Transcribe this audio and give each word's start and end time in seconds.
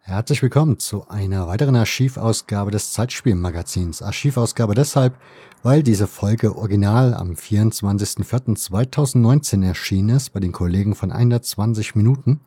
Herzlich 0.00 0.42
willkommen 0.42 0.78
zu 0.78 1.08
einer 1.08 1.48
weiteren 1.48 1.74
Archivausgabe 1.74 2.70
des 2.70 2.92
Zeitspielmagazins. 2.92 4.00
Archivausgabe 4.00 4.74
deshalb, 4.74 5.18
weil 5.64 5.82
diese 5.82 6.06
Folge 6.06 6.56
original 6.56 7.14
am 7.14 7.32
24.04.2019 7.32 9.66
erschienen 9.66 10.14
ist 10.16 10.32
bei 10.32 10.38
den 10.38 10.52
Kollegen 10.52 10.94
von 10.94 11.10
120 11.10 11.96
Minuten. 11.96 12.38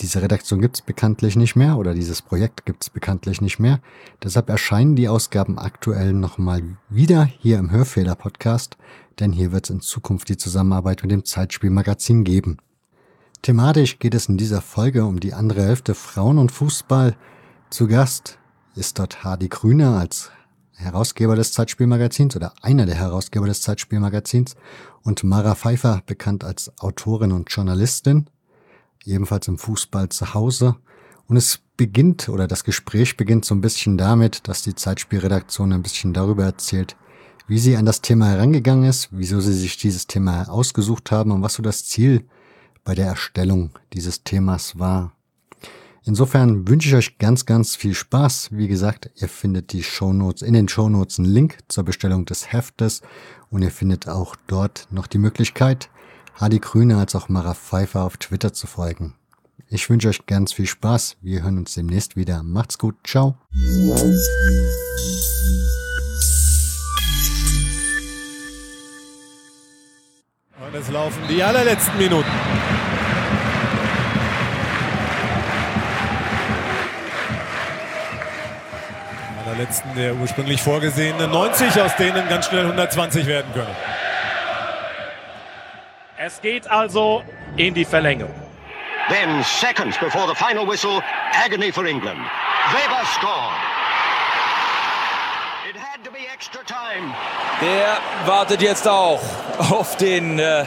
Diese 0.00 0.20
Redaktion 0.20 0.60
gibt 0.60 0.76
es 0.76 0.82
bekanntlich 0.82 1.36
nicht 1.36 1.54
mehr 1.54 1.78
oder 1.78 1.94
dieses 1.94 2.22
Projekt 2.22 2.66
gibt 2.66 2.82
es 2.82 2.90
bekanntlich 2.90 3.40
nicht 3.40 3.60
mehr. 3.60 3.78
Deshalb 4.20 4.48
erscheinen 4.48 4.96
die 4.96 5.08
Ausgaben 5.08 5.58
aktuell 5.58 6.12
nochmal 6.12 6.76
wieder 6.88 7.24
hier 7.24 7.60
im 7.60 7.70
Hörfehler-Podcast, 7.70 8.76
denn 9.20 9.32
hier 9.32 9.52
wird 9.52 9.66
es 9.66 9.70
in 9.70 9.80
Zukunft 9.80 10.28
die 10.28 10.36
Zusammenarbeit 10.36 11.02
mit 11.02 11.10
dem 11.10 11.24
Zeitspielmagazin 11.24 12.24
geben. 12.24 12.58
Thematisch 13.42 13.98
geht 13.98 14.14
es 14.14 14.28
in 14.28 14.36
dieser 14.36 14.60
Folge 14.60 15.04
um 15.04 15.18
die 15.18 15.34
andere 15.34 15.62
Hälfte 15.62 15.94
Frauen 15.94 16.38
und 16.38 16.52
Fußball. 16.52 17.16
Zu 17.70 17.88
Gast 17.88 18.38
ist 18.76 18.98
dort 18.98 19.24
Hardy 19.24 19.48
Grüner 19.48 19.98
als 19.98 20.30
Herausgeber 20.74 21.36
des 21.36 21.52
Zeitspielmagazins 21.52 22.36
oder 22.36 22.54
einer 22.62 22.86
der 22.86 22.94
Herausgeber 22.94 23.46
des 23.46 23.62
Zeitspielmagazins 23.62 24.56
und 25.02 25.24
Mara 25.24 25.54
Pfeiffer, 25.54 26.02
bekannt 26.06 26.44
als 26.44 26.72
Autorin 26.78 27.32
und 27.32 27.50
Journalistin, 27.50 28.26
ebenfalls 29.04 29.48
im 29.48 29.58
Fußball 29.58 30.08
zu 30.08 30.34
Hause. 30.34 30.76
Und 31.26 31.36
es 31.36 31.60
beginnt 31.76 32.28
oder 32.28 32.46
das 32.46 32.64
Gespräch 32.64 33.16
beginnt 33.16 33.44
so 33.44 33.54
ein 33.54 33.60
bisschen 33.60 33.98
damit, 33.98 34.46
dass 34.48 34.62
die 34.62 34.74
Zeitspielredaktion 34.74 35.72
ein 35.72 35.82
bisschen 35.82 36.12
darüber 36.12 36.44
erzählt, 36.44 36.96
wie 37.52 37.58
sie 37.58 37.76
an 37.76 37.84
das 37.84 38.00
Thema 38.00 38.28
herangegangen 38.28 38.88
ist, 38.88 39.10
wieso 39.10 39.38
sie 39.42 39.52
sich 39.52 39.76
dieses 39.76 40.06
Thema 40.06 40.48
ausgesucht 40.48 41.10
haben 41.10 41.30
und 41.30 41.42
was 41.42 41.52
so 41.52 41.62
das 41.62 41.84
Ziel 41.84 42.24
bei 42.82 42.94
der 42.94 43.04
Erstellung 43.04 43.72
dieses 43.92 44.24
Themas 44.24 44.78
war. 44.78 45.12
Insofern 46.02 46.66
wünsche 46.66 46.88
ich 46.88 46.94
euch 46.94 47.18
ganz, 47.18 47.44
ganz 47.44 47.76
viel 47.76 47.92
Spaß. 47.92 48.52
Wie 48.52 48.68
gesagt, 48.68 49.10
ihr 49.16 49.28
findet 49.28 49.74
die 49.74 49.82
Shownotes 49.82 50.40
in 50.40 50.54
den 50.54 50.66
Shownotes 50.66 51.18
einen 51.18 51.28
Link 51.28 51.58
zur 51.68 51.84
Bestellung 51.84 52.24
des 52.24 52.54
Heftes 52.54 53.02
und 53.50 53.60
ihr 53.60 53.70
findet 53.70 54.08
auch 54.08 54.34
dort 54.46 54.88
noch 54.90 55.06
die 55.06 55.18
Möglichkeit, 55.18 55.90
Hadi 56.40 56.58
Grüne 56.58 56.96
als 56.96 57.14
auch 57.14 57.28
Mara 57.28 57.52
Pfeiffer 57.52 58.04
auf 58.04 58.16
Twitter 58.16 58.54
zu 58.54 58.66
folgen. 58.66 59.12
Ich 59.68 59.90
wünsche 59.90 60.08
euch 60.08 60.24
ganz 60.24 60.54
viel 60.54 60.66
Spaß. 60.66 61.18
Wir 61.20 61.42
hören 61.42 61.58
uns 61.58 61.74
demnächst 61.74 62.16
wieder. 62.16 62.42
Macht's 62.42 62.78
gut. 62.78 62.94
Ciao. 63.04 63.36
Und 70.64 70.74
es 70.74 70.88
laufen 70.90 71.20
die 71.28 71.42
allerletzten 71.42 71.98
Minuten. 71.98 72.30
allerletzten 79.44 79.94
der 79.96 80.14
ursprünglich 80.14 80.62
vorgesehenen 80.62 81.30
90, 81.30 81.80
aus 81.80 81.96
denen 81.96 82.28
ganz 82.28 82.46
schnell 82.46 82.64
120 82.64 83.26
werden 83.26 83.52
können. 83.52 83.76
Es 86.16 86.40
geht 86.40 86.70
also 86.70 87.22
in 87.56 87.74
die 87.74 87.84
Verlängerung. 87.84 88.34
Then 89.08 89.42
seconds 89.42 89.98
before 89.98 90.28
the 90.28 90.34
final 90.34 90.66
whistle, 90.66 91.02
agony 91.44 91.72
for 91.72 91.84
England. 91.84 92.20
Weber 92.72 93.04
scored. 93.04 93.81
Der 97.60 97.98
wartet 98.26 98.62
jetzt 98.62 98.88
auch 98.88 99.20
auf 99.70 99.96
den 99.96 100.40
äh, 100.40 100.64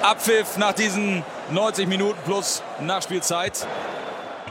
Abpfiff 0.00 0.56
nach 0.56 0.72
diesen 0.72 1.22
90 1.50 1.88
Minuten 1.88 2.18
plus 2.24 2.62
Nachspielzeit. 2.80 3.66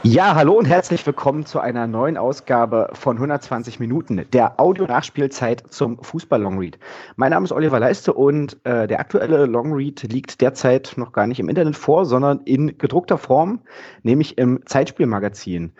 Ja, 0.04 0.36
hallo 0.36 0.52
und 0.52 0.66
herzlich 0.66 1.04
willkommen 1.04 1.44
zu 1.44 1.58
einer 1.58 1.88
neuen 1.88 2.16
Ausgabe 2.16 2.88
von 2.92 3.16
120 3.16 3.80
Minuten, 3.80 4.24
der 4.32 4.60
Audio-Nachspielzeit 4.60 5.64
zum 5.70 6.00
Fußball-Longread. 6.04 6.78
Mein 7.16 7.32
Name 7.32 7.46
ist 7.46 7.52
Oliver 7.52 7.80
Leiste 7.80 8.12
und 8.12 8.64
äh, 8.64 8.86
der 8.86 9.00
aktuelle 9.00 9.46
Longread 9.46 10.04
liegt 10.04 10.40
derzeit 10.40 10.92
noch 10.94 11.10
gar 11.10 11.26
nicht 11.26 11.40
im 11.40 11.48
Internet 11.48 11.74
vor, 11.74 12.06
sondern 12.06 12.42
in 12.44 12.78
gedruckter 12.78 13.18
Form, 13.18 13.58
nämlich 14.04 14.38
im 14.38 14.64
Zeitspielmagazin. 14.66 15.72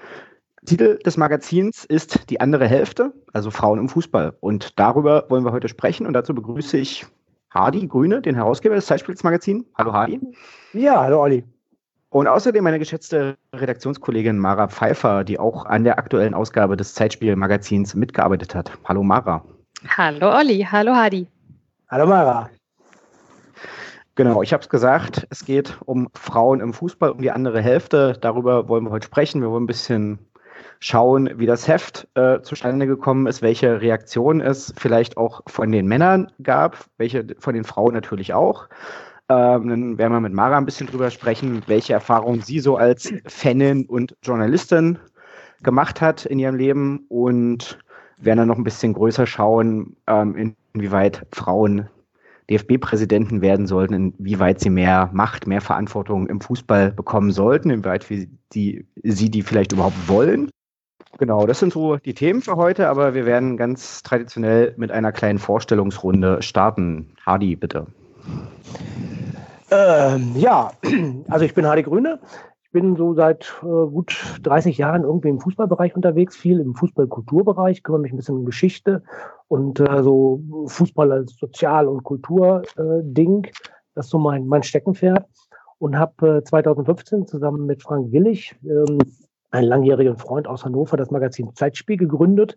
Titel 0.70 1.00
des 1.04 1.16
Magazins 1.16 1.84
ist 1.84 2.30
Die 2.30 2.40
andere 2.40 2.64
Hälfte, 2.68 3.12
also 3.32 3.50
Frauen 3.50 3.80
im 3.80 3.88
Fußball. 3.88 4.36
Und 4.38 4.78
darüber 4.78 5.24
wollen 5.28 5.44
wir 5.44 5.50
heute 5.50 5.66
sprechen 5.66 6.06
und 6.06 6.12
dazu 6.12 6.32
begrüße 6.32 6.78
ich 6.78 7.04
Hardy 7.50 7.88
Grüne, 7.88 8.22
den 8.22 8.36
Herausgeber 8.36 8.76
des 8.76 8.86
Zeitspielsmagazins. 8.86 9.64
Hallo 9.76 9.92
Hardy. 9.92 10.20
Ja, 10.72 11.00
hallo 11.00 11.22
Olli. 11.22 11.42
Und 12.10 12.28
außerdem 12.28 12.62
meine 12.62 12.78
geschätzte 12.78 13.36
Redaktionskollegin 13.52 14.38
Mara 14.38 14.68
Pfeiffer, 14.68 15.24
die 15.24 15.40
auch 15.40 15.66
an 15.66 15.82
der 15.82 15.98
aktuellen 15.98 16.34
Ausgabe 16.34 16.76
des 16.76 16.94
Zeitspielmagazins 16.94 17.96
mitgearbeitet 17.96 18.54
hat. 18.54 18.70
Hallo 18.84 19.02
Mara. 19.02 19.44
Hallo 19.88 20.30
Olli, 20.32 20.64
hallo 20.70 20.94
Hadi. 20.94 21.26
Hallo 21.88 22.06
Mara. 22.06 22.48
Genau, 24.14 24.40
ich 24.42 24.52
habe 24.52 24.62
es 24.62 24.68
gesagt, 24.68 25.26
es 25.30 25.44
geht 25.44 25.76
um 25.84 26.10
Frauen 26.14 26.60
im 26.60 26.72
Fußball, 26.72 27.10
um 27.10 27.22
die 27.22 27.32
andere 27.32 27.60
Hälfte. 27.60 28.16
Darüber 28.20 28.68
wollen 28.68 28.84
wir 28.84 28.90
heute 28.92 29.06
sprechen. 29.06 29.40
Wir 29.40 29.50
wollen 29.50 29.64
ein 29.64 29.66
bisschen 29.66 30.29
schauen, 30.80 31.30
wie 31.36 31.46
das 31.46 31.68
Heft 31.68 32.08
äh, 32.14 32.40
zustande 32.40 32.86
gekommen 32.86 33.26
ist, 33.26 33.42
welche 33.42 33.80
Reaktionen 33.80 34.40
es 34.40 34.72
vielleicht 34.76 35.16
auch 35.16 35.42
von 35.46 35.70
den 35.70 35.86
Männern 35.86 36.32
gab, 36.42 36.86
welche 36.96 37.26
von 37.38 37.54
den 37.54 37.64
Frauen 37.64 37.92
natürlich 37.92 38.32
auch. 38.32 38.68
Ähm, 39.28 39.68
dann 39.68 39.98
werden 39.98 40.12
wir 40.12 40.20
mit 40.20 40.32
Mara 40.32 40.56
ein 40.56 40.64
bisschen 40.64 40.86
drüber 40.86 41.10
sprechen, 41.10 41.62
welche 41.66 41.92
Erfahrungen 41.92 42.40
sie 42.40 42.60
so 42.60 42.76
als 42.76 43.12
Fanin 43.26 43.86
und 43.86 44.16
Journalistin 44.22 44.98
gemacht 45.62 46.00
hat 46.00 46.24
in 46.24 46.38
ihrem 46.38 46.56
Leben 46.56 47.04
und 47.08 47.78
werden 48.16 48.38
dann 48.38 48.48
noch 48.48 48.56
ein 48.56 48.64
bisschen 48.64 48.94
größer 48.94 49.26
schauen, 49.26 49.96
ähm, 50.06 50.54
inwieweit 50.72 51.26
Frauen 51.32 51.88
DFB-Präsidenten 52.50 53.42
werden 53.42 53.66
sollten, 53.66 53.94
inwieweit 53.94 54.60
sie 54.60 54.70
mehr 54.70 55.10
Macht, 55.12 55.46
mehr 55.46 55.60
Verantwortung 55.60 56.26
im 56.26 56.40
Fußball 56.40 56.90
bekommen 56.90 57.30
sollten, 57.30 57.70
inwieweit 57.70 58.04
sie 58.04 58.30
die 58.52 59.42
vielleicht 59.42 59.72
überhaupt 59.72 60.08
wollen. 60.08 60.50
Genau, 61.18 61.46
das 61.46 61.58
sind 61.58 61.72
so 61.72 61.96
die 61.96 62.14
Themen 62.14 62.40
für 62.40 62.56
heute, 62.56 62.88
aber 62.88 63.14
wir 63.14 63.26
werden 63.26 63.56
ganz 63.56 64.02
traditionell 64.02 64.74
mit 64.76 64.90
einer 64.90 65.12
kleinen 65.12 65.38
Vorstellungsrunde 65.38 66.42
starten. 66.42 67.12
Hardy, 67.26 67.56
bitte. 67.56 67.86
Ähm, 69.70 70.32
ja, 70.34 70.72
also 71.28 71.44
ich 71.44 71.54
bin 71.54 71.66
Hardy 71.66 71.82
Grüne. 71.82 72.20
Ich 72.62 72.72
bin 72.72 72.96
so 72.96 73.14
seit 73.14 73.52
äh, 73.62 73.66
gut 73.66 74.16
30 74.42 74.78
Jahren 74.78 75.02
irgendwie 75.02 75.28
im 75.28 75.40
Fußballbereich 75.40 75.96
unterwegs, 75.96 76.36
viel 76.36 76.60
im 76.60 76.74
Fußballkulturbereich, 76.74 77.82
kümmere 77.82 78.02
mich 78.02 78.12
ein 78.12 78.16
bisschen 78.16 78.36
um 78.36 78.44
Geschichte 78.44 79.02
und 79.48 79.80
äh, 79.80 80.02
so 80.02 80.40
Fußball 80.66 81.10
als 81.10 81.34
Sozial- 81.36 81.88
und 81.88 82.04
Kulturding. 82.04 83.44
Äh, 83.44 83.50
das 83.94 84.06
ist 84.06 84.10
so 84.10 84.18
mein, 84.18 84.46
mein 84.46 84.62
Steckenpferd. 84.62 85.26
Und 85.78 85.98
habe 85.98 86.38
äh, 86.38 86.44
2015 86.44 87.26
zusammen 87.26 87.66
mit 87.66 87.82
Frank 87.82 88.12
Willig, 88.12 88.54
ähm, 88.64 88.98
einen 89.50 89.68
langjährigen 89.68 90.16
Freund 90.16 90.46
aus 90.46 90.64
Hannover, 90.64 90.96
das 90.96 91.10
Magazin 91.10 91.54
Zeitspiel 91.54 91.96
gegründet 91.96 92.56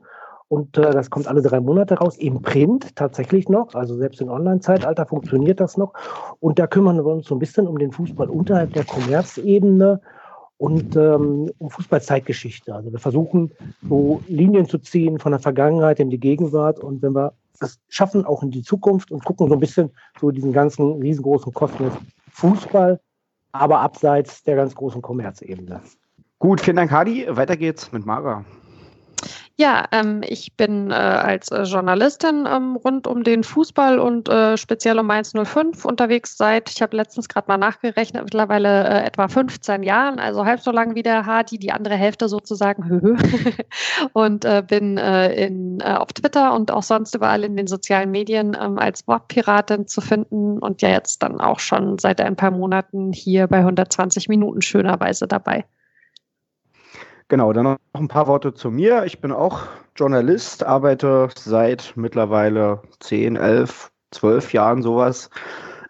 und 0.53 0.77
äh, 0.77 0.91
das 0.91 1.09
kommt 1.09 1.27
alle 1.27 1.41
drei 1.41 1.59
Monate 1.59 1.95
raus, 1.95 2.15
im 2.17 2.43
Print 2.43 2.95
tatsächlich 2.95 3.49
noch. 3.49 3.73
Also 3.73 3.95
selbst 3.97 4.21
im 4.21 4.29
Online-Zeitalter 4.29 5.07
funktioniert 5.07 5.59
das 5.59 5.77
noch. 5.77 5.93
Und 6.39 6.59
da 6.59 6.67
kümmern 6.67 6.97
wir 6.97 7.05
uns 7.07 7.25
so 7.25 7.35
ein 7.35 7.39
bisschen 7.39 7.67
um 7.67 7.79
den 7.79 7.91
Fußball 7.91 8.29
unterhalb 8.29 8.73
der 8.73 8.83
Kommerzebene 8.83 9.99
und 10.57 10.95
ähm, 10.95 11.51
um 11.57 11.69
Fußballzeitgeschichte. 11.71 12.73
Also 12.75 12.91
wir 12.91 12.99
versuchen 12.99 13.51
so 13.89 14.21
Linien 14.27 14.67
zu 14.67 14.77
ziehen 14.77 15.17
von 15.17 15.31
der 15.31 15.39
Vergangenheit 15.39 15.99
in 15.99 16.11
die 16.11 16.19
Gegenwart. 16.19 16.79
Und 16.79 17.01
wenn 17.01 17.15
wir 17.15 17.33
das 17.59 17.79
schaffen, 17.89 18.23
auch 18.23 18.43
in 18.43 18.51
die 18.51 18.61
Zukunft 18.61 19.11
und 19.11 19.25
gucken 19.25 19.47
so 19.47 19.55
ein 19.55 19.59
bisschen 19.59 19.89
so 20.21 20.29
diesen 20.29 20.53
ganzen 20.53 21.01
riesengroßen 21.01 21.51
Kosmos 21.53 21.93
Fußball, 22.29 22.99
aber 23.53 23.79
abseits 23.79 24.43
der 24.43 24.55
ganz 24.55 24.75
großen 24.75 25.01
Kommerzebene. 25.01 25.81
Gut, 26.43 26.59
vielen 26.59 26.75
Dank, 26.75 26.91
Hadi. 26.91 27.25
Weiter 27.29 27.55
geht's 27.55 27.93
mit 27.93 28.05
Mara. 28.05 28.43
Ja, 29.55 29.85
ähm, 29.93 30.19
ich 30.27 30.57
bin 30.57 30.91
äh, 30.91 30.93
als 30.93 31.49
äh, 31.51 31.63
Journalistin 31.63 32.45
ähm, 32.45 32.75
rund 32.75 33.07
um 33.07 33.23
den 33.23 33.45
Fußball 33.45 33.97
und 33.97 34.27
äh, 34.27 34.57
speziell 34.57 34.99
um 34.99 35.05
Mainz 35.05 35.31
05 35.31 35.85
unterwegs 35.85 36.35
seit, 36.35 36.69
ich 36.69 36.81
habe 36.81 36.97
letztens 36.97 37.29
gerade 37.29 37.47
mal 37.47 37.55
nachgerechnet, 37.55 38.25
mittlerweile 38.25 38.83
äh, 38.89 39.05
etwa 39.05 39.29
15 39.29 39.83
Jahren, 39.83 40.19
also 40.19 40.43
halb 40.43 40.59
so 40.59 40.71
lang 40.71 40.95
wie 40.95 41.03
der 41.03 41.25
Hardy, 41.25 41.57
die 41.59 41.71
andere 41.71 41.95
Hälfte 41.95 42.27
sozusagen. 42.27 43.17
und 44.11 44.43
äh, 44.43 44.63
bin 44.67 44.97
in, 44.97 45.81
auf 45.81 46.11
Twitter 46.11 46.53
und 46.53 46.71
auch 46.71 46.83
sonst 46.83 47.15
überall 47.15 47.45
in 47.45 47.55
den 47.55 47.67
sozialen 47.67 48.11
Medien 48.11 48.57
ähm, 48.61 48.77
als 48.77 49.07
Wortpiratin 49.07 49.87
zu 49.87 50.01
finden 50.01 50.59
und 50.59 50.81
ja 50.81 50.89
jetzt 50.89 51.23
dann 51.23 51.39
auch 51.39 51.61
schon 51.61 51.99
seit 51.99 52.19
ein 52.19 52.35
paar 52.35 52.51
Monaten 52.51 53.13
hier 53.13 53.47
bei 53.47 53.59
120 53.59 54.27
Minuten 54.27 54.61
schönerweise 54.61 55.25
dabei. 55.25 55.63
Genau, 57.27 57.53
dann 57.53 57.63
noch 57.63 57.77
ein 57.93 58.07
paar 58.07 58.27
Worte 58.27 58.53
zu 58.53 58.69
mir. 58.69 59.05
Ich 59.05 59.21
bin 59.21 59.31
auch 59.31 59.67
Journalist, 59.95 60.63
arbeite 60.63 61.29
seit 61.35 61.93
mittlerweile 61.95 62.81
10, 62.99 63.35
11, 63.35 63.91
zwölf 64.11 64.53
Jahren 64.53 64.81
sowas 64.81 65.29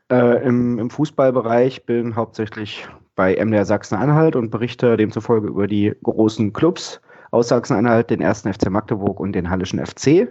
äh, 0.09 0.43
im, 0.45 0.79
im 0.79 0.89
Fußballbereich, 0.89 1.85
bin 1.85 2.15
hauptsächlich 2.15 2.87
bei 3.15 3.35
MDR 3.35 3.65
Sachsen-Anhalt 3.65 4.35
und 4.35 4.49
berichte 4.49 4.97
demzufolge 4.97 5.47
über 5.47 5.67
die 5.67 5.93
großen 6.03 6.53
Clubs 6.53 7.01
aus 7.31 7.47
Sachsen-Anhalt, 7.47 8.09
den 8.09 8.21
ersten 8.21 8.53
FC 8.53 8.69
Magdeburg 8.69 9.19
und 9.19 9.33
den 9.33 9.49
Hallischen 9.49 9.83
FC. 9.83 10.27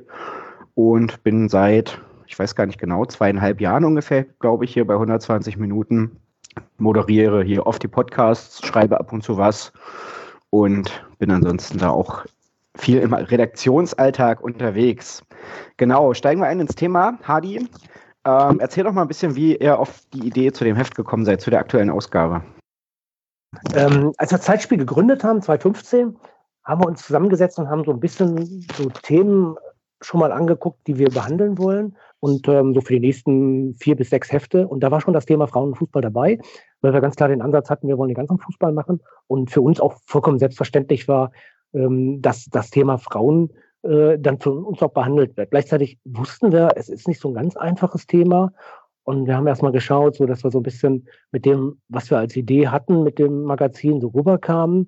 Und 0.75 1.23
bin 1.23 1.49
seit, 1.49 2.01
ich 2.27 2.39
weiß 2.39 2.55
gar 2.55 2.67
nicht 2.67 2.79
genau, 2.79 3.05
zweieinhalb 3.05 3.61
Jahren 3.61 3.85
ungefähr, 3.85 4.25
glaube 4.41 4.65
ich, 4.65 4.73
hier 4.73 4.87
bei 4.87 4.95
120 4.95 5.57
Minuten. 5.59 6.17
Moderiere 6.79 7.43
hier 7.43 7.67
oft 7.67 7.83
die 7.83 7.89
Podcasts, 7.89 8.65
schreibe 8.67 8.99
ab 9.01 9.13
und 9.13 9.23
zu 9.23 9.37
was 9.37 9.73
und 10.53 11.03
bin 11.19 11.31
ansonsten 11.31 11.79
da 11.79 11.91
auch 11.91 12.25
viel 12.77 12.99
im 12.99 13.15
Redaktionsalltag 13.15 14.43
unterwegs. 14.43 15.23
Genau, 15.79 16.15
steigen 16.15 16.41
wir 16.41 16.47
ein 16.47 16.61
ins 16.61 16.75
Thema. 16.75 17.19
Hadi, 17.23 17.69
ähm, 18.25 18.61
erzähl 18.61 18.85
doch 18.85 18.93
mal 18.93 19.03
ein 19.03 19.09
bisschen, 19.09 19.35
wie 19.35 19.57
ihr 19.57 19.79
auf 19.79 20.01
die 20.13 20.27
Idee 20.27 20.53
zu 20.53 20.65
dem 20.65 20.77
Heft 20.77 20.95
gekommen 20.95 21.25
seid, 21.25 21.41
zu 21.41 21.51
der 21.51 21.61
aktuellen 21.61 21.91
Ausgabe. 21.91 22.43
Ähm, 23.75 24.13
als 24.19 24.31
wir 24.31 24.41
Zeitspiel 24.41 24.79
gegründet 24.79 25.25
haben, 25.25 25.43
2015, 25.43 26.17
haben 26.65 26.81
wir 26.83 26.87
uns 26.87 27.05
zusammengesetzt 27.05 27.59
und 27.59 27.69
haben 27.69 27.85
so 27.85 27.93
ein 27.93 28.01
bisschen 28.01 28.67
so 28.77 28.89
Themen 29.03 29.57
schon 30.05 30.21
mal 30.21 30.33
angeguckt, 30.33 30.87
die 30.87 30.99
wir 30.99 31.09
behandeln 31.09 31.59
wollen. 31.59 31.97
Und 32.21 32.47
ähm, 32.49 32.75
so 32.75 32.81
für 32.81 32.95
die 32.95 33.01
nächsten 33.01 33.75
vier 33.75 33.97
bis 33.97 34.11
sechs 34.11 34.31
Hefte. 34.31 34.69
Und 34.69 34.81
da 34.81 34.91
war 34.91 35.01
schon 35.01 35.15
das 35.15 35.27
Thema 35.27 35.47
Frauenfußball 35.47 36.03
dabei, 36.03 36.39
weil 36.81 36.93
wir 36.93 37.01
ganz 37.01 37.17
klar 37.17 37.29
den 37.29 37.43
Ansatz 37.43 37.69
hatten, 37.69 37.89
wir 37.89 37.99
wollen 37.99 38.09
den 38.09 38.17
ganzen 38.17 38.39
Fußball 38.39 38.73
machen. 38.73 39.01
Und 39.27 39.51
für 39.51 39.61
uns 39.61 39.81
auch 39.81 39.95
vollkommen 40.07 40.39
selbstverständlich 40.39 41.09
war, 41.09 41.33
ähm, 41.75 42.23
dass 42.23 42.47
das 42.47 42.71
Thema 42.71 42.99
Frauen 42.99 43.51
äh, 43.83 44.19
dann 44.19 44.39
von 44.39 44.65
uns 44.65 44.83
auch 44.83 44.93
behandelt 44.93 45.37
wird. 45.37 45.51
Gleichzeitig 45.51 45.99
wussten 46.05 46.53
wir, 46.53 46.71
es 46.77 46.89
ist 46.89 47.09
nicht 47.09 47.21
so 47.21 47.29
ein 47.29 47.35
ganz 47.35 47.57
einfaches 47.57 48.07
Thema. 48.07 48.53
Und 49.05 49.27
wir 49.27 49.37
haben 49.37 49.49
erstmal 49.49 49.73
geschaut, 49.73 50.15
so 50.15 50.27
dass 50.27 50.45
wir 50.45 50.51
so 50.53 50.61
ein 50.61 50.63
bisschen 50.65 51.09
mit 51.33 51.45
dem, 51.45 51.81
was 51.89 52.11
wir 52.11 52.19
als 52.19 52.37
Idee 52.37 52.69
hatten, 52.69 53.03
mit 53.03 53.19
dem 53.19 53.43
Magazin 53.43 54.01
so 54.01 54.09
rüberkamen 54.09 54.87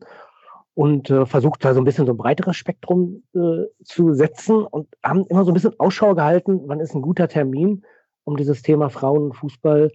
und 0.75 1.09
äh, 1.11 1.25
versucht 1.25 1.65
da 1.65 1.73
so 1.73 1.81
ein 1.81 1.85
bisschen 1.85 2.07
so 2.07 2.13
ein 2.13 2.19
breiteres 2.19 2.57
Spektrum 2.57 3.23
äh, 3.35 3.65
zu 3.85 4.13
setzen 4.13 4.65
und 4.65 4.89
haben 5.03 5.25
immer 5.27 5.45
so 5.45 5.53
ein 5.53 5.55
bisschen 5.55 5.79
Ausschau 5.79 6.15
gehalten, 6.15 6.63
wann 6.67 6.81
ist 6.81 6.95
ein 6.95 7.03
guter 7.03 7.29
Termin, 7.29 7.85
um 8.25 8.37
dieses 8.37 8.63
Thema 8.63 8.91
Frauenfußball 8.91 9.93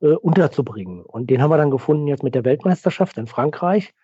äh, 0.00 0.06
unterzubringen. 0.06 1.02
Und 1.02 1.30
den 1.30 1.40
haben 1.40 1.50
wir 1.50 1.56
dann 1.56 1.70
gefunden 1.70 2.06
jetzt 2.06 2.22
mit 2.22 2.34
der 2.34 2.44
Weltmeisterschaft 2.44 3.16
in 3.16 3.26
Frankreich, 3.26 3.94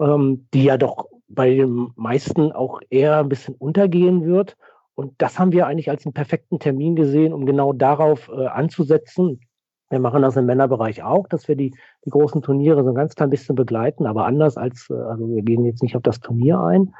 ähm, 0.00 0.48
die 0.54 0.64
ja 0.64 0.78
doch 0.78 1.08
bei 1.28 1.54
den 1.54 1.90
meisten 1.96 2.52
auch 2.52 2.80
eher 2.88 3.18
ein 3.18 3.28
bisschen 3.28 3.54
untergehen 3.54 4.24
wird. 4.24 4.56
Und 4.94 5.12
das 5.18 5.38
haben 5.38 5.52
wir 5.52 5.66
eigentlich 5.66 5.90
als 5.90 6.06
einen 6.06 6.14
perfekten 6.14 6.58
Termin 6.58 6.96
gesehen, 6.96 7.34
um 7.34 7.44
genau 7.44 7.74
darauf 7.74 8.30
äh, 8.30 8.46
anzusetzen. 8.46 9.40
Wir 9.88 10.00
machen 10.00 10.22
das 10.22 10.36
im 10.36 10.46
Männerbereich 10.46 11.02
auch, 11.02 11.28
dass 11.28 11.46
wir 11.46 11.56
die, 11.56 11.72
die 12.04 12.10
großen 12.10 12.42
Turniere 12.42 12.82
so 12.82 12.90
ein 12.90 12.94
ganz 12.96 13.14
klein 13.14 13.30
bisschen 13.30 13.54
begleiten, 13.54 14.06
aber 14.06 14.26
anders 14.26 14.56
als, 14.56 14.88
äh, 14.90 14.94
also 14.94 15.28
wir 15.28 15.42
gehen 15.42 15.64
jetzt 15.64 15.82
nicht 15.82 15.96
auf 15.96 16.02
das 16.02 16.20
Turnier 16.20 16.60
ein. 16.60 16.94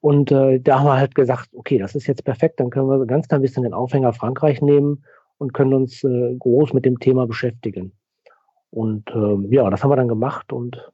Und 0.00 0.30
äh, 0.30 0.60
da 0.60 0.78
haben 0.78 0.86
wir 0.86 0.98
halt 0.98 1.14
gesagt, 1.14 1.48
okay, 1.54 1.78
das 1.78 1.94
ist 1.94 2.06
jetzt 2.06 2.24
perfekt, 2.24 2.60
dann 2.60 2.70
können 2.70 2.88
wir 2.88 3.06
ganz 3.06 3.28
klein 3.28 3.42
bisschen 3.42 3.62
den 3.62 3.74
Aufhänger 3.74 4.12
Frankreich 4.12 4.60
nehmen 4.60 5.04
und 5.38 5.54
können 5.54 5.74
uns 5.74 6.04
äh, 6.04 6.34
groß 6.38 6.72
mit 6.72 6.84
dem 6.84 6.98
Thema 7.00 7.26
beschäftigen. 7.26 7.92
Und 8.70 9.08
äh, 9.10 9.54
ja, 9.54 9.68
das 9.70 9.82
haben 9.82 9.90
wir 9.90 9.96
dann 9.96 10.08
gemacht 10.08 10.52
und 10.52 10.90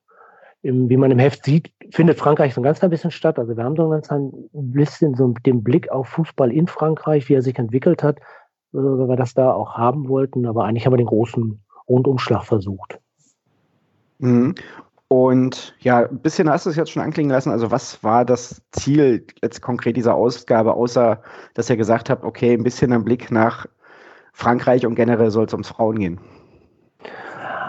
im, 0.63 0.89
wie 0.89 0.97
man 0.97 1.11
im 1.11 1.19
Heft 1.19 1.45
sieht, 1.45 1.73
findet 1.91 2.19
Frankreich 2.19 2.55
so 2.55 2.61
ein 2.61 2.65
ganz 2.65 2.79
klein 2.79 2.91
bisschen 2.91 3.11
statt. 3.11 3.39
Also 3.39 3.57
wir 3.57 3.65
haben 3.65 3.77
so 3.77 3.85
ein 3.85 3.91
ganz 3.91 4.11
ein 4.11 4.31
bisschen 4.53 5.15
so 5.15 5.35
den 5.45 5.63
Blick 5.63 5.91
auf 5.91 6.09
Fußball 6.09 6.53
in 6.53 6.69
Frankreich, 6.69 7.29
wie 7.29 7.35
er 7.35 7.43
sich 7.43 7.59
entwickelt 7.59 8.03
hat, 8.03 8.21
weil 8.73 9.09
wir 9.09 9.17
das 9.17 9.35
da 9.35 9.53
auch 9.53 9.75
haben 9.75 10.09
wollten. 10.09 10.47
Aber 10.47 10.65
eigentlich 10.65 10.87
haben 10.87 10.93
wir 10.93 10.99
den 10.99 11.07
großen 11.07 11.61
Rundumschlag 11.89 12.45
versucht. 12.45 12.99
Mhm. 14.19 14.55
Und 15.09 15.75
ja, 15.81 16.07
ein 16.07 16.21
bisschen 16.21 16.49
hast 16.49 16.65
du 16.65 16.71
es 16.71 16.77
jetzt 16.77 16.91
schon 16.91 17.03
anklingen 17.03 17.31
lassen. 17.31 17.51
Also 17.51 17.71
was 17.71 18.03
war 18.03 18.25
das 18.25 18.63
Ziel 18.73 19.27
jetzt 19.43 19.61
konkret 19.61 19.97
dieser 19.97 20.15
Ausgabe, 20.15 20.73
außer 20.73 21.21
dass 21.53 21.69
ihr 21.69 21.77
gesagt 21.77 22.09
habt, 22.09 22.25
okay, 22.25 22.55
ein 22.55 22.63
bisschen 22.63 22.95
ein 22.95 23.05
Blick 23.05 23.31
nach 23.31 23.67
Frankreich 24.33 24.87
und 24.87 24.95
generell 24.95 25.31
soll 25.31 25.45
es 25.45 25.53
ums 25.53 25.69
Frauen 25.69 25.99
gehen? 25.99 26.21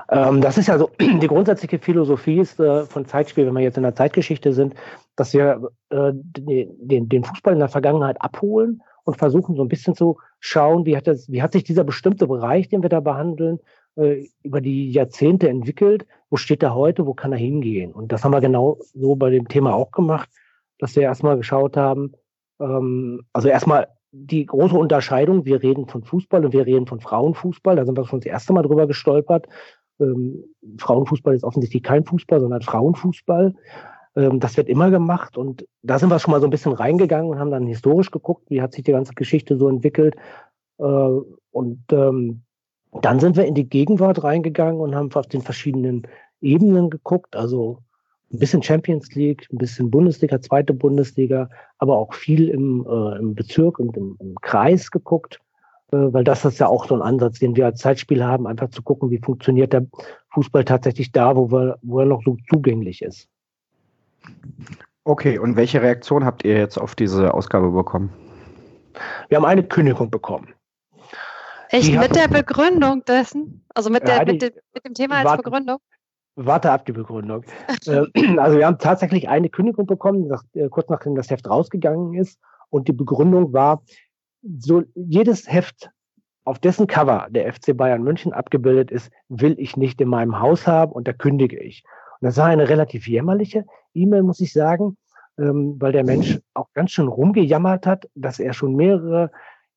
Ähm, 0.09 0.39
das 0.39 0.57
ist 0.57 0.67
ja 0.67 0.77
so, 0.77 0.89
die 1.01 1.27
grundsätzliche 1.27 1.79
Philosophie 1.79 2.39
ist 2.39 2.61
äh, 2.61 2.85
von 2.85 3.05
Zeitspiel, 3.05 3.45
wenn 3.45 3.55
wir 3.55 3.61
jetzt 3.61 3.77
in 3.77 3.83
der 3.83 3.95
Zeitgeschichte 3.95 4.53
sind, 4.53 4.75
dass 5.17 5.33
wir 5.33 5.69
äh, 5.89 6.13
den, 6.13 7.09
den 7.09 7.23
Fußball 7.25 7.53
in 7.53 7.59
der 7.59 7.67
Vergangenheit 7.67 8.21
abholen 8.21 8.81
und 9.03 9.17
versuchen 9.17 9.55
so 9.55 9.61
ein 9.61 9.67
bisschen 9.67 9.95
zu 9.95 10.17
schauen, 10.39 10.85
wie 10.85 10.95
hat, 10.95 11.07
das, 11.07 11.29
wie 11.29 11.41
hat 11.41 11.53
sich 11.53 11.63
dieser 11.63 11.83
bestimmte 11.83 12.27
Bereich, 12.27 12.69
den 12.69 12.81
wir 12.81 12.89
da 12.89 12.99
behandeln, 12.99 13.59
äh, 13.95 14.27
über 14.43 14.61
die 14.61 14.91
Jahrzehnte 14.91 15.49
entwickelt. 15.49 16.05
Wo 16.29 16.37
steht 16.37 16.63
er 16.63 16.75
heute? 16.75 17.05
Wo 17.05 17.13
kann 17.13 17.31
er 17.31 17.37
hingehen? 17.37 17.91
Und 17.91 18.11
das 18.11 18.23
haben 18.23 18.33
wir 18.33 18.41
genau 18.41 18.79
so 18.93 19.15
bei 19.15 19.29
dem 19.29 19.47
Thema 19.47 19.73
auch 19.73 19.91
gemacht, 19.91 20.29
dass 20.79 20.95
wir 20.95 21.03
erstmal 21.03 21.37
geschaut 21.37 21.77
haben, 21.77 22.13
ähm, 22.59 23.25
also 23.33 23.49
erstmal 23.49 23.87
die 24.11 24.45
große 24.45 24.75
Unterscheidung, 24.77 25.45
wir 25.45 25.63
reden 25.63 25.87
von 25.87 26.03
Fußball 26.03 26.45
und 26.45 26.53
wir 26.53 26.65
reden 26.65 26.85
von 26.85 26.99
Frauenfußball, 26.99 27.75
da 27.75 27.85
sind 27.85 27.97
wir 27.97 28.05
schon 28.05 28.19
das 28.19 28.27
erste 28.27 28.53
Mal 28.53 28.61
drüber 28.61 28.85
gestolpert, 28.85 29.47
ähm, 29.99 30.43
Frauenfußball 30.77 31.35
ist 31.35 31.43
offensichtlich 31.43 31.83
kein 31.83 32.05
Fußball, 32.05 32.39
sondern 32.39 32.61
Frauenfußball. 32.61 33.55
Ähm, 34.15 34.39
das 34.39 34.57
wird 34.57 34.69
immer 34.69 34.91
gemacht 34.91 35.37
und 35.37 35.65
da 35.81 35.99
sind 35.99 36.09
wir 36.09 36.19
schon 36.19 36.31
mal 36.31 36.41
so 36.41 36.47
ein 36.47 36.51
bisschen 36.51 36.73
reingegangen 36.73 37.29
und 37.29 37.39
haben 37.39 37.51
dann 37.51 37.67
historisch 37.67 38.11
geguckt, 38.11 38.49
wie 38.49 38.61
hat 38.61 38.73
sich 38.73 38.83
die 38.83 38.91
ganze 38.91 39.13
Geschichte 39.13 39.57
so 39.57 39.69
entwickelt. 39.69 40.15
Äh, 40.79 40.83
und 40.83 41.83
ähm, 41.91 42.41
dann 43.01 43.19
sind 43.19 43.37
wir 43.37 43.45
in 43.45 43.55
die 43.55 43.69
Gegenwart 43.69 44.23
reingegangen 44.23 44.79
und 44.79 44.95
haben 44.95 45.11
auf 45.13 45.27
den 45.27 45.41
verschiedenen 45.41 46.03
Ebenen 46.41 46.89
geguckt, 46.89 47.35
also 47.35 47.79
ein 48.31 48.39
bisschen 48.39 48.63
Champions 48.63 49.13
League, 49.13 49.47
ein 49.51 49.57
bisschen 49.57 49.91
Bundesliga, 49.91 50.41
zweite 50.41 50.73
Bundesliga, 50.73 51.49
aber 51.77 51.97
auch 51.97 52.13
viel 52.13 52.49
im, 52.49 52.85
äh, 52.87 53.17
im 53.19 53.35
Bezirk 53.35 53.79
und 53.79 53.95
im, 53.97 54.17
im 54.19 54.35
Kreis 54.41 54.91
geguckt 54.91 55.39
äh, 55.93 56.11
weil 56.11 56.23
das 56.23 56.43
ist 56.43 56.59
ja 56.59 56.67
auch 56.67 56.87
so 56.87 56.95
ein 56.95 57.01
Ansatz, 57.01 57.39
den 57.39 57.55
wir 57.55 57.67
als 57.67 57.79
Zeitspiel 57.79 58.23
haben, 58.23 58.47
einfach 58.47 58.69
zu 58.69 58.81
gucken, 58.81 59.11
wie 59.11 59.19
funktioniert 59.19 59.73
der 59.73 59.85
Fußball 60.33 60.65
tatsächlich 60.65 61.11
da, 61.11 61.35
wo, 61.35 61.51
wir, 61.51 61.77
wo 61.83 61.99
er 61.99 62.05
noch 62.05 62.23
so 62.25 62.37
zugänglich 62.49 63.03
ist. 63.03 63.29
Okay, 65.05 65.37
und 65.37 65.55
welche 65.55 65.81
Reaktion 65.81 66.25
habt 66.25 66.45
ihr 66.45 66.57
jetzt 66.57 66.77
auf 66.77 66.95
diese 66.95 67.33
Ausgabe 67.33 67.71
bekommen? 67.71 68.11
Wir 69.27 69.37
haben 69.37 69.45
eine 69.45 69.63
Kündigung 69.63 70.09
bekommen. 70.09 70.53
Echt 71.69 71.87
die 71.87 71.97
mit 71.97 72.15
der 72.15 72.27
Begründung 72.27 73.03
dessen? 73.03 73.65
Also 73.73 73.89
mit, 73.89 74.07
der, 74.07 74.17
ja, 74.17 74.25
mit, 74.25 74.41
de, 74.41 74.53
mit, 74.73 74.85
dem 74.85 74.93
Thema 74.93 75.15
als 75.15 75.25
warte, 75.25 75.43
Begründung? 75.43 75.79
Warte 76.35 76.71
ab 76.71 76.85
die 76.85 76.91
Begründung. 76.91 77.43
Äh, 77.87 78.37
also 78.37 78.57
wir 78.57 78.65
haben 78.65 78.77
tatsächlich 78.77 79.27
eine 79.27 79.49
Kündigung 79.49 79.87
bekommen, 79.87 80.27
nach, 80.27 80.43
äh, 80.53 80.69
kurz 80.69 80.87
nachdem 80.89 81.15
das 81.15 81.29
Heft 81.29 81.49
rausgegangen 81.49 82.13
ist. 82.13 82.39
Und 82.69 82.87
die 82.87 82.93
Begründung 82.93 83.51
war, 83.53 83.83
so 84.59 84.83
jedes 84.95 85.51
Heft, 85.51 85.89
auf 86.45 86.59
dessen 86.59 86.87
Cover 86.87 87.27
der 87.29 87.51
FC 87.51 87.75
Bayern 87.75 88.03
München 88.03 88.33
abgebildet 88.33 88.91
ist, 88.91 89.11
will 89.29 89.55
ich 89.57 89.77
nicht 89.77 89.99
in 90.01 90.09
meinem 90.09 90.39
Haus 90.39 90.67
haben 90.67 90.91
und 90.91 91.07
da 91.07 91.13
kündige 91.13 91.59
ich. 91.59 91.83
Das 92.23 92.37
war 92.37 92.45
eine 92.45 92.69
relativ 92.69 93.07
jämmerliche 93.07 93.65
E-Mail, 93.93 94.23
muss 94.23 94.39
ich 94.39 94.53
sagen, 94.53 94.97
ähm, 95.37 95.75
weil 95.79 95.91
der 95.91 96.05
Mensch 96.05 96.39
auch 96.53 96.67
ganz 96.73 96.91
schön 96.91 97.07
rumgejammert 97.07 97.85
hat, 97.85 98.09
dass 98.15 98.39
er 98.39 98.53
schon 98.53 98.75
mehrere 98.75 99.29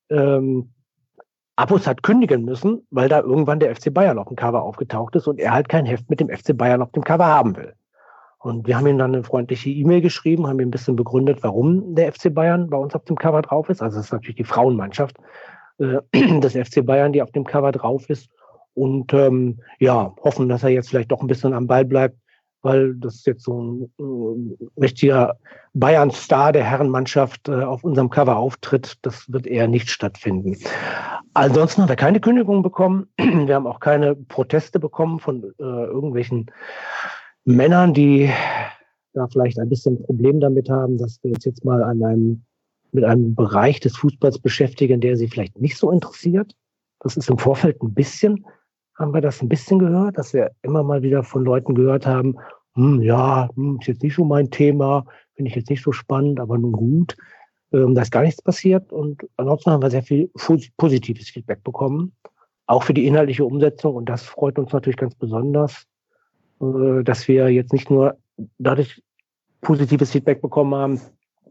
ähm, 0.09 0.69
Abos 1.57 1.87
hat 1.87 2.03
kündigen 2.03 2.45
müssen, 2.45 2.87
weil 2.91 3.09
da 3.09 3.19
irgendwann 3.19 3.59
der 3.59 3.75
FC 3.75 3.93
Bayern 3.93 4.19
auf 4.19 4.27
dem 4.27 4.37
Cover 4.37 4.61
aufgetaucht 4.61 5.15
ist 5.15 5.27
und 5.27 5.39
er 5.39 5.53
halt 5.53 5.67
kein 5.67 5.85
Heft 5.85 6.09
mit 6.09 6.19
dem 6.19 6.29
FC 6.29 6.55
Bayern 6.55 6.81
auf 6.81 6.91
dem 6.91 7.03
Cover 7.03 7.25
haben 7.25 7.57
will. 7.57 7.73
Und 8.39 8.67
wir 8.67 8.77
haben 8.77 8.87
ihm 8.87 8.97
dann 8.97 9.13
eine 9.13 9.23
freundliche 9.23 9.69
E-Mail 9.69 9.99
geschrieben, 9.99 10.47
haben 10.47 10.59
ihm 10.59 10.67
ein 10.67 10.71
bisschen 10.71 10.95
begründet, 10.95 11.39
warum 11.41 11.95
der 11.95 12.13
FC 12.13 12.33
Bayern 12.33 12.69
bei 12.69 12.77
uns 12.77 12.95
auf 12.95 13.03
dem 13.05 13.17
Cover 13.17 13.41
drauf 13.41 13.69
ist. 13.69 13.81
Also 13.81 13.99
es 13.99 14.05
ist 14.05 14.11
natürlich 14.13 14.35
die 14.37 14.43
Frauenmannschaft 14.43 15.17
äh, 15.79 15.97
des 16.39 16.53
FC 16.53 16.85
Bayern, 16.85 17.11
die 17.11 17.21
auf 17.21 17.31
dem 17.31 17.43
Cover 17.43 17.71
drauf 17.71 18.09
ist. 18.09 18.29
Und 18.75 19.11
ähm, 19.13 19.59
ja, 19.79 20.15
hoffen, 20.23 20.47
dass 20.47 20.63
er 20.63 20.69
jetzt 20.69 20.89
vielleicht 20.89 21.11
doch 21.11 21.21
ein 21.21 21.27
bisschen 21.27 21.53
am 21.53 21.65
Ball 21.65 21.83
bleibt, 21.83 22.15
weil 22.61 22.95
das 22.95 23.25
jetzt 23.25 23.43
so 23.43 23.61
ein 23.61 23.91
äh, 23.99 24.81
richtiger 24.81 25.37
Bayern-Star 25.73 26.51
der 26.51 26.63
Herrenmannschaft 26.63 27.47
äh, 27.47 27.63
auf 27.63 27.83
unserem 27.83 28.09
Cover 28.09 28.37
auftritt. 28.37 28.97
Das 29.03 29.31
wird 29.31 29.47
eher 29.47 29.67
nicht 29.67 29.89
stattfinden. 29.89 30.57
Ansonsten 31.33 31.81
haben 31.81 31.89
wir 31.89 31.95
keine 31.95 32.19
Kündigung 32.19 32.63
bekommen. 32.63 33.07
Wir 33.17 33.55
haben 33.55 33.67
auch 33.67 33.79
keine 33.79 34.15
Proteste 34.15 34.79
bekommen 34.79 35.19
von 35.19 35.43
äh, 35.43 35.63
irgendwelchen 35.63 36.47
Männern, 37.45 37.93
die 37.93 38.29
da 39.13 39.27
vielleicht 39.27 39.59
ein 39.59 39.69
bisschen 39.69 39.95
ein 39.95 40.03
Problem 40.03 40.39
damit 40.39 40.69
haben, 40.69 40.97
dass 40.97 41.19
wir 41.23 41.31
uns 41.31 41.45
jetzt 41.45 41.65
mal 41.65 41.83
an 41.83 42.03
einem, 42.03 42.43
mit 42.91 43.03
einem 43.03 43.35
Bereich 43.35 43.79
des 43.79 43.97
Fußballs 43.97 44.39
beschäftigen, 44.39 45.01
der 45.01 45.15
sie 45.17 45.27
vielleicht 45.27 45.59
nicht 45.59 45.77
so 45.77 45.91
interessiert. 45.91 46.55
Das 46.99 47.17
ist 47.17 47.29
im 47.29 47.37
Vorfeld 47.37 47.81
ein 47.81 47.93
bisschen, 47.93 48.45
haben 48.97 49.13
wir 49.13 49.21
das 49.21 49.41
ein 49.41 49.49
bisschen 49.49 49.79
gehört, 49.79 50.17
dass 50.17 50.33
wir 50.33 50.51
immer 50.61 50.83
mal 50.83 51.01
wieder 51.01 51.23
von 51.23 51.43
Leuten 51.43 51.75
gehört 51.75 52.05
haben, 52.05 52.35
hm, 52.75 53.01
ja, 53.01 53.49
hm, 53.55 53.77
ist 53.79 53.87
jetzt 53.87 54.03
nicht 54.03 54.15
so 54.15 54.23
mein 54.23 54.49
Thema, 54.51 55.05
finde 55.35 55.49
ich 55.49 55.55
jetzt 55.55 55.69
nicht 55.69 55.83
so 55.83 55.91
spannend, 55.91 56.39
aber 56.39 56.57
nun 56.57 56.71
gut. 56.71 57.15
Ähm, 57.71 57.95
da 57.95 58.01
ist 58.01 58.11
gar 58.11 58.23
nichts 58.23 58.41
passiert 58.41 58.93
und 58.93 59.27
ansonsten 59.35 59.71
haben 59.71 59.81
wir 59.81 59.89
sehr 59.89 60.03
viel 60.03 60.31
positives 60.77 61.29
Feedback 61.29 61.63
bekommen, 61.63 62.13
auch 62.65 62.83
für 62.83 62.93
die 62.93 63.05
inhaltliche 63.05 63.45
Umsetzung 63.45 63.95
und 63.95 64.07
das 64.07 64.23
freut 64.23 64.57
uns 64.57 64.71
natürlich 64.71 64.97
ganz 64.97 65.15
besonders, 65.15 65.85
äh, 66.61 67.03
dass 67.03 67.27
wir 67.27 67.49
jetzt 67.49 67.73
nicht 67.73 67.89
nur 67.89 68.17
dadurch 68.57 69.01
positives 69.61 70.11
Feedback 70.11 70.41
bekommen 70.41 70.75
haben, 70.75 71.01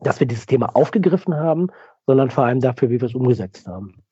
dass 0.01 0.21
wir 0.21 0.27
dieses 0.27 0.47
Thema 0.47 0.75
aufgegriffen 0.75 1.35
haben, 1.35 1.69
sondern 2.07 2.31
vor 2.31 2.45
allem 2.45 2.61
dafür, 2.61 2.89
wie 2.91 3.01
wir 3.01 3.09
es 3.09 3.15
umgesetzt 3.15 3.67
haben. 3.67 4.03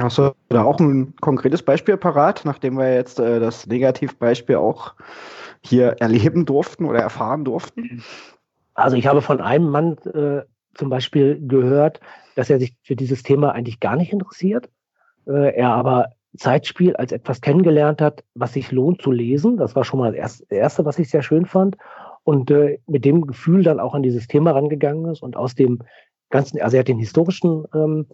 Hast 0.00 0.18
du 0.18 0.34
da 0.48 0.64
auch 0.64 0.80
ein 0.80 1.14
konkretes 1.16 1.62
Beispiel 1.62 1.96
parat, 1.96 2.42
nachdem 2.44 2.76
wir 2.78 2.94
jetzt 2.94 3.20
äh, 3.20 3.38
das 3.38 3.66
Negativbeispiel 3.66 4.56
auch 4.56 4.94
hier 5.62 5.96
erleben 6.00 6.46
durften 6.46 6.84
oder 6.84 7.00
erfahren 7.00 7.44
durften? 7.44 8.02
Also 8.74 8.96
ich 8.96 9.06
habe 9.06 9.22
von 9.22 9.40
einem 9.40 9.68
Mann 9.70 9.96
äh, 10.14 10.42
zum 10.74 10.90
Beispiel 10.90 11.40
gehört, 11.46 12.00
dass 12.34 12.50
er 12.50 12.58
sich 12.58 12.74
für 12.82 12.96
dieses 12.96 13.22
Thema 13.22 13.52
eigentlich 13.52 13.80
gar 13.80 13.96
nicht 13.96 14.12
interessiert. 14.12 14.68
Äh, 15.26 15.54
er 15.56 15.70
aber 15.70 16.12
Zeitspiel 16.36 16.94
als 16.96 17.12
etwas 17.12 17.40
kennengelernt 17.40 18.00
hat, 18.00 18.24
was 18.34 18.52
sich 18.52 18.70
lohnt 18.72 19.02
zu 19.02 19.10
lesen. 19.10 19.56
Das 19.56 19.74
war 19.74 19.84
schon 19.84 20.00
mal 20.00 20.12
das 20.12 20.40
Erste, 20.42 20.84
was 20.84 20.98
ich 20.98 21.10
sehr 21.10 21.22
schön 21.22 21.46
fand. 21.46 21.76
Und 22.24 22.50
äh, 22.50 22.78
mit 22.86 23.04
dem 23.04 23.26
Gefühl 23.26 23.62
dann 23.62 23.80
auch 23.80 23.94
an 23.94 24.02
dieses 24.02 24.26
Thema 24.26 24.50
rangegangen 24.52 25.10
ist 25.10 25.22
und 25.22 25.36
aus 25.36 25.54
dem 25.54 25.80
ganzen, 26.30 26.60
also 26.60 26.76
er 26.76 26.80
hat 26.80 26.88
den 26.88 26.98
historischen 26.98 27.64
ähm, 27.74 28.06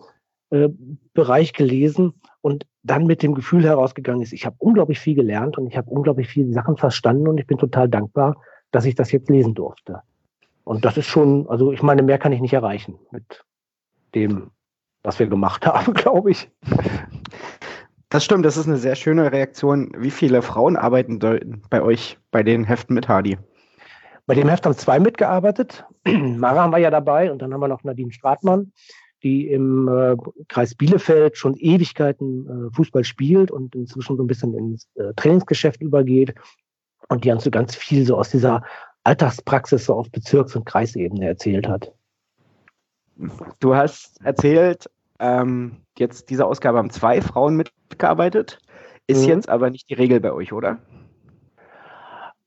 äh, 0.51 0.69
Bereich 1.15 1.53
gelesen 1.53 2.15
und 2.41 2.67
dann 2.83 3.07
mit 3.07 3.23
dem 3.23 3.35
Gefühl 3.35 3.65
herausgegangen 3.65 4.23
ist, 4.23 4.33
ich 4.33 4.45
habe 4.45 4.57
unglaublich 4.59 4.99
viel 5.01 5.15
gelernt 5.15 5.57
und 5.57 5.67
ich 5.67 5.77
habe 5.77 5.91
unglaublich 5.91 6.29
viele 6.29 6.53
Sachen 6.53 6.77
verstanden 6.77 7.29
und 7.29 7.39
ich 7.39 7.47
bin 7.47 7.59
total 7.59 7.89
dankbar, 7.89 8.37
dass 8.71 8.85
ich 8.85 8.95
das 8.95 9.11
jetzt 9.13 9.31
lesen 9.31 9.55
durfte. 9.55 10.01
Und 10.65 10.85
das 10.85 10.97
ist 10.97 11.07
schon, 11.07 11.49
also 11.49 11.73
ich 11.73 11.83
meine, 11.83 12.03
mehr 12.03 12.19
kann 12.19 12.33
ich 12.33 12.41
nicht 12.41 12.53
erreichen 12.53 12.99
mit 13.11 13.45
dem, 14.15 14.51
was 15.03 15.19
wir 15.19 15.27
gemacht 15.27 15.67
haben, 15.67 15.95
glaube 15.95 16.31
ich. 16.31 16.51
Das 18.11 18.25
stimmt, 18.25 18.45
das 18.45 18.57
ist 18.57 18.67
eine 18.67 18.77
sehr 18.77 18.95
schöne 18.95 19.33
Reaktion. 19.33 19.93
Wie 19.97 20.11
viele 20.11 20.43
Frauen 20.43 20.77
arbeiten 20.77 21.19
bei 21.19 21.83
euch 21.83 22.19
bei 22.31 22.43
den 22.43 22.65
Heften 22.65 22.95
mit 22.95 23.09
Hardy? 23.09 23.39
Bei 24.27 24.35
dem 24.35 24.49
Heft 24.49 24.65
haben 24.65 24.77
zwei 24.77 24.99
mitgearbeitet. 24.99 25.85
Mara 26.07 26.63
haben 26.63 26.71
wir 26.71 26.79
ja 26.79 26.91
dabei 26.91 27.31
und 27.31 27.41
dann 27.41 27.53
haben 27.53 27.61
wir 27.61 27.69
noch 27.69 27.85
Nadine 27.85 28.13
Stratmann 28.13 28.73
die 29.25 29.49
im 29.49 29.89
äh, 29.89 30.17
Kreis 30.49 30.75
Bielefeld 30.75 31.37
schon 31.37 31.57
Ewigkeiten 31.57 32.69
äh, 32.69 32.75
Fußball 32.77 33.03
spielt 33.03 33.51
und 33.51 33.75
inzwischen 33.75 34.17
so 34.17 34.23
ein 34.23 34.27
bisschen 34.27 34.55
ins 34.55 34.87
äh, 34.95 35.13
Trainingsgeschäft 35.17 35.81
übergeht 35.81 36.35
und 37.09 37.25
die 37.25 37.33
uns 37.33 37.45
so 37.45 37.51
ganz 37.51 37.75
viel 37.75 38.05
so 38.07 38.17
aus 38.17 38.31
dieser 38.31 38.63
Alltagspraxis 39.03 39.87
so 39.87 39.95
auf 39.95 40.11
Bezirks- 40.11 40.55
und 40.55 40.67
Kreisebene 40.67 41.27
erzählt 41.27 41.67
hat. 41.67 41.93
Du 43.61 43.75
hast 43.75 44.21
erzählt, 44.25 44.91
ähm, 45.19 45.77
jetzt 45.99 46.31
diese 46.31 46.47
Ausgabe 46.47 46.79
haben 46.79 46.91
zwei 46.91 47.21
Frauen 47.23 47.57
mitgearbeitet, 47.57 48.59
ist 49.07 49.23
mhm. 49.23 49.29
jetzt 49.29 49.49
aber 49.49 49.71
nicht 49.71 49.89
die 49.89 49.95
Regel 49.95 50.21
bei 50.21 50.33
euch, 50.33 50.53
oder? 50.53 50.79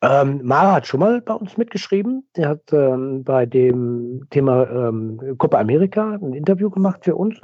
Ähm, 0.01 0.41
Mara 0.43 0.73
hat 0.73 0.87
schon 0.87 0.99
mal 0.99 1.21
bei 1.21 1.33
uns 1.33 1.57
mitgeschrieben. 1.57 2.27
Sie 2.35 2.45
hat 2.45 2.71
ähm, 2.71 3.23
bei 3.23 3.45
dem 3.45 4.27
Thema 4.29 4.69
ähm, 4.69 5.35
Copa 5.37 5.59
America 5.59 6.13
ein 6.13 6.33
Interview 6.33 6.69
gemacht 6.69 7.03
für 7.03 7.15
uns. 7.15 7.39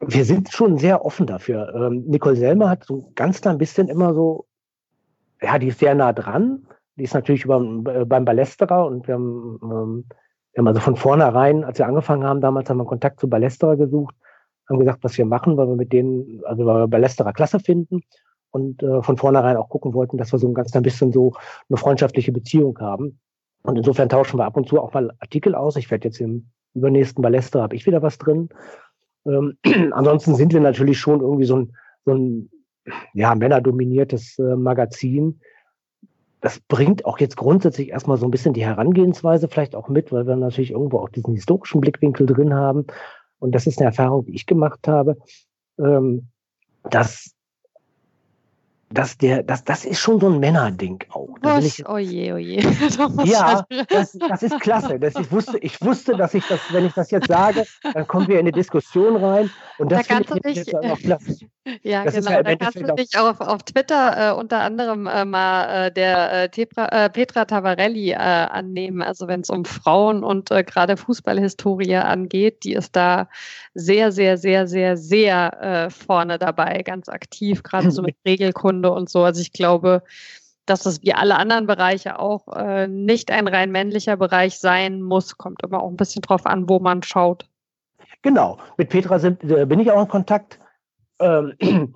Wir 0.00 0.24
sind 0.24 0.52
schon 0.52 0.78
sehr 0.78 1.04
offen 1.04 1.26
dafür. 1.26 1.74
Ähm, 1.74 2.04
Nicole 2.06 2.36
Selmer 2.36 2.70
hat 2.70 2.84
so 2.84 3.10
ganz 3.16 3.40
klein 3.40 3.58
bisschen 3.58 3.88
immer 3.88 4.14
so, 4.14 4.46
ja, 5.42 5.58
die 5.58 5.68
ist 5.68 5.80
sehr 5.80 5.94
nah 5.94 6.12
dran. 6.12 6.66
Die 6.96 7.02
ist 7.02 7.14
natürlich 7.14 7.44
über, 7.44 7.60
äh, 7.92 8.04
beim 8.04 8.24
Ballesterer 8.24 8.86
und 8.86 9.08
wir 9.08 9.14
haben, 9.14 9.58
ähm, 9.62 10.04
wir 10.52 10.58
haben 10.58 10.68
also 10.68 10.80
von 10.80 10.94
vornherein, 10.94 11.64
als 11.64 11.78
wir 11.78 11.86
angefangen 11.86 12.22
haben, 12.22 12.40
damals 12.40 12.70
haben 12.70 12.78
wir 12.78 12.84
Kontakt 12.84 13.18
zu 13.18 13.28
Ballesterer 13.28 13.76
gesucht, 13.76 14.14
haben 14.68 14.78
gesagt, 14.78 15.02
was 15.02 15.18
wir 15.18 15.26
machen, 15.26 15.56
weil 15.56 15.66
wir 15.66 15.74
mit 15.74 15.92
denen, 15.92 16.42
also 16.44 16.64
weil 16.64 16.82
wir 16.82 16.88
Ballesterer 16.88 17.32
klasse 17.32 17.58
finden 17.58 18.02
und 18.54 18.84
äh, 18.84 19.02
von 19.02 19.16
vornherein 19.16 19.56
auch 19.56 19.68
gucken 19.68 19.94
wollten, 19.94 20.16
dass 20.16 20.32
wir 20.32 20.38
so 20.38 20.46
ein 20.46 20.54
ganz 20.54 20.74
ein 20.76 20.84
bisschen 20.84 21.12
so 21.12 21.32
eine 21.68 21.76
freundschaftliche 21.76 22.30
Beziehung 22.30 22.78
haben. 22.78 23.18
Und 23.64 23.76
insofern 23.76 24.08
tauschen 24.08 24.38
wir 24.38 24.44
ab 24.44 24.56
und 24.56 24.68
zu 24.68 24.80
auch 24.80 24.94
mal 24.94 25.10
Artikel 25.18 25.56
aus. 25.56 25.74
Ich 25.74 25.90
werde 25.90 26.06
jetzt 26.06 26.20
im 26.20 26.50
übernächsten 26.72 27.20
Ballester 27.20 27.62
habe 27.62 27.74
ich 27.74 27.84
wieder 27.84 28.00
was 28.00 28.16
drin. 28.16 28.48
Ähm, 29.26 29.58
ansonsten 29.92 30.36
sind 30.36 30.52
wir 30.52 30.60
natürlich 30.60 31.00
schon 31.00 31.20
irgendwie 31.20 31.46
so 31.46 31.56
ein, 31.56 31.76
so 32.04 32.14
ein 32.14 32.48
ja, 33.12 33.34
männerdominiertes 33.34 34.38
äh, 34.38 34.54
Magazin. 34.54 35.40
Das 36.40 36.60
bringt 36.60 37.06
auch 37.06 37.18
jetzt 37.18 37.36
grundsätzlich 37.36 37.88
erstmal 37.88 38.18
so 38.18 38.24
ein 38.24 38.30
bisschen 38.30 38.54
die 38.54 38.64
Herangehensweise 38.64 39.48
vielleicht 39.48 39.74
auch 39.74 39.88
mit, 39.88 40.12
weil 40.12 40.28
wir 40.28 40.36
natürlich 40.36 40.70
irgendwo 40.70 41.00
auch 41.00 41.08
diesen 41.08 41.34
historischen 41.34 41.80
Blickwinkel 41.80 42.26
drin 42.26 42.54
haben. 42.54 42.86
Und 43.40 43.52
das 43.52 43.66
ist 43.66 43.80
eine 43.80 43.86
Erfahrung, 43.86 44.26
die 44.26 44.34
ich 44.36 44.46
gemacht 44.46 44.86
habe, 44.86 45.16
ähm, 45.76 46.28
dass 46.88 47.33
dass 48.90 49.16
der, 49.18 49.42
das, 49.42 49.64
das 49.64 49.84
ist 49.84 49.98
schon 49.98 50.20
so 50.20 50.28
ein 50.28 50.38
Männerding 50.38 50.98
auch. 51.10 51.28
Was? 51.42 51.64
Ich, 51.64 51.88
oje, 51.88 52.34
oje. 52.34 52.60
ja, 53.24 53.64
das, 53.88 54.12
das 54.12 54.42
ist 54.42 54.60
klasse. 54.60 54.98
Das, 54.98 55.14
ich, 55.16 55.30
wusste, 55.32 55.58
ich 55.58 55.80
wusste, 55.82 56.16
dass 56.16 56.34
ich 56.34 56.46
das, 56.46 56.60
wenn 56.70 56.86
ich 56.86 56.92
das 56.92 57.10
jetzt 57.10 57.28
sage, 57.28 57.64
dann 57.82 58.06
kommen 58.06 58.28
wir 58.28 58.36
in 58.36 58.46
eine 58.46 58.52
Diskussion 58.52 59.16
rein. 59.16 59.50
Und 59.78 59.90
das 59.90 60.06
da 60.06 60.16
finde 60.16 60.50
ich 60.50 60.56
jetzt 60.56 60.74
auch 60.74 60.98
klasse. 60.98 61.38
Ja, 61.82 62.04
das 62.04 62.14
genau. 62.14 62.30
Ja 62.30 62.42
da 62.42 62.56
kannst 62.56 62.76
du 62.76 62.94
dich 62.94 63.18
auf, 63.18 63.40
auf 63.40 63.62
Twitter 63.62 64.32
äh, 64.32 64.34
unter 64.34 64.60
anderem 64.60 65.06
äh, 65.06 65.24
mal 65.24 65.86
äh, 65.86 65.92
der 65.92 66.44
äh, 66.44 66.48
Tepra, 66.50 66.88
äh, 66.88 67.08
Petra 67.08 67.46
Tavarelli 67.46 68.10
äh, 68.10 68.16
annehmen. 68.16 69.00
Also 69.00 69.28
wenn 69.28 69.40
es 69.40 69.50
um 69.50 69.64
Frauen 69.64 70.24
und 70.24 70.50
gerade 70.50 70.96
Fußballhistorie 70.96 71.96
angeht, 71.96 72.64
die 72.64 72.74
ist 72.74 72.94
da 72.94 73.28
sehr, 73.72 74.12
sehr, 74.12 74.36
sehr, 74.36 74.66
sehr, 74.66 74.96
sehr 74.96 75.88
vorne 75.90 76.38
dabei, 76.38 76.82
ganz 76.82 77.08
aktiv, 77.08 77.62
gerade 77.62 77.90
so 77.90 78.02
mit 78.02 78.16
Regelkunde 78.26 78.90
und 78.92 79.08
so. 79.08 79.24
Also 79.24 79.40
ich 79.40 79.52
glaube, 79.52 80.02
dass 80.66 80.82
das 80.82 81.02
wie 81.02 81.14
alle 81.14 81.36
anderen 81.36 81.66
Bereiche 81.66 82.18
auch 82.18 82.46
nicht 82.88 83.30
ein 83.30 83.48
rein 83.48 83.72
männlicher 83.72 84.16
Bereich 84.16 84.58
sein 84.58 85.02
muss. 85.02 85.38
Kommt 85.38 85.62
immer 85.62 85.82
auch 85.82 85.90
ein 85.90 85.96
bisschen 85.96 86.22
drauf 86.22 86.46
an, 86.46 86.68
wo 86.68 86.78
man 86.78 87.02
schaut. 87.02 87.46
Genau. 88.22 88.58
Mit 88.76 88.90
Petra 88.90 89.18
sind, 89.18 89.40
bin 89.40 89.80
ich 89.80 89.90
auch 89.90 90.02
in 90.02 90.08
Kontakt 90.08 90.58
ähm, 91.20 91.54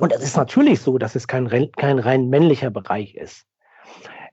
und 0.00 0.12
es 0.12 0.22
ist 0.22 0.36
natürlich 0.36 0.80
so, 0.80 0.98
dass 0.98 1.14
es 1.14 1.26
kein, 1.26 1.48
kein 1.72 1.98
rein 1.98 2.28
männlicher 2.28 2.70
Bereich 2.70 3.14
ist. 3.14 3.46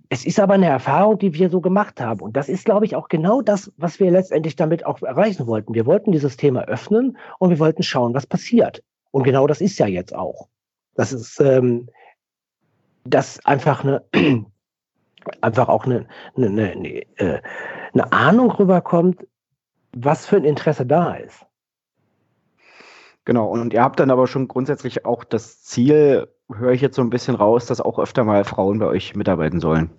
Es 0.09 0.25
ist 0.25 0.39
aber 0.39 0.53
eine 0.53 0.67
Erfahrung, 0.67 1.17
die 1.17 1.33
wir 1.33 1.49
so 1.49 1.61
gemacht 1.61 1.99
haben. 1.99 2.21
Und 2.21 2.37
das 2.37 2.47
ist, 2.47 2.65
glaube 2.65 2.85
ich, 2.85 2.95
auch 2.95 3.07
genau 3.09 3.41
das, 3.41 3.71
was 3.77 3.99
wir 3.99 4.11
letztendlich 4.11 4.55
damit 4.55 4.85
auch 4.85 5.01
erreichen 5.01 5.47
wollten. 5.47 5.73
Wir 5.73 5.85
wollten 5.85 6.11
dieses 6.11 6.37
Thema 6.37 6.63
öffnen 6.65 7.17
und 7.39 7.49
wir 7.49 7.59
wollten 7.59 7.81
schauen, 7.81 8.13
was 8.13 8.27
passiert. 8.27 8.83
Und 9.11 9.23
genau 9.23 9.47
das 9.47 9.61
ist 9.61 9.79
ja 9.79 9.87
jetzt 9.87 10.13
auch. 10.13 10.47
Das 10.93 11.11
ist, 11.11 11.39
ähm, 11.39 11.89
dass 13.03 13.43
einfach 13.45 13.83
eine, 13.83 14.03
einfach 15.41 15.69
auch 15.69 15.85
eine, 15.85 16.07
eine, 16.35 16.71
eine, 16.71 16.87
äh, 17.17 17.41
eine 17.93 18.11
Ahnung 18.11 18.51
rüberkommt, 18.51 19.25
was 19.95 20.25
für 20.25 20.37
ein 20.37 20.43
Interesse 20.43 20.85
da 20.85 21.15
ist. 21.15 21.45
Genau, 23.25 23.47
und 23.47 23.73
ihr 23.73 23.81
habt 23.81 23.99
dann 23.99 24.11
aber 24.11 24.27
schon 24.27 24.47
grundsätzlich 24.47 25.05
auch 25.05 25.23
das 25.23 25.63
Ziel, 25.63 26.27
höre 26.53 26.71
ich 26.71 26.81
jetzt 26.81 26.95
so 26.95 27.01
ein 27.01 27.09
bisschen 27.09 27.35
raus, 27.35 27.65
dass 27.65 27.81
auch 27.81 27.97
öfter 27.97 28.23
mal 28.23 28.43
Frauen 28.43 28.79
bei 28.79 28.85
euch 28.85 29.15
mitarbeiten 29.15 29.59
sollen. 29.59 29.89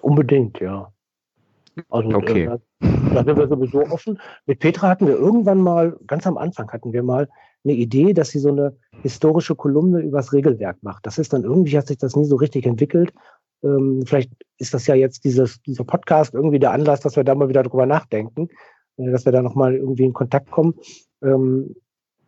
Unbedingt, 0.00 0.60
ja. 0.60 0.92
Also 1.90 2.08
okay. 2.10 2.44
Äh, 2.44 2.58
da 3.12 3.24
sind 3.24 3.36
wir 3.36 3.48
sowieso 3.48 3.80
offen. 3.80 4.18
Mit 4.46 4.60
Petra 4.60 4.88
hatten 4.88 5.06
wir 5.06 5.16
irgendwann 5.16 5.60
mal, 5.60 5.98
ganz 6.06 6.26
am 6.26 6.38
Anfang 6.38 6.70
hatten 6.70 6.92
wir 6.92 7.02
mal 7.02 7.28
eine 7.64 7.74
Idee, 7.74 8.12
dass 8.12 8.30
sie 8.30 8.38
so 8.38 8.50
eine 8.50 8.76
historische 9.02 9.56
Kolumne 9.56 10.00
übers 10.00 10.32
Regelwerk 10.32 10.76
macht. 10.82 11.06
Das 11.06 11.18
ist 11.18 11.32
dann 11.32 11.42
irgendwie, 11.42 11.76
hat 11.76 11.88
sich 11.88 11.98
das 11.98 12.14
nie 12.14 12.24
so 12.24 12.36
richtig 12.36 12.66
entwickelt. 12.66 13.12
Ähm, 13.62 14.02
vielleicht 14.06 14.30
ist 14.58 14.74
das 14.74 14.86
ja 14.86 14.94
jetzt 14.94 15.24
dieses, 15.24 15.60
dieser 15.62 15.84
Podcast 15.84 16.34
irgendwie 16.34 16.60
der 16.60 16.70
Anlass, 16.70 17.00
dass 17.00 17.16
wir 17.16 17.24
da 17.24 17.34
mal 17.34 17.48
wieder 17.48 17.64
drüber 17.64 17.86
nachdenken, 17.86 18.48
äh, 18.96 19.10
dass 19.10 19.24
wir 19.24 19.32
da 19.32 19.42
nochmal 19.42 19.74
irgendwie 19.74 20.04
in 20.04 20.12
Kontakt 20.12 20.50
kommen. 20.50 20.74
Ähm, 21.22 21.74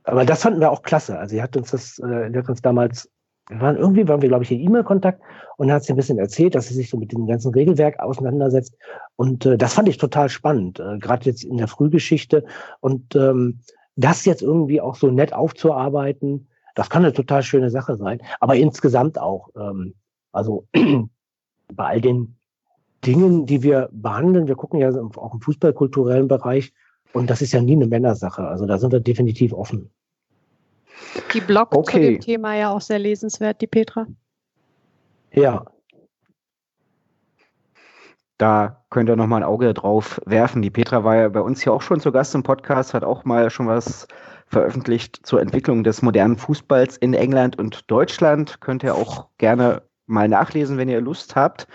aber 0.09 0.25
das 0.25 0.43
fanden 0.43 0.61
wir 0.61 0.71
auch 0.71 0.83
klasse. 0.83 1.19
Also 1.19 1.37
sie 1.37 1.43
hat 1.43 1.55
uns 1.57 1.71
das, 1.71 1.99
äh, 1.99 2.33
hat 2.35 2.49
uns 2.49 2.63
damals, 2.63 3.11
wir 3.49 3.61
waren 3.61 3.77
irgendwie, 3.77 4.09
waren 4.09 4.23
wir, 4.23 4.29
glaube 4.29 4.45
ich, 4.45 4.51
in 4.51 4.61
E-Mail-Kontakt 4.61 5.21
und 5.59 5.71
hat 5.71 5.85
sie 5.85 5.93
ein 5.93 5.97
bisschen 5.97 6.19
erzählt, 6.19 6.55
dass 6.55 6.69
sie 6.69 6.75
sich 6.75 6.89
so 6.89 6.97
mit 6.97 7.13
dem 7.13 7.27
ganzen 7.27 7.53
Regelwerk 7.53 8.01
auseinandersetzt. 8.01 8.75
Und 9.17 9.45
äh, 9.45 9.59
das 9.59 9.75
fand 9.75 9.89
ich 9.89 9.99
total 9.99 10.31
spannend, 10.31 10.81
äh, 10.81 10.99
gerade 10.99 11.27
jetzt 11.27 11.45
in 11.45 11.59
der 11.59 11.69
Frühgeschichte. 11.69 12.45
Und 12.81 13.17
ähm, 13.17 13.61
das 13.97 14.25
jetzt 14.25 14.41
irgendwie 14.41 14.81
auch 14.81 14.97
so 14.97 15.11
nett 15.11 15.35
aufzuarbeiten, 15.35 16.49
das 16.75 16.89
kann 16.89 17.05
eine 17.05 17.13
total 17.13 17.43
schöne 17.43 17.69
Sache 17.69 17.97
sein. 17.97 18.23
Aber 18.41 18.57
insgesamt 18.57 19.19
auch, 19.19 19.51
ähm, 19.57 19.95
also 20.33 20.67
bei 21.75 21.85
all 21.85 22.01
den 22.01 22.37
Dingen, 23.05 23.45
die 23.45 23.63
wir 23.63 23.91
behandeln, 23.93 24.49
wir 24.49 24.57
gucken 24.57 24.81
ja 24.81 24.89
auch 24.89 25.35
im 25.35 25.41
fußballkulturellen 25.43 26.29
Bereich, 26.29 26.73
und 27.13 27.31
das 27.31 27.43
ist 27.43 27.53
ja 27.53 27.61
nie 27.61 27.73
eine 27.73 27.87
Männersache. 27.87 28.47
Also 28.47 28.67
da 28.67 28.79
sind 28.79 28.93
wir 28.93 29.01
definitiv 29.01 29.53
offen. 29.53 29.91
Die 31.35 31.41
Blog 31.41 31.75
okay. 31.75 31.93
zu 31.93 31.99
dem 31.99 32.21
Thema 32.21 32.55
ja 32.55 32.71
auch 32.71 32.81
sehr 32.81 32.99
lesenswert, 32.99 33.61
die 33.61 33.67
Petra. 33.67 34.07
Ja. 35.33 35.65
Da 38.39 38.85
könnt 38.91 39.09
ihr 39.09 39.17
nochmal 39.17 39.43
ein 39.43 39.49
Auge 39.49 39.75
drauf 39.75 40.21
werfen. 40.25 40.63
Die 40.63 40.71
Petra 40.71 41.03
war 41.03 41.17
ja 41.17 41.29
bei 41.29 41.41
uns 41.41 41.63
hier 41.63 41.73
auch 41.73 41.83
schon 41.83 42.01
zu 42.01 42.13
Gast 42.13 42.35
im 42.35 42.45
Podcast, 42.45 42.95
hat 42.95 43.03
auch 43.03 43.25
mal 43.25 43.51
schon 43.51 43.67
was 43.67 44.07
veröffentlicht 44.47 45.21
zur 45.25 45.41
Entwicklung 45.41 45.85
des 45.85 46.03
modernen 46.03 46.37
Fußballs 46.37 46.97
in 46.97 47.15
England 47.15 47.59
und 47.59 47.91
Deutschland. 47.91 48.61
Könnt 48.61 48.83
ihr 48.83 48.95
auch 48.95 49.27
gerne 49.39 49.83
mal 50.07 50.29
nachlesen, 50.29 50.79
wenn 50.79 50.89
ihr 50.89 51.01
Lust 51.01 51.37
habt. 51.37 51.67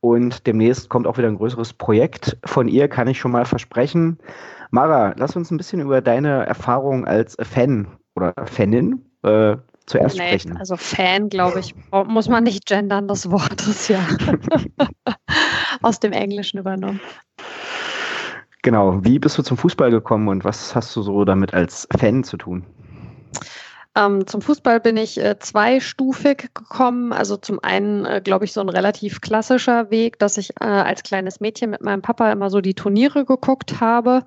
Und 0.00 0.46
demnächst 0.46 0.88
kommt 0.88 1.06
auch 1.06 1.18
wieder 1.18 1.28
ein 1.28 1.38
größeres 1.38 1.72
Projekt 1.72 2.36
von 2.44 2.68
ihr, 2.68 2.88
kann 2.88 3.08
ich 3.08 3.18
schon 3.18 3.32
mal 3.32 3.44
versprechen. 3.44 4.18
Mara, 4.70 5.14
lass 5.16 5.34
uns 5.34 5.50
ein 5.50 5.56
bisschen 5.56 5.80
über 5.80 6.00
deine 6.00 6.46
Erfahrung 6.46 7.06
als 7.06 7.36
Fan 7.40 7.97
oder 8.18 8.46
Fanin 8.46 9.04
äh, 9.22 9.56
zuerst 9.86 10.18
nee, 10.18 10.26
sprechen. 10.26 10.56
Also 10.56 10.76
Fan, 10.76 11.28
glaube 11.28 11.60
ich, 11.60 11.74
muss 11.90 12.28
man 12.28 12.44
nicht 12.44 12.66
gendern, 12.66 13.08
das 13.08 13.30
Wort 13.30 13.66
ist 13.66 13.88
ja 13.88 14.00
aus 15.82 16.00
dem 16.00 16.12
Englischen 16.12 16.58
übernommen. 16.58 17.00
Genau, 18.62 19.02
wie 19.04 19.18
bist 19.18 19.38
du 19.38 19.42
zum 19.42 19.56
Fußball 19.56 19.90
gekommen 19.90 20.28
und 20.28 20.44
was 20.44 20.74
hast 20.74 20.94
du 20.94 21.02
so 21.02 21.24
damit 21.24 21.54
als 21.54 21.88
Fan 21.96 22.24
zu 22.24 22.36
tun? 22.36 22.66
Ähm, 23.94 24.26
zum 24.26 24.42
Fußball 24.42 24.80
bin 24.80 24.96
ich 24.96 25.18
äh, 25.18 25.38
zweistufig 25.38 26.50
gekommen. 26.54 27.12
Also 27.12 27.36
zum 27.36 27.58
einen, 27.62 28.04
äh, 28.04 28.20
glaube 28.22 28.44
ich, 28.44 28.52
so 28.52 28.60
ein 28.60 28.68
relativ 28.68 29.20
klassischer 29.20 29.90
Weg, 29.90 30.18
dass 30.18 30.36
ich 30.36 30.50
äh, 30.60 30.64
als 30.64 31.02
kleines 31.02 31.40
Mädchen 31.40 31.70
mit 31.70 31.82
meinem 31.82 32.02
Papa 32.02 32.30
immer 32.30 32.50
so 32.50 32.60
die 32.60 32.74
Turniere 32.74 33.24
geguckt 33.24 33.80
habe. 33.80 34.24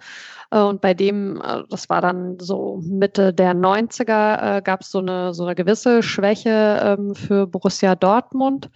Äh, 0.51 0.59
und 0.61 0.81
bei 0.81 0.93
dem, 0.93 1.41
äh, 1.41 1.63
das 1.69 1.89
war 1.89 2.01
dann 2.01 2.37
so 2.39 2.79
Mitte 2.83 3.33
der 3.33 3.53
90er, 3.55 4.57
äh, 4.57 4.61
gab 4.61 4.81
es 4.81 4.91
so 4.91 4.99
eine, 4.99 5.33
so 5.33 5.43
eine 5.45 5.55
gewisse 5.55 6.03
Schwäche 6.03 6.79
ähm, 6.83 7.15
für 7.15 7.47
Borussia 7.47 7.95
Dortmund. 7.95 8.69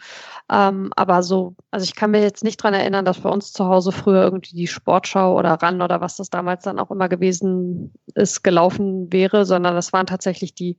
Ähm, 0.51 0.91
aber 0.95 1.23
so, 1.23 1.55
also 1.71 1.83
ich 1.83 1.95
kann 1.95 2.11
mir 2.11 2.21
jetzt 2.21 2.43
nicht 2.43 2.57
dran 2.57 2.73
erinnern, 2.73 3.05
dass 3.05 3.19
bei 3.19 3.29
uns 3.29 3.51
zu 3.51 3.65
Hause 3.65 3.91
früher 3.91 4.23
irgendwie 4.23 4.55
die 4.55 4.67
Sportschau 4.67 5.37
oder 5.37 5.53
RAN 5.61 5.81
oder 5.81 6.01
was 6.01 6.17
das 6.17 6.29
damals 6.29 6.63
dann 6.63 6.79
auch 6.79 6.91
immer 6.91 7.09
gewesen 7.09 7.93
ist, 8.15 8.43
gelaufen 8.43 9.11
wäre, 9.11 9.45
sondern 9.45 9.75
das 9.75 9.93
waren 9.93 10.07
tatsächlich 10.07 10.55
die 10.55 10.77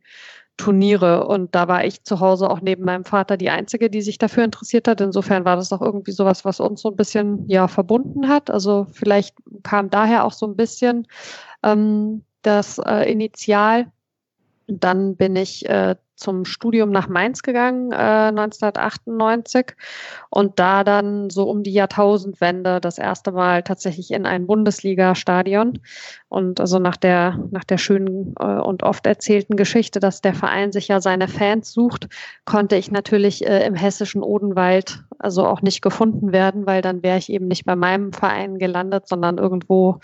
Turniere. 0.56 1.26
Und 1.26 1.54
da 1.54 1.68
war 1.68 1.84
ich 1.84 2.04
zu 2.04 2.20
Hause 2.20 2.50
auch 2.50 2.60
neben 2.60 2.84
meinem 2.84 3.04
Vater 3.04 3.36
die 3.36 3.50
Einzige, 3.50 3.90
die 3.90 4.02
sich 4.02 4.18
dafür 4.18 4.44
interessiert 4.44 4.88
hat. 4.88 5.00
Insofern 5.00 5.44
war 5.44 5.56
das 5.56 5.72
auch 5.72 5.82
irgendwie 5.82 6.12
sowas, 6.12 6.44
was 6.44 6.60
uns 6.60 6.82
so 6.82 6.90
ein 6.90 6.96
bisschen 6.96 7.48
ja 7.48 7.68
verbunden 7.68 8.28
hat. 8.28 8.50
Also 8.50 8.86
vielleicht 8.92 9.36
kam 9.62 9.90
daher 9.90 10.24
auch 10.24 10.32
so 10.32 10.46
ein 10.46 10.56
bisschen 10.56 11.06
ähm, 11.62 12.24
das 12.42 12.78
äh, 12.78 13.10
Initial. 13.10 13.90
Dann 14.66 15.16
bin 15.16 15.36
ich 15.36 15.68
äh, 15.68 15.96
zum 16.16 16.44
Studium 16.44 16.90
nach 16.90 17.08
Mainz 17.08 17.42
gegangen, 17.42 17.92
äh, 17.92 18.30
1998 18.32 19.76
und 20.30 20.58
da 20.58 20.82
dann 20.84 21.30
so 21.30 21.48
um 21.48 21.62
die 21.62 21.72
Jahrtausendwende 21.72 22.80
das 22.80 22.98
erste 22.98 23.32
Mal 23.32 23.62
tatsächlich 23.62 24.10
in 24.10 24.26
ein 24.26 24.46
Bundesliga-Stadion. 24.46 25.80
Und 26.28 26.60
also 26.60 26.78
nach 26.78 26.96
der, 26.96 27.38
nach 27.50 27.64
der 27.64 27.78
schönen 27.78 28.34
äh, 28.40 28.44
und 28.44 28.82
oft 28.82 29.06
erzählten 29.06 29.56
Geschichte, 29.56 30.00
dass 30.00 30.20
der 30.20 30.34
Verein 30.34 30.72
sich 30.72 30.88
ja 30.88 31.00
seine 31.00 31.28
Fans 31.28 31.72
sucht, 31.72 32.08
konnte 32.44 32.76
ich 32.76 32.90
natürlich 32.90 33.46
äh, 33.46 33.66
im 33.66 33.74
hessischen 33.74 34.22
Odenwald 34.22 35.04
also 35.18 35.46
auch 35.46 35.62
nicht 35.62 35.82
gefunden 35.82 36.32
werden, 36.32 36.66
weil 36.66 36.82
dann 36.82 37.02
wäre 37.02 37.18
ich 37.18 37.30
eben 37.30 37.48
nicht 37.48 37.64
bei 37.64 37.76
meinem 37.76 38.12
Verein 38.12 38.58
gelandet, 38.58 39.08
sondern 39.08 39.38
irgendwo 39.38 40.00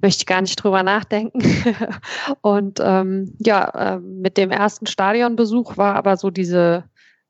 möchte 0.00 0.22
ich 0.22 0.26
gar 0.26 0.40
nicht 0.40 0.56
drüber 0.56 0.82
nachdenken. 0.82 1.40
und 2.40 2.80
ähm, 2.82 3.34
ja, 3.38 3.94
äh, 3.94 3.98
mit 4.00 4.36
dem 4.36 4.50
ersten 4.50 4.86
Stadionbesuch 4.86 5.53
war 5.62 5.94
aber 5.94 6.16
so 6.16 6.30
diese, 6.30 6.84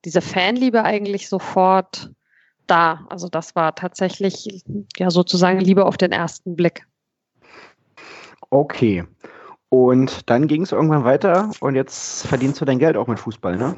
diese 0.05 0.21
Fanliebe 0.21 0.85
eigentlich 0.85 1.29
sofort 1.29 2.11
da. 2.67 3.07
Also 3.11 3.29
das 3.29 3.55
war 3.55 3.75
tatsächlich 3.75 4.65
ja 4.97 5.11
sozusagen 5.11 5.61
Liebe 5.61 5.85
auf 5.85 5.97
den 5.97 6.13
ersten 6.13 6.57
Blick. 6.57 6.87
Okay. 8.51 9.05
Und 9.69 10.31
dann 10.31 10.47
ging 10.47 10.63
es 10.63 10.73
irgendwann 10.73 11.05
weiter 11.05 11.51
und 11.61 11.75
jetzt 11.75 12.27
verdienst 12.27 12.61
du 12.61 12.65
dein 12.65 12.79
Geld 12.79 12.97
auch 12.97 13.09
mit 13.09 13.19
Fußball, 13.19 13.57
ne? 13.57 13.75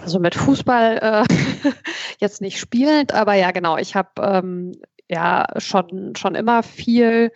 Also 0.00 0.20
mit 0.20 0.34
Fußball 0.34 0.98
äh, 1.02 1.34
jetzt 2.18 2.40
nicht 2.40 2.58
spielend, 2.58 3.12
aber 3.12 3.34
ja, 3.34 3.50
genau. 3.50 3.76
Ich 3.76 3.96
habe 3.96 4.10
ähm, 4.20 4.72
ja 5.12 5.46
schon, 5.58 6.14
schon 6.16 6.34
immer 6.34 6.62
viel 6.62 7.30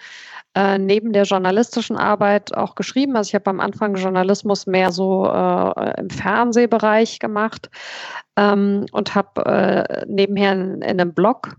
äh, 0.55 0.79
neben 0.79 1.13
der 1.13 1.25
journalistischen 1.25 1.97
Arbeit 1.97 2.57
auch 2.57 2.75
geschrieben. 2.75 3.17
Also 3.17 3.29
ich 3.29 3.35
habe 3.35 3.51
am 3.51 3.61
Anfang 3.61 3.95
Journalismus 3.95 4.67
mehr 4.67 4.91
so 4.91 5.27
äh, 5.27 6.01
im 6.01 6.11
Fernsehbereich 6.11 7.19
gemacht 7.19 7.71
ähm, 8.37 8.87
und 8.93 9.15
habe 9.15 9.45
äh, 9.45 10.07
nebenher 10.09 10.53
in, 10.53 10.83
in 10.83 11.01
einem 11.01 11.13
Blog 11.13 11.57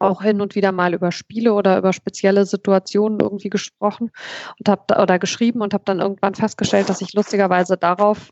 auch 0.00 0.20
hin 0.20 0.40
und 0.40 0.56
wieder 0.56 0.72
mal 0.72 0.94
über 0.94 1.12
Spiele 1.12 1.52
oder 1.54 1.78
über 1.78 1.92
spezielle 1.92 2.44
Situationen 2.44 3.20
irgendwie 3.20 3.50
gesprochen 3.50 4.10
und 4.58 4.68
habe 4.68 5.00
oder 5.00 5.20
geschrieben 5.20 5.62
und 5.62 5.72
habe 5.72 5.84
dann 5.86 6.00
irgendwann 6.00 6.34
festgestellt, 6.34 6.88
dass 6.88 7.00
ich 7.00 7.12
lustigerweise 7.12 7.76
darauf 7.76 8.30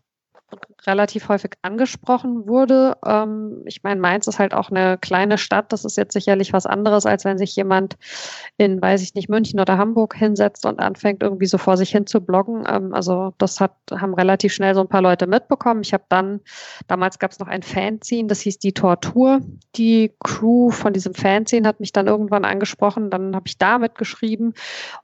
relativ 0.87 1.29
häufig 1.29 1.53
angesprochen 1.63 2.47
wurde. 2.47 2.97
Ähm, 3.05 3.63
ich 3.67 3.83
meine, 3.83 4.01
Mainz 4.01 4.27
ist 4.27 4.39
halt 4.39 4.55
auch 4.55 4.71
eine 4.71 4.99
kleine 4.99 5.39
Stadt. 5.39 5.73
Das 5.73 5.85
ist 5.85 5.97
jetzt 5.97 6.13
sicherlich 6.13 6.53
was 6.53 6.67
anderes, 6.67 7.07
als 7.07 7.25
wenn 7.25 7.39
sich 7.39 7.55
jemand 7.57 7.97
in, 8.57 8.81
weiß 8.81 9.03
ich 9.03 9.15
nicht, 9.15 9.29
München 9.29 9.61
oder 9.61 9.79
Hamburg 9.79 10.15
hinsetzt 10.15 10.67
und 10.67 10.81
anfängt, 10.81 11.23
irgendwie 11.23 11.47
so 11.47 11.59
vor 11.59 11.77
sich 11.77 11.91
hin 11.91 12.07
zu 12.07 12.21
bloggen. 12.21 12.65
Ähm, 12.69 12.95
also 12.95 13.35
das 13.39 13.61
hat, 13.61 13.75
haben 13.91 14.15
relativ 14.15 14.53
schnell 14.53 14.75
so 14.75 14.81
ein 14.81 14.89
paar 14.89 15.03
Leute 15.03 15.27
mitbekommen. 15.27 15.83
Ich 15.83 15.93
habe 15.93 16.05
dann, 16.09 16.41
damals 16.87 17.19
gab 17.19 17.31
es 17.31 17.39
noch 17.39 17.49
ein 17.49 17.63
Fanzine, 17.63 18.29
das 18.29 18.41
hieß 18.41 18.59
die 18.59 18.73
Tortur. 18.73 19.41
Die 19.77 20.13
Crew 20.25 20.71
von 20.71 20.93
diesem 20.93 21.15
Fanzine 21.15 21.69
hat 21.69 21.81
mich 21.81 21.93
dann 21.93 22.07
irgendwann 22.07 22.45
angesprochen. 22.45 23.11
Dann 23.11 23.35
habe 23.35 23.47
ich 23.47 23.59
da 23.59 23.79
mitgeschrieben 23.79 24.55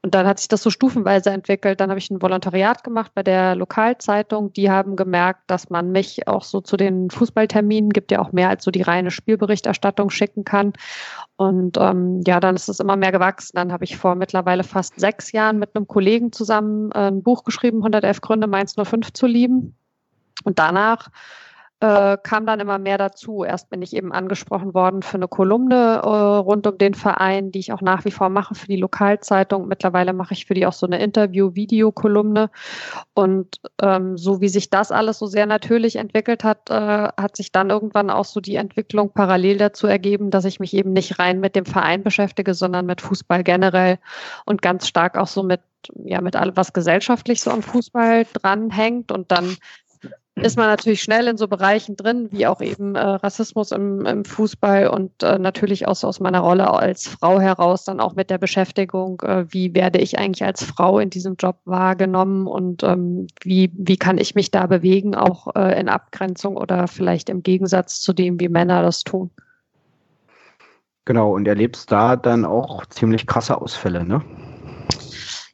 und 0.02 0.14
dann 0.14 0.26
hat 0.26 0.38
sich 0.38 0.48
das 0.48 0.62
so 0.62 0.70
stufenweise 0.70 1.30
entwickelt. 1.30 1.80
Dann 1.80 1.90
habe 1.90 1.98
ich 1.98 2.10
ein 2.10 2.22
Volontariat 2.22 2.82
gemacht 2.82 3.12
bei 3.14 3.22
der 3.22 3.54
Lokalzeitung. 3.54 4.52
Die 4.52 4.70
haben 4.70 4.96
gemerkt, 4.96 5.35
dass 5.46 5.70
man 5.70 5.92
mich 5.92 6.28
auch 6.28 6.42
so 6.42 6.60
zu 6.60 6.76
den 6.76 7.10
Fußballterminen 7.10 7.90
gibt 7.90 8.10
ja 8.10 8.20
auch 8.20 8.32
mehr 8.32 8.48
als 8.48 8.64
so 8.64 8.70
die 8.70 8.82
reine 8.82 9.10
Spielberichterstattung 9.10 10.10
schicken 10.10 10.44
kann. 10.44 10.72
Und 11.36 11.76
ähm, 11.78 12.22
ja, 12.26 12.40
dann 12.40 12.56
ist 12.56 12.68
es 12.68 12.80
immer 12.80 12.96
mehr 12.96 13.12
gewachsen. 13.12 13.56
Dann 13.56 13.72
habe 13.72 13.84
ich 13.84 13.96
vor 13.96 14.14
mittlerweile 14.14 14.64
fast 14.64 14.98
sechs 14.98 15.32
Jahren 15.32 15.58
mit 15.58 15.74
einem 15.74 15.86
Kollegen 15.86 16.32
zusammen 16.32 16.90
äh, 16.92 17.08
ein 17.08 17.22
Buch 17.22 17.44
geschrieben, 17.44 17.78
111 17.78 18.20
Gründe, 18.20 18.46
Mainz 18.46 18.74
05 18.74 19.12
zu 19.12 19.26
lieben. 19.26 19.76
Und 20.44 20.58
danach 20.58 21.08
äh, 21.80 22.16
kam 22.22 22.46
dann 22.46 22.60
immer 22.60 22.78
mehr 22.78 22.96
dazu. 22.96 23.44
Erst 23.44 23.68
bin 23.68 23.82
ich 23.82 23.94
eben 23.94 24.12
angesprochen 24.12 24.72
worden 24.72 25.02
für 25.02 25.18
eine 25.18 25.28
Kolumne 25.28 26.00
äh, 26.02 26.08
rund 26.08 26.66
um 26.66 26.78
den 26.78 26.94
Verein, 26.94 27.52
die 27.52 27.58
ich 27.58 27.72
auch 27.72 27.82
nach 27.82 28.06
wie 28.06 28.10
vor 28.10 28.30
mache 28.30 28.54
für 28.54 28.66
die 28.66 28.76
Lokalzeitung. 28.76 29.68
Mittlerweile 29.68 30.14
mache 30.14 30.32
ich 30.32 30.46
für 30.46 30.54
die 30.54 30.64
auch 30.64 30.72
so 30.72 30.86
eine 30.86 30.98
Interview-Video-Kolumne. 31.00 32.50
Und 33.12 33.60
ähm, 33.82 34.16
so 34.16 34.40
wie 34.40 34.48
sich 34.48 34.70
das 34.70 34.90
alles 34.90 35.18
so 35.18 35.26
sehr 35.26 35.44
natürlich 35.44 35.96
entwickelt 35.96 36.44
hat, 36.44 36.70
äh, 36.70 36.74
hat 36.74 37.36
sich 37.36 37.52
dann 37.52 37.68
irgendwann 37.68 38.08
auch 38.08 38.24
so 38.24 38.40
die 38.40 38.56
Entwicklung 38.56 39.10
parallel 39.12 39.58
dazu 39.58 39.86
ergeben, 39.86 40.30
dass 40.30 40.46
ich 40.46 40.60
mich 40.60 40.72
eben 40.72 40.94
nicht 40.94 41.18
rein 41.18 41.40
mit 41.40 41.56
dem 41.56 41.66
Verein 41.66 42.02
beschäftige, 42.02 42.54
sondern 42.54 42.86
mit 42.86 43.02
Fußball 43.02 43.44
generell 43.44 43.98
und 44.46 44.62
ganz 44.62 44.88
stark 44.88 45.18
auch 45.18 45.28
so 45.28 45.42
mit 45.42 45.60
ja, 46.04 46.20
mit 46.20 46.34
allem, 46.34 46.56
was 46.56 46.72
gesellschaftlich 46.72 47.40
so 47.40 47.50
am 47.50 47.62
Fußball 47.62 48.26
dranhängt 48.32 49.12
und 49.12 49.30
dann 49.30 49.56
ist 50.36 50.58
man 50.58 50.66
natürlich 50.66 51.02
schnell 51.02 51.28
in 51.28 51.38
so 51.38 51.48
Bereichen 51.48 51.96
drin, 51.96 52.28
wie 52.30 52.46
auch 52.46 52.60
eben 52.60 52.94
äh, 52.94 53.00
Rassismus 53.00 53.72
im, 53.72 54.04
im, 54.04 54.24
Fußball 54.24 54.88
und 54.88 55.22
äh, 55.22 55.38
natürlich 55.38 55.88
aus, 55.88 56.04
aus 56.04 56.20
meiner 56.20 56.40
Rolle 56.40 56.70
als 56.70 57.08
Frau 57.08 57.40
heraus 57.40 57.84
dann 57.84 58.00
auch 58.00 58.14
mit 58.14 58.28
der 58.28 58.36
Beschäftigung, 58.36 59.22
äh, 59.22 59.46
wie 59.48 59.74
werde 59.74 59.98
ich 59.98 60.18
eigentlich 60.18 60.44
als 60.44 60.62
Frau 60.62 60.98
in 60.98 61.08
diesem 61.08 61.36
Job 61.36 61.56
wahrgenommen 61.64 62.46
und 62.46 62.82
ähm, 62.82 63.28
wie, 63.42 63.72
wie 63.74 63.96
kann 63.96 64.18
ich 64.18 64.34
mich 64.34 64.50
da 64.50 64.66
bewegen, 64.66 65.14
auch 65.14 65.54
äh, 65.56 65.80
in 65.80 65.88
Abgrenzung 65.88 66.58
oder 66.58 66.86
vielleicht 66.86 67.30
im 67.30 67.42
Gegensatz 67.42 68.00
zu 68.00 68.12
dem, 68.12 68.38
wie 68.38 68.50
Männer 68.50 68.82
das 68.82 69.04
tun. 69.04 69.30
Genau, 71.06 71.34
und 71.34 71.48
erlebst 71.48 71.90
da 71.90 72.16
dann 72.16 72.44
auch 72.44 72.84
ziemlich 72.86 73.26
krasse 73.26 73.60
Ausfälle, 73.60 74.04
ne? 74.04 74.22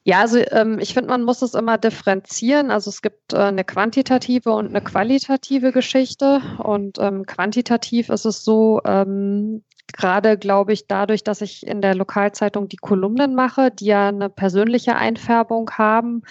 Ja, 0.04 0.20
also 0.20 0.38
ähm, 0.50 0.78
ich 0.80 0.94
finde, 0.94 1.10
man 1.10 1.22
muss 1.22 1.42
es 1.42 1.54
immer 1.54 1.78
differenzieren. 1.78 2.72
Also 2.72 2.90
es 2.90 3.02
gibt 3.02 3.32
äh, 3.32 3.36
eine 3.36 3.64
quantitative 3.64 4.50
und 4.52 4.68
eine 4.68 4.80
qualitative 4.82 5.70
Geschichte. 5.70 6.40
Und 6.58 6.98
ähm, 6.98 7.24
quantitativ 7.24 8.08
ist 8.08 8.24
es 8.24 8.44
so, 8.44 8.80
ähm, 8.84 9.62
gerade 9.92 10.38
glaube 10.38 10.72
ich, 10.72 10.88
dadurch, 10.88 11.22
dass 11.22 11.40
ich 11.40 11.64
in 11.64 11.82
der 11.82 11.94
Lokalzeitung 11.94 12.68
die 12.68 12.78
Kolumnen 12.78 13.36
mache, 13.36 13.70
die 13.70 13.86
ja 13.86 14.08
eine 14.08 14.28
persönliche 14.28 14.96
Einfärbung 14.96 15.70
haben 15.72 16.22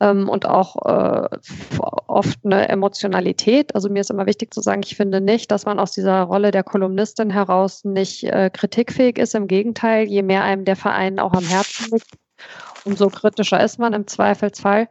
ähm, 0.00 0.28
und 0.28 0.46
auch 0.46 0.76
äh, 0.84 1.28
oft 2.06 2.38
eine 2.44 2.68
Emotionalität. 2.68 3.74
Also 3.74 3.88
mir 3.88 4.00
ist 4.00 4.10
immer 4.10 4.26
wichtig 4.26 4.52
zu 4.52 4.60
sagen, 4.60 4.82
ich 4.84 4.96
finde 4.96 5.22
nicht, 5.22 5.50
dass 5.50 5.64
man 5.64 5.78
aus 5.78 5.92
dieser 5.92 6.22
Rolle 6.22 6.50
der 6.50 6.64
Kolumnistin 6.64 7.30
heraus 7.30 7.84
nicht 7.84 8.24
äh, 8.24 8.50
kritikfähig 8.52 9.18
ist. 9.18 9.34
Im 9.34 9.46
Gegenteil, 9.46 10.06
je 10.06 10.22
mehr 10.22 10.44
einem 10.44 10.66
der 10.66 10.76
Verein 10.76 11.18
auch 11.18 11.32
am 11.32 11.44
Herzen 11.44 11.92
liegt, 11.92 12.25
umso 12.84 13.08
kritischer 13.08 13.62
ist 13.62 13.78
man 13.78 13.92
im 13.92 14.06
Zweifelsfall. 14.06 14.88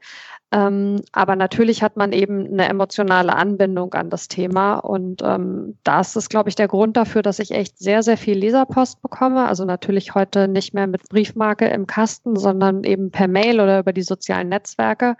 Ähm, 0.52 1.02
aber 1.12 1.36
natürlich 1.36 1.82
hat 1.82 1.98
man 1.98 2.14
eben 2.14 2.48
eine 2.48 2.70
emotionale 2.70 3.36
Anbindung 3.36 3.94
an 3.94 4.10
das 4.10 4.28
Thema. 4.28 4.76
Und 4.76 5.22
ähm, 5.24 5.78
das 5.84 6.16
ist, 6.16 6.30
glaube 6.30 6.50
ich, 6.50 6.56
der 6.56 6.68
Grund 6.68 6.96
dafür, 6.96 7.22
dass 7.22 7.40
ich 7.40 7.52
echt 7.52 7.78
sehr, 7.80 8.04
sehr 8.04 8.18
viel 8.18 8.38
Leserpost 8.38 9.02
bekomme. 9.02 9.48
Also 9.48 9.66
natürlich 9.66 10.16
heute 10.16 10.48
nicht 10.48 10.74
mehr 10.74 10.88
mit 10.88 11.10
Briefmarke 11.10 11.68
im 11.68 11.88
Kasten, 11.88 12.36
sondern 12.36 12.84
eben 12.84 13.12
per 13.12 13.28
Mail 13.28 13.60
oder 13.60 13.80
über 13.80 13.92
die 13.92 14.04
sozialen 14.04 14.50
Netzwerke. 14.50 15.18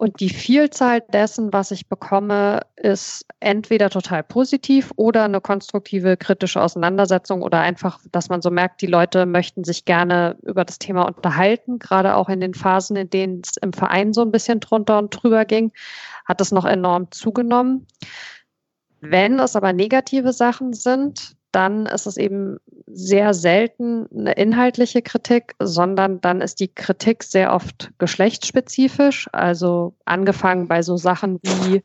Und 0.00 0.20
die 0.20 0.30
Vielzahl 0.30 1.02
dessen, 1.02 1.52
was 1.52 1.72
ich 1.72 1.86
bekomme, 1.86 2.62
ist 2.76 3.26
entweder 3.38 3.90
total 3.90 4.22
positiv 4.22 4.90
oder 4.96 5.24
eine 5.24 5.42
konstruktive 5.42 6.16
kritische 6.16 6.62
Auseinandersetzung 6.62 7.42
oder 7.42 7.60
einfach, 7.60 8.00
dass 8.10 8.30
man 8.30 8.40
so 8.40 8.50
merkt, 8.50 8.80
die 8.80 8.86
Leute 8.86 9.26
möchten 9.26 9.62
sich 9.62 9.84
gerne 9.84 10.38
über 10.40 10.64
das 10.64 10.78
Thema 10.78 11.02
unterhalten, 11.02 11.78
gerade 11.78 12.16
auch 12.16 12.30
in 12.30 12.40
den 12.40 12.54
Phasen, 12.54 12.96
in 12.96 13.10
denen 13.10 13.42
es 13.44 13.58
im 13.58 13.74
Verein 13.74 14.14
so 14.14 14.22
ein 14.22 14.30
bisschen 14.30 14.60
drunter 14.60 14.96
und 14.96 15.10
drüber 15.10 15.44
ging, 15.44 15.70
hat 16.24 16.40
es 16.40 16.50
noch 16.50 16.64
enorm 16.64 17.10
zugenommen. 17.10 17.86
Wenn 19.02 19.38
es 19.38 19.54
aber 19.54 19.74
negative 19.74 20.32
Sachen 20.32 20.72
sind, 20.72 21.36
dann 21.52 21.86
ist 21.86 22.06
es 22.06 22.16
eben 22.16 22.58
sehr 22.86 23.34
selten 23.34 24.06
eine 24.16 24.32
inhaltliche 24.32 25.02
Kritik, 25.02 25.54
sondern 25.58 26.20
dann 26.20 26.40
ist 26.40 26.60
die 26.60 26.68
Kritik 26.68 27.22
sehr 27.22 27.52
oft 27.52 27.90
geschlechtsspezifisch. 27.98 29.28
Also 29.32 29.94
angefangen 30.04 30.68
bei 30.68 30.82
so 30.82 30.96
Sachen 30.96 31.40
wie 31.42 31.82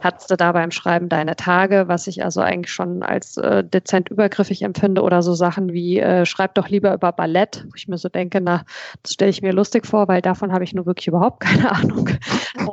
hattest 0.00 0.30
du 0.30 0.36
da 0.36 0.52
beim 0.52 0.70
Schreiben 0.70 1.08
deine 1.08 1.36
Tage, 1.36 1.84
was 1.88 2.06
ich 2.06 2.24
also 2.24 2.40
eigentlich 2.40 2.72
schon 2.72 3.02
als 3.02 3.36
äh, 3.36 3.64
dezent 3.64 4.10
übergriffig 4.10 4.62
empfinde 4.62 5.02
oder 5.02 5.22
so 5.22 5.34
Sachen 5.34 5.72
wie 5.72 5.98
äh, 5.98 6.26
schreib 6.26 6.54
doch 6.54 6.68
lieber 6.68 6.94
über 6.94 7.12
Ballett, 7.12 7.64
wo 7.66 7.72
ich 7.76 7.88
mir 7.88 7.98
so 7.98 8.08
denke, 8.08 8.40
na, 8.40 8.64
das 9.02 9.14
stelle 9.14 9.30
ich 9.30 9.42
mir 9.42 9.52
lustig 9.52 9.86
vor, 9.86 10.08
weil 10.08 10.22
davon 10.22 10.52
habe 10.52 10.64
ich 10.64 10.74
nur 10.74 10.86
wirklich 10.86 11.08
überhaupt 11.08 11.40
keine 11.46 11.72
Ahnung. 11.72 12.10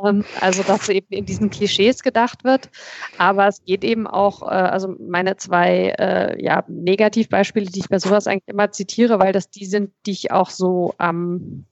ähm, 0.05 0.23
also, 0.41 0.63
dass 0.63 0.89
eben 0.89 1.07
in 1.09 1.25
diesen 1.25 1.49
Klischees 1.49 2.03
gedacht 2.03 2.43
wird. 2.43 2.69
Aber 3.17 3.47
es 3.47 3.63
geht 3.63 3.83
eben 3.83 4.07
auch, 4.07 4.41
äh, 4.43 4.45
also 4.45 4.95
meine 4.99 5.37
zwei 5.37 5.93
äh, 5.97 6.43
ja, 6.43 6.63
Negativbeispiele, 6.67 7.65
die 7.65 7.79
ich 7.79 7.89
bei 7.89 7.99
sowas 7.99 8.27
eigentlich 8.27 8.47
immer 8.47 8.71
zitiere, 8.71 9.19
weil 9.19 9.33
das 9.33 9.49
die 9.49 9.65
sind, 9.65 9.91
die 10.05 10.11
ich 10.11 10.31
auch 10.31 10.49
so 10.49 10.93
am 10.97 11.13
ähm, 11.13 11.65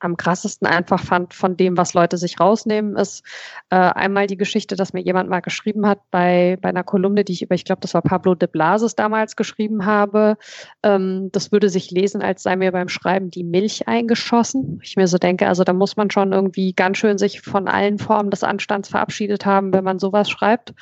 am 0.00 0.16
krassesten 0.16 0.66
einfach 0.66 1.02
fand 1.02 1.34
von 1.34 1.56
dem, 1.56 1.76
was 1.76 1.94
Leute 1.94 2.16
sich 2.16 2.40
rausnehmen, 2.40 2.96
ist 2.96 3.24
äh, 3.70 3.76
einmal 3.76 4.26
die 4.26 4.36
Geschichte, 4.36 4.74
dass 4.74 4.92
mir 4.92 5.02
jemand 5.02 5.28
mal 5.28 5.40
geschrieben 5.40 5.86
hat 5.86 6.00
bei, 6.10 6.58
bei 6.60 6.70
einer 6.70 6.82
Kolumne, 6.82 7.24
die 7.24 7.32
ich 7.32 7.42
über, 7.42 7.54
ich 7.54 7.64
glaube, 7.64 7.82
das 7.82 7.94
war 7.94 8.02
Pablo 8.02 8.34
de 8.34 8.48
Blasis 8.48 8.96
damals 8.96 9.36
geschrieben 9.36 9.84
habe. 9.86 10.36
Ähm, 10.82 11.28
das 11.32 11.52
würde 11.52 11.68
sich 11.68 11.90
lesen, 11.90 12.22
als 12.22 12.42
sei 12.42 12.56
mir 12.56 12.72
beim 12.72 12.88
Schreiben 12.88 13.30
die 13.30 13.44
Milch 13.44 13.86
eingeschossen. 13.86 14.80
Ich 14.82 14.96
mir 14.96 15.06
so 15.06 15.18
denke, 15.18 15.46
also 15.46 15.64
da 15.64 15.72
muss 15.72 15.96
man 15.96 16.10
schon 16.10 16.32
irgendwie 16.32 16.72
ganz 16.72 16.96
schön 16.98 17.18
sich 17.18 17.42
von 17.42 17.68
allen 17.68 17.98
Formen 17.98 18.30
des 18.30 18.42
Anstands 18.42 18.88
verabschiedet 18.88 19.44
haben, 19.44 19.72
wenn 19.72 19.84
man 19.84 19.98
sowas 19.98 20.30
schreibt. 20.30 20.72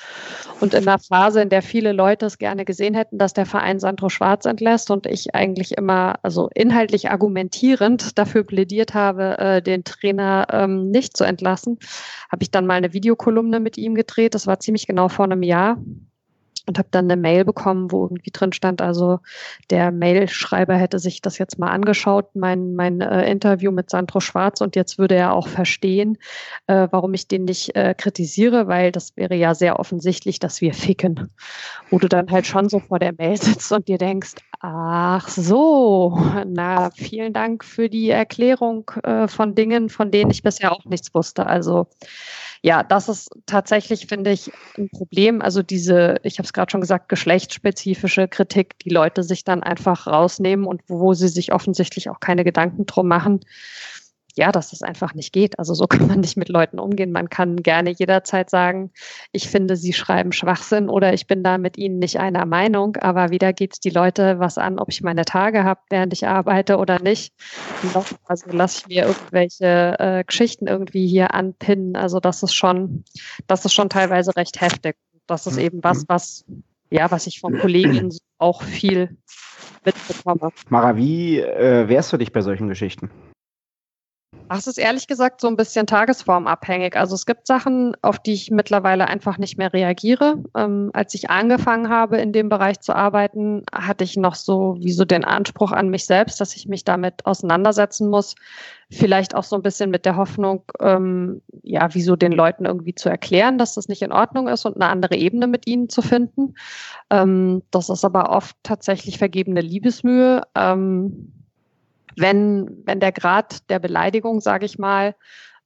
Und 0.61 0.75
in 0.75 0.87
einer 0.87 0.99
Phase, 0.99 1.43
in 1.43 1.49
der 1.49 1.63
viele 1.63 1.93
Leute 1.93 2.27
es 2.27 2.39
gerne 2.39 2.65
gesehen 2.65 2.95
hätten, 2.95 3.19
dass 3.19 3.33
der 3.33 3.47
Verein 3.47 3.81
Sandro 3.81 4.09
Schwarz 4.09 4.45
entlässt 4.45 4.91
und 4.91 5.07
ich 5.07 5.35
eigentlich 5.35 5.77
immer, 5.77 6.15
also 6.23 6.49
inhaltlich 6.55 7.11
argumentierend 7.11 8.17
dafür 8.17 8.45
plädiert 8.45 8.95
habe, 8.95 9.08
habe, 9.09 9.39
äh, 9.39 9.63
den 9.63 9.85
Trainer 9.85 10.47
ähm, 10.51 10.91
nicht 10.91 11.17
zu 11.17 11.25
entlassen, 11.25 11.79
habe 12.31 12.43
ich 12.43 12.51
dann 12.51 12.67
mal 12.67 12.75
eine 12.75 12.93
Videokolumne 12.93 13.61
mit 13.61 13.77
ihm 13.79 13.95
gedreht. 13.95 14.35
Das 14.35 14.47
war 14.47 14.61
ziemlich 14.61 14.87
genau 14.87 15.09
vor 15.09 15.25
einem 15.25 15.43
Jahr 15.43 15.79
und 16.69 16.79
habe 16.79 16.89
dann 16.91 17.07
eine 17.11 17.21
Mail 17.21 17.45
bekommen, 17.45 17.91
wo 17.91 18.05
irgendwie 18.05 18.31
drin 18.31 18.53
stand, 18.53 18.81
also 18.81 19.21
der 19.71 19.91
Mailschreiber 19.91 20.77
hätte 20.77 20.99
sich 20.99 21.23
das 21.23 21.39
jetzt 21.39 21.59
mal 21.59 21.71
angeschaut, 21.71 22.37
mein, 22.37 22.75
mein 22.75 23.01
äh, 23.01 23.29
Interview 23.31 23.73
mit 23.73 23.91
Sandro 23.91 24.21
Schwarz 24.21 24.61
und 24.61 24.77
jetzt 24.77 24.99
würde 24.99 25.17
er 25.17 25.33
auch 25.33 25.49
verstehen, 25.49 26.19
äh, 26.67 26.87
warum 26.91 27.15
ich 27.15 27.27
den 27.27 27.45
nicht 27.45 27.75
äh, 27.75 27.95
kritisiere, 27.97 28.69
weil 28.69 28.93
das 28.93 29.17
wäre 29.17 29.35
ja 29.35 29.55
sehr 29.55 29.81
offensichtlich, 29.81 30.39
dass 30.39 30.61
wir 30.61 30.75
ficken. 30.75 31.31
Wo 31.91 31.99
du 31.99 32.09
dann 32.09 32.31
halt 32.31 32.47
schon 32.47 32.69
so 32.69 32.81
vor 32.81 32.99
der 32.99 33.15
Mail 33.17 33.37
sitzt 33.41 33.73
und 33.73 33.89
dir 33.89 33.99
denkst, 33.99 34.35
ach 34.61 35.29
so, 35.29 36.19
na, 36.47 36.91
vielen 36.91 37.33
Dank 37.33 37.65
für 37.65 37.89
die 37.89 38.11
Erklärung 38.11 38.91
äh, 39.03 39.27
von 39.27 39.55
Dingen, 39.55 39.89
von 39.89 40.11
denen 40.11 40.31
ich 40.31 40.43
bisher 40.43 40.73
auch 40.73 40.85
nichts 40.85 41.15
wusste. 41.15 41.47
Also 41.47 41.87
ja, 42.63 42.83
das 42.83 43.09
ist 43.09 43.31
tatsächlich, 43.47 44.07
finde 44.07 44.33
ich, 44.33 44.51
ein 44.77 44.89
Problem. 44.91 45.43
Also 45.43 45.63
diese, 45.63 46.17
ich 46.23 46.39
habe 46.39 46.47
es 46.47 46.53
gerade 46.59 46.73
schon 46.73 46.81
gesagt, 46.81 47.09
geschlechtsspezifische 47.09 48.27
Kritik, 48.27 48.81
die 48.81 48.91
Leute 48.91 49.23
sich 49.23 49.45
dann 49.45 49.63
einfach 49.63 50.09
rausnehmen 50.09 50.67
und 50.67 50.83
wo 50.89 51.15
sie 51.15 51.29
sich 51.29 51.53
offensichtlich 51.53 52.11
auch 52.11 52.19
keine 52.19 52.43
Gedanken 52.43 52.85
drum 52.85 53.07
machen 53.07 53.41
ja, 54.39 54.53
dass 54.53 54.73
es 54.73 54.83
einfach 54.83 55.15
nicht 55.15 55.33
geht. 55.33 55.59
Also 55.59 55.75
so 55.75 55.87
kann 55.89 56.07
man 56.07 56.21
nicht 56.21 56.37
mit 56.37 56.49
Leuten 56.49 56.79
umgehen. 56.79 57.13
Man 57.13 57.29
kann 57.29 57.57
gerne 57.57 57.91
jederzeit 57.91 58.49
sagen, 58.49 58.93
ich 59.33 59.49
finde, 59.49 59.77
sie 59.77 59.93
schreiben 59.93 60.33
Schwachsinn 60.33 60.89
oder 60.89 61.13
ich 61.13 61.27
bin 61.27 61.43
da 61.43 61.59
mit 61.59 61.77
ihnen 61.77 61.99
nicht 61.99 62.19
einer 62.19 62.47
Meinung, 62.47 62.97
aber 62.97 63.31
wieder 63.31 63.53
geht 63.53 63.75
es 63.75 63.81
die 63.81 63.91
Leute 63.91 64.39
was 64.39 64.57
an, 64.57 64.79
ob 64.79 64.89
ich 64.91 65.03
meine 65.03 65.25
Tage 65.25 65.65
habe, 65.65 65.81
während 65.91 66.13
ich 66.13 66.27
arbeite 66.27 66.79
oder 66.79 67.01
nicht. 67.01 67.35
Also 68.25 68.51
lasse 68.51 68.79
ich 68.81 68.87
mir 68.87 69.07
irgendwelche 69.07 69.97
äh, 69.99 70.25
Geschichten 70.25 70.69
irgendwie 70.69 71.07
hier 71.09 71.35
anpinnen. 71.35 71.97
Also 71.97 72.21
das 72.21 72.43
ist 72.43 72.55
schon, 72.55 73.05
das 73.49 73.65
ist 73.65 73.73
schon 73.75 73.91
teilweise 73.91 74.37
recht 74.37 74.61
heftig. 74.61 74.97
Das 75.29 75.47
ist 75.47 75.59
eben 75.59 75.85
was, 75.85 76.05
was, 76.09 76.45
ja, 76.91 77.11
was 77.11 77.27
ich 77.27 77.39
von 77.39 77.57
Kolleginnen 77.59 78.17
auch 78.39 78.63
viel 78.63 79.17
mitbekomme. 79.85 80.51
Mara, 80.71 80.97
wie 80.97 81.39
äh, 81.39 81.89
wehrst 81.89 82.13
du 82.13 82.17
dich 82.17 82.33
bei 82.33 82.41
solchen 82.41 82.69
Geschichten? 82.69 83.11
Ach, 84.51 84.59
es 84.59 84.67
ist 84.67 84.79
ehrlich 84.79 85.07
gesagt 85.07 85.41
so 85.41 85.49
ein 85.49 85.57
bisschen 85.57 85.87
tagesformabhängig. 85.87 86.97
Also 86.97 87.15
es 87.15 87.27
gibt 87.27 87.47
Sachen, 87.47 87.97
auf 88.03 88.19
die 88.19 88.33
ich 88.33 88.51
mittlerweile 88.51 89.07
einfach 89.07 89.37
nicht 89.37 89.59
mehr 89.59 89.73
reagiere. 89.73 90.43
Ähm, 90.57 90.91
als 90.95 91.13
ich 91.15 91.29
angefangen 91.29 91.91
habe, 91.91 92.17
in 92.17 92.33
dem 92.33 92.49
Bereich 92.49 92.81
zu 92.81 92.95
arbeiten, 92.95 93.65
hatte 93.73 94.05
ich 94.05 94.17
noch 94.17 94.35
so 94.35 94.77
wie 94.81 94.93
so 94.93 95.05
den 95.05 95.25
Anspruch 95.25 95.73
an 95.73 95.91
mich 95.91 96.07
selbst, 96.07 96.41
dass 96.41 96.57
ich 96.57 96.67
mich 96.67 96.85
damit 96.85 97.27
auseinandersetzen 97.27 98.09
muss. 98.09 98.37
Vielleicht 98.91 99.35
auch 99.35 99.45
so 99.45 99.57
ein 99.57 99.63
bisschen 99.63 99.91
mit 99.91 100.07
der 100.07 100.17
Hoffnung, 100.17 100.63
ähm, 100.81 101.43
ja, 101.63 101.89
wieso 101.93 102.17
den 102.17 102.33
Leuten 102.33 102.65
irgendwie 102.65 102.95
zu 102.95 103.11
erklären, 103.11 103.59
dass 103.59 103.75
das 103.75 103.89
nicht 103.89 104.01
in 104.01 104.13
Ordnung 104.13 104.49
ist 104.49 104.65
und 104.65 104.77
eine 104.77 104.91
andere 104.91 105.17
Ebene 105.17 105.47
mit 105.47 105.67
ihnen 105.67 105.91
zu 105.91 106.01
finden. 106.01 106.55
Ähm, 107.11 107.63
das 107.71 107.91
ist 107.91 108.05
aber 108.05 108.31
oft 108.31 108.57
tatsächlich 108.63 109.19
vergebene 109.19 109.61
Liebesmühe. 109.61 110.43
Ähm, 110.55 111.38
wenn, 112.21 112.83
wenn 112.85 113.01
der 113.01 113.13
Grad 113.13 113.69
der 113.71 113.79
Beleidigung, 113.79 114.41
sage 114.41 114.67
ich 114.67 114.79
mal, 114.79 115.15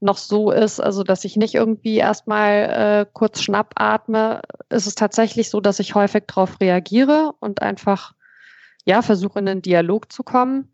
noch 0.01 0.17
so 0.17 0.51
ist, 0.51 0.81
also 0.81 1.05
dass 1.05 1.25
ich 1.25 1.37
nicht 1.37 1.55
irgendwie 1.55 1.97
erstmal 1.97 3.05
äh, 3.05 3.07
kurz 3.13 3.41
schnappatme, 3.41 4.43
ist 4.69 4.87
es 4.87 4.97
tatsächlich 4.97 5.49
so, 5.49 5.61
dass 5.61 5.79
ich 5.79 5.95
häufig 5.95 6.25
darauf 6.27 6.61
reagiere 6.61 7.35
und 7.39 7.63
einfach 7.63 8.13
ja 8.85 9.01
versuche 9.03 9.39
in 9.39 9.49
einen 9.49 9.63
Dialog 9.63 10.13
zu 10.13 10.25
kommen. 10.25 10.73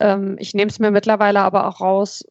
Ähm, 0.00 0.36
ich 0.38 0.52
nehme 0.52 0.70
es 0.70 0.78
mir 0.78 0.90
mittlerweile 0.90 1.40
aber 1.40 1.66
auch 1.66 1.80
raus, 1.80 2.24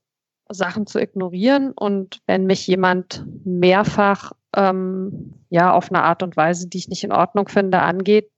Sachen 0.50 0.86
zu 0.86 1.00
ignorieren 1.00 1.71
und 1.71 2.21
wenn 2.28 2.45
mich 2.45 2.67
jemand 2.67 3.26
mehrfach 3.43 4.32
ähm, 4.56 5.34
ja 5.50 5.73
auf 5.73 5.89
eine 5.89 6.04
Art 6.04 6.23
und 6.23 6.38
Weise, 6.38 6.67
die 6.67 6.78
ich 6.78 6.88
nicht 6.88 7.04
in 7.04 7.12
Ordnung 7.12 7.50
finde, 7.50 7.82
angeht, 7.82 8.30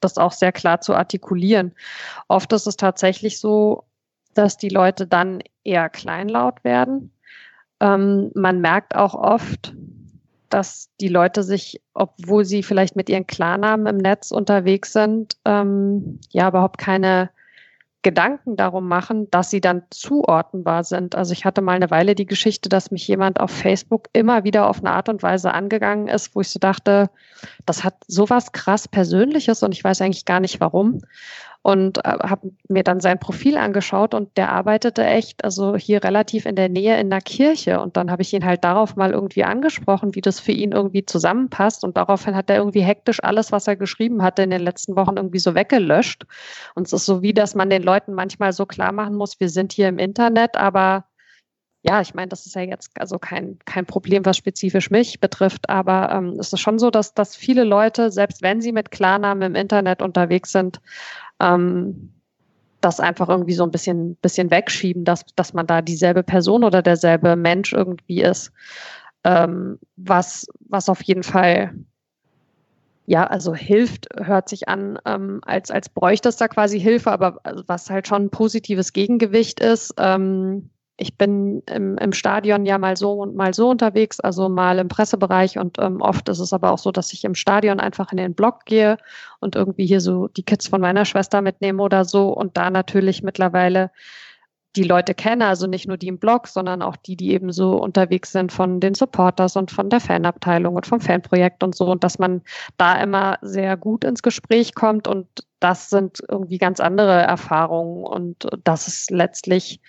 das 0.00 0.18
auch 0.18 0.32
sehr 0.32 0.52
klar 0.52 0.80
zu 0.80 0.94
artikulieren. 0.94 1.74
Oft 2.28 2.52
ist 2.52 2.66
es 2.66 2.76
tatsächlich 2.76 3.40
so, 3.40 3.84
dass 4.38 4.56
die 4.56 4.68
Leute 4.68 5.06
dann 5.06 5.40
eher 5.64 5.88
kleinlaut 5.88 6.64
werden. 6.64 7.12
Ähm, 7.80 8.30
man 8.34 8.60
merkt 8.60 8.94
auch 8.94 9.14
oft, 9.14 9.74
dass 10.48 10.90
die 11.00 11.08
Leute 11.08 11.42
sich, 11.42 11.82
obwohl 11.92 12.44
sie 12.44 12.62
vielleicht 12.62 12.96
mit 12.96 13.08
ihren 13.08 13.26
Klarnamen 13.26 13.86
im 13.86 13.96
Netz 13.96 14.30
unterwegs 14.30 14.92
sind, 14.92 15.36
ähm, 15.44 16.20
ja 16.30 16.48
überhaupt 16.48 16.78
keine 16.78 17.30
Gedanken 18.06 18.54
darum 18.54 18.86
machen, 18.86 19.28
dass 19.32 19.50
sie 19.50 19.60
dann 19.60 19.82
zuordnenbar 19.90 20.84
sind. 20.84 21.16
Also 21.16 21.32
ich 21.32 21.44
hatte 21.44 21.60
mal 21.60 21.72
eine 21.72 21.90
Weile 21.90 22.14
die 22.14 22.24
Geschichte, 22.24 22.68
dass 22.68 22.92
mich 22.92 23.08
jemand 23.08 23.40
auf 23.40 23.50
Facebook 23.50 24.08
immer 24.12 24.44
wieder 24.44 24.68
auf 24.68 24.78
eine 24.78 24.92
Art 24.92 25.08
und 25.08 25.24
Weise 25.24 25.52
angegangen 25.52 26.06
ist, 26.06 26.36
wo 26.36 26.40
ich 26.40 26.50
so 26.50 26.60
dachte, 26.60 27.10
das 27.64 27.82
hat 27.82 27.94
sowas 28.06 28.52
krass 28.52 28.86
Persönliches 28.86 29.64
und 29.64 29.72
ich 29.72 29.82
weiß 29.82 30.00
eigentlich 30.02 30.24
gar 30.24 30.38
nicht 30.38 30.60
warum 30.60 31.00
und 31.66 31.98
äh, 31.98 32.02
habe 32.22 32.52
mir 32.68 32.84
dann 32.84 33.00
sein 33.00 33.18
Profil 33.18 33.56
angeschaut 33.56 34.14
und 34.14 34.36
der 34.36 34.52
arbeitete 34.52 35.04
echt, 35.04 35.44
also 35.44 35.74
hier 35.74 36.04
relativ 36.04 36.46
in 36.46 36.54
der 36.54 36.68
Nähe 36.68 36.96
in 37.00 37.10
der 37.10 37.20
Kirche. 37.20 37.80
Und 37.80 37.96
dann 37.96 38.12
habe 38.12 38.22
ich 38.22 38.32
ihn 38.32 38.44
halt 38.44 38.62
darauf 38.62 38.94
mal 38.94 39.10
irgendwie 39.10 39.42
angesprochen, 39.42 40.14
wie 40.14 40.20
das 40.20 40.38
für 40.38 40.52
ihn 40.52 40.70
irgendwie 40.70 41.04
zusammenpasst. 41.04 41.82
Und 41.82 41.96
daraufhin 41.96 42.36
hat 42.36 42.50
er 42.50 42.58
irgendwie 42.58 42.82
hektisch 42.84 43.18
alles, 43.20 43.50
was 43.50 43.66
er 43.66 43.74
geschrieben 43.74 44.22
hatte, 44.22 44.44
in 44.44 44.50
den 44.50 44.62
letzten 44.62 44.94
Wochen 44.94 45.16
irgendwie 45.16 45.40
so 45.40 45.56
weggelöscht. 45.56 46.24
Und 46.76 46.86
es 46.86 46.92
ist 46.92 47.04
so 47.04 47.20
wie, 47.22 47.34
dass 47.34 47.56
man 47.56 47.68
den 47.68 47.82
Leuten 47.82 48.14
manchmal 48.14 48.52
so 48.52 48.64
klar 48.64 48.92
machen 48.92 49.16
muss, 49.16 49.40
wir 49.40 49.48
sind 49.48 49.72
hier 49.72 49.88
im 49.88 49.98
Internet, 49.98 50.56
aber 50.56 51.06
ja, 51.82 52.00
ich 52.00 52.14
meine, 52.14 52.28
das 52.28 52.46
ist 52.46 52.56
ja 52.56 52.62
jetzt 52.62 52.90
also 53.00 53.18
kein, 53.18 53.58
kein 53.64 53.86
Problem, 53.86 54.24
was 54.26 54.36
spezifisch 54.36 54.90
mich 54.90 55.20
betrifft, 55.20 55.68
aber 55.68 56.10
ähm, 56.10 56.36
es 56.40 56.52
ist 56.52 56.58
schon 56.58 56.80
so, 56.80 56.90
dass, 56.90 57.14
dass 57.14 57.36
viele 57.36 57.62
Leute, 57.62 58.10
selbst 58.10 58.42
wenn 58.42 58.60
sie 58.60 58.72
mit 58.72 58.90
Klarnamen 58.90 59.42
im 59.42 59.54
Internet 59.54 60.02
unterwegs 60.02 60.50
sind, 60.50 60.80
ähm, 61.40 62.12
das 62.80 63.00
einfach 63.00 63.28
irgendwie 63.28 63.54
so 63.54 63.64
ein 63.64 63.70
bisschen, 63.70 64.16
bisschen 64.16 64.50
wegschieben, 64.50 65.04
dass, 65.04 65.24
dass 65.34 65.52
man 65.52 65.66
da 65.66 65.82
dieselbe 65.82 66.22
Person 66.22 66.64
oder 66.64 66.82
derselbe 66.82 67.36
Mensch 67.36 67.72
irgendwie 67.72 68.22
ist. 68.22 68.52
Ähm, 69.24 69.78
was, 69.96 70.46
was 70.68 70.88
auf 70.88 71.02
jeden 71.02 71.22
Fall 71.22 71.74
ja, 73.06 73.24
also 73.24 73.54
hilft, 73.54 74.08
hört 74.16 74.48
sich 74.48 74.68
an, 74.68 74.98
ähm, 75.04 75.40
als, 75.44 75.70
als 75.70 75.88
bräuchte 75.88 76.28
es 76.28 76.36
da 76.36 76.48
quasi 76.48 76.80
Hilfe, 76.80 77.12
aber 77.12 77.38
also 77.44 77.62
was 77.68 77.88
halt 77.88 78.08
schon 78.08 78.24
ein 78.24 78.30
positives 78.30 78.92
Gegengewicht 78.92 79.60
ist. 79.60 79.94
Ähm, 79.96 80.70
ich 80.98 81.18
bin 81.18 81.62
im, 81.66 81.98
im 81.98 82.12
Stadion 82.12 82.64
ja 82.64 82.78
mal 82.78 82.96
so 82.96 83.12
und 83.12 83.36
mal 83.36 83.52
so 83.52 83.68
unterwegs, 83.68 84.18
also 84.20 84.48
mal 84.48 84.78
im 84.78 84.88
Pressebereich 84.88 85.58
und 85.58 85.78
ähm, 85.78 86.00
oft 86.00 86.28
ist 86.28 86.38
es 86.38 86.52
aber 86.52 86.70
auch 86.72 86.78
so, 86.78 86.90
dass 86.90 87.12
ich 87.12 87.24
im 87.24 87.34
Stadion 87.34 87.80
einfach 87.80 88.12
in 88.12 88.16
den 88.16 88.34
Blog 88.34 88.64
gehe 88.64 88.96
und 89.40 89.56
irgendwie 89.56 89.86
hier 89.86 90.00
so 90.00 90.28
die 90.28 90.42
Kids 90.42 90.68
von 90.68 90.80
meiner 90.80 91.04
Schwester 91.04 91.42
mitnehme 91.42 91.82
oder 91.82 92.04
so 92.04 92.28
und 92.30 92.56
da 92.56 92.70
natürlich 92.70 93.22
mittlerweile 93.22 93.90
die 94.74 94.84
Leute 94.84 95.14
kenne, 95.14 95.46
also 95.46 95.66
nicht 95.66 95.88
nur 95.88 95.96
die 95.96 96.08
im 96.08 96.18
Blog, 96.18 96.48
sondern 96.48 96.82
auch 96.82 96.96
die, 96.96 97.16
die 97.16 97.32
eben 97.32 97.50
so 97.50 97.76
unterwegs 97.76 98.32
sind 98.32 98.52
von 98.52 98.78
den 98.80 98.94
Supporters 98.94 99.56
und 99.56 99.70
von 99.70 99.88
der 99.88 100.00
Fanabteilung 100.00 100.76
und 100.76 100.86
vom 100.86 101.00
Fanprojekt 101.00 101.62
und 101.62 101.74
so 101.74 101.86
und 101.86 102.04
dass 102.04 102.18
man 102.18 102.42
da 102.76 103.00
immer 103.00 103.38
sehr 103.42 103.76
gut 103.76 104.04
ins 104.04 104.22
Gespräch 104.22 104.74
kommt 104.74 105.08
und 105.08 105.26
das 105.60 105.90
sind 105.90 106.22
irgendwie 106.28 106.58
ganz 106.58 106.80
andere 106.80 107.22
Erfahrungen 107.22 108.04
und 108.04 108.46
das 108.64 108.86
ist 108.86 109.10
letztlich 109.10 109.80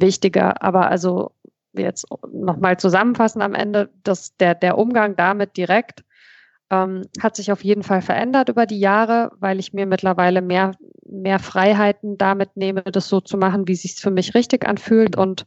wichtiger. 0.00 0.62
Aber 0.62 0.88
also 0.90 1.32
jetzt 1.72 2.06
nochmal 2.32 2.78
zusammenfassen 2.78 3.42
am 3.42 3.54
Ende, 3.54 3.90
dass 4.02 4.36
der, 4.36 4.54
der 4.54 4.78
Umgang 4.78 5.16
damit 5.16 5.56
direkt 5.56 6.04
ähm, 6.70 7.02
hat 7.20 7.36
sich 7.36 7.52
auf 7.52 7.62
jeden 7.62 7.82
Fall 7.82 8.02
verändert 8.02 8.48
über 8.48 8.66
die 8.66 8.80
Jahre, 8.80 9.30
weil 9.38 9.58
ich 9.58 9.72
mir 9.72 9.86
mittlerweile 9.86 10.40
mehr, 10.40 10.72
mehr 11.06 11.38
Freiheiten 11.38 12.16
damit 12.16 12.56
nehme, 12.56 12.82
das 12.82 13.08
so 13.08 13.20
zu 13.20 13.36
machen, 13.36 13.68
wie 13.68 13.72
es 13.72 13.82
sich 13.82 13.96
für 13.96 14.10
mich 14.10 14.34
richtig 14.34 14.66
anfühlt 14.66 15.16
und 15.16 15.44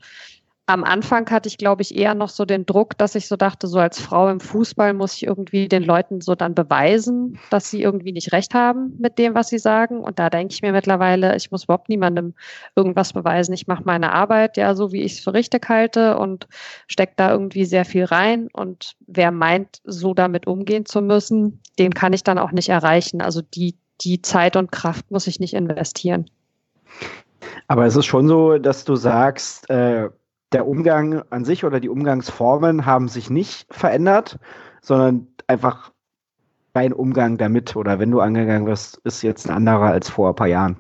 am 0.69 0.83
Anfang 0.83 1.29
hatte 1.29 1.47
ich, 1.47 1.57
glaube 1.57 1.81
ich, 1.81 1.97
eher 1.97 2.13
noch 2.13 2.27
so 2.27 2.43
den 2.43 2.65
Druck, 2.65 2.97
dass 2.97 3.15
ich 3.15 3.29
so 3.29 3.37
dachte, 3.37 3.67
so 3.67 3.79
als 3.79 4.01
Frau 4.01 4.27
im 4.27 4.41
Fußball 4.41 4.93
muss 4.93 5.15
ich 5.15 5.25
irgendwie 5.25 5.69
den 5.69 5.81
Leuten 5.81 6.19
so 6.19 6.35
dann 6.35 6.55
beweisen, 6.55 7.39
dass 7.49 7.71
sie 7.71 7.81
irgendwie 7.81 8.11
nicht 8.11 8.33
recht 8.33 8.53
haben 8.53 8.93
mit 8.99 9.17
dem, 9.17 9.33
was 9.33 9.47
sie 9.47 9.59
sagen. 9.59 10.01
Und 10.01 10.19
da 10.19 10.29
denke 10.29 10.53
ich 10.53 10.61
mir 10.61 10.73
mittlerweile, 10.73 11.37
ich 11.37 11.51
muss 11.51 11.63
überhaupt 11.63 11.87
niemandem 11.87 12.33
irgendwas 12.75 13.13
beweisen. 13.13 13.53
Ich 13.53 13.67
mache 13.67 13.83
meine 13.85 14.11
Arbeit 14.11 14.57
ja 14.57 14.75
so, 14.75 14.91
wie 14.91 15.03
ich 15.03 15.13
es 15.13 15.19
für 15.21 15.33
richtig 15.33 15.69
halte 15.69 16.17
und 16.17 16.49
stecke 16.87 17.13
da 17.15 17.31
irgendwie 17.31 17.63
sehr 17.63 17.85
viel 17.85 18.03
rein. 18.03 18.49
Und 18.51 18.97
wer 19.07 19.31
meint, 19.31 19.79
so 19.85 20.13
damit 20.13 20.47
umgehen 20.47 20.85
zu 20.85 21.01
müssen, 21.01 21.61
den 21.79 21.93
kann 21.93 22.11
ich 22.11 22.25
dann 22.25 22.37
auch 22.37 22.51
nicht 22.51 22.67
erreichen. 22.67 23.21
Also 23.21 23.41
die, 23.41 23.75
die 24.01 24.21
Zeit 24.21 24.57
und 24.57 24.73
Kraft 24.73 25.11
muss 25.11 25.27
ich 25.27 25.39
nicht 25.39 25.53
investieren. 25.53 26.29
Aber 27.69 27.85
es 27.85 27.95
ist 27.95 28.05
schon 28.05 28.27
so, 28.27 28.57
dass 28.57 28.83
du 28.83 28.97
sagst, 28.97 29.69
äh, 29.69 30.09
der 30.51 30.67
Umgang 30.67 31.23
an 31.29 31.45
sich 31.45 31.65
oder 31.65 31.79
die 31.79 31.89
Umgangsformen 31.89 32.85
haben 32.85 33.07
sich 33.07 33.29
nicht 33.29 33.67
verändert, 33.73 34.37
sondern 34.81 35.27
einfach 35.47 35.91
dein 36.73 36.93
Umgang 36.93 37.37
damit 37.37 37.75
oder 37.75 37.99
wenn 37.99 38.11
du 38.11 38.19
angegangen 38.19 38.67
wirst, 38.67 38.97
ist 39.03 39.23
jetzt 39.23 39.49
ein 39.49 39.55
anderer 39.55 39.87
als 39.87 40.09
vor 40.09 40.29
ein 40.29 40.35
paar 40.35 40.47
Jahren. 40.47 40.77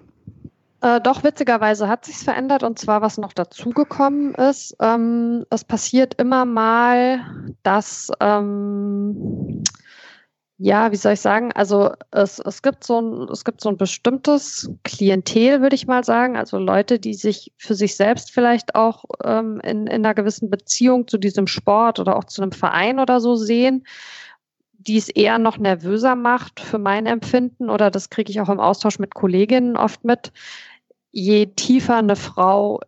Äh, 0.81 1.01
doch, 1.01 1.23
witzigerweise 1.23 1.87
hat 1.87 2.05
sich 2.05 2.17
verändert 2.17 2.61
und 2.61 2.77
zwar, 2.77 3.01
was 3.01 3.17
noch 3.17 3.33
dazugekommen 3.33 4.35
ist. 4.35 4.75
Ähm, 4.79 5.43
es 5.49 5.63
passiert 5.63 6.13
immer 6.21 6.45
mal, 6.45 7.21
dass 7.63 8.11
ähm, 8.19 9.46
ja, 10.59 10.91
wie 10.91 10.95
soll 10.95 11.13
ich 11.13 11.21
sagen? 11.21 11.51
Also 11.53 11.91
es, 12.09 12.39
es 12.39 12.63
gibt 12.63 12.83
so 12.83 12.99
ein, 12.99 13.29
es 13.29 13.45
gibt 13.45 13.61
so 13.61 13.69
ein 13.69 13.77
bestimmtes 13.77 14.71
Klientel, 14.83 15.61
würde 15.61 15.75
ich 15.75 15.85
mal 15.85 16.03
sagen. 16.03 16.35
Also 16.35 16.57
Leute, 16.57 16.97
die 16.99 17.13
sich 17.13 17.53
für 17.57 17.75
sich 17.75 17.95
selbst 17.95 18.31
vielleicht 18.31 18.73
auch 18.73 19.05
ähm, 19.23 19.61
in, 19.63 19.85
in 19.85 20.03
einer 20.03 20.15
gewissen 20.15 20.49
Beziehung 20.49 21.07
zu 21.07 21.19
diesem 21.19 21.45
Sport 21.45 21.99
oder 21.99 22.15
auch 22.15 22.23
zu 22.23 22.41
einem 22.41 22.53
Verein 22.53 22.99
oder 22.99 23.19
so 23.19 23.35
sehen, 23.35 23.85
die 24.79 24.97
es 24.97 25.09
eher 25.09 25.37
noch 25.37 25.59
nervöser 25.59 26.15
macht 26.15 26.59
für 26.59 26.79
mein 26.79 27.05
Empfinden 27.05 27.69
oder 27.69 27.91
das 27.91 28.09
kriege 28.09 28.31
ich 28.31 28.41
auch 28.41 28.49
im 28.49 28.59
Austausch 28.59 28.97
mit 28.97 29.13
Kolleginnen 29.13 29.77
oft 29.77 30.03
mit, 30.05 30.31
je 31.11 31.47
tiefer 31.47 31.97
eine 31.97 32.15
Frau 32.15 32.79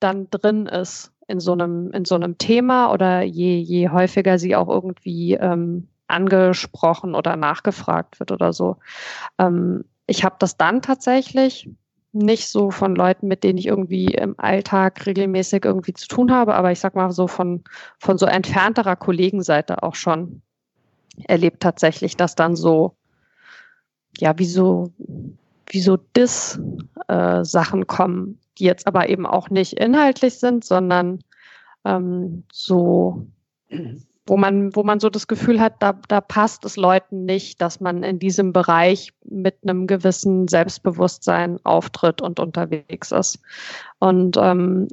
dann 0.00 0.30
drin 0.30 0.66
ist 0.66 1.12
in 1.26 1.40
so 1.40 1.52
einem, 1.52 1.90
in 1.92 2.06
so 2.06 2.14
einem 2.14 2.38
Thema 2.38 2.92
oder 2.92 3.22
je, 3.22 3.58
je 3.58 3.90
häufiger 3.90 4.38
sie 4.38 4.56
auch 4.56 4.68
irgendwie 4.68 5.34
ähm, 5.34 5.88
angesprochen 6.08 7.14
oder 7.14 7.36
nachgefragt 7.36 8.20
wird 8.20 8.32
oder 8.32 8.52
so. 8.52 8.76
Ähm, 9.38 9.84
ich 10.06 10.24
habe 10.24 10.36
das 10.38 10.56
dann 10.56 10.82
tatsächlich 10.82 11.70
nicht 12.12 12.48
so 12.48 12.70
von 12.70 12.94
Leuten, 12.94 13.28
mit 13.28 13.44
denen 13.44 13.58
ich 13.58 13.66
irgendwie 13.66 14.06
im 14.06 14.34
Alltag 14.38 15.04
regelmäßig 15.06 15.64
irgendwie 15.64 15.92
zu 15.92 16.08
tun 16.08 16.32
habe, 16.32 16.54
aber 16.54 16.72
ich 16.72 16.80
sag 16.80 16.94
mal 16.94 17.10
so 17.10 17.26
von, 17.26 17.62
von 17.98 18.16
so 18.18 18.26
entfernterer 18.26 18.96
Kollegenseite 18.96 19.82
auch 19.82 19.94
schon 19.94 20.42
erlebt 21.24 21.60
tatsächlich, 21.60 22.16
dass 22.16 22.34
dann 22.34 22.56
so, 22.56 22.96
ja, 24.16 24.38
wie 24.38 24.46
so, 24.46 24.92
wie 25.66 25.80
so 25.80 25.98
Diss-Sachen 26.16 27.82
äh, 27.82 27.86
kommen, 27.86 28.38
die 28.58 28.64
jetzt 28.64 28.86
aber 28.86 29.08
eben 29.08 29.26
auch 29.26 29.50
nicht 29.50 29.74
inhaltlich 29.74 30.38
sind, 30.38 30.64
sondern 30.64 31.22
ähm, 31.84 32.44
so 32.52 33.26
wo 34.28 34.36
man, 34.36 34.74
wo 34.76 34.82
man 34.82 35.00
so 35.00 35.08
das 35.08 35.26
Gefühl 35.26 35.60
hat, 35.60 35.74
da, 35.80 35.94
da 36.08 36.20
passt 36.20 36.64
es 36.64 36.76
Leuten 36.76 37.24
nicht, 37.24 37.60
dass 37.60 37.80
man 37.80 38.02
in 38.02 38.18
diesem 38.18 38.52
Bereich 38.52 39.12
mit 39.24 39.56
einem 39.62 39.86
gewissen 39.86 40.48
Selbstbewusstsein 40.48 41.58
auftritt 41.64 42.20
und 42.20 42.38
unterwegs 42.38 43.10
ist. 43.10 43.40
Und 43.98 44.36
ähm, 44.36 44.88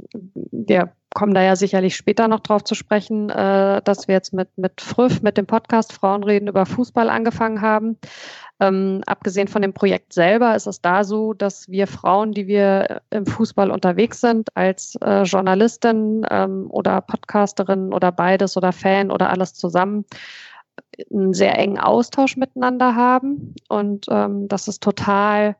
wir 0.51 0.91
kommen 1.15 1.33
da 1.33 1.41
ja 1.41 1.55
sicherlich 1.55 1.95
später 1.95 2.27
noch 2.27 2.41
drauf 2.41 2.63
zu 2.63 2.75
sprechen, 2.75 3.29
äh, 3.29 3.81
dass 3.81 4.07
wir 4.07 4.13
jetzt 4.13 4.33
mit, 4.33 4.49
mit 4.57 4.81
Früff, 4.81 5.21
mit 5.21 5.37
dem 5.37 5.47
Podcast 5.47 5.93
Frauen 5.93 6.23
reden 6.23 6.47
über 6.47 6.65
Fußball 6.67 7.09
angefangen 7.09 7.61
haben. 7.61 7.97
Ähm, 8.59 9.01
abgesehen 9.07 9.47
von 9.47 9.61
dem 9.61 9.73
Projekt 9.73 10.13
selber 10.13 10.55
ist 10.55 10.67
es 10.67 10.81
da 10.81 11.03
so, 11.05 11.33
dass 11.33 11.69
wir 11.69 11.87
Frauen, 11.87 12.33
die 12.33 12.47
wir 12.47 13.01
im 13.09 13.25
Fußball 13.25 13.71
unterwegs 13.71 14.21
sind, 14.21 14.49
als 14.55 14.95
äh, 15.01 15.23
Journalistin 15.23 16.25
ähm, 16.29 16.67
oder 16.69 17.01
Podcasterin 17.01 17.93
oder 17.93 18.11
beides 18.11 18.57
oder 18.57 18.73
Fan 18.73 19.09
oder 19.09 19.29
alles 19.29 19.53
zusammen, 19.53 20.05
einen 21.11 21.33
sehr 21.33 21.57
engen 21.57 21.79
Austausch 21.79 22.35
miteinander 22.35 22.95
haben. 22.95 23.55
Und 23.69 24.05
ähm, 24.09 24.49
das 24.49 24.67
ist 24.67 24.83
total 24.83 25.55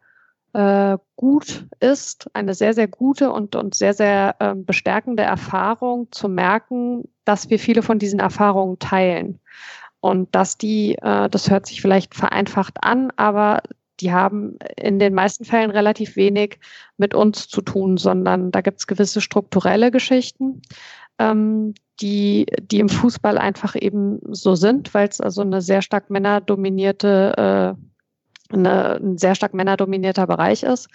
äh, 0.56 0.98
gut 1.18 1.68
ist, 1.82 2.30
eine 2.34 2.54
sehr, 2.54 2.74
sehr 2.74 2.88
gute 2.88 3.30
und, 3.32 3.58
und 3.58 3.76
sehr, 3.76 3.94
sehr 3.94 4.38
äh, 4.40 4.56
bestärkende 4.56 5.24
Erfahrung 5.24 6.08
zu 6.12 6.30
merken, 6.30 7.04
dass 7.26 7.50
wir 7.50 7.60
viele 7.60 7.82
von 7.82 8.00
diesen 8.00 8.22
Erfahrungen 8.22 8.80
teilen. 8.80 9.40
Und 10.00 10.34
dass 10.34 10.58
die, 10.58 10.96
äh, 11.02 11.30
das 11.30 11.50
hört 11.50 11.66
sich 11.66 11.82
vielleicht 11.82 12.16
vereinfacht 12.16 12.78
an, 12.82 13.12
aber 13.18 13.64
die 14.00 14.14
haben 14.14 14.58
in 14.78 14.98
den 14.98 15.14
meisten 15.14 15.44
Fällen 15.44 15.72
relativ 15.72 16.16
wenig 16.16 16.60
mit 16.96 17.14
uns 17.14 17.50
zu 17.50 17.62
tun, 17.62 17.98
sondern 17.98 18.52
da 18.52 18.62
gibt 18.62 18.80
es 18.80 18.88
gewisse 18.88 19.20
strukturelle 19.20 19.92
Geschichten, 19.92 20.62
ähm, 21.20 21.74
die, 22.00 22.46
die 22.62 22.80
im 22.80 22.90
Fußball 22.90 23.38
einfach 23.38 23.76
eben 23.76 24.20
so 24.34 24.56
sind, 24.56 24.94
weil 24.94 25.10
es 25.10 25.20
also 25.20 25.42
eine 25.42 25.62
sehr 25.62 25.82
stark 25.82 26.10
männerdominierte, 26.10 27.76
äh, 27.78 27.82
eine, 28.52 28.96
ein 28.96 29.18
sehr 29.18 29.36
stark 29.36 29.54
männerdominierter 29.54 30.28
Bereich 30.28 30.64
ist 30.64 30.90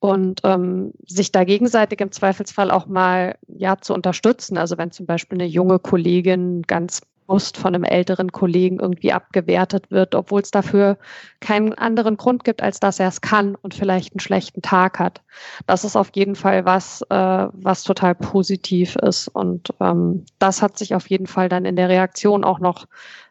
und 0.00 0.40
ähm, 0.44 0.92
sich 1.06 1.32
da 1.32 1.44
gegenseitig 1.44 2.00
im 2.00 2.12
Zweifelsfall 2.12 2.70
auch 2.70 2.86
mal 2.86 3.36
ja 3.48 3.78
zu 3.78 3.94
unterstützen. 3.94 4.58
Also 4.58 4.78
wenn 4.78 4.90
zum 4.90 5.06
Beispiel 5.06 5.38
eine 5.38 5.48
junge 5.48 5.78
Kollegin 5.78 6.62
ganz 6.62 7.02
bewusst 7.28 7.58
von 7.58 7.74
einem 7.74 7.84
älteren 7.84 8.32
Kollegen 8.32 8.80
irgendwie 8.80 9.12
abgewertet 9.12 9.90
wird, 9.90 10.14
obwohl 10.14 10.40
es 10.40 10.50
dafür 10.50 10.96
keinen 11.40 11.74
anderen 11.74 12.16
Grund 12.16 12.42
gibt, 12.42 12.62
als 12.62 12.80
dass 12.80 12.98
er 12.98 13.08
es 13.08 13.20
kann 13.20 13.54
und 13.54 13.74
vielleicht 13.74 14.14
einen 14.14 14.20
schlechten 14.20 14.62
Tag 14.62 14.98
hat. 14.98 15.20
Das 15.66 15.84
ist 15.84 15.94
auf 15.94 16.10
jeden 16.14 16.34
Fall 16.34 16.64
was, 16.64 17.02
äh, 17.10 17.14
was 17.52 17.84
total 17.84 18.14
positiv 18.14 18.96
ist. 18.96 19.28
Und 19.28 19.68
ähm, 19.78 20.24
das 20.38 20.62
hat 20.62 20.78
sich 20.78 20.94
auf 20.94 21.08
jeden 21.10 21.26
Fall 21.26 21.50
dann 21.50 21.66
in 21.66 21.76
der 21.76 21.90
Reaktion 21.90 22.44
auch 22.44 22.60
noch 22.60 22.86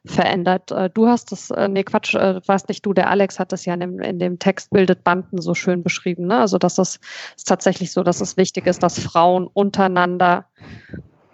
verändert. 0.06 0.72
Äh, 0.72 0.92
du 0.94 1.08
hast 1.08 1.32
das, 1.32 1.50
äh, 1.50 1.68
nee, 1.68 1.84
Quatsch, 1.84 2.14
äh, 2.14 2.40
warst 2.46 2.70
nicht 2.70 2.86
du, 2.86 2.94
der 2.94 3.10
Alex 3.10 3.40
hat 3.40 3.52
das 3.52 3.66
ja 3.66 3.74
in 3.74 3.80
dem, 3.80 4.00
in 4.00 4.20
dem 4.20 4.38
Text 4.38 4.70
bildet 4.70 5.04
Banden 5.04 5.42
so 5.42 5.56
schön 5.56 5.82
beschrieben. 5.82 6.28
Ne? 6.28 6.38
Also 6.38 6.60
das 6.60 6.78
ist, 6.78 7.00
ist 7.36 7.48
tatsächlich 7.48 7.92
so, 7.92 8.04
dass 8.04 8.22
es 8.22 8.38
wichtig 8.38 8.68
ist, 8.68 8.84
dass 8.84 9.00
Frauen 9.00 9.48
untereinander 9.48 10.46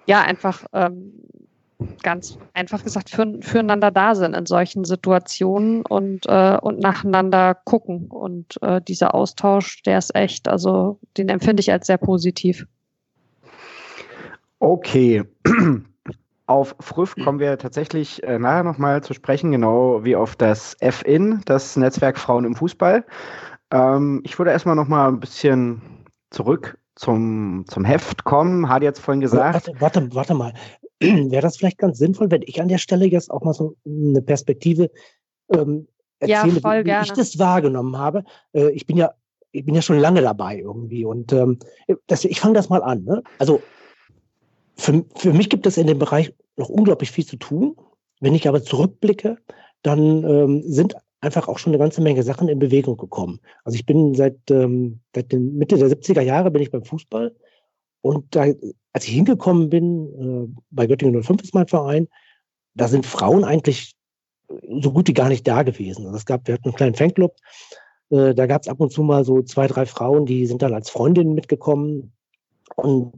ja 0.06 0.22
einfach 0.22 0.64
ähm, 0.74 1.14
ganz 2.02 2.38
einfach 2.54 2.84
gesagt 2.84 3.10
für, 3.10 3.40
füreinander 3.42 3.92
da 3.92 4.16
sind 4.16 4.36
in 4.36 4.46
solchen 4.46 4.86
Situationen 4.86 5.86
und, 5.86 6.26
äh, 6.28 6.58
und 6.62 6.80
nacheinander 6.80 7.56
gucken. 7.56 8.08
Und 8.08 8.62
äh, 8.62 8.82
dieser 8.82 9.16
Austausch, 9.16 9.82
der 9.84 9.98
ist 9.98 10.16
echt, 10.16 10.48
also 10.48 11.00
den 11.18 11.30
empfinde 11.30 11.62
ich 11.62 11.72
als 11.72 11.88
sehr 11.88 11.98
positiv. 11.98 12.66
Okay. 14.60 15.24
Auf 16.46 16.76
Früff 16.80 17.16
kommen 17.16 17.40
wir 17.40 17.58
tatsächlich 17.58 18.22
äh, 18.24 18.38
nachher 18.38 18.64
nochmal 18.64 19.02
zu 19.02 19.14
sprechen, 19.14 19.52
genau 19.52 20.04
wie 20.04 20.16
auf 20.18 20.36
das 20.36 20.76
FIN, 20.82 21.42
das 21.46 21.78
Netzwerk 21.78 22.20
Frauen 22.20 22.44
im 22.44 22.54
Fußball. 22.54 23.06
Ähm, 23.72 24.22
ich 24.26 24.38
würde 24.38 24.52
erstmal 24.52 24.76
noch 24.76 24.90
mal 24.90 25.08
ein 25.08 25.22
bisschen 25.22 25.82
zurück 26.32 26.78
zum, 26.96 27.64
zum 27.68 27.86
Heft 27.86 28.26
kommen. 28.26 28.70
Hat 28.70 28.84
jetzt 28.84 29.00
vorhin 29.00 29.22
gesagt. 29.22 29.68
Warte, 29.68 29.82
warte, 29.82 30.16
warte 30.16 30.34
mal. 30.34 30.54
Wäre 31.32 31.42
das 31.42 31.58
vielleicht 31.58 31.78
ganz 31.78 31.98
sinnvoll, 31.98 32.32
wenn 32.32 32.44
ich 32.44 32.62
an 32.62 32.68
der 32.68 32.78
Stelle 32.78 33.06
jetzt 33.06 33.32
auch 33.32 33.44
mal 33.44 33.54
so 33.54 33.76
eine 33.86 34.22
Perspektive 34.22 34.90
ähm, 35.52 35.88
erzähle, 36.20 36.60
ja, 36.60 36.86
wie, 36.86 36.86
wie 36.86 37.04
ich 37.04 37.12
das 37.12 37.38
wahrgenommen 37.40 37.98
habe. 37.98 38.24
Äh, 38.54 38.72
ich 38.72 38.86
bin 38.86 38.98
ja, 38.98 39.12
ich 39.52 39.66
bin 39.66 39.76
ja 39.76 39.82
schon 39.82 40.00
lange 40.00 40.22
dabei 40.22 40.60
irgendwie 40.60 41.06
und 41.06 41.32
ähm, 41.34 41.60
das, 42.08 42.26
ich 42.26 42.40
fange 42.40 42.56
das 42.56 42.70
mal 42.70 42.82
an. 42.82 43.04
Ne? 43.04 43.24
Also 43.40 43.62
für, 44.76 45.06
für 45.16 45.34
mich 45.34 45.50
gibt 45.50 45.66
es 45.66 45.78
in 45.78 45.88
dem 45.88 46.00
Bereich 46.00 46.34
noch 46.58 46.70
unglaublich 46.70 47.12
viel 47.12 47.26
zu 47.26 47.38
tun. 47.38 47.76
Wenn 48.20 48.36
ich 48.36 48.48
aber 48.48 48.64
zurückblicke, 48.64 49.38
dann 49.82 50.24
ähm, 50.24 50.64
sind 50.66 50.96
einfach 51.22 51.48
auch 51.48 51.58
schon 51.58 51.72
eine 51.72 51.80
ganze 51.80 52.02
Menge 52.02 52.24
Sachen 52.24 52.48
in 52.50 52.60
Bewegung 52.60 52.98
gekommen. 52.98 53.40
Also 53.64 53.76
ich 53.76 53.86
bin 53.86 54.14
seit, 54.16 54.40
ähm, 54.50 55.00
seit 55.14 55.32
den 55.32 55.58
Mitte 55.58 55.78
der 55.78 55.90
70er 55.90 56.22
Jahre 56.22 56.52
bin 56.52 56.62
ich 56.62 56.72
beim 56.72 56.84
Fußball 56.84 57.36
und 58.02 58.36
da, 58.36 58.46
als 58.94 59.06
ich 59.06 59.14
hingekommen 59.14 59.70
bin, 59.70 60.54
äh, 60.54 60.62
bei 60.72 60.88
Göttingen 60.88 61.22
05 61.22 61.42
ist 61.44 61.54
mein 61.54 61.68
Verein, 61.68 62.08
da 62.76 62.88
sind 62.88 63.06
Frauen 63.06 63.44
eigentlich 63.44 63.96
so 64.80 64.92
gut 64.92 65.08
wie 65.08 65.14
gar 65.14 65.30
nicht 65.30 65.48
da 65.48 65.64
gewesen. 65.64 66.06
Also 66.06 66.18
es 66.18 66.26
gab, 66.26 66.48
wir 66.48 66.56
hatten 66.56 66.66
einen 66.66 66.76
kleinen 66.76 66.96
Fanclub, 66.96 67.36
äh, 68.10 68.34
da 68.34 68.46
gab 68.46 68.62
es 68.62 68.68
ab 68.68 68.80
und 68.80 68.92
zu 68.92 69.04
mal 69.04 69.26
so 69.26 69.42
zwei, 69.42 69.68
drei 69.68 69.86
Frauen, 69.86 70.26
die 70.26 70.46
sind 70.46 70.62
dann 70.62 70.74
als 70.74 70.90
Freundinnen 70.90 71.34
mitgekommen 71.34 72.14
und 72.76 73.14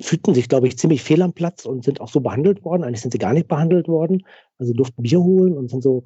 fühlten 0.00 0.34
sich, 0.34 0.48
glaube 0.48 0.66
ich, 0.66 0.78
ziemlich 0.78 1.02
fehl 1.02 1.22
am 1.22 1.34
Platz 1.34 1.66
und 1.66 1.84
sind 1.84 2.00
auch 2.00 2.08
so 2.08 2.20
behandelt 2.20 2.64
worden. 2.64 2.84
Eigentlich 2.84 3.02
sind 3.02 3.12
sie 3.12 3.18
gar 3.18 3.34
nicht 3.34 3.48
behandelt 3.48 3.86
worden. 3.86 4.24
Also 4.58 4.72
durften 4.72 5.02
Bier 5.02 5.20
holen 5.20 5.56
und 5.56 5.68
sind 5.68 5.82
so 5.82 6.04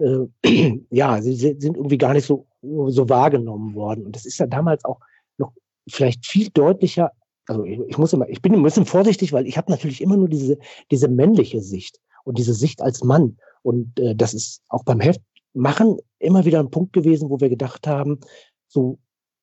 äh, 0.00 0.26
ja, 0.90 1.20
sie 1.22 1.34
sind 1.34 1.62
irgendwie 1.62 1.98
gar 1.98 2.14
nicht 2.14 2.26
so, 2.26 2.46
so 2.62 3.08
wahrgenommen 3.08 3.74
worden. 3.74 4.06
Und 4.06 4.16
das 4.16 4.26
ist 4.26 4.38
ja 4.38 4.46
damals 4.46 4.84
auch 4.84 5.00
noch 5.38 5.52
vielleicht 5.88 6.26
viel 6.26 6.50
deutlicher. 6.50 7.12
Also 7.48 7.64
ich, 7.64 7.80
ich 7.88 7.98
muss 7.98 8.12
immer, 8.12 8.28
ich 8.28 8.42
bin 8.42 8.54
ein 8.54 8.62
bisschen 8.62 8.86
vorsichtig, 8.86 9.32
weil 9.32 9.46
ich 9.46 9.56
habe 9.56 9.70
natürlich 9.70 10.00
immer 10.00 10.16
nur 10.16 10.28
diese, 10.28 10.58
diese 10.90 11.08
männliche 11.08 11.60
Sicht 11.60 11.98
und 12.24 12.38
diese 12.38 12.54
Sicht 12.54 12.80
als 12.82 13.02
Mann. 13.02 13.38
Und 13.62 13.98
äh, 13.98 14.14
das 14.14 14.34
ist 14.34 14.62
auch 14.68 14.84
beim 14.84 15.00
Heft 15.00 15.20
machen 15.54 15.98
immer 16.18 16.44
wieder 16.44 16.60
ein 16.60 16.70
Punkt 16.70 16.92
gewesen, 16.92 17.30
wo 17.30 17.40
wir 17.40 17.48
gedacht 17.48 17.86
haben, 17.86 18.20
so 18.68 18.98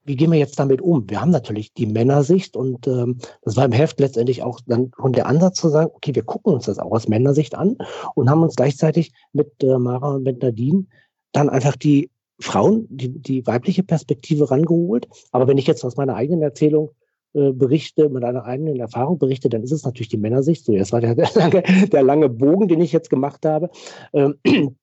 wie 0.05 0.15
gehen 0.15 0.31
wir 0.31 0.37
jetzt 0.37 0.59
damit 0.59 0.81
um? 0.81 1.09
Wir 1.09 1.19
haben 1.19 1.31
natürlich 1.31 1.73
die 1.73 1.87
Männersicht 1.87 2.55
und 2.55 2.87
ähm, 2.87 3.17
das 3.41 3.57
war 3.57 3.65
im 3.65 3.71
Heft 3.71 3.99
letztendlich 3.99 4.43
auch 4.43 4.59
dann 4.67 4.91
von 4.95 5.13
der 5.13 5.25
Ansatz 5.25 5.59
zu 5.59 5.69
sagen, 5.69 5.89
okay, 5.95 6.13
wir 6.13 6.23
gucken 6.23 6.53
uns 6.53 6.65
das 6.65 6.77
auch 6.77 6.91
aus 6.91 7.07
Männersicht 7.07 7.55
an 7.55 7.77
und 8.13 8.29
haben 8.29 8.43
uns 8.43 8.55
gleichzeitig 8.55 9.13
mit 9.33 9.51
äh, 9.63 9.79
Mara 9.79 10.15
und 10.15 10.23
mit 10.23 10.43
Nadine 10.43 10.85
dann 11.31 11.49
einfach 11.49 11.75
die 11.75 12.11
Frauen, 12.39 12.85
die, 12.89 13.19
die 13.19 13.47
weibliche 13.47 13.81
Perspektive 13.81 14.51
rangeholt. 14.51 15.07
Aber 15.31 15.47
wenn 15.47 15.57
ich 15.57 15.65
jetzt 15.65 15.83
aus 15.83 15.97
meiner 15.97 16.15
eigenen 16.15 16.43
Erzählung 16.43 16.91
äh, 17.35 17.51
berichte, 17.51 18.09
mit 18.09 18.23
einer 18.23 18.45
eigenen 18.45 18.79
Erfahrung 18.79 19.17
berichte, 19.17 19.49
dann 19.49 19.63
ist 19.63 19.71
es 19.71 19.83
natürlich 19.83 20.09
die 20.09 20.17
Männersicht. 20.17 20.63
So, 20.65 20.75
das 20.75 20.91
war 20.91 21.01
der, 21.01 21.15
der, 21.15 21.29
lange, 21.35 21.63
der 21.89 22.03
lange 22.03 22.29
Bogen, 22.29 22.67
den 22.67 22.81
ich 22.81 22.93
jetzt 22.93 23.09
gemacht 23.09 23.45
habe. 23.45 23.69
Ähm, 24.13 24.35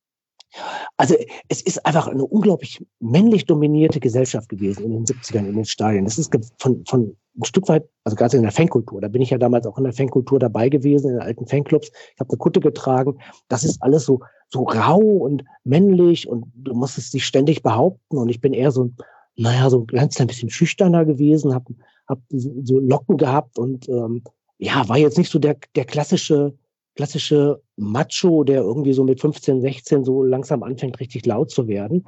also 0.96 1.14
es 1.48 1.62
ist 1.62 1.84
einfach 1.86 2.08
eine 2.08 2.24
unglaublich 2.24 2.84
männlich 3.00 3.46
dominierte 3.46 4.00
Gesellschaft 4.00 4.48
gewesen 4.48 4.84
in 4.84 4.92
den 4.92 5.04
70ern 5.06 5.46
in 5.46 5.54
den 5.54 5.64
Stadien. 5.64 6.04
Das 6.04 6.18
ist 6.18 6.30
von, 6.58 6.84
von 6.86 7.16
ein 7.38 7.44
Stück 7.44 7.68
weit, 7.68 7.88
also 8.04 8.16
gerade 8.16 8.36
in 8.36 8.42
der 8.42 8.52
Fankultur, 8.52 9.00
da 9.00 9.08
bin 9.08 9.22
ich 9.22 9.30
ja 9.30 9.38
damals 9.38 9.66
auch 9.66 9.78
in 9.78 9.84
der 9.84 9.94
Fankultur 9.94 10.38
dabei 10.38 10.68
gewesen, 10.68 11.08
in 11.08 11.14
den 11.14 11.22
alten 11.22 11.46
Fanclubs. 11.46 11.88
Ich 11.88 12.20
habe 12.20 12.28
eine 12.28 12.38
Kutte 12.38 12.60
getragen. 12.60 13.18
Das 13.48 13.64
ist 13.64 13.82
alles 13.82 14.04
so, 14.04 14.20
so 14.50 14.64
rau 14.64 15.00
und 15.00 15.44
männlich 15.64 16.28
und 16.28 16.52
du 16.54 16.74
musstest 16.74 17.14
dich 17.14 17.24
ständig 17.24 17.62
behaupten. 17.62 18.18
Und 18.18 18.28
ich 18.28 18.40
bin 18.40 18.52
eher 18.52 18.70
so, 18.70 18.90
naja, 19.36 19.70
so 19.70 19.84
ganz 19.86 20.20
ein 20.20 20.26
bisschen 20.26 20.50
schüchterner 20.50 21.06
gewesen, 21.06 21.54
habe 21.54 21.74
hab 22.08 22.20
so 22.30 22.78
Locken 22.78 23.16
gehabt 23.16 23.58
und 23.58 23.88
ähm, 23.88 24.22
ja, 24.58 24.88
war 24.88 24.98
jetzt 24.98 25.18
nicht 25.18 25.30
so 25.30 25.38
der, 25.38 25.56
der 25.74 25.84
klassische 25.84 26.54
klassische 26.94 27.62
Macho, 27.76 28.44
der 28.44 28.62
irgendwie 28.62 28.92
so 28.92 29.04
mit 29.04 29.20
15, 29.20 29.60
16 29.60 30.04
so 30.04 30.22
langsam 30.22 30.62
anfängt, 30.62 31.00
richtig 31.00 31.24
laut 31.26 31.50
zu 31.50 31.66
werden. 31.68 32.04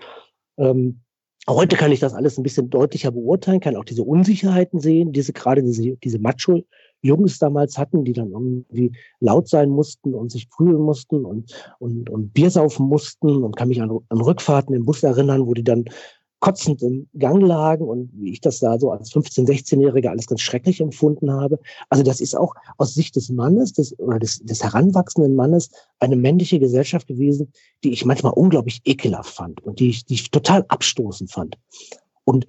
Ähm, 0.58 1.00
heute 1.48 1.76
kann 1.76 1.92
ich 1.92 2.00
das 2.00 2.14
alles 2.14 2.38
ein 2.38 2.42
bisschen 2.42 2.70
deutlicher 2.70 3.10
beurteilen, 3.10 3.60
kann 3.60 3.76
auch 3.76 3.84
diese 3.84 4.02
Unsicherheiten 4.02 4.80
sehen, 4.80 5.12
diese 5.12 5.32
gerade 5.32 5.62
diese, 5.62 5.96
diese 5.96 6.18
Macho-Jungs 6.18 7.38
damals 7.38 7.78
hatten, 7.78 8.04
die 8.04 8.12
dann 8.12 8.30
irgendwie 8.30 8.92
laut 9.20 9.48
sein 9.48 9.70
mussten 9.70 10.14
und 10.14 10.30
sich 10.30 10.50
prügeln 10.50 10.82
mussten 10.82 11.24
und, 11.24 11.52
und, 11.78 12.10
und 12.10 12.32
Bier 12.32 12.50
saufen 12.50 12.86
mussten 12.86 13.42
und 13.42 13.56
kann 13.56 13.68
mich 13.68 13.80
an, 13.80 13.90
an 14.08 14.20
Rückfahrten 14.20 14.74
im 14.74 14.84
Bus 14.84 15.02
erinnern, 15.02 15.46
wo 15.46 15.54
die 15.54 15.64
dann 15.64 15.86
kotzend 16.44 16.82
im 16.82 17.08
Gang 17.18 17.40
lagen 17.40 17.88
und 17.88 18.10
wie 18.12 18.30
ich 18.30 18.42
das 18.42 18.58
da 18.58 18.78
so 18.78 18.90
als 18.90 19.10
15-, 19.10 19.46
16-Jähriger 19.48 20.08
alles 20.08 20.26
ganz 20.26 20.42
schrecklich 20.42 20.82
empfunden 20.82 21.32
habe. 21.32 21.58
Also 21.88 22.04
das 22.04 22.20
ist 22.20 22.36
auch 22.36 22.54
aus 22.76 22.92
Sicht 22.92 23.16
des 23.16 23.30
Mannes 23.30 23.72
des, 23.72 23.98
oder 23.98 24.18
des, 24.18 24.40
des 24.40 24.62
heranwachsenden 24.62 25.36
Mannes 25.36 25.70
eine 26.00 26.16
männliche 26.16 26.58
Gesellschaft 26.58 27.06
gewesen, 27.06 27.50
die 27.82 27.94
ich 27.94 28.04
manchmal 28.04 28.34
unglaublich 28.34 28.82
ekelhaft 28.84 29.34
fand 29.34 29.62
und 29.62 29.80
die 29.80 29.88
ich, 29.88 30.04
die 30.04 30.14
ich 30.14 30.30
total 30.30 30.66
abstoßend 30.68 31.32
fand. 31.32 31.56
Und 32.24 32.44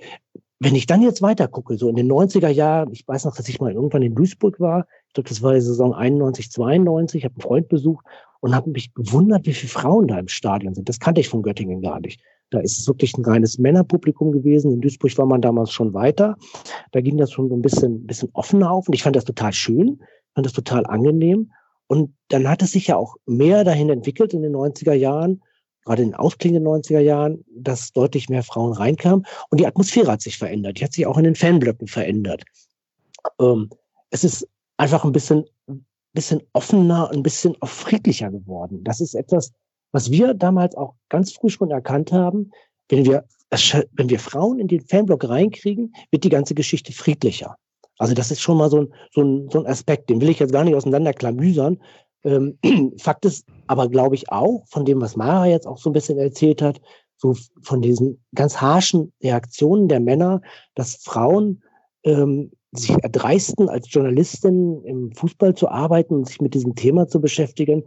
wenn 0.60 0.75
ich 0.75 0.88
dann 0.88 1.01
jetzt 1.01 1.21
weiter 1.21 1.47
gucke, 1.47 1.77
so 1.77 1.88
in 1.88 1.95
den 1.95 2.12
90er 2.12 2.49
Jahren, 2.49 2.91
ich 2.91 3.08
weiß 3.08 3.23
noch, 3.23 3.38
dass 3.38 3.47
ich 3.47 3.62
mal 3.62 3.71
irgendwann 3.71 4.01
in 4.01 4.13
Duisburg 4.13 4.60
war, 4.60 4.88
ich 5.08 5.13
glaube, 5.13 5.29
das 5.29 5.41
war 5.41 5.53
die 5.53 5.62
Saison 5.62 5.93
91, 5.93 6.51
92, 6.51 7.19
ich 7.19 7.23
habe 7.23 7.36
einen 7.36 7.47
Freund 7.47 7.69
besucht 7.69 8.05
und 8.45 8.53
habe 8.53 8.69
mich 8.69 8.93
gewundert, 8.93 9.47
wie 9.47 9.55
viele 9.55 9.71
Frauen 9.71 10.08
da 10.08 10.19
im 10.19 10.27
Stadion 10.27 10.75
sind. 10.75 10.88
Das 10.88 10.99
kannte 10.99 11.19
ich 11.19 11.29
von 11.29 11.41
Göttingen 11.41 11.81
gar 11.81 11.99
nicht. 11.99 12.21
Da 12.51 12.60
ist 12.60 12.77
es 12.77 12.88
wirklich 12.88 13.17
ein 13.17 13.25
reines 13.25 13.58
Männerpublikum 13.58 14.31
gewesen. 14.31 14.71
In 14.71 14.81
Duisburg 14.81 15.17
war 15.17 15.25
man 15.25 15.41
damals 15.41 15.71
schon 15.71 15.95
weiter. 15.95 16.38
Da 16.91 17.01
ging 17.01 17.17
das 17.17 17.31
schon 17.31 17.49
so 17.49 17.55
ein 17.55 17.63
bisschen, 17.63 18.05
bisschen 18.05 18.29
offener 18.34 18.69
auf. 18.69 18.88
Und 18.88 18.93
ich 18.93 19.01
fand 19.01 19.15
das 19.15 19.25
total 19.25 19.51
schön, 19.51 19.99
fand 20.36 20.45
das 20.45 20.53
total 20.53 20.86
angenehm. 20.86 21.51
Und 21.88 22.13
dann 22.27 22.47
hat 22.47 22.62
es 22.62 22.73
sich 22.73 22.86
ja 22.86 22.97
auch 22.97 23.15
mehr 23.25 23.63
dahin 23.63 23.89
entwickelt 23.89 24.31
in 24.36 24.43
den 24.43 24.55
90er 24.55 24.93
Jahren, 24.93 25.41
gerade 25.84 26.03
in 26.03 26.10
den 26.10 26.15
ausklingenden 26.15 26.71
90er 26.71 26.99
Jahren, 26.99 27.43
dass 27.49 27.93
deutlich 27.93 28.29
mehr 28.29 28.43
Frauen 28.43 28.73
reinkamen. 28.73 29.25
Und 29.49 29.60
die 29.60 29.65
Atmosphäre 29.65 30.12
hat 30.12 30.21
sich 30.21 30.38
verändert. 30.38 30.79
Die 30.79 30.84
hat 30.84 30.93
sich 30.93 31.08
auch 31.08 31.17
in 31.17 31.23
den 31.23 31.36
Fanblöcken 31.36 31.88
verändert. 31.88 32.43
Ähm, 33.41 33.71
es 34.12 34.23
ist 34.23 34.47
einfach 34.77 35.03
ein 35.03 35.13
bisschen, 35.13 35.45
bisschen 36.15 36.41
offener, 36.54 37.12
ein 37.12 37.21
bisschen 37.21 37.56
auch 37.62 37.69
friedlicher 37.69 38.32
geworden. 38.32 38.84
Das 38.84 38.99
ist 39.01 39.13
etwas, 39.13 39.51
was 39.91 40.10
wir 40.12 40.34
damals 40.34 40.75
auch 40.75 40.95
ganz 41.10 41.34
früh 41.34 41.49
schon 41.49 41.71
erkannt 41.71 42.12
haben, 42.12 42.51
wenn 42.89 43.06
wir, 43.06 43.23
wenn 43.93 44.10
wir 44.10 44.19
Frauen 44.19 44.60
in 44.60 44.67
den 44.67 44.82
Fanblock 44.82 45.28
reinkriegen, 45.30 45.93
wird 46.12 46.23
die 46.23 46.30
ganze 46.30 46.56
Geschichte 46.56 46.91
friedlicher. 46.91 47.56
Also 47.97 48.13
das 48.13 48.32
ist 48.32 48.41
schon 48.41 48.58
mal 48.58 48.69
so 48.69 48.82
ein, 48.82 48.93
so 49.12 49.21
ein, 49.21 49.49
so 49.49 49.60
ein 49.60 49.67
Aspekt, 49.67 50.10
den 50.10 50.19
will 50.19 50.30
ich 50.30 50.39
jetzt 50.39 50.51
gar 50.51 50.63
nicht 50.63 50.75
auseinanderklamüsern. 50.75 51.80
Ähm, 52.23 52.58
Fakt 52.97 53.25
ist 53.25 53.45
aber, 53.67 53.88
glaube 53.88 54.15
ich, 54.15 54.30
auch, 54.32 54.65
von 54.67 54.86
dem, 54.86 54.99
was 54.99 55.15
Mara 55.15 55.47
jetzt 55.47 55.67
auch 55.67 55.78
so 55.78 55.89
ein 55.89 55.93
bisschen 55.93 56.17
erzählt 56.17 56.62
hat, 56.62 56.82
so 57.17 57.36
von 57.62 57.82
diesen 57.82 58.21
ganz 58.34 58.60
harschen 58.60 59.13
Reaktionen 59.23 59.88
der 59.88 60.01
Männer, 60.01 60.41
dass 60.75 60.97
Frauen 60.97 61.63
ähm, 62.04 62.51
sich 62.78 62.96
erdreisten, 63.02 63.70
als 63.70 63.92
Journalistin 63.92 64.84
im 64.84 65.12
Fußball 65.14 65.56
zu 65.56 65.70
arbeiten 65.70 66.16
und 66.16 66.28
sich 66.28 66.42
mit 66.42 66.54
diesem 66.54 66.76
Thema 66.76 67.08
zu 67.08 67.20
beschäftigen, 67.20 67.84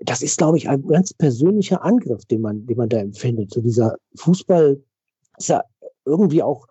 das 0.00 0.22
ist, 0.22 0.38
glaube 0.38 0.58
ich, 0.58 0.68
ein 0.68 0.86
ganz 0.86 1.14
persönlicher 1.14 1.82
Angriff, 1.84 2.24
den 2.26 2.40
man, 2.40 2.66
den 2.66 2.76
man 2.76 2.88
da 2.88 2.98
empfindet. 2.98 3.52
So 3.52 3.60
dieser 3.60 3.96
Fußball 4.16 4.82
ist 5.38 5.48
ja 5.48 5.62
irgendwie 6.04 6.42
auch 6.42 6.66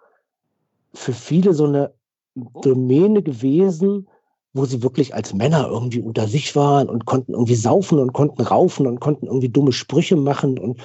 für 0.93 1.13
viele 1.13 1.53
so 1.53 1.65
eine 1.65 1.93
Domäne 2.35 3.23
gewesen, 3.23 4.07
wo 4.53 4.65
sie 4.65 4.83
wirklich 4.83 5.15
als 5.15 5.33
Männer 5.33 5.67
irgendwie 5.67 6.01
unter 6.01 6.27
sich 6.27 6.55
waren 6.55 6.87
und 6.87 7.05
konnten 7.05 7.33
irgendwie 7.33 7.55
saufen 7.55 7.97
und 7.97 8.13
konnten 8.13 8.43
raufen 8.43 8.85
und 8.85 8.99
konnten 8.99 9.25
irgendwie 9.25 9.49
dumme 9.49 9.71
Sprüche 9.71 10.15
machen 10.15 10.59
und 10.59 10.79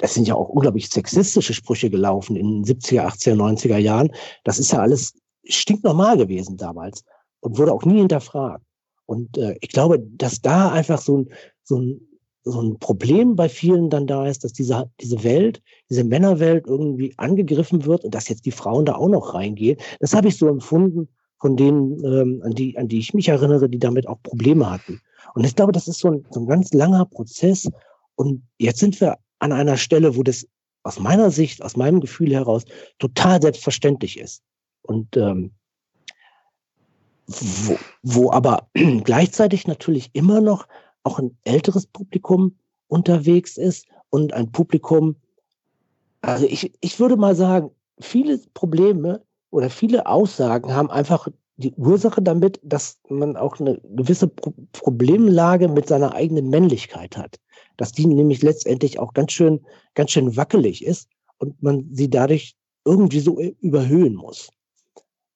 es 0.00 0.14
sind 0.14 0.28
ja 0.28 0.36
auch 0.36 0.48
unglaublich 0.48 0.88
sexistische 0.88 1.52
Sprüche 1.52 1.90
gelaufen 1.90 2.36
in 2.36 2.62
den 2.62 2.64
70er, 2.64 3.06
80er, 3.08 3.34
90er 3.34 3.78
Jahren. 3.78 4.12
Das 4.44 4.60
ist 4.60 4.70
ja 4.70 4.80
alles 4.80 5.14
stinknormal 5.48 6.16
gewesen 6.16 6.56
damals 6.56 7.04
und 7.40 7.58
wurde 7.58 7.72
auch 7.72 7.84
nie 7.84 7.98
hinterfragt. 7.98 8.64
Und 9.06 9.38
äh, 9.38 9.56
ich 9.60 9.70
glaube, 9.70 9.98
dass 10.00 10.40
da 10.40 10.70
einfach 10.70 11.00
so 11.00 11.18
ein, 11.18 11.28
so 11.64 11.80
ein, 11.80 12.00
so 12.44 12.60
ein 12.60 12.78
Problem 12.78 13.36
bei 13.36 13.48
vielen 13.48 13.90
dann 13.90 14.06
da 14.06 14.26
ist, 14.26 14.44
dass 14.44 14.52
diese, 14.52 14.90
diese 15.00 15.22
Welt, 15.24 15.62
diese 15.90 16.04
Männerwelt 16.04 16.66
irgendwie 16.66 17.14
angegriffen 17.16 17.84
wird 17.84 18.04
und 18.04 18.14
dass 18.14 18.28
jetzt 18.28 18.46
die 18.46 18.50
Frauen 18.50 18.84
da 18.84 18.94
auch 18.94 19.08
noch 19.08 19.34
reingehen. 19.34 19.78
Das 20.00 20.14
habe 20.14 20.28
ich 20.28 20.36
so 20.36 20.48
empfunden 20.48 21.08
von 21.40 21.56
denen, 21.56 22.04
ähm, 22.04 22.42
an, 22.44 22.52
die, 22.52 22.76
an 22.76 22.88
die 22.88 22.98
ich 22.98 23.14
mich 23.14 23.28
erinnere, 23.28 23.68
die 23.68 23.78
damit 23.78 24.08
auch 24.08 24.22
Probleme 24.22 24.70
hatten. 24.70 25.00
Und 25.34 25.44
ich 25.44 25.54
glaube, 25.54 25.72
das 25.72 25.88
ist 25.88 26.00
so 26.00 26.10
ein, 26.10 26.26
so 26.30 26.40
ein 26.40 26.46
ganz 26.46 26.72
langer 26.72 27.04
Prozess. 27.06 27.68
Und 28.16 28.42
jetzt 28.58 28.80
sind 28.80 29.00
wir 29.00 29.18
an 29.38 29.52
einer 29.52 29.76
Stelle, 29.76 30.16
wo 30.16 30.22
das 30.22 30.46
aus 30.82 30.98
meiner 30.98 31.30
Sicht, 31.30 31.62
aus 31.62 31.76
meinem 31.76 32.00
Gefühl 32.00 32.32
heraus 32.32 32.64
total 32.98 33.40
selbstverständlich 33.40 34.18
ist. 34.18 34.42
Und 34.88 35.18
ähm, 35.18 35.52
wo, 37.26 37.78
wo 38.02 38.32
aber 38.32 38.68
gleichzeitig 39.04 39.66
natürlich 39.66 40.10
immer 40.14 40.40
noch 40.40 40.66
auch 41.02 41.18
ein 41.18 41.36
älteres 41.44 41.86
Publikum 41.86 42.56
unterwegs 42.88 43.58
ist 43.58 43.86
und 44.08 44.32
ein 44.32 44.50
Publikum, 44.50 45.16
also 46.22 46.46
ich, 46.46 46.72
ich 46.80 46.98
würde 46.98 47.18
mal 47.18 47.36
sagen, 47.36 47.70
viele 48.00 48.38
Probleme 48.54 49.22
oder 49.50 49.68
viele 49.68 50.06
Aussagen 50.06 50.72
haben 50.72 50.90
einfach 50.90 51.28
die 51.56 51.74
Ursache 51.74 52.22
damit, 52.22 52.58
dass 52.62 52.98
man 53.10 53.36
auch 53.36 53.60
eine 53.60 53.78
gewisse 53.94 54.28
Pro 54.28 54.54
Problemlage 54.72 55.68
mit 55.68 55.86
seiner 55.86 56.14
eigenen 56.14 56.48
Männlichkeit 56.48 57.18
hat. 57.18 57.38
Dass 57.76 57.92
die 57.92 58.06
nämlich 58.06 58.42
letztendlich 58.42 58.98
auch 58.98 59.12
ganz 59.12 59.32
schön, 59.32 59.60
ganz 59.94 60.12
schön 60.12 60.34
wackelig 60.36 60.82
ist 60.82 61.10
und 61.38 61.62
man 61.62 61.88
sie 61.92 62.08
dadurch 62.08 62.56
irgendwie 62.86 63.20
so 63.20 63.38
überhöhen 63.60 64.14
muss. 64.14 64.48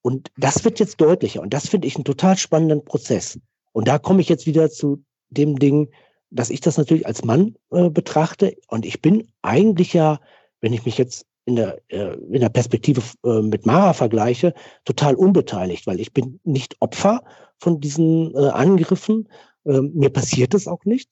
Und 0.03 0.31
das 0.37 0.65
wird 0.65 0.81
jetzt 0.81 1.01
deutlicher 1.01 1.41
und 1.43 1.55
das 1.55 1.69
finde 1.69 1.87
ich 1.87 1.97
einen 1.97 2.05
total 2.05 2.37
spannenden 2.37 2.85
Prozess. 2.85 3.39
Und 3.73 3.89
da 3.89 3.99
komme 3.99 4.21
ich 4.21 4.29
jetzt 4.29 4.47
wieder 4.47 4.71
zu 4.71 5.05
dem 5.31 5.59
Ding, 5.59 5.89
dass 6.31 6.51
ich 6.51 6.61
das 6.61 6.77
natürlich 6.77 7.07
als 7.07 7.25
Mann 7.25 7.57
äh, 7.71 7.89
betrachte 7.89 8.57
und 8.69 8.85
ich 8.85 9.01
bin 9.01 9.29
eigentlich 9.43 9.93
ja, 9.93 10.21
wenn 10.61 10.73
ich 10.73 10.85
mich 10.85 10.99
jetzt 10.99 11.27
in 11.45 11.57
der, 11.57 11.81
äh, 11.89 12.15
in 12.15 12.41
der 12.41 12.49
Perspektive 12.49 13.03
äh, 13.25 13.43
mit 13.43 13.67
Mara 13.67 13.93
vergleiche, 13.93 14.55
total 14.85 15.15
unbeteiligt, 15.15 15.87
weil 15.87 16.01
ich 16.01 16.13
bin 16.13 16.41
nicht 16.45 16.77
Opfer 16.81 17.23
von 17.59 17.81
diesen 17.81 18.35
äh, 18.35 18.49
Angriffen. 18.49 19.29
Ähm, 19.65 19.93
mir 19.95 20.11
passiert 20.11 20.55
es 20.55 20.69
auch 20.69 20.85
nicht. 20.85 21.11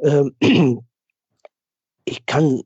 Ähm, 0.00 0.34
ich 2.04 2.26
kann, 2.26 2.62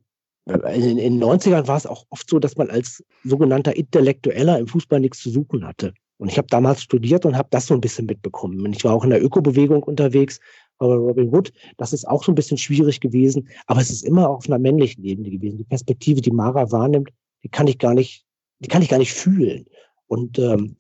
in, 0.49 0.99
in 0.99 1.21
den 1.21 1.23
90ern 1.23 1.67
war 1.67 1.77
es 1.77 1.87
auch 1.87 2.05
oft 2.11 2.29
so, 2.29 2.39
dass 2.39 2.57
man 2.57 2.71
als 2.71 3.05
sogenannter 3.25 3.77
Intellektueller 3.77 4.59
im 4.59 4.67
Fußball 4.67 5.01
nichts 5.01 5.21
zu 5.21 5.31
suchen 5.31 5.67
hatte. 5.67 5.93
Und 6.19 6.31
ich 6.31 6.39
habe 6.39 6.49
damals 6.49 6.83
studiert 6.83 7.27
und 7.27 7.37
habe 7.37 7.49
das 7.51 7.67
so 7.67 7.75
ein 7.75 7.81
bisschen 7.81 8.07
mitbekommen. 8.07 8.61
Und 8.61 8.75
ich 8.75 8.85
war 8.85 8.93
auch 8.93 9.05
in 9.05 9.11
der 9.11 9.23
Ökobewegung 9.23 9.83
unterwegs, 9.83 10.41
aber 10.79 10.97
Robin 10.97 11.35
Hood, 11.35 11.53
das 11.77 11.93
ist 11.93 12.07
auch 12.07 12.25
so 12.25 12.33
ein 12.33 12.35
bisschen 12.35 12.59
schwierig 12.59 13.01
gewesen, 13.01 13.49
aber 13.67 13.81
es 13.81 13.91
ist 13.91 14.05
immer 14.05 14.29
auf 14.29 14.47
einer 14.47 14.59
männlichen 14.59 15.05
Ebene 15.05 15.31
gewesen. 15.31 15.59
Die 15.59 15.65
Perspektive, 15.65 16.21
die 16.21 16.31
Mara 16.31 16.71
wahrnimmt, 16.71 17.11
die 17.43 17.49
kann 17.49 17.67
ich 17.67 17.79
gar 17.79 17.95
nicht, 17.95 18.25
die 18.61 18.69
kann 18.69 18.83
ich 18.83 18.89
gar 18.89 18.99
nicht 18.99 19.13
fühlen. 19.13 19.67
Und 20.07 20.39
ähm, 20.39 20.77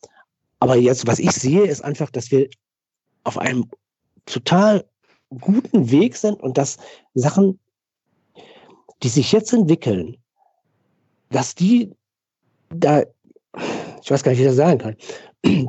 aber 0.60 0.76
jetzt, 0.76 1.06
was 1.06 1.18
ich 1.18 1.30
sehe, 1.32 1.64
ist 1.64 1.82
einfach, 1.82 2.10
dass 2.10 2.30
wir 2.30 2.48
auf 3.24 3.38
einem 3.38 3.66
total 4.26 4.84
guten 5.40 5.90
Weg 5.90 6.16
sind 6.16 6.40
und 6.40 6.58
dass 6.58 6.78
Sachen, 7.14 7.58
die 9.02 9.08
sich 9.08 9.32
jetzt 9.32 9.52
entwickeln, 9.52 10.16
dass 11.30 11.54
die 11.54 11.92
da, 12.70 13.02
ich 14.02 14.10
weiß 14.10 14.22
gar 14.22 14.32
nicht, 14.32 14.38
wie 14.38 14.42
ich 14.42 14.48
das 14.48 14.56
sagen 14.56 14.78
kann, 14.78 14.96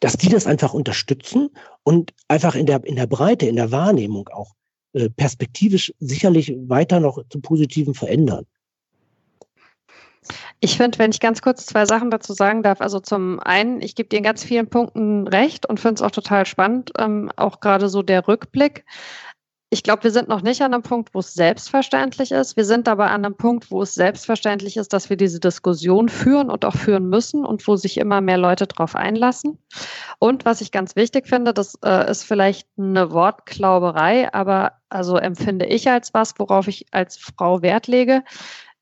dass 0.00 0.16
die 0.16 0.28
das 0.28 0.46
einfach 0.46 0.74
unterstützen 0.74 1.50
und 1.82 2.12
einfach 2.28 2.54
in 2.54 2.66
der, 2.66 2.84
in 2.84 2.96
der 2.96 3.06
Breite, 3.06 3.46
in 3.46 3.56
der 3.56 3.70
Wahrnehmung 3.70 4.28
auch 4.28 4.54
äh, 4.92 5.08
perspektivisch 5.10 5.92
sicherlich 6.00 6.54
weiter 6.66 7.00
noch 7.00 7.22
zum 7.28 7.42
Positiven 7.42 7.94
verändern. 7.94 8.46
Ich 10.60 10.76
finde, 10.76 10.98
wenn 10.98 11.10
ich 11.10 11.20
ganz 11.20 11.40
kurz 11.40 11.64
zwei 11.64 11.86
Sachen 11.86 12.10
dazu 12.10 12.34
sagen 12.34 12.62
darf, 12.62 12.80
also 12.80 13.00
zum 13.00 13.40
einen, 13.40 13.80
ich 13.80 13.94
gebe 13.94 14.08
dir 14.08 14.18
in 14.18 14.22
ganz 14.22 14.44
vielen 14.44 14.68
Punkten 14.68 15.26
recht 15.26 15.66
und 15.66 15.80
finde 15.80 15.94
es 15.94 16.02
auch 16.02 16.10
total 16.10 16.44
spannend, 16.44 16.92
ähm, 16.98 17.30
auch 17.36 17.60
gerade 17.60 17.88
so 17.88 18.02
der 18.02 18.28
Rückblick 18.28 18.84
ich 19.72 19.84
glaube, 19.84 20.02
wir 20.02 20.10
sind 20.10 20.28
noch 20.28 20.42
nicht 20.42 20.62
an 20.62 20.74
einem 20.74 20.82
Punkt, 20.82 21.14
wo 21.14 21.20
es 21.20 21.32
selbstverständlich 21.32 22.32
ist. 22.32 22.56
Wir 22.56 22.64
sind 22.64 22.88
aber 22.88 23.12
an 23.12 23.24
einem 23.24 23.36
Punkt, 23.36 23.70
wo 23.70 23.82
es 23.82 23.94
selbstverständlich 23.94 24.76
ist, 24.76 24.92
dass 24.92 25.10
wir 25.10 25.16
diese 25.16 25.38
Diskussion 25.38 26.08
führen 26.08 26.50
und 26.50 26.64
auch 26.64 26.74
führen 26.74 27.08
müssen 27.08 27.44
und 27.44 27.66
wo 27.68 27.76
sich 27.76 27.96
immer 27.96 28.20
mehr 28.20 28.36
Leute 28.36 28.66
darauf 28.66 28.96
einlassen. 28.96 29.58
Und 30.18 30.44
was 30.44 30.60
ich 30.60 30.72
ganz 30.72 30.96
wichtig 30.96 31.28
finde, 31.28 31.54
das 31.54 31.78
äh, 31.84 32.10
ist 32.10 32.24
vielleicht 32.24 32.66
eine 32.76 33.12
Wortklauberei, 33.12 34.34
aber 34.34 34.72
also 34.88 35.16
empfinde 35.16 35.66
ich 35.66 35.88
als 35.88 36.12
was, 36.12 36.36
worauf 36.38 36.66
ich 36.66 36.86
als 36.90 37.16
Frau 37.16 37.62
Wert 37.62 37.86
lege. 37.86 38.24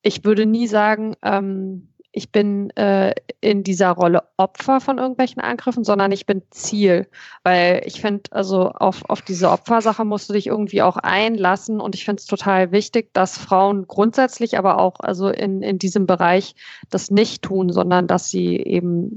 Ich 0.01 0.25
würde 0.25 0.47
nie 0.47 0.67
sagen, 0.67 1.17
ähm, 1.23 1.93
ich 2.19 2.33
bin 2.33 2.71
äh, 2.71 3.15
in 3.41 3.63
dieser 3.63 3.93
Rolle 3.93 4.25
Opfer 4.37 4.81
von 4.81 4.99
irgendwelchen 4.99 5.41
Angriffen, 5.41 5.85
sondern 5.85 6.11
ich 6.11 6.27
bin 6.27 6.43
Ziel. 6.51 7.07
Weil 7.45 7.83
ich 7.87 8.01
finde, 8.01 8.25
also 8.33 8.71
auf, 8.71 9.09
auf 9.09 9.23
diese 9.23 9.51
Opfersache 9.51 10.05
musst 10.05 10.29
du 10.29 10.33
dich 10.33 10.49
irgendwie 10.49 10.83
auch 10.83 10.97
einlassen. 10.97 11.81
Und 11.81 11.95
ich 11.95 12.05
finde 12.05 12.19
es 12.19 12.27
total 12.27 12.73
wichtig, 12.73 13.15
dass 13.15 13.39
Frauen 13.39 13.87
grundsätzlich, 13.87 14.59
aber 14.59 14.81
auch 14.81 14.99
also 14.99 15.29
in, 15.29 15.63
in 15.63 15.79
diesem 15.79 16.07
Bereich 16.07 16.57
das 16.91 17.13
nicht 17.13 17.43
tun, 17.43 17.71
sondern 17.71 18.09
dass 18.09 18.29
sie 18.29 18.57
eben 18.57 19.17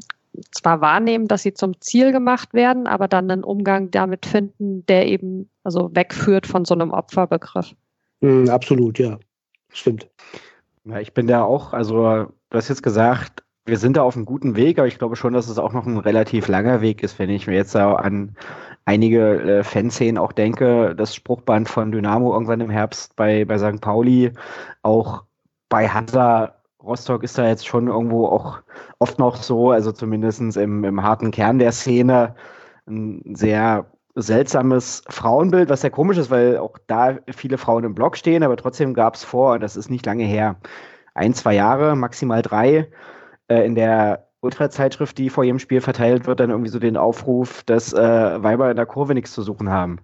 zwar 0.51 0.79
wahrnehmen, 0.79 1.27
dass 1.27 1.41
sie 1.41 1.55
zum 1.55 1.81
Ziel 1.81 2.11
gemacht 2.11 2.53
werden, 2.53 2.85
aber 2.85 3.07
dann 3.07 3.31
einen 3.31 3.43
Umgang 3.43 3.89
damit 3.89 4.27
finden, 4.27 4.85
der 4.85 5.07
eben 5.07 5.49
also 5.63 5.89
wegführt 5.95 6.45
von 6.45 6.65
so 6.65 6.75
einem 6.75 6.91
Opferbegriff. 6.91 7.73
Mm, 8.19 8.47
absolut, 8.47 8.99
ja. 8.99 9.17
Stimmt. 9.73 10.07
Ja, 10.85 10.99
ich 10.99 11.15
bin 11.15 11.25
da 11.25 11.43
auch, 11.43 11.73
also 11.73 12.31
du 12.51 12.57
hast 12.57 12.69
jetzt 12.69 12.83
gesagt, 12.83 13.43
wir 13.65 13.77
sind 13.77 13.97
da 13.97 14.03
auf 14.03 14.15
einem 14.15 14.25
guten 14.25 14.55
Weg, 14.55 14.77
aber 14.77 14.87
ich 14.87 14.99
glaube 14.99 15.15
schon, 15.15 15.33
dass 15.33 15.47
es 15.47 15.57
auch 15.57 15.73
noch 15.73 15.85
ein 15.85 15.97
relativ 15.97 16.47
langer 16.47 16.81
Weg 16.81 17.03
ist, 17.03 17.17
wenn 17.19 17.29
ich 17.29 17.47
mir 17.47 17.55
jetzt 17.55 17.75
an 17.75 18.35
einige 18.85 19.41
äh, 19.41 19.63
Fanszenen 19.63 20.17
auch 20.17 20.31
denke, 20.31 20.95
das 20.95 21.15
Spruchband 21.15 21.69
von 21.69 21.91
Dynamo 21.91 22.33
irgendwann 22.33 22.61
im 22.61 22.69
Herbst 22.69 23.15
bei, 23.15 23.45
bei 23.45 23.57
St. 23.57 23.81
Pauli, 23.81 24.31
auch 24.81 25.23
bei 25.69 25.87
Hansa 25.87 26.55
Rostock 26.83 27.23
ist 27.23 27.37
da 27.37 27.47
jetzt 27.47 27.67
schon 27.67 27.87
irgendwo 27.87 28.25
auch 28.25 28.59
oft 28.99 29.19
noch 29.19 29.37
so, 29.37 29.71
also 29.71 29.91
zumindest 29.91 30.41
im, 30.57 30.83
im 30.83 31.03
harten 31.03 31.31
Kern 31.31 31.59
der 31.59 31.71
Szene, 31.71 32.35
ein 32.87 33.35
sehr 33.35 33.85
seltsames 34.15 35.03
Frauenbild, 35.07 35.69
was 35.69 35.81
sehr 35.81 35.91
komisch 35.91 36.17
ist, 36.17 36.31
weil 36.31 36.57
auch 36.57 36.77
da 36.87 37.17
viele 37.29 37.57
Frauen 37.57 37.83
im 37.83 37.95
Block 37.95 38.17
stehen, 38.17 38.43
aber 38.43 38.57
trotzdem 38.57 38.93
gab 38.93 39.15
es 39.15 39.23
vor, 39.23 39.59
das 39.59 39.77
ist 39.77 39.89
nicht 39.89 40.05
lange 40.05 40.25
her, 40.25 40.57
ein, 41.13 41.33
zwei 41.33 41.55
Jahre, 41.55 41.95
maximal 41.95 42.41
drei, 42.41 42.89
äh, 43.47 43.65
in 43.65 43.75
der 43.75 44.27
Ultrazeitschrift, 44.41 45.17
die 45.17 45.29
vor 45.29 45.43
jedem 45.43 45.59
Spiel 45.59 45.81
verteilt 45.81 46.25
wird, 46.25 46.39
dann 46.39 46.49
irgendwie 46.49 46.71
so 46.71 46.79
den 46.79 46.97
Aufruf, 46.97 47.63
dass 47.63 47.93
äh, 47.93 48.43
Weiber 48.43 48.71
in 48.71 48.75
der 48.75 48.85
Kurve 48.85 49.13
nichts 49.13 49.33
zu 49.33 49.43
suchen 49.43 49.69
haben. 49.69 49.99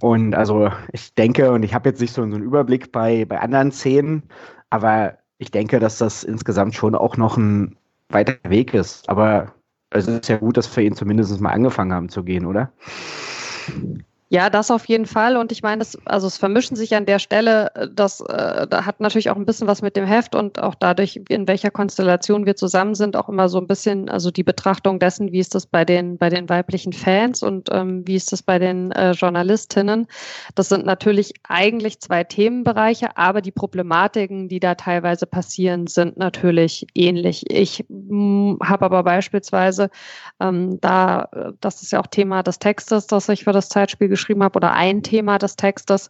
Und 0.00 0.34
also 0.34 0.70
ich 0.92 1.14
denke, 1.14 1.52
und 1.52 1.62
ich 1.62 1.74
habe 1.74 1.88
jetzt 1.88 2.00
nicht 2.00 2.14
so, 2.14 2.22
einen 2.22 2.42
Überblick 2.42 2.92
bei, 2.92 3.24
bei 3.26 3.38
anderen 3.40 3.72
Szenen, 3.72 4.22
aber 4.70 5.18
ich 5.38 5.50
denke, 5.50 5.78
dass 5.78 5.98
das 5.98 6.24
insgesamt 6.24 6.74
schon 6.74 6.94
auch 6.94 7.16
noch 7.16 7.36
ein 7.36 7.76
weiter 8.08 8.36
Weg 8.48 8.72
ist. 8.74 9.08
Aber 9.08 9.52
es 9.90 10.08
ist 10.08 10.28
ja 10.28 10.38
gut, 10.38 10.56
dass 10.56 10.74
wir 10.74 10.84
ihn 10.84 10.96
zumindest 10.96 11.40
mal 11.40 11.50
angefangen 11.50 11.92
haben 11.92 12.08
zu 12.08 12.24
gehen, 12.24 12.46
oder? 12.46 12.72
Ja, 14.34 14.50
das 14.50 14.72
auf 14.72 14.86
jeden 14.86 15.06
Fall. 15.06 15.36
Und 15.36 15.52
ich 15.52 15.62
meine, 15.62 15.78
das, 15.78 15.96
also 16.06 16.26
es 16.26 16.38
vermischen 16.38 16.76
sich 16.76 16.96
an 16.96 17.06
der 17.06 17.20
Stelle, 17.20 17.72
äh, 17.76 17.86
das 17.88 18.20
äh, 18.20 18.66
da 18.66 18.84
hat 18.84 18.98
natürlich 18.98 19.30
auch 19.30 19.36
ein 19.36 19.46
bisschen 19.46 19.68
was 19.68 19.80
mit 19.80 19.94
dem 19.94 20.06
Heft 20.06 20.34
und 20.34 20.58
auch 20.58 20.74
dadurch, 20.74 21.20
in 21.28 21.46
welcher 21.46 21.70
Konstellation 21.70 22.44
wir 22.44 22.56
zusammen 22.56 22.96
sind, 22.96 23.14
auch 23.14 23.28
immer 23.28 23.48
so 23.48 23.58
ein 23.58 23.68
bisschen, 23.68 24.08
also 24.08 24.32
die 24.32 24.42
Betrachtung 24.42 24.98
dessen, 24.98 25.30
wie 25.30 25.38
ist 25.38 25.54
das 25.54 25.66
bei 25.66 25.84
den, 25.84 26.18
bei 26.18 26.30
den 26.30 26.48
weiblichen 26.48 26.92
Fans 26.92 27.44
und 27.44 27.68
ähm, 27.70 28.02
wie 28.08 28.16
ist 28.16 28.32
das 28.32 28.42
bei 28.42 28.58
den 28.58 28.90
äh, 28.90 29.12
Journalistinnen. 29.12 30.08
Das 30.56 30.68
sind 30.68 30.84
natürlich 30.84 31.34
eigentlich 31.44 32.00
zwei 32.00 32.24
Themenbereiche, 32.24 33.16
aber 33.16 33.40
die 33.40 33.52
Problematiken, 33.52 34.48
die 34.48 34.58
da 34.58 34.74
teilweise 34.74 35.26
passieren, 35.26 35.86
sind 35.86 36.16
natürlich 36.16 36.88
ähnlich. 36.96 37.44
Ich 37.52 37.84
hm, 37.88 38.58
habe 38.64 38.86
aber 38.86 39.04
beispielsweise 39.04 39.90
ähm, 40.40 40.80
da, 40.80 41.28
äh, 41.30 41.52
das 41.60 41.82
ist 41.82 41.92
ja 41.92 42.00
auch 42.00 42.08
Thema 42.08 42.42
des 42.42 42.58
Textes, 42.58 43.06
das 43.06 43.28
ich 43.28 43.44
für 43.44 43.52
das 43.52 43.68
Zeitspiel 43.68 44.08
geschrieben 44.08 44.23
geschrieben 44.24 44.42
habe 44.42 44.56
oder 44.56 44.72
ein 44.72 45.02
Thema 45.02 45.38
des 45.38 45.56
Textes. 45.56 46.08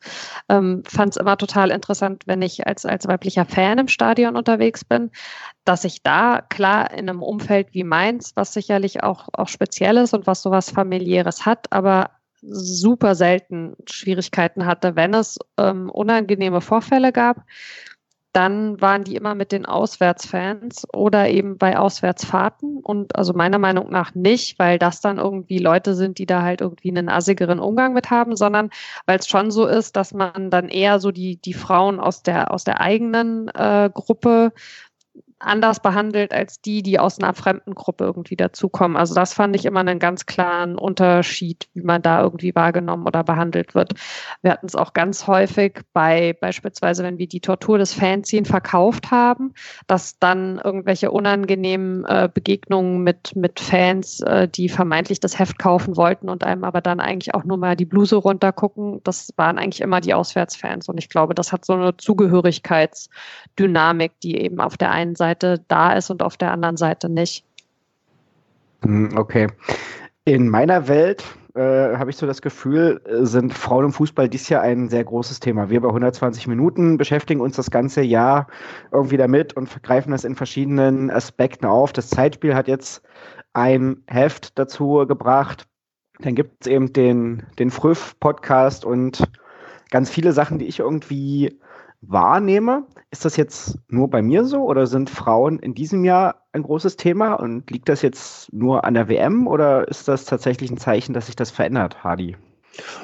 Ähm, 0.49 0.83
Fand 0.87 1.12
es 1.12 1.17
immer 1.17 1.37
total 1.37 1.71
interessant, 1.71 2.23
wenn 2.27 2.43
ich 2.43 2.67
als, 2.67 2.87
als 2.87 3.09
weiblicher 3.09 3.45
Fan 3.45 3.79
im 3.79 3.89
Stadion 3.89 4.37
unterwegs 4.37 4.85
bin, 4.85 5.11
dass 5.65 5.85
ich 5.85 6.03
da 6.03 6.41
klar 6.41 6.93
in 6.93 7.09
einem 7.09 7.23
Umfeld 7.23 7.75
wie 7.75 7.85
meins, 7.85 8.33
was 8.37 8.53
sicherlich 8.53 9.03
auch, 9.03 9.29
auch 9.33 9.49
speziell 9.49 9.97
ist 9.97 10.15
und 10.15 10.27
was 10.27 10.43
sowas 10.43 10.71
familiäres 10.71 11.45
hat, 11.45 11.67
aber 11.73 12.11
super 12.41 13.15
selten 13.15 13.75
Schwierigkeiten 13.89 14.67
hatte, 14.67 14.97
wenn 14.97 15.15
es 15.15 15.39
ähm, 15.59 15.91
unangenehme 15.91 16.61
Vorfälle 16.61 17.11
gab 17.11 17.43
dann 18.35 18.80
waren 18.80 19.05
die 19.05 19.14
immer 19.14 19.37
mit 19.37 19.53
den 19.53 19.64
Auswärtsfans 19.64 20.87
oder 20.93 21.28
eben 21.28 21.57
bei 21.57 21.78
Auswärtsfahrten. 21.78 22.80
Und 22.80 23.14
also 23.14 23.32
meiner 23.32 23.59
Meinung 23.59 23.91
nach 23.91 24.14
nicht, 24.16 24.59
weil 24.59 24.78
das 24.78 25.01
dann 25.01 25.18
irgendwie 25.18 25.59
Leute 25.59 25.95
sind, 25.95 26.18
die 26.18 26.26
da 26.26 26.43
halt 26.43 26.61
irgendwie 26.61 26.91
einen 26.91 27.09
assigeren 27.09 27.61
Umgang 27.61 27.93
mit 27.93 28.11
haben, 28.11 28.35
sondern 28.37 28.70
weil 29.07 29.20
es 29.20 29.28
schon 29.28 29.53
so 29.53 29.66
ist, 29.66 29.95
dass 29.95 30.12
man 30.12 30.51
dann 30.51 30.68
eher 30.68 30.99
so 30.99 31.12
die, 31.12 31.37
die 31.37 31.55
Frauen 31.55 32.01
aus 32.01 32.24
der, 32.24 32.53
aus 32.53 32.64
der 32.64 32.80
eigenen 32.80 33.49
äh, 33.55 33.89
Gruppe 33.95 34.53
anders 35.45 35.80
behandelt 35.80 36.32
als 36.32 36.61
die, 36.61 36.82
die 36.82 36.99
aus 36.99 37.18
einer 37.18 37.34
fremden 37.34 37.74
Gruppe 37.74 38.05
irgendwie 38.05 38.36
dazukommen. 38.36 38.97
Also 38.97 39.14
das 39.14 39.34
fand 39.34 39.57
ich 39.57 39.64
immer 39.64 39.80
einen 39.80 39.99
ganz 39.99 40.26
klaren 40.26 40.76
Unterschied, 40.76 41.68
wie 41.74 41.82
man 41.82 42.03
da 42.03 42.22
irgendwie 42.22 42.55
wahrgenommen 42.55 43.07
oder 43.07 43.24
behandelt 43.24 43.74
wird. 43.74 43.95
Wir 44.42 44.53
hatten 44.53 44.66
es 44.66 44.74
auch 44.74 44.92
ganz 44.92 45.26
häufig 45.26 45.80
bei 45.92 46.36
beispielsweise, 46.40 47.03
wenn 47.03 47.18
wir 47.18 47.28
die 47.28 47.40
Tortur 47.40 47.78
des 47.78 47.92
Fanzine 47.92 48.47
verkauft 48.47 49.11
haben, 49.11 49.55
dass 49.86 50.18
dann 50.18 50.61
irgendwelche 50.62 51.11
unangenehmen 51.11 52.05
äh, 52.07 52.28
Begegnungen 52.32 53.03
mit, 53.03 53.36
mit 53.36 53.61
Fans, 53.61 54.20
äh, 54.20 54.49
die 54.49 54.68
vermeintlich 54.68 55.20
das 55.20 55.38
Heft 55.38 55.59
kaufen 55.59 55.97
wollten 55.97 56.28
und 56.28 56.45
einem 56.45 56.64
aber 56.64 56.80
dann 56.80 57.01
eigentlich 57.01 57.34
auch 57.34 57.45
nur 57.45 57.59
mal 57.59 57.76
die 57.76 57.84
Bluse 57.84 58.16
runtergucken, 58.16 59.01
das 59.05 59.32
waren 59.36 59.59
eigentlich 59.59 59.80
immer 59.80 60.01
die 60.01 60.14
Auswärtsfans. 60.14 60.88
Und 60.88 60.99
ich 60.99 61.09
glaube, 61.09 61.34
das 61.34 61.53
hat 61.53 61.64
so 61.64 61.74
eine 61.74 61.97
Zugehörigkeitsdynamik, 61.97 64.18
die 64.20 64.40
eben 64.40 64.61
auf 64.61 64.76
der 64.76 64.90
einen 64.90 65.14
Seite 65.14 65.34
Seite 65.35 65.64
da 65.68 65.93
ist 65.93 66.11
und 66.11 66.22
auf 66.22 66.37
der 66.37 66.53
anderen 66.53 66.76
Seite 66.76 67.09
nicht. 67.09 67.45
Hm, 68.82 69.16
okay. 69.16 69.49
In 70.24 70.49
meiner 70.49 70.89
Welt 70.89 71.24
äh, 71.55 71.97
habe 71.97 72.11
ich 72.11 72.16
so 72.16 72.26
das 72.26 72.41
Gefühl, 72.41 73.01
äh, 73.05 73.26
sind 73.26 73.53
Frauen 73.53 73.87
im 73.87 73.93
Fußball 73.93 74.28
dies 74.28 74.49
Jahr 74.49 74.62
ein 74.62 74.89
sehr 74.89 75.05
großes 75.05 75.41
Thema. 75.41 75.70
Wir 75.70 75.80
bei 75.80 75.89
120 75.89 76.47
Minuten 76.47 76.97
beschäftigen 76.97 77.41
uns 77.41 77.57
das 77.57 77.70
ganze 77.70 78.03
Jahr 78.03 78.47
irgendwie 78.93 79.16
damit 79.16 79.55
und 79.57 79.82
greifen 79.82 80.12
das 80.12 80.24
in 80.24 80.37
verschiedenen 80.37 81.11
Aspekten 81.11 81.66
auf. 81.66 81.93
Das 81.93 82.09
Zeitspiel 82.11 82.55
hat 82.55 82.68
jetzt 82.68 83.03
ein 83.53 84.03
Heft 84.07 84.59
dazu 84.59 85.05
gebracht. 85.07 85.66
Dann 86.20 86.35
gibt 86.35 86.64
es 86.64 86.66
eben 86.68 86.93
den, 86.93 87.43
den 87.59 87.70
Früff-Podcast 87.70 88.85
und 88.85 89.22
ganz 89.91 90.11
viele 90.11 90.32
Sachen, 90.32 90.59
die 90.59 90.66
ich 90.66 90.78
irgendwie 90.78 91.59
wahrnehme. 92.09 92.86
Ist 93.11 93.24
das 93.24 93.36
jetzt 93.36 93.78
nur 93.88 94.09
bei 94.09 94.22
mir 94.22 94.44
so 94.44 94.62
oder 94.62 94.86
sind 94.86 95.11
Frauen 95.11 95.59
in 95.59 95.74
diesem 95.74 96.05
Jahr 96.05 96.46
ein 96.52 96.62
großes 96.62 96.96
Thema 96.96 97.34
und 97.34 97.70
liegt 97.70 97.88
das 97.88 98.02
jetzt 98.02 98.52
nur 98.52 98.84
an 98.84 98.94
der 98.94 99.09
WM 99.09 99.46
oder 99.46 99.88
ist 99.88 100.09
das 100.09 100.24
tatsächlich 100.24 100.70
ein 100.70 100.78
Zeichen, 100.78 101.12
dass 101.12 101.26
sich 101.26 101.36
das 101.36 101.50
verändert, 101.50 102.02
Hardy? 102.02 102.36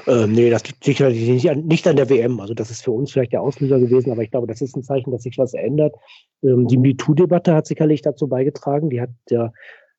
Ähm, 0.06 0.32
nee, 0.32 0.50
das 0.50 0.66
liegt 0.66 0.84
sicherlich 0.84 1.28
nicht 1.28 1.50
an, 1.50 1.66
nicht 1.66 1.86
an 1.86 1.96
der 1.96 2.10
WM. 2.10 2.40
Also 2.40 2.54
das 2.54 2.70
ist 2.70 2.82
für 2.82 2.90
uns 2.90 3.12
vielleicht 3.12 3.32
der 3.32 3.42
Auslöser 3.42 3.78
gewesen, 3.78 4.10
aber 4.10 4.22
ich 4.22 4.30
glaube, 4.30 4.46
das 4.46 4.60
ist 4.60 4.76
ein 4.76 4.82
Zeichen, 4.82 5.10
dass 5.10 5.22
sich 5.22 5.38
was 5.38 5.54
ändert. 5.54 5.94
Ähm, 6.42 6.66
die 6.66 6.78
MeToo-Debatte 6.78 7.54
hat 7.54 7.66
sicherlich 7.66 8.02
dazu 8.02 8.26
beigetragen. 8.28 8.90
Die 8.90 9.00
hat 9.00 9.10
ja 9.28 9.52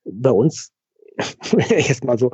bei 0.04 0.32
uns, 0.32 0.74
wenn 1.52 1.78
ich 1.78 1.90
jetzt 1.90 2.04
mal 2.04 2.18
so, 2.18 2.32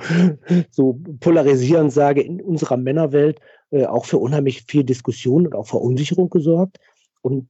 so 0.71 0.99
polarisierend 1.19 1.91
sage, 1.91 2.21
in 2.21 2.41
unserer 2.41 2.77
Männerwelt 2.77 3.39
äh, 3.71 3.85
auch 3.85 4.05
für 4.05 4.17
unheimlich 4.17 4.63
viel 4.67 4.83
Diskussion 4.83 5.47
und 5.47 5.55
auch 5.55 5.67
Verunsicherung 5.67 6.29
gesorgt 6.29 6.77
und 7.21 7.49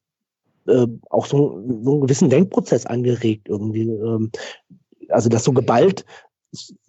äh, 0.67 0.87
auch 1.09 1.25
so, 1.25 1.63
so 1.81 1.91
einen 1.91 2.01
gewissen 2.01 2.29
Denkprozess 2.29 2.85
angeregt 2.85 3.47
irgendwie. 3.49 3.89
Ähm, 3.89 4.31
also 5.09 5.29
das 5.29 5.43
so 5.43 5.53
geballt 5.53 6.05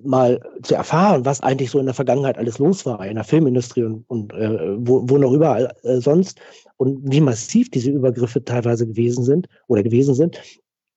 mal 0.03 0.41
zu 0.63 0.75
erfahren, 0.75 1.25
was 1.25 1.41
eigentlich 1.41 1.71
so 1.71 1.79
in 1.79 1.87
der 1.87 1.95
Vergangenheit 1.95 2.39
alles 2.39 2.59
los 2.59 2.87
war 2.87 3.05
in 3.05 3.17
der 3.17 3.25
Filmindustrie 3.25 3.83
und, 3.83 4.05
und 4.09 4.33
äh, 4.33 4.77
wo, 4.79 5.03
wo 5.09 5.19
noch 5.19 5.33
überall 5.33 5.75
äh, 5.83 6.01
sonst 6.01 6.41
und 6.77 7.01
wie 7.11 7.21
massiv 7.21 7.71
diese 7.71 7.91
Übergriffe 7.91 8.45
teilweise 8.45 8.87
gewesen 8.87 9.25
sind 9.25 9.49
oder 9.67 9.83
gewesen 9.83 10.15
sind, 10.15 10.41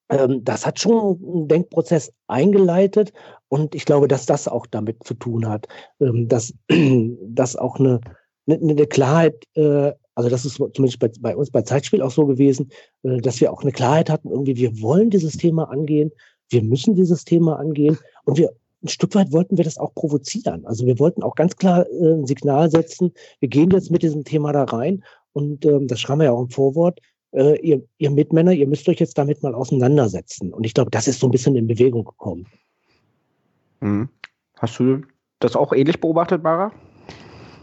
ähm, 0.09 0.43
das 0.43 0.65
hat 0.65 0.79
schon 0.79 1.19
einen 1.23 1.47
Denkprozess 1.47 2.13
eingeleitet 2.27 3.13
und 3.47 3.73
ich 3.75 3.85
glaube, 3.85 4.07
dass 4.07 4.25
das 4.25 4.47
auch 4.47 4.67
damit 4.67 5.03
zu 5.03 5.15
tun 5.15 5.47
hat, 5.47 5.67
ähm, 5.99 6.27
dass, 6.27 6.53
dass 6.69 7.55
auch 7.55 7.79
eine, 7.79 7.99
eine, 8.47 8.59
eine 8.59 8.87
Klarheit 8.87 9.45
äh, 9.55 9.91
also 10.15 10.29
das 10.29 10.45
ist 10.45 10.55
zumindest 10.55 10.99
bei, 10.99 11.09
bei, 11.19 11.35
uns 11.35 11.51
bei 11.51 11.61
Zeitspiel 11.61 12.01
auch 12.01 12.11
so 12.11 12.25
gewesen, 12.25 12.69
äh, 13.03 13.17
dass 13.17 13.39
wir 13.41 13.51
auch 13.51 13.61
eine 13.61 13.71
Klarheit 13.71 14.09
hatten, 14.09 14.29
irgendwie, 14.29 14.55
wir 14.55 14.81
wollen 14.81 15.09
dieses 15.09 15.37
Thema 15.37 15.69
angehen, 15.69 16.11
wir 16.49 16.63
müssen 16.63 16.95
dieses 16.95 17.23
Thema 17.23 17.57
angehen 17.57 17.97
und 18.25 18.37
wir 18.37 18.51
ein 18.83 18.87
Stück 18.87 19.13
weit 19.13 19.31
wollten 19.31 19.57
wir 19.57 19.63
das 19.63 19.77
auch 19.77 19.93
provozieren. 19.93 20.65
Also 20.65 20.87
wir 20.87 20.97
wollten 20.97 21.21
auch 21.21 21.35
ganz 21.35 21.55
klar 21.55 21.85
äh, 21.89 22.13
ein 22.13 22.25
Signal 22.25 22.69
setzen, 22.69 23.13
wir 23.39 23.49
gehen 23.49 23.69
jetzt 23.71 23.91
mit 23.91 24.03
diesem 24.03 24.23
Thema 24.23 24.51
da 24.53 24.63
rein 24.63 25.03
und 25.33 25.65
ähm, 25.65 25.87
das 25.87 25.99
schreiben 25.99 26.21
wir 26.21 26.25
ja 26.25 26.31
auch 26.31 26.41
im 26.41 26.49
Vorwort. 26.49 26.99
Äh, 27.31 27.59
ihr, 27.61 27.83
ihr 27.99 28.11
Mitmänner, 28.11 28.51
ihr 28.51 28.67
müsst 28.67 28.89
euch 28.89 28.99
jetzt 28.99 29.17
damit 29.17 29.41
mal 29.41 29.55
auseinandersetzen. 29.55 30.51
Und 30.51 30.65
ich 30.65 30.73
glaube, 30.73 30.91
das 30.91 31.07
ist 31.07 31.19
so 31.19 31.27
ein 31.27 31.31
bisschen 31.31 31.55
in 31.55 31.67
Bewegung 31.67 32.03
gekommen. 32.03 32.45
Mhm. 33.79 34.09
Hast 34.57 34.79
du 34.79 35.01
das 35.39 35.55
auch 35.55 35.71
ähnlich 35.71 36.01
beobachtet, 36.01 36.43
Mara? 36.43 36.73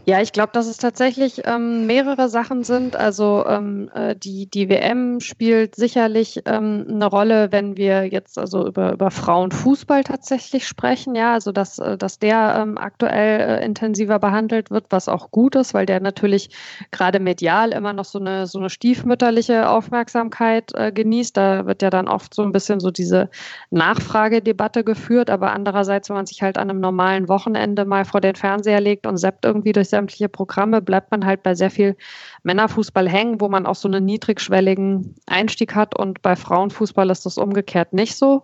Ja, 0.05 0.21
ich 0.21 0.31
glaube, 0.31 0.49
dass 0.53 0.65
es 0.65 0.77
tatsächlich 0.77 1.41
ähm, 1.45 1.85
mehrere 1.85 2.29
Sachen 2.29 2.63
sind. 2.63 2.95
Also 2.95 3.45
ähm, 3.45 3.91
äh, 3.93 4.15
die, 4.15 4.49
die 4.49 4.67
WM 4.67 5.19
spielt 5.19 5.75
sicherlich 5.75 6.41
ähm, 6.45 6.85
eine 6.89 7.05
Rolle, 7.05 7.51
wenn 7.51 7.77
wir 7.77 8.05
jetzt 8.05 8.39
also 8.39 8.65
über, 8.65 8.93
über 8.93 9.11
Frauenfußball 9.11 10.03
tatsächlich 10.03 10.67
sprechen. 10.67 11.13
Ja, 11.13 11.33
also 11.33 11.51
dass, 11.51 11.77
äh, 11.77 11.95
dass 11.95 12.17
der 12.17 12.55
ähm, 12.59 12.79
aktuell 12.79 13.59
äh, 13.61 13.65
intensiver 13.65 14.17
behandelt 14.17 14.71
wird, 14.71 14.85
was 14.89 15.09
auch 15.09 15.29
gut 15.29 15.55
ist, 15.55 15.75
weil 15.75 15.85
der 15.85 15.99
natürlich 15.99 16.49
gerade 16.89 17.19
medial 17.19 17.71
immer 17.71 17.93
noch 17.93 18.05
so 18.05 18.17
eine, 18.17 18.47
so 18.47 18.57
eine 18.57 18.71
stiefmütterliche 18.71 19.69
Aufmerksamkeit 19.69 20.71
äh, 20.73 20.91
genießt. 20.91 21.37
Da 21.37 21.67
wird 21.67 21.83
ja 21.83 21.91
dann 21.91 22.07
oft 22.07 22.33
so 22.33 22.41
ein 22.41 22.51
bisschen 22.51 22.79
so 22.79 22.89
diese 22.89 23.29
Nachfragedebatte 23.69 24.83
geführt. 24.83 25.29
Aber 25.29 25.51
andererseits, 25.51 26.09
wenn 26.09 26.15
man 26.15 26.25
sich 26.25 26.41
halt 26.41 26.57
an 26.57 26.71
einem 26.71 26.79
normalen 26.79 27.27
Wochenende 27.27 27.85
mal 27.85 28.05
vor 28.05 28.21
den 28.21 28.35
Fernseher 28.35 28.81
legt 28.81 29.05
und 29.05 29.17
seppt 29.17 29.45
irgendwie 29.45 29.73
durch 29.73 29.88
sämtliche 29.89 30.29
Programme 30.29 30.81
bleibt 30.81 31.11
man 31.11 31.25
halt 31.25 31.43
bei 31.43 31.55
sehr 31.55 31.71
viel 31.71 31.97
Männerfußball 32.43 33.09
hängen, 33.09 33.41
wo 33.41 33.49
man 33.49 33.65
auch 33.65 33.75
so 33.75 33.87
einen 33.87 34.05
niedrigschwelligen 34.05 35.15
Einstieg 35.25 35.75
hat. 35.75 35.97
Und 35.97 36.21
bei 36.21 36.35
Frauenfußball 36.35 37.09
ist 37.09 37.25
das 37.25 37.37
umgekehrt 37.37 37.93
nicht 37.93 38.15
so. 38.15 38.43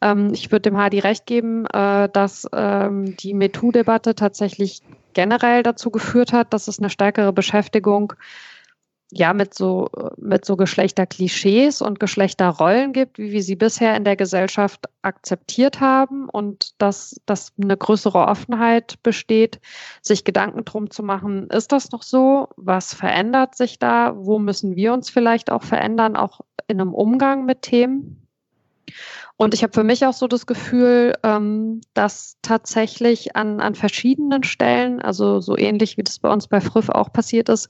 Ähm, 0.00 0.30
ich 0.32 0.50
würde 0.50 0.70
dem 0.70 0.78
Hardy 0.78 1.00
recht 1.00 1.26
geben, 1.26 1.66
äh, 1.66 2.08
dass 2.08 2.46
ähm, 2.52 3.16
die 3.16 3.34
MeToo-Debatte 3.34 4.14
tatsächlich 4.14 4.82
generell 5.14 5.62
dazu 5.62 5.90
geführt 5.90 6.32
hat, 6.32 6.52
dass 6.52 6.68
es 6.68 6.78
eine 6.78 6.90
stärkere 6.90 7.32
Beschäftigung 7.32 8.12
ja 9.10 9.32
mit 9.32 9.54
so 9.54 9.88
mit 10.18 10.44
so 10.44 10.56
Geschlechterklischees 10.56 11.80
und 11.80 11.98
Geschlechterrollen 11.98 12.92
gibt, 12.92 13.18
wie 13.18 13.32
wir 13.32 13.42
sie 13.42 13.56
bisher 13.56 13.96
in 13.96 14.04
der 14.04 14.16
Gesellschaft 14.16 14.86
akzeptiert 15.02 15.80
haben 15.80 16.28
und 16.28 16.74
dass, 16.78 17.20
dass 17.24 17.52
eine 17.62 17.76
größere 17.76 18.26
Offenheit 18.26 19.02
besteht, 19.02 19.60
sich 20.02 20.24
Gedanken 20.24 20.64
drum 20.64 20.90
zu 20.90 21.02
machen, 21.02 21.48
ist 21.48 21.72
das 21.72 21.90
noch 21.90 22.02
so? 22.02 22.48
Was 22.56 22.92
verändert 22.92 23.56
sich 23.56 23.78
da? 23.78 24.14
Wo 24.16 24.38
müssen 24.38 24.76
wir 24.76 24.92
uns 24.92 25.08
vielleicht 25.08 25.50
auch 25.50 25.62
verändern, 25.62 26.16
auch 26.16 26.40
in 26.66 26.80
einem 26.80 26.92
Umgang 26.92 27.46
mit 27.46 27.62
Themen? 27.62 28.26
Und 29.40 29.54
ich 29.54 29.62
habe 29.62 29.72
für 29.72 29.84
mich 29.84 30.04
auch 30.04 30.14
so 30.14 30.26
das 30.26 30.46
Gefühl, 30.46 31.14
ähm, 31.22 31.80
dass 31.94 32.38
tatsächlich 32.42 33.36
an, 33.36 33.60
an 33.60 33.76
verschiedenen 33.76 34.42
Stellen, 34.42 35.00
also 35.00 35.40
so 35.40 35.56
ähnlich 35.56 35.96
wie 35.96 36.02
das 36.02 36.18
bei 36.18 36.28
uns 36.28 36.48
bei 36.48 36.60
Früff 36.60 36.88
auch 36.88 37.12
passiert 37.12 37.48
ist, 37.48 37.68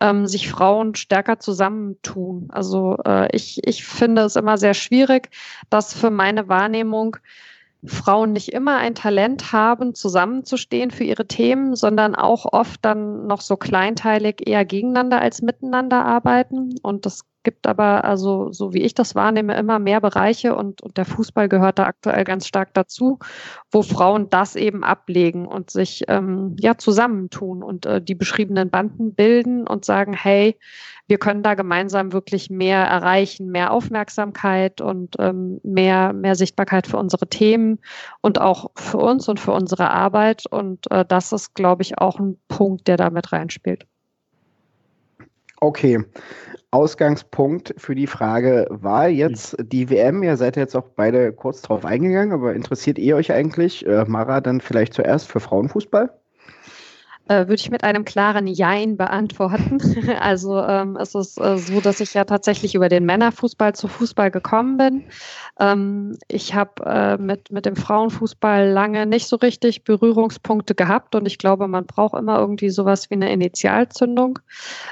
ähm, 0.00 0.26
sich 0.26 0.50
Frauen 0.50 0.96
stärker 0.96 1.38
zusammentun. 1.38 2.48
Also 2.50 2.96
äh, 3.06 3.28
ich, 3.34 3.60
ich 3.64 3.84
finde 3.84 4.22
es 4.22 4.34
immer 4.34 4.58
sehr 4.58 4.74
schwierig, 4.74 5.30
dass 5.70 5.94
für 5.94 6.10
meine 6.10 6.48
Wahrnehmung 6.48 7.16
Frauen 7.86 8.32
nicht 8.32 8.48
immer 8.48 8.78
ein 8.78 8.96
Talent 8.96 9.52
haben, 9.52 9.94
zusammenzustehen 9.94 10.90
für 10.90 11.04
ihre 11.04 11.28
Themen, 11.28 11.76
sondern 11.76 12.16
auch 12.16 12.44
oft 12.52 12.84
dann 12.84 13.28
noch 13.28 13.40
so 13.40 13.56
kleinteilig 13.56 14.48
eher 14.48 14.64
gegeneinander 14.64 15.20
als 15.20 15.42
miteinander 15.42 16.04
arbeiten. 16.04 16.74
Und 16.82 17.06
das 17.06 17.24
gibt 17.44 17.66
aber, 17.66 18.04
also 18.04 18.50
so 18.52 18.74
wie 18.74 18.82
ich 18.82 18.94
das 18.94 19.14
wahrnehme, 19.14 19.54
immer 19.56 19.78
mehr 19.78 20.00
Bereiche 20.00 20.56
und, 20.56 20.82
und 20.82 20.96
der 20.96 21.04
Fußball 21.04 21.48
gehört 21.48 21.78
da 21.78 21.84
aktuell 21.84 22.24
ganz 22.24 22.46
stark 22.46 22.74
dazu, 22.74 23.18
wo 23.70 23.82
Frauen 23.82 24.30
das 24.30 24.56
eben 24.56 24.82
ablegen 24.82 25.46
und 25.46 25.70
sich 25.70 26.04
ähm, 26.08 26.56
ja 26.58 26.76
zusammentun 26.76 27.62
und 27.62 27.86
äh, 27.86 28.02
die 28.02 28.14
beschriebenen 28.14 28.70
Banden 28.70 29.14
bilden 29.14 29.66
und 29.66 29.84
sagen, 29.84 30.14
hey, 30.14 30.58
wir 31.06 31.18
können 31.18 31.42
da 31.42 31.54
gemeinsam 31.54 32.12
wirklich 32.12 32.48
mehr 32.50 32.82
erreichen, 32.84 33.50
mehr 33.50 33.72
Aufmerksamkeit 33.72 34.80
und 34.80 35.16
ähm, 35.18 35.60
mehr, 35.62 36.12
mehr 36.12 36.34
Sichtbarkeit 36.34 36.86
für 36.86 36.96
unsere 36.96 37.28
Themen 37.28 37.78
und 38.22 38.40
auch 38.40 38.70
für 38.74 38.98
uns 38.98 39.28
und 39.28 39.38
für 39.38 39.52
unsere 39.52 39.90
Arbeit. 39.90 40.46
Und 40.50 40.90
äh, 40.90 41.04
das 41.04 41.32
ist, 41.32 41.54
glaube 41.54 41.82
ich, 41.82 41.98
auch 41.98 42.18
ein 42.18 42.40
Punkt, 42.48 42.88
der 42.88 42.96
da 42.96 43.10
mit 43.10 43.32
reinspielt. 43.32 43.86
Okay. 45.64 46.04
Ausgangspunkt 46.72 47.74
für 47.78 47.94
die 47.94 48.06
Frage 48.06 48.66
war 48.68 49.08
jetzt 49.08 49.56
die 49.58 49.88
WM. 49.88 50.22
Ihr 50.22 50.36
seid 50.36 50.56
jetzt 50.56 50.76
auch 50.76 50.90
beide 50.94 51.32
kurz 51.32 51.62
drauf 51.62 51.86
eingegangen, 51.86 52.32
aber 52.34 52.52
interessiert 52.54 52.98
ihr 52.98 53.16
euch 53.16 53.32
eigentlich, 53.32 53.86
äh, 53.86 54.04
Mara, 54.04 54.42
dann 54.42 54.60
vielleicht 54.60 54.92
zuerst 54.92 55.26
für 55.26 55.40
Frauenfußball? 55.40 56.10
Äh, 57.28 57.48
würde 57.48 57.54
ich 57.54 57.70
mit 57.70 57.84
einem 57.84 58.04
klaren 58.04 58.46
Jein 58.46 58.96
beantworten. 58.96 59.78
also 60.20 60.60
ähm, 60.60 60.96
es 60.96 61.14
ist 61.14 61.40
äh, 61.40 61.56
so, 61.56 61.80
dass 61.80 62.00
ich 62.00 62.14
ja 62.14 62.24
tatsächlich 62.24 62.74
über 62.74 62.88
den 62.88 63.06
Männerfußball 63.06 63.74
zu 63.74 63.88
Fußball 63.88 64.30
gekommen 64.30 64.76
bin. 64.76 65.04
Ähm, 65.58 66.18
ich 66.28 66.54
habe 66.54 66.84
äh, 66.84 67.16
mit, 67.16 67.50
mit 67.50 67.64
dem 67.64 67.76
Frauenfußball 67.76 68.68
lange 68.68 69.06
nicht 69.06 69.26
so 69.26 69.36
richtig 69.36 69.84
Berührungspunkte 69.84 70.74
gehabt 70.74 71.14
und 71.14 71.26
ich 71.26 71.38
glaube, 71.38 71.66
man 71.66 71.86
braucht 71.86 72.18
immer 72.18 72.38
irgendwie 72.38 72.70
sowas 72.70 73.08
wie 73.08 73.14
eine 73.14 73.32
Initialzündung. 73.32 74.38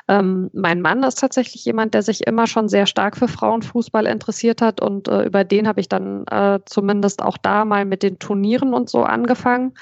Ähm, 0.08 0.50
mein 0.54 0.80
Mann 0.80 1.02
ist 1.02 1.18
tatsächlich 1.18 1.64
jemand, 1.64 1.94
der 1.94 2.02
sich 2.02 2.26
immer 2.26 2.46
schon 2.46 2.68
sehr 2.68 2.86
stark 2.86 3.16
für 3.16 3.28
Frauenfußball 3.28 4.06
interessiert 4.06 4.62
hat 4.62 4.80
und 4.80 5.08
äh, 5.08 5.24
über 5.24 5.44
den 5.44 5.68
habe 5.68 5.80
ich 5.80 5.88
dann 5.88 6.26
äh, 6.28 6.60
zumindest 6.64 7.22
auch 7.22 7.36
da 7.36 7.64
mal 7.64 7.84
mit 7.84 8.02
den 8.02 8.18
Turnieren 8.18 8.72
und 8.72 8.88
so 8.88 9.02
angefangen. 9.02 9.74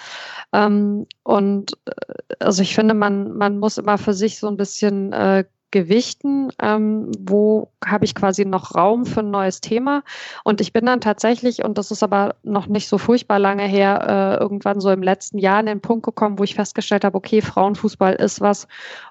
Ähm, 0.52 1.06
und 1.22 1.74
äh, 1.84 2.39
also 2.40 2.62
ich 2.62 2.74
finde, 2.74 2.94
man, 2.94 3.36
man 3.36 3.58
muss 3.58 3.78
immer 3.78 3.98
für 3.98 4.14
sich 4.14 4.38
so 4.38 4.48
ein 4.48 4.56
bisschen 4.56 5.12
äh, 5.12 5.44
gewichten, 5.70 6.50
ähm, 6.60 7.10
wo 7.18 7.70
habe 7.84 8.04
ich 8.04 8.14
quasi 8.14 8.44
noch 8.44 8.74
Raum 8.74 9.06
für 9.06 9.20
ein 9.20 9.30
neues 9.30 9.60
Thema. 9.60 10.02
Und 10.44 10.60
ich 10.60 10.72
bin 10.72 10.86
dann 10.86 11.00
tatsächlich, 11.00 11.64
und 11.64 11.78
das 11.78 11.90
ist 11.90 12.02
aber 12.02 12.34
noch 12.42 12.66
nicht 12.66 12.88
so 12.88 12.98
furchtbar 12.98 13.38
lange 13.38 13.64
her, 13.64 14.36
äh, 14.38 14.42
irgendwann 14.42 14.80
so 14.80 14.90
im 14.90 15.02
letzten 15.02 15.38
Jahr 15.38 15.58
an 15.58 15.66
den 15.66 15.80
Punkt 15.80 16.04
gekommen, 16.04 16.38
wo 16.38 16.44
ich 16.44 16.54
festgestellt 16.54 17.04
habe, 17.04 17.16
okay, 17.16 17.40
Frauenfußball 17.40 18.14
ist 18.14 18.40
was, 18.40 18.66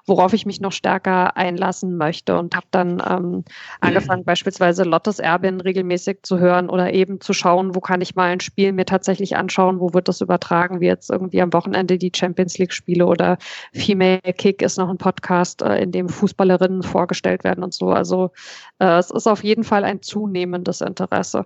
worauf 0.06 0.32
ich 0.32 0.46
mich 0.46 0.60
noch 0.60 0.72
stärker 0.72 1.36
einlassen 1.36 1.96
möchte 1.96 2.38
und 2.38 2.54
habe 2.54 2.66
dann 2.70 3.02
ähm, 3.08 3.44
angefangen, 3.80 4.24
beispielsweise 4.24 4.84
Lottes 4.84 5.18
Erbin 5.18 5.60
regelmäßig 5.60 6.18
zu 6.22 6.38
hören 6.38 6.68
oder 6.68 6.92
eben 6.92 7.20
zu 7.20 7.32
schauen, 7.32 7.74
wo 7.74 7.80
kann 7.80 8.00
ich 8.00 8.14
mal 8.14 8.30
ein 8.30 8.40
Spiel 8.40 8.72
mir 8.72 8.86
tatsächlich 8.86 9.36
anschauen, 9.36 9.80
wo 9.80 9.94
wird 9.94 10.08
das 10.08 10.20
übertragen, 10.20 10.80
wie 10.80 10.86
jetzt 10.86 11.10
irgendwie 11.10 11.40
am 11.40 11.52
Wochenende 11.52 11.98
die 11.98 12.12
Champions 12.14 12.58
League 12.58 12.72
Spiele 12.72 13.06
oder 13.06 13.38
Female 13.72 14.20
Kick 14.36 14.62
ist 14.62 14.78
noch 14.78 14.88
ein 14.88 14.98
Podcast, 14.98 15.62
äh, 15.62 15.78
in 15.82 15.92
dem 15.92 16.08
Fußballerinnen 16.50 16.82
vorgestellt 16.82 17.44
werden 17.44 17.64
und 17.64 17.74
so. 17.74 17.90
Also 17.90 18.30
äh, 18.78 18.98
es 18.98 19.10
ist 19.10 19.26
auf 19.26 19.44
jeden 19.44 19.64
Fall 19.64 19.84
ein 19.84 20.02
zunehmendes 20.02 20.80
Interesse. 20.80 21.44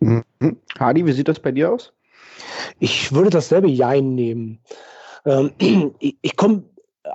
Mhm. 0.00 0.24
Hadi, 0.78 1.06
wie 1.06 1.12
sieht 1.12 1.28
das 1.28 1.40
bei 1.40 1.52
dir 1.52 1.72
aus? 1.72 1.92
Ich 2.78 3.12
würde 3.12 3.30
dasselbe 3.30 3.68
Jein 3.68 4.14
nehmen. 4.14 4.58
Ähm, 5.24 5.52
ich, 5.98 6.16
ich 6.20 6.36
komme 6.36 6.64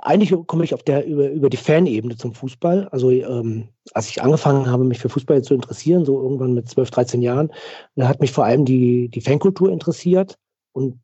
eigentlich 0.02 0.32
komme 0.46 0.62
ich 0.62 0.72
auf 0.72 0.84
der 0.84 1.04
über, 1.04 1.28
über 1.30 1.50
die 1.50 1.56
Fanebene 1.56 2.16
zum 2.16 2.32
Fußball. 2.32 2.88
Also 2.92 3.10
ähm, 3.10 3.68
als 3.92 4.08
ich 4.08 4.22
angefangen 4.22 4.70
habe, 4.70 4.84
mich 4.84 5.00
für 5.00 5.08
Fußball 5.08 5.42
zu 5.42 5.54
interessieren, 5.54 6.04
so 6.04 6.22
irgendwann 6.22 6.54
mit 6.54 6.68
12, 6.68 6.90
13 6.90 7.22
Jahren, 7.22 7.50
da 7.96 8.06
hat 8.06 8.20
mich 8.20 8.30
vor 8.30 8.44
allem 8.44 8.64
die, 8.64 9.08
die 9.08 9.20
Fankultur 9.20 9.70
interessiert. 9.70 10.38
Und 10.72 11.00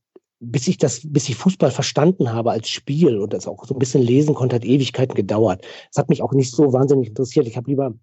bis 0.50 0.68
ich 0.68 0.78
das, 0.78 1.00
bis 1.04 1.28
ich 1.28 1.36
Fußball 1.36 1.70
verstanden 1.70 2.32
habe 2.32 2.50
als 2.50 2.68
Spiel 2.68 3.18
und 3.18 3.32
das 3.32 3.46
auch 3.46 3.64
so 3.64 3.74
ein 3.74 3.78
bisschen 3.78 4.02
lesen 4.02 4.34
konnte, 4.34 4.56
hat 4.56 4.64
Ewigkeiten 4.64 5.14
gedauert. 5.14 5.64
Es 5.90 5.98
hat 5.98 6.08
mich 6.08 6.22
auch 6.22 6.32
nicht 6.32 6.52
so 6.52 6.72
wahnsinnig 6.72 7.08
interessiert. 7.08 7.46
Ich 7.46 7.56
habe 7.56 7.70
lieber 7.70 7.94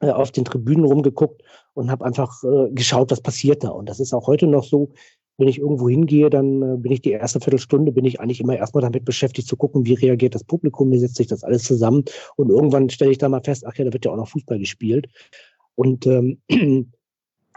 äh, 0.00 0.10
auf 0.10 0.32
den 0.32 0.44
Tribünen 0.44 0.84
rumgeguckt 0.84 1.42
und 1.74 1.90
habe 1.90 2.04
einfach 2.04 2.42
äh, 2.44 2.70
geschaut, 2.72 3.10
was 3.10 3.20
passiert 3.20 3.64
da. 3.64 3.68
Und 3.68 3.88
das 3.88 4.00
ist 4.00 4.12
auch 4.12 4.26
heute 4.26 4.46
noch 4.46 4.64
so, 4.64 4.92
wenn 5.38 5.48
ich 5.48 5.58
irgendwo 5.58 5.88
hingehe, 5.88 6.28
dann 6.28 6.62
äh, 6.62 6.76
bin 6.76 6.92
ich 6.92 7.02
die 7.02 7.12
erste 7.12 7.40
Viertelstunde, 7.40 7.92
bin 7.92 8.04
ich 8.04 8.20
eigentlich 8.20 8.40
immer 8.40 8.56
erstmal 8.56 8.82
damit 8.82 9.04
beschäftigt 9.04 9.48
zu 9.48 9.56
gucken, 9.56 9.86
wie 9.86 9.94
reagiert 9.94 10.34
das 10.34 10.44
Publikum, 10.44 10.90
wie 10.90 10.98
setzt 10.98 11.16
sich 11.16 11.26
das 11.26 11.44
alles 11.44 11.64
zusammen. 11.64 12.04
Und 12.36 12.50
irgendwann 12.50 12.90
stelle 12.90 13.12
ich 13.12 13.18
da 13.18 13.28
mal 13.28 13.42
fest, 13.42 13.64
ach 13.66 13.74
ja, 13.76 13.84
da 13.84 13.92
wird 13.92 14.04
ja 14.04 14.12
auch 14.12 14.16
noch 14.16 14.28
Fußball 14.28 14.58
gespielt. 14.58 15.08
Und 15.74 16.06
ähm, 16.06 16.42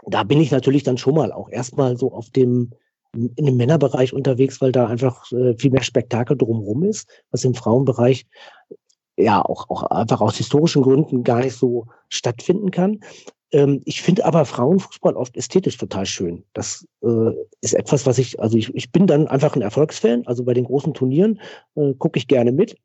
da 0.06 0.22
bin 0.22 0.40
ich 0.40 0.50
natürlich 0.50 0.84
dann 0.84 0.98
schon 0.98 1.14
mal 1.14 1.32
auch 1.32 1.50
erstmal 1.50 1.96
so 1.96 2.12
auf 2.12 2.30
dem, 2.30 2.70
in 3.16 3.46
dem 3.46 3.56
Männerbereich 3.56 4.12
unterwegs, 4.12 4.60
weil 4.60 4.72
da 4.72 4.86
einfach 4.86 5.30
äh, 5.32 5.56
viel 5.56 5.70
mehr 5.70 5.82
Spektakel 5.82 6.36
drumherum 6.36 6.84
ist, 6.84 7.08
was 7.30 7.44
im 7.44 7.54
Frauenbereich 7.54 8.26
ja 9.16 9.42
auch, 9.42 9.68
auch 9.70 9.84
einfach 9.84 10.20
aus 10.20 10.36
historischen 10.36 10.82
Gründen 10.82 11.24
gar 11.24 11.40
nicht 11.40 11.56
so 11.56 11.86
stattfinden 12.08 12.70
kann. 12.70 13.00
Ähm, 13.52 13.80
ich 13.84 14.02
finde 14.02 14.24
aber 14.24 14.44
Frauenfußball 14.44 15.14
oft 15.14 15.36
ästhetisch 15.36 15.76
total 15.78 16.06
schön. 16.06 16.44
Das 16.52 16.86
äh, 17.02 17.32
ist 17.60 17.74
etwas, 17.74 18.06
was 18.06 18.18
ich, 18.18 18.40
also 18.40 18.58
ich, 18.58 18.74
ich 18.74 18.92
bin 18.92 19.06
dann 19.06 19.28
einfach 19.28 19.54
ein 19.54 19.62
Erfolgsfan. 19.62 20.26
Also 20.26 20.44
bei 20.44 20.54
den 20.54 20.64
großen 20.64 20.94
Turnieren 20.94 21.40
äh, 21.76 21.94
gucke 21.94 22.18
ich 22.18 22.28
gerne 22.28 22.52
mit. 22.52 22.76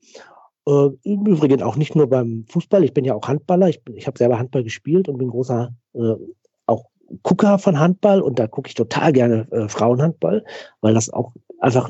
Äh, 0.67 0.89
Im 1.03 1.25
Übrigen 1.25 1.63
auch 1.63 1.75
nicht 1.75 1.95
nur 1.95 2.07
beim 2.07 2.45
Fußball. 2.49 2.83
Ich 2.83 2.93
bin 2.93 3.05
ja 3.05 3.15
auch 3.15 3.27
Handballer. 3.27 3.69
Ich, 3.69 3.81
ich 3.95 4.07
habe 4.07 4.17
selber 4.17 4.37
Handball 4.37 4.63
gespielt 4.63 5.09
und 5.09 5.17
bin 5.17 5.29
großer 5.29 5.73
äh, 5.93 6.13
Gucker 7.23 7.59
von 7.59 7.79
Handball 7.79 8.21
und 8.21 8.39
da 8.39 8.47
gucke 8.47 8.67
ich 8.67 8.75
total 8.75 9.13
gerne 9.13 9.47
äh, 9.51 9.67
Frauenhandball, 9.67 10.43
weil 10.81 10.93
das 10.93 11.09
auch 11.09 11.33
einfach 11.59 11.89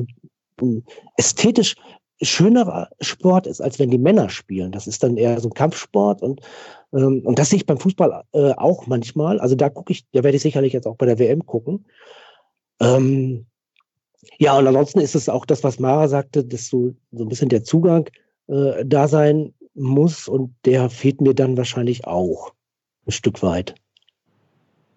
ästhetisch 1.17 1.75
schönerer 2.21 2.89
Sport 2.99 3.47
ist, 3.47 3.61
als 3.61 3.79
wenn 3.79 3.89
die 3.89 3.97
Männer 3.97 4.29
spielen. 4.29 4.71
Das 4.71 4.85
ist 4.85 5.01
dann 5.01 5.17
eher 5.17 5.39
so 5.39 5.49
ein 5.49 5.53
Kampfsport 5.53 6.21
und 6.21 6.41
ähm, 6.93 7.21
und 7.25 7.39
das 7.39 7.49
sehe 7.49 7.57
ich 7.57 7.65
beim 7.65 7.79
Fußball 7.79 8.23
äh, 8.33 8.53
auch 8.57 8.87
manchmal. 8.87 9.39
Also 9.39 9.55
da 9.55 9.69
gucke 9.69 9.93
ich, 9.93 10.05
da 10.11 10.23
werde 10.23 10.35
ich 10.35 10.43
sicherlich 10.43 10.73
jetzt 10.73 10.87
auch 10.87 10.97
bei 10.97 11.05
der 11.05 11.19
WM 11.19 11.45
gucken. 11.45 11.85
Ähm, 12.79 13.47
ja, 14.37 14.57
und 14.57 14.67
ansonsten 14.67 14.99
ist 14.99 15.15
es 15.15 15.29
auch 15.29 15.45
das, 15.45 15.63
was 15.63 15.79
Mara 15.79 16.07
sagte, 16.07 16.43
dass 16.43 16.67
so, 16.67 16.93
so 17.11 17.23
ein 17.23 17.29
bisschen 17.29 17.49
der 17.49 17.63
Zugang 17.63 18.09
äh, 18.47 18.85
da 18.85 19.07
sein 19.07 19.53
muss 19.73 20.27
und 20.27 20.53
der 20.65 20.89
fehlt 20.89 21.21
mir 21.21 21.33
dann 21.33 21.57
wahrscheinlich 21.57 22.05
auch 22.05 22.53
ein 23.07 23.11
Stück 23.11 23.41
weit. 23.41 23.75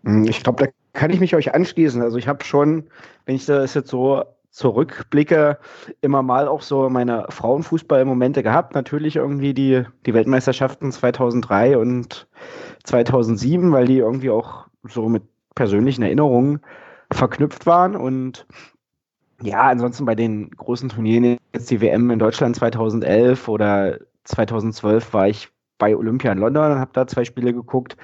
Hm, 0.04 0.24
ich 0.24 0.42
glaube, 0.42 0.64
da 0.64 0.70
kann 0.92 1.10
ich 1.10 1.20
mich 1.20 1.34
euch 1.34 1.54
anschließen. 1.54 2.02
Also 2.02 2.18
ich 2.18 2.28
habe 2.28 2.44
schon, 2.44 2.84
wenn 3.26 3.36
ich 3.36 3.46
das 3.46 3.74
jetzt 3.74 3.90
so 3.90 4.24
zurückblicke, 4.50 5.58
immer 6.00 6.22
mal 6.22 6.46
auch 6.46 6.62
so 6.62 6.88
meine 6.88 7.26
Frauenfußball-Momente 7.28 8.44
gehabt. 8.44 8.74
Natürlich 8.74 9.16
irgendwie 9.16 9.52
die, 9.52 9.82
die 10.06 10.14
Weltmeisterschaften 10.14 10.92
2003 10.92 11.76
und 11.76 12.28
2007, 12.84 13.72
weil 13.72 13.86
die 13.86 13.98
irgendwie 13.98 14.30
auch 14.30 14.68
so 14.84 15.08
mit 15.08 15.24
persönlichen 15.56 16.02
Erinnerungen 16.02 16.60
verknüpft 17.10 17.66
waren. 17.66 17.96
Und 17.96 18.46
ja, 19.42 19.62
ansonsten 19.62 20.04
bei 20.04 20.14
den 20.14 20.50
großen 20.50 20.88
Turnieren, 20.88 21.38
jetzt 21.52 21.70
die 21.70 21.80
WM 21.80 22.10
in 22.10 22.20
Deutschland 22.20 22.54
2011 22.54 23.48
oder 23.48 23.98
2012 24.22 25.12
war 25.12 25.26
ich 25.26 25.48
bei 25.78 25.96
Olympia 25.96 26.30
in 26.30 26.38
London 26.38 26.72
und 26.72 26.78
habe 26.78 26.92
da 26.94 27.06
zwei 27.08 27.24
Spiele 27.24 27.52
geguckt. 27.52 27.96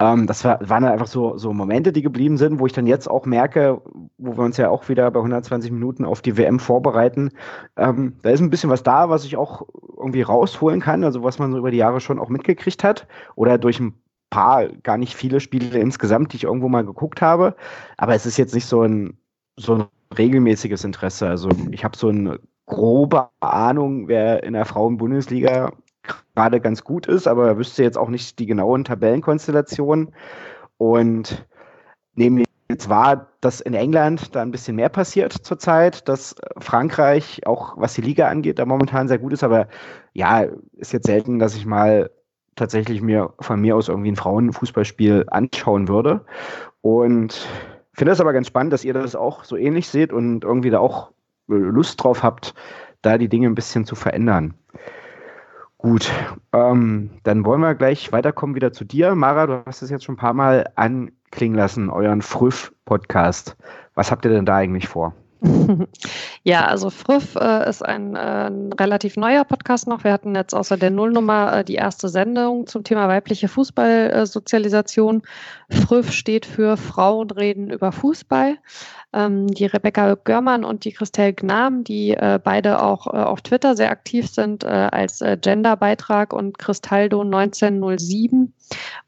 Ähm, 0.00 0.26
das 0.26 0.44
war, 0.44 0.58
waren 0.68 0.84
einfach 0.84 1.06
so, 1.06 1.36
so 1.36 1.52
Momente, 1.52 1.92
die 1.92 2.02
geblieben 2.02 2.38
sind, 2.38 2.58
wo 2.58 2.66
ich 2.66 2.72
dann 2.72 2.86
jetzt 2.86 3.08
auch 3.08 3.26
merke, 3.26 3.80
wo 4.18 4.36
wir 4.36 4.44
uns 4.44 4.56
ja 4.56 4.70
auch 4.70 4.88
wieder 4.88 5.10
bei 5.10 5.20
120 5.20 5.70
Minuten 5.70 6.04
auf 6.04 6.22
die 6.22 6.36
WM 6.36 6.58
vorbereiten. 6.58 7.30
Ähm, 7.76 8.16
da 8.22 8.30
ist 8.30 8.40
ein 8.40 8.50
bisschen 8.50 8.70
was 8.70 8.82
da, 8.82 9.10
was 9.10 9.24
ich 9.24 9.36
auch 9.36 9.68
irgendwie 9.98 10.22
rausholen 10.22 10.80
kann, 10.80 11.04
also 11.04 11.22
was 11.22 11.38
man 11.38 11.52
so 11.52 11.58
über 11.58 11.70
die 11.70 11.76
Jahre 11.76 12.00
schon 12.00 12.18
auch 12.18 12.30
mitgekriegt 12.30 12.82
hat 12.82 13.06
oder 13.36 13.58
durch 13.58 13.78
ein 13.78 13.94
paar, 14.30 14.68
gar 14.68 14.96
nicht 14.96 15.14
viele 15.14 15.40
Spiele 15.40 15.78
insgesamt, 15.78 16.32
die 16.32 16.36
ich 16.38 16.44
irgendwo 16.44 16.68
mal 16.68 16.84
geguckt 16.84 17.20
habe. 17.20 17.54
Aber 17.98 18.14
es 18.14 18.24
ist 18.24 18.38
jetzt 18.38 18.54
nicht 18.54 18.66
so 18.66 18.82
ein, 18.82 19.18
so 19.56 19.74
ein 19.74 19.84
regelmäßiges 20.16 20.84
Interesse. 20.84 21.28
Also 21.28 21.50
ich 21.70 21.84
habe 21.84 21.96
so 21.96 22.08
eine 22.08 22.40
grobe 22.66 23.28
Ahnung, 23.40 24.08
wer 24.08 24.44
in 24.44 24.54
der 24.54 24.64
Frauen-Bundesliga 24.64 25.72
gerade 26.34 26.60
ganz 26.60 26.84
gut 26.84 27.06
ist, 27.06 27.26
aber 27.26 27.48
er 27.48 27.58
wüsste 27.58 27.82
jetzt 27.82 27.98
auch 27.98 28.08
nicht 28.08 28.38
die 28.38 28.46
genauen 28.46 28.84
Tabellenkonstellationen. 28.84 30.12
Und 30.78 31.46
neben 32.14 32.44
jetzt 32.70 32.88
war, 32.88 33.28
dass 33.40 33.60
in 33.60 33.74
England 33.74 34.34
da 34.34 34.42
ein 34.42 34.50
bisschen 34.50 34.76
mehr 34.76 34.88
passiert 34.88 35.32
zurzeit, 35.32 36.08
dass 36.08 36.36
Frankreich, 36.58 37.46
auch 37.46 37.74
was 37.76 37.94
die 37.94 38.00
Liga 38.00 38.28
angeht, 38.28 38.58
da 38.58 38.64
momentan 38.64 39.08
sehr 39.08 39.18
gut 39.18 39.32
ist, 39.32 39.42
aber 39.42 39.68
ja, 40.12 40.46
ist 40.76 40.92
jetzt 40.92 41.06
selten, 41.06 41.38
dass 41.38 41.56
ich 41.56 41.66
mal 41.66 42.10
tatsächlich 42.56 43.02
mir 43.02 43.32
von 43.40 43.60
mir 43.60 43.76
aus 43.76 43.88
irgendwie 43.88 44.12
ein 44.12 44.16
Frauenfußballspiel 44.16 45.26
anschauen 45.28 45.88
würde. 45.88 46.24
Und 46.80 47.46
finde 47.92 48.12
es 48.12 48.20
aber 48.20 48.32
ganz 48.32 48.46
spannend, 48.46 48.72
dass 48.72 48.84
ihr 48.84 48.94
das 48.94 49.16
auch 49.16 49.44
so 49.44 49.56
ähnlich 49.56 49.88
seht 49.88 50.12
und 50.12 50.44
irgendwie 50.44 50.70
da 50.70 50.78
auch 50.78 51.10
Lust 51.48 52.02
drauf 52.02 52.22
habt, 52.22 52.54
da 53.02 53.18
die 53.18 53.28
Dinge 53.28 53.48
ein 53.48 53.54
bisschen 53.54 53.84
zu 53.84 53.94
verändern. 53.94 54.54
Gut, 55.82 56.10
ähm, 56.52 57.10
dann 57.22 57.46
wollen 57.46 57.62
wir 57.62 57.74
gleich 57.74 58.12
weiterkommen 58.12 58.54
wieder 58.54 58.70
zu 58.70 58.84
dir. 58.84 59.14
Mara, 59.14 59.46
du 59.46 59.62
hast 59.64 59.80
es 59.80 59.88
jetzt 59.88 60.04
schon 60.04 60.16
ein 60.16 60.18
paar 60.18 60.34
Mal 60.34 60.70
anklingen 60.76 61.56
lassen, 61.56 61.88
euren 61.88 62.20
Früff-Podcast. 62.20 63.56
Was 63.94 64.10
habt 64.10 64.26
ihr 64.26 64.30
denn 64.30 64.44
da 64.44 64.56
eigentlich 64.56 64.88
vor? 64.88 65.14
Ja, 66.42 66.64
also 66.66 66.88
Früff 66.88 67.36
äh, 67.36 67.68
ist 67.68 67.84
ein, 67.84 68.16
äh, 68.16 68.18
ein, 68.18 68.72
relativ 68.72 69.16
neuer 69.16 69.44
Podcast 69.44 69.86
noch. 69.86 70.04
Wir 70.04 70.12
hatten 70.12 70.34
jetzt 70.34 70.54
außer 70.54 70.78
der 70.78 70.90
Nullnummer 70.90 71.58
äh, 71.58 71.64
die 71.64 71.74
erste 71.74 72.08
Sendung 72.08 72.66
zum 72.66 72.82
Thema 72.82 73.08
weibliche 73.08 73.48
Fußballsozialisation. 73.48 75.22
Früff 75.70 76.12
steht 76.12 76.46
für 76.46 76.76
Frauen 76.78 77.30
reden 77.30 77.70
über 77.70 77.92
Fußball. 77.92 78.56
Ähm, 79.12 79.48
die 79.48 79.66
Rebecca 79.66 80.14
Görmann 80.14 80.64
und 80.64 80.84
die 80.84 80.92
Christelle 80.92 81.32
Gnam, 81.32 81.84
die 81.84 82.10
äh, 82.10 82.38
beide 82.42 82.82
auch 82.82 83.06
äh, 83.06 83.16
auf 83.16 83.40
Twitter 83.42 83.76
sehr 83.76 83.90
aktiv 83.90 84.28
sind 84.28 84.64
äh, 84.64 84.68
als 84.68 85.20
äh, 85.20 85.36
Genderbeitrag 85.40 86.32
und 86.32 86.58
Cristaldo 86.58 87.22
1907 87.22 88.52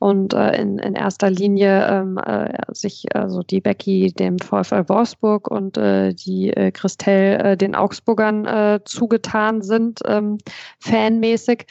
und 0.01 0.35
äh, 0.35 0.61
in, 0.61 0.79
in 0.79 0.95
erster 0.95 1.31
Linie 1.31 1.87
ähm, 1.89 2.19
äh, 2.19 2.53
sich 2.73 3.15
also 3.15 3.43
die 3.43 3.61
Becky 3.61 4.13
dem 4.13 4.39
VfL 4.39 4.89
Wolfsburg 4.89 5.49
und 5.49 5.77
die 5.77 6.33
die 6.33 6.51
äh, 6.51 6.71
Christelle 6.73 7.39
äh, 7.39 7.57
den 7.57 7.75
Augsburgern 7.75 8.47
äh, 8.47 8.81
zugetan 8.85 9.63
sind, 9.63 10.01
ähm, 10.07 10.39
fanmäßig 10.79 11.67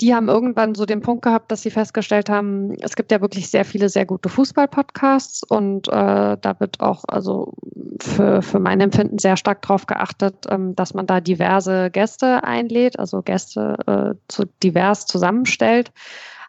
die 0.00 0.14
haben 0.14 0.28
irgendwann 0.28 0.74
so 0.74 0.86
den 0.86 1.02
Punkt 1.02 1.22
gehabt, 1.22 1.52
dass 1.52 1.62
sie 1.62 1.70
festgestellt 1.70 2.28
haben, 2.28 2.74
es 2.80 2.96
gibt 2.96 3.12
ja 3.12 3.20
wirklich 3.20 3.48
sehr 3.48 3.64
viele 3.64 3.88
sehr 3.88 4.06
gute 4.06 4.28
Fußball-Podcasts 4.28 5.44
und 5.44 5.86
äh, 5.88 6.36
da 6.40 6.56
wird 6.58 6.80
auch 6.80 7.04
also 7.06 7.54
für, 8.00 8.42
für 8.42 8.58
mein 8.58 8.80
Empfinden 8.80 9.18
sehr 9.18 9.36
stark 9.36 9.62
darauf 9.62 9.86
geachtet, 9.86 10.46
ähm, 10.50 10.74
dass 10.74 10.94
man 10.94 11.06
da 11.06 11.20
diverse 11.20 11.90
Gäste 11.90 12.42
einlädt, 12.42 12.98
also 12.98 13.22
Gäste 13.22 13.76
äh, 13.86 14.14
zu 14.26 14.44
divers 14.62 15.06
zusammenstellt. 15.06 15.92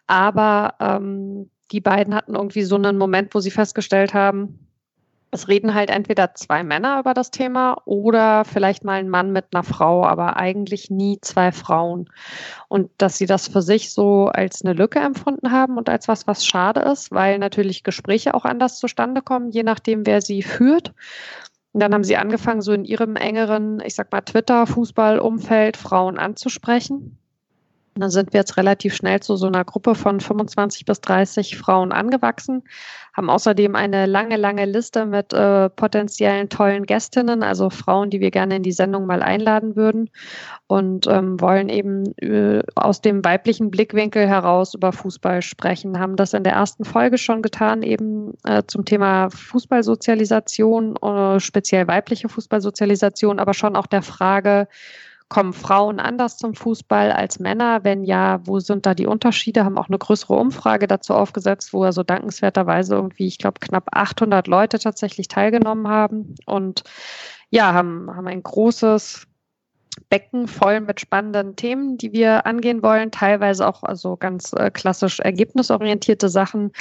Aber 0.08 0.74
ähm, 0.80 1.50
die 1.72 1.82
beiden 1.82 2.16
hatten 2.16 2.36
irgendwie 2.36 2.64
so 2.64 2.76
einen 2.76 2.98
Moment, 2.98 3.36
wo 3.36 3.40
sie 3.40 3.52
festgestellt 3.52 4.14
haben, 4.14 4.60
es 5.36 5.48
reden 5.48 5.76
halt 5.76 5.90
entweder 5.90 6.34
zwei 6.34 6.64
Männer 6.64 7.00
über 7.00 7.14
das 7.14 7.30
Thema 7.30 7.82
oder 7.86 8.46
vielleicht 8.46 8.84
mal 8.84 9.00
ein 9.00 9.10
Mann 9.10 9.32
mit 9.32 9.46
einer 9.52 9.64
Frau, 9.64 10.06
aber 10.06 10.38
eigentlich 10.38 10.90
nie 10.90 11.20
zwei 11.22 11.52
Frauen. 11.52 12.10
Und 12.68 12.90
dass 12.98 13.18
sie 13.18 13.26
das 13.28 13.48
für 13.48 13.62
sich 13.62 13.94
so 13.94 14.28
als 14.28 14.64
eine 14.64 14.74
Lücke 14.74 15.00
empfunden 15.00 15.52
haben 15.52 15.78
und 15.78 15.90
als 15.90 16.08
was, 16.08 16.26
was 16.26 16.46
schade 16.46 16.80
ist, 16.80 17.12
weil 17.12 17.38
natürlich 17.38 17.84
Gespräche 17.84 18.34
auch 18.34 18.46
anders 18.46 18.80
zustande 18.80 19.22
kommen, 19.22 19.52
je 19.52 19.64
nachdem, 19.64 20.06
wer 20.06 20.22
sie 20.22 20.42
führt. 20.42 20.94
Und 21.74 21.82
dann 21.82 21.94
haben 21.94 22.06
sie 22.06 22.16
angefangen, 22.16 22.62
so 22.62 22.72
in 22.72 22.86
ihrem 22.86 23.18
engeren, 23.18 23.82
ich 23.82 23.96
sag 23.96 24.12
mal, 24.12 24.22
Twitter-Fußball-Umfeld 24.22 25.76
Frauen 25.76 26.18
anzusprechen. 26.18 27.18
Dann 27.98 28.12
sind 28.12 28.34
wir 28.34 28.42
jetzt 28.42 28.58
relativ 28.58 28.94
schnell 28.94 29.22
zu 29.22 29.38
so 29.38 29.48
einer 29.48 29.64
Gruppe 29.64 29.96
von 29.96 30.20
25 30.20 30.84
bis 30.84 31.00
30 31.00 31.58
Frauen 31.58 31.94
angewachsen, 31.94 32.64
haben 33.14 33.30
außerdem 33.30 33.74
eine 33.74 34.06
lange, 34.06 34.36
lange 34.36 34.66
Liste 34.66 35.06
mit 35.06 35.32
äh, 35.32 35.70
potenziellen 35.70 36.50
tollen 36.50 36.86
Gästinnen, 36.86 37.42
also 37.42 37.70
Frauen, 37.70 38.10
die 38.10 38.20
wir 38.20 38.32
gerne 38.32 38.58
in 38.58 38.64
die 38.64 38.74
Sendung 38.74 39.06
mal 39.06 39.24
einladen 39.24 39.78
würden 39.78 40.10
und 40.68 41.08
ähm, 41.08 41.40
wollen 41.40 41.70
eben 41.70 42.14
äh, 42.18 42.64
aus 42.76 43.00
dem 43.00 43.24
weiblichen 43.24 43.72
Blickwinkel 43.72 44.28
heraus 44.28 44.74
über 44.74 44.92
Fußball 44.92 45.42
sprechen. 45.42 45.98
Haben 45.98 46.18
das 46.18 46.34
in 46.34 46.44
der 46.44 46.54
ersten 46.54 46.84
Folge 46.84 47.18
schon 47.18 47.42
getan, 47.42 47.82
eben 47.82 48.34
äh, 48.44 48.64
zum 48.68 48.84
Thema 48.84 49.30
Fußballsozialisation, 49.30 50.98
äh, 50.98 51.40
speziell 51.40 51.88
weibliche 51.88 52.28
Fußballsozialisation, 52.28 53.40
aber 53.40 53.54
schon 53.54 53.78
auch 53.78 53.88
der 53.88 54.02
Frage, 54.02 54.68
Kommen 55.28 55.54
Frauen 55.54 56.00
anders 56.00 56.38
zum 56.38 56.54
Fußball 56.54 57.12
als 57.12 57.40
Männer? 57.40 57.84
Wenn 57.84 58.04
ja, 58.04 58.40
wo 58.46 58.60
sind 58.60 58.86
da 58.86 58.94
die 58.94 59.08
Unterschiede? 59.08 59.66
Haben 59.66 59.78
auch 59.78 59.88
eine 59.88 59.98
größere 59.98 60.36
Umfrage 60.36 60.88
dazu 60.88 61.14
aufgesetzt, 61.14 61.74
wo 61.74 61.84
also 61.84 62.04
dankenswerterweise 62.04 62.96
irgendwie, 62.96 63.26
ich 63.26 63.40
glaube, 63.40 63.60
knapp 63.60 63.88
800 63.92 64.48
Leute 64.48 64.78
tatsächlich 64.78 65.28
teilgenommen 65.28 65.88
haben 65.88 66.36
und 66.46 66.84
ja, 67.50 67.74
haben, 67.74 68.10
haben 68.16 68.28
ein 68.28 68.44
großes 68.44 69.28
Becken 70.10 70.48
voll 70.48 70.82
mit 70.82 71.00
spannenden 71.00 71.56
Themen, 71.56 71.98
die 71.98 72.12
wir 72.12 72.46
angehen 72.46 72.84
wollen. 72.84 73.12
Teilweise 73.12 73.68
auch 73.68 73.84
also 73.84 74.18
ganz 74.18 74.54
äh, 74.54 74.70
klassisch 74.70 75.20
ergebnisorientierte 75.20 76.30
Sachen, 76.30 76.72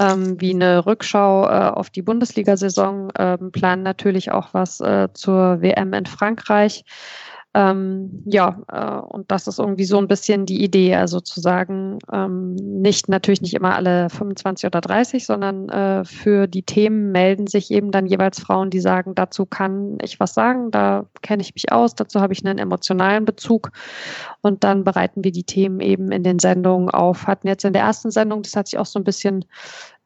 ähm, 0.00 0.40
wie 0.40 0.54
eine 0.54 0.84
Rückschau 0.84 1.46
äh, 1.46 1.70
auf 1.70 1.90
die 1.90 2.02
Bundesliga-Saison, 2.02 3.12
ähm, 3.18 3.52
planen 3.52 3.82
natürlich 3.82 4.32
auch 4.32 4.48
was 4.52 4.80
äh, 4.80 5.08
zur 5.14 5.62
WM 5.62 5.92
in 5.92 6.06
Frankreich. 6.06 6.84
Ähm, 7.56 8.24
ja, 8.26 8.60
äh, 8.66 9.14
und 9.14 9.30
das 9.30 9.46
ist 9.46 9.60
irgendwie 9.60 9.84
so 9.84 9.98
ein 9.98 10.08
bisschen 10.08 10.44
die 10.44 10.64
Idee, 10.64 10.96
also 10.96 11.20
zu 11.20 11.40
sagen, 11.40 12.00
ähm, 12.12 12.56
nicht 12.56 13.08
natürlich 13.08 13.42
nicht 13.42 13.54
immer 13.54 13.76
alle 13.76 14.10
25 14.10 14.66
oder 14.66 14.80
30, 14.80 15.24
sondern 15.24 15.68
äh, 15.68 16.04
für 16.04 16.48
die 16.48 16.64
Themen 16.64 17.12
melden 17.12 17.46
sich 17.46 17.70
eben 17.70 17.92
dann 17.92 18.06
jeweils 18.06 18.40
Frauen, 18.40 18.70
die 18.70 18.80
sagen, 18.80 19.14
dazu 19.14 19.46
kann 19.46 19.98
ich 20.02 20.18
was 20.18 20.34
sagen, 20.34 20.72
da 20.72 21.06
kenne 21.22 21.42
ich 21.42 21.54
mich 21.54 21.70
aus, 21.70 21.94
dazu 21.94 22.20
habe 22.20 22.32
ich 22.32 22.44
einen 22.44 22.58
emotionalen 22.58 23.24
Bezug 23.24 23.70
und 24.40 24.64
dann 24.64 24.82
bereiten 24.82 25.22
wir 25.22 25.30
die 25.30 25.44
Themen 25.44 25.78
eben 25.78 26.10
in 26.10 26.24
den 26.24 26.40
Sendungen 26.40 26.90
auf. 26.90 27.28
Hatten 27.28 27.46
jetzt 27.46 27.64
in 27.64 27.72
der 27.72 27.82
ersten 27.82 28.10
Sendung, 28.10 28.42
das 28.42 28.56
hat 28.56 28.66
sich 28.66 28.80
auch 28.80 28.86
so 28.86 28.98
ein 28.98 29.04
bisschen 29.04 29.44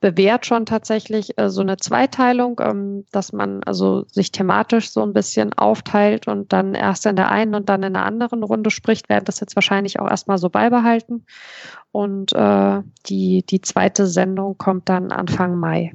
bewährt 0.01 0.47
schon 0.47 0.65
tatsächlich 0.67 1.39
äh, 1.39 1.51
so 1.51 1.61
eine 1.61 1.77
Zweiteilung, 1.77 2.61
ähm, 2.63 3.05
dass 3.11 3.33
man 3.33 3.63
also 3.65 4.05
sich 4.09 4.31
thematisch 4.31 4.91
so 4.91 5.03
ein 5.03 5.13
bisschen 5.13 5.53
aufteilt 5.55 6.29
und 6.29 6.53
dann 6.53 6.75
erst 6.75 7.07
in 7.07 7.17
der 7.17 7.31
einen 7.31 7.55
und 7.55 7.69
dann 7.69 7.83
in 7.83 7.95
der 7.95 8.05
anderen 8.05 8.43
Runde 8.43 8.71
spricht, 8.71 9.09
werden 9.09 9.25
das 9.25 9.41
jetzt 9.41 9.57
wahrscheinlich 9.57 9.99
auch 9.99 10.09
erstmal 10.09 10.39
so 10.39 10.51
beibehalten. 10.51 11.27
Und 11.91 12.33
äh, 12.33 12.83
die, 13.07 13.45
die 13.45 13.61
zweite 13.61 14.07
Sendung 14.07 14.57
kommt 14.57 14.89
dann 14.89 15.11
Anfang 15.11 15.57
Mai. 15.57 15.93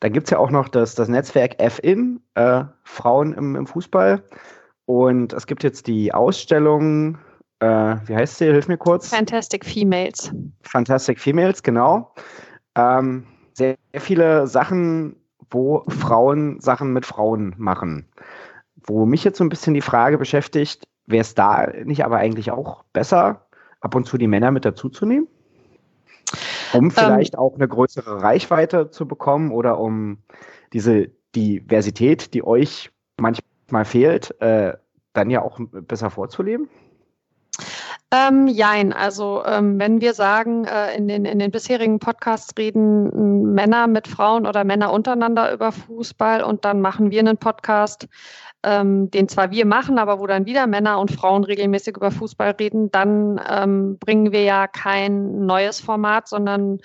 Dann 0.00 0.12
gibt 0.12 0.26
es 0.26 0.30
ja 0.30 0.38
auch 0.38 0.50
noch 0.50 0.68
das, 0.68 0.94
das 0.94 1.08
Netzwerk 1.08 1.56
FIN, 1.60 2.20
äh, 2.34 2.64
Frauen 2.82 3.32
im, 3.34 3.56
im 3.56 3.66
Fußball. 3.66 4.22
Und 4.86 5.32
es 5.32 5.46
gibt 5.46 5.64
jetzt 5.64 5.86
die 5.86 6.12
Ausstellung, 6.12 7.18
äh, 7.60 7.66
wie 8.06 8.14
heißt 8.14 8.38
sie? 8.38 8.46
Hilf 8.46 8.68
mir 8.68 8.76
kurz. 8.76 9.08
Fantastic 9.08 9.64
Females. 9.64 10.32
Fantastic 10.62 11.18
Females, 11.18 11.62
genau. 11.62 12.12
Ähm, 12.76 13.26
sehr 13.54 13.76
viele 13.94 14.46
Sachen, 14.46 15.16
wo 15.50 15.84
Frauen 15.88 16.60
Sachen 16.60 16.92
mit 16.92 17.06
Frauen 17.06 17.54
machen. 17.56 18.08
Wo 18.82 19.06
mich 19.06 19.24
jetzt 19.24 19.38
so 19.38 19.44
ein 19.44 19.48
bisschen 19.48 19.74
die 19.74 19.80
Frage 19.80 20.18
beschäftigt, 20.18 20.84
wäre 21.06 21.22
es 21.22 21.34
da 21.34 21.68
nicht 21.84 22.04
aber 22.04 22.18
eigentlich 22.18 22.50
auch 22.50 22.84
besser, 22.92 23.46
ab 23.80 23.94
und 23.94 24.04
zu 24.04 24.18
die 24.18 24.26
Männer 24.26 24.50
mit 24.50 24.64
dazuzunehmen? 24.64 25.28
Um 26.72 26.86
ähm. 26.86 26.90
vielleicht 26.90 27.34
ähm, 27.34 27.40
auch 27.40 27.54
eine 27.54 27.68
größere 27.68 28.22
Reichweite 28.22 28.90
zu 28.90 29.06
bekommen 29.06 29.52
oder 29.52 29.78
um 29.78 30.18
diese 30.72 31.10
Diversität, 31.34 32.34
die 32.34 32.44
euch 32.44 32.90
manchmal 33.16 33.84
fehlt, 33.84 34.40
äh, 34.40 34.74
dann 35.12 35.30
ja 35.30 35.42
auch 35.42 35.60
besser 35.70 36.10
vorzuleben? 36.10 36.68
Ähm, 38.14 38.46
jein, 38.46 38.92
also 38.92 39.42
ähm, 39.44 39.80
wenn 39.80 40.00
wir 40.00 40.14
sagen, 40.14 40.66
äh, 40.66 40.96
in, 40.96 41.08
den, 41.08 41.24
in 41.24 41.40
den 41.40 41.50
bisherigen 41.50 41.98
Podcasts 41.98 42.54
reden 42.56 43.52
Männer 43.54 43.88
mit 43.88 44.06
Frauen 44.06 44.46
oder 44.46 44.62
Männer 44.62 44.92
untereinander 44.92 45.52
über 45.52 45.72
Fußball 45.72 46.44
und 46.44 46.64
dann 46.64 46.80
machen 46.80 47.10
wir 47.10 47.18
einen 47.18 47.38
Podcast, 47.38 48.06
ähm, 48.64 49.10
den 49.10 49.28
zwar 49.28 49.50
wir 49.50 49.66
machen, 49.66 49.98
aber 49.98 50.18
wo 50.18 50.26
dann 50.26 50.46
wieder 50.46 50.66
Männer 50.66 50.98
und 50.98 51.10
Frauen 51.10 51.44
regelmäßig 51.44 51.96
über 51.96 52.10
Fußball 52.10 52.52
reden, 52.52 52.90
dann 52.90 53.40
ähm, 53.48 53.98
bringen 53.98 54.32
wir 54.32 54.42
ja 54.42 54.66
kein 54.66 55.44
neues 55.44 55.80
Format, 55.80 56.28
sondern 56.28 56.78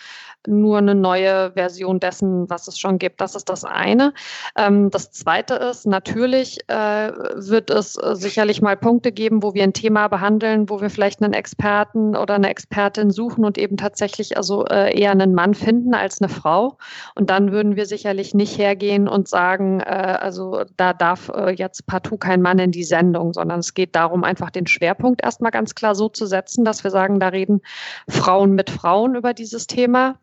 nur 0.48 0.78
eine 0.78 0.96
neue 0.96 1.52
Version 1.54 2.00
dessen, 2.00 2.50
was 2.50 2.68
es 2.68 2.80
schon 2.80 2.98
gibt. 2.98 3.22
Das 3.22 3.36
ist 3.36 3.50
das 3.50 3.64
eine. 3.64 4.14
Ähm, 4.58 4.90
das 4.90 5.12
zweite 5.12 5.56
ist, 5.56 5.86
natürlich 5.86 6.60
äh, 6.68 7.12
wird 7.36 7.70
es 7.70 7.96
äh, 7.96 8.16
sicherlich 8.16 8.62
mal 8.62 8.76
Punkte 8.76 9.12
geben, 9.12 9.42
wo 9.42 9.54
wir 9.54 9.64
ein 9.64 9.74
Thema 9.74 10.08
behandeln, 10.08 10.70
wo 10.70 10.82
wir 10.82 10.90
vielleicht 10.90 11.19
einen 11.22 11.34
Experten 11.34 12.16
oder 12.16 12.36
eine 12.36 12.50
Expertin 12.50 13.12
suchen 13.12 13.46
und 13.46 13.58
eben 13.58 13.78
tatsächlich 13.78 14.38
also 14.38 14.66
äh, 14.66 14.98
eher 14.98 15.12
einen 15.12 15.34
Mann 15.34 15.54
finden 15.54 15.94
als 15.94 16.22
eine 16.22 16.30
Frau. 16.30 16.78
Und 17.16 17.30
dann 17.30 17.52
würden 17.52 17.76
wir 17.76 17.86
sicherlich 17.86 18.34
nicht 18.34 18.58
hergehen 18.58 19.08
und 19.08 19.28
sagen, 19.28 19.80
äh, 19.82 20.18
also 20.20 20.64
da 20.78 20.94
darf 20.94 21.30
äh, 21.30 21.52
jetzt 21.52 21.86
partout 21.88 22.18
kein 22.18 22.42
Mann 22.42 22.60
in 22.60 22.72
die 22.72 22.84
Sendung, 22.84 23.34
sondern 23.34 23.60
es 23.60 23.74
geht 23.74 23.96
darum, 23.96 24.24
einfach 24.24 24.50
den 24.50 24.68
Schwerpunkt 24.68 25.24
erstmal 25.24 25.52
ganz 25.52 25.76
klar 25.76 25.96
so 25.96 26.10
zu 26.10 26.26
setzen, 26.26 26.66
dass 26.66 26.84
wir 26.84 26.92
sagen, 26.92 27.20
da 27.20 27.30
reden 27.30 27.62
Frauen 28.08 28.54
mit 28.54 28.70
Frauen 28.70 29.16
über 29.16 29.34
dieses 29.34 29.68
Thema. 29.68 30.16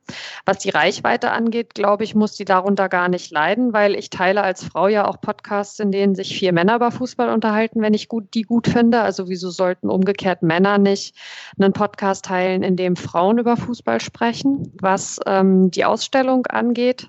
Was 0.45 0.59
die 0.59 0.71
Reichweite 0.71 1.31
angeht, 1.31 1.75
glaube 1.75 2.05
ich, 2.05 2.15
muss 2.15 2.35
die 2.35 2.45
darunter 2.45 2.89
gar 2.89 3.09
nicht 3.09 3.31
leiden, 3.31 3.73
weil 3.73 3.95
ich 3.95 4.11
teile 4.11 4.43
als 4.43 4.65
Frau 4.65 4.89
ja 4.89 5.07
auch 5.07 5.21
Podcasts, 5.21 5.79
in 5.79 5.93
denen 5.93 6.15
sich 6.15 6.37
vier 6.37 6.53
Männer 6.53 6.77
über 6.77 6.91
Fußball 6.91 7.31
unterhalten, 7.31 7.83
wenn 7.83 7.95
ich 7.95 8.09
gut, 8.09 8.35
die 8.35 8.43
gut 8.43 8.69
finde. 8.69 9.01
Also 9.01 9.29
wieso 9.29 9.51
sollten 9.51 9.91
umgekehrt 9.91 10.43
Männer 10.43 10.79
nicht 10.87 11.15
einen 11.59 11.73
Podcast 11.73 12.25
teilen, 12.25 12.63
in 12.63 12.77
dem 12.77 12.97
Frauen 12.97 13.39
über 13.39 13.57
Fußball 13.57 14.01
sprechen? 14.01 14.73
Was 14.81 15.19
ähm, 15.27 15.71
die 15.71 15.85
Ausstellung 15.85 16.47
angeht, 16.47 17.09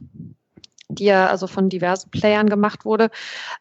die 0.90 1.06
ja 1.06 1.28
also 1.28 1.48
von 1.48 1.70
diversen 1.70 2.10
Playern 2.12 2.50
gemacht 2.50 2.86
wurde, 2.86 3.10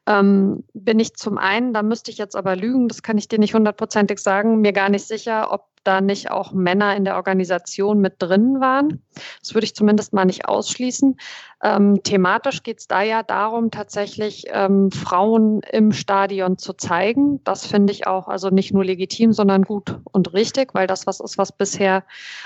ähm, 0.07 0.65
bin 0.75 0.99
ich 0.99 1.15
zum 1.15 1.39
einen, 1.39 1.73
da 1.73 1.83
müsste 1.83 2.11
ich 2.11 2.19
jetzt 2.19 2.37
aber 2.37 2.57
lügen, 2.57 2.89
das 2.89 3.03
kann 3.03 3.19
ich 3.19 3.29
dir 3.29 3.39
nicht 3.39 3.55
hundertprozentig 3.55 4.19
sagen, 4.19 4.61
mir 4.61 4.73
gar 4.73 4.89
nicht 4.89 5.07
sicher, 5.07 5.53
ob 5.53 5.67
da 5.87 6.01
nicht 6.01 6.31
auch 6.31 6.53
Männer 6.53 6.97
in 6.97 7.05
der 7.05 7.17
Organisation 7.17 8.01
mit 8.01 8.15
drin 8.19 8.61
waren. 8.61 9.03
Das 9.41 9.55
würde 9.55 9.65
ich 9.65 9.75
zumindest 9.75 10.13
mal 10.13 10.25
nicht 10.25 10.47
ausschließen. 10.49 11.17
Ähm, 11.63 12.03
thematisch 12.03 12.63
geht 12.63 12.81
es 12.81 12.87
da 12.87 13.01
ja 13.01 13.23
darum, 13.23 13.71
tatsächlich 13.71 14.45
ähm, 14.49 14.91
Frauen 14.91 15.63
im 15.73 15.93
Stadion 15.93 16.59
zu 16.59 16.75
zeigen. 16.75 17.43
Das 17.45 17.67
finde 17.67 17.95
ich 17.95 18.07
auch 18.07 18.29
also 18.29 18.51
nicht 18.51 18.75
nur 18.75 18.85
legitim, 18.85 19.33
sondern 19.33 19.63
gut 19.63 19.99
und 20.13 20.35
richtig, 20.35 20.75
weil 20.75 20.87
das 20.87 21.07
was 21.07 21.19
ist, 21.19 21.39
was 21.39 21.53
bisher 21.53 22.05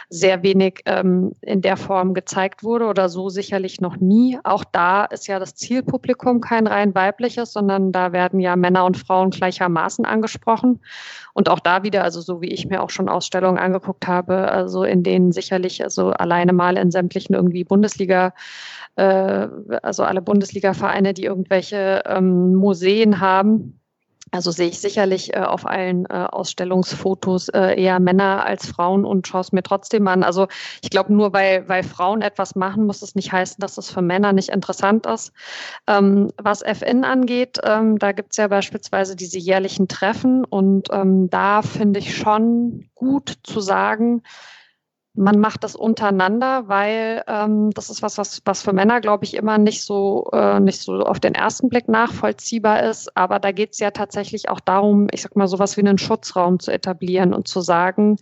sehr 0.08 0.44
wenig 0.44 0.82
ähm, 0.86 1.32
in 1.40 1.60
der 1.60 1.76
Form 1.76 2.14
gezeigt 2.14 2.62
wurde 2.62 2.86
oder 2.86 3.08
so 3.08 3.30
sicherlich 3.30 3.80
noch 3.80 3.96
nie. 3.96 4.38
Auch 4.44 4.62
da 4.62 5.06
ist 5.06 5.26
ja 5.26 5.40
das 5.40 5.56
Zielpublikum 5.56 6.40
kein 6.40 6.68
rein 6.68 6.94
weibliches, 6.94 7.52
sondern 7.52 7.90
da 7.90 8.12
werden 8.12 8.38
ja 8.38 8.54
Männer 8.54 8.84
und 8.84 8.96
Frauen 8.96 9.30
gleichermaßen 9.30 10.04
angesprochen. 10.04 10.80
Und 11.32 11.48
auch 11.48 11.60
da 11.60 11.82
wieder, 11.82 12.04
also 12.04 12.20
so 12.20 12.40
wie 12.40 12.52
ich 12.52 12.66
mir 12.66 12.82
auch 12.82 12.90
schon 12.90 13.08
aus 13.08 13.26
Ausstellungen 13.30 13.58
angeguckt 13.58 14.08
habe, 14.08 14.50
also 14.50 14.82
in 14.82 15.04
denen 15.04 15.30
sicherlich 15.30 15.84
also 15.84 16.10
alleine 16.10 16.52
mal 16.52 16.76
in 16.76 16.90
sämtlichen 16.90 17.34
irgendwie 17.34 17.62
Bundesliga 17.62 18.32
äh, 18.96 19.46
also 19.82 20.02
alle 20.02 20.20
Bundesliga-Vereine, 20.20 21.14
die 21.14 21.24
irgendwelche 21.24 22.02
ähm, 22.06 22.56
Museen 22.56 23.20
haben, 23.20 23.79
also 24.30 24.50
sehe 24.50 24.68
ich 24.68 24.78
sicherlich 24.78 25.34
äh, 25.34 25.40
auf 25.40 25.66
allen 25.66 26.06
äh, 26.06 26.26
Ausstellungsfotos 26.30 27.48
äh, 27.48 27.80
eher 27.80 27.98
Männer 27.98 28.44
als 28.44 28.66
Frauen 28.66 29.04
und 29.04 29.26
schaue 29.26 29.40
es 29.40 29.52
mir 29.52 29.62
trotzdem 29.62 30.06
an. 30.08 30.22
Also 30.22 30.46
ich 30.82 30.90
glaube, 30.90 31.12
nur 31.12 31.32
weil, 31.32 31.68
weil 31.68 31.82
Frauen 31.82 32.22
etwas 32.22 32.54
machen, 32.54 32.86
muss 32.86 33.02
es 33.02 33.14
nicht 33.14 33.32
heißen, 33.32 33.56
dass 33.58 33.78
es 33.78 33.90
für 33.90 34.02
Männer 34.02 34.32
nicht 34.32 34.50
interessant 34.50 35.06
ist. 35.06 35.32
Ähm, 35.86 36.30
was 36.36 36.62
FN 36.62 37.04
angeht, 37.04 37.58
ähm, 37.64 37.98
da 37.98 38.12
gibt 38.12 38.32
es 38.32 38.36
ja 38.36 38.48
beispielsweise 38.48 39.16
diese 39.16 39.38
jährlichen 39.38 39.88
Treffen 39.88 40.44
und 40.44 40.88
ähm, 40.92 41.28
da 41.30 41.62
finde 41.62 42.00
ich 42.00 42.16
schon 42.16 42.88
gut 42.94 43.38
zu 43.42 43.60
sagen, 43.60 44.22
man 45.20 45.38
macht 45.38 45.64
das 45.64 45.76
untereinander, 45.76 46.66
weil 46.66 47.22
ähm, 47.26 47.70
das 47.72 47.90
ist 47.90 48.00
was, 48.00 48.16
was, 48.16 48.40
was 48.46 48.62
für 48.62 48.72
Männer, 48.72 49.02
glaube 49.02 49.24
ich, 49.24 49.34
immer 49.34 49.58
nicht 49.58 49.84
so, 49.84 50.30
äh, 50.32 50.58
nicht 50.60 50.80
so 50.80 50.94
auf 51.00 51.20
den 51.20 51.34
ersten 51.34 51.68
Blick 51.68 51.88
nachvollziehbar 51.88 52.84
ist. 52.84 53.14
Aber 53.18 53.38
da 53.38 53.52
geht 53.52 53.74
es 53.74 53.80
ja 53.80 53.90
tatsächlich 53.90 54.48
auch 54.48 54.60
darum, 54.60 55.08
ich 55.12 55.20
sag 55.20 55.36
mal, 55.36 55.46
sowas 55.46 55.76
wie 55.76 55.82
einen 55.82 55.98
Schutzraum 55.98 56.58
zu 56.58 56.72
etablieren 56.72 57.34
und 57.34 57.48
zu 57.48 57.60
sagen, 57.60 58.16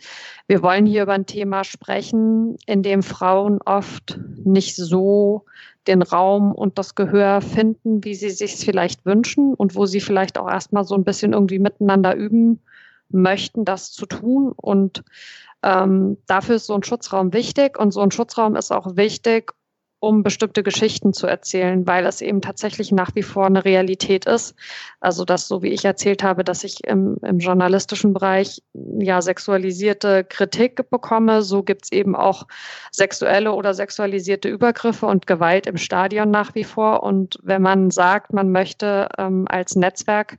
wir 0.48 0.60
wollen 0.64 0.86
hier 0.86 1.04
über 1.04 1.12
ein 1.12 1.26
Thema 1.26 1.62
sprechen, 1.62 2.56
in 2.66 2.82
dem 2.82 3.04
Frauen 3.04 3.60
oft 3.64 4.18
nicht 4.44 4.74
so 4.74 5.44
den 5.86 6.02
Raum 6.02 6.52
und 6.52 6.78
das 6.78 6.96
Gehör 6.96 7.40
finden, 7.42 8.02
wie 8.02 8.14
sie 8.14 8.30
sich 8.30 8.56
vielleicht 8.56 9.06
wünschen 9.06 9.54
und 9.54 9.76
wo 9.76 9.86
sie 9.86 10.00
vielleicht 10.00 10.36
auch 10.36 10.50
erstmal 10.50 10.82
so 10.82 10.96
ein 10.96 11.04
bisschen 11.04 11.32
irgendwie 11.32 11.60
miteinander 11.60 12.16
üben 12.16 12.60
möchten, 13.10 13.64
das 13.64 13.92
zu 13.92 14.06
tun. 14.06 14.52
Und 14.56 15.04
ähm, 15.62 16.18
dafür 16.26 16.56
ist 16.56 16.66
so 16.66 16.74
ein 16.74 16.82
Schutzraum 16.82 17.32
wichtig 17.32 17.78
und 17.78 17.90
so 17.92 18.00
ein 18.00 18.10
Schutzraum 18.10 18.56
ist 18.56 18.72
auch 18.72 18.96
wichtig, 18.96 19.52
um 20.00 20.22
bestimmte 20.22 20.62
Geschichten 20.62 21.12
zu 21.12 21.26
erzählen, 21.26 21.86
weil 21.86 22.06
es 22.06 22.20
eben 22.20 22.40
tatsächlich 22.40 22.92
nach 22.92 23.14
wie 23.14 23.22
vor 23.22 23.46
eine 23.46 23.64
Realität 23.64 24.26
ist. 24.26 24.54
Also 25.00 25.24
dass, 25.24 25.48
so 25.48 25.62
wie 25.62 25.68
ich 25.68 25.84
erzählt 25.84 26.22
habe, 26.22 26.44
dass 26.44 26.62
ich 26.62 26.84
im, 26.84 27.16
im 27.22 27.38
journalistischen 27.38 28.12
Bereich 28.12 28.62
ja 28.74 29.20
sexualisierte 29.20 30.22
Kritik 30.22 30.88
bekomme, 30.90 31.42
so 31.42 31.64
gibt's 31.64 31.90
eben 31.90 32.14
auch 32.14 32.46
sexuelle 32.92 33.52
oder 33.52 33.74
sexualisierte 33.74 34.48
Übergriffe 34.48 35.06
und 35.06 35.26
Gewalt 35.26 35.66
im 35.66 35.76
Stadion 35.76 36.30
nach 36.30 36.54
wie 36.54 36.64
vor. 36.64 37.02
Und 37.02 37.38
wenn 37.42 37.62
man 37.62 37.90
sagt, 37.90 38.32
man 38.32 38.52
möchte 38.52 39.08
ähm, 39.18 39.46
als 39.48 39.74
Netzwerk 39.74 40.38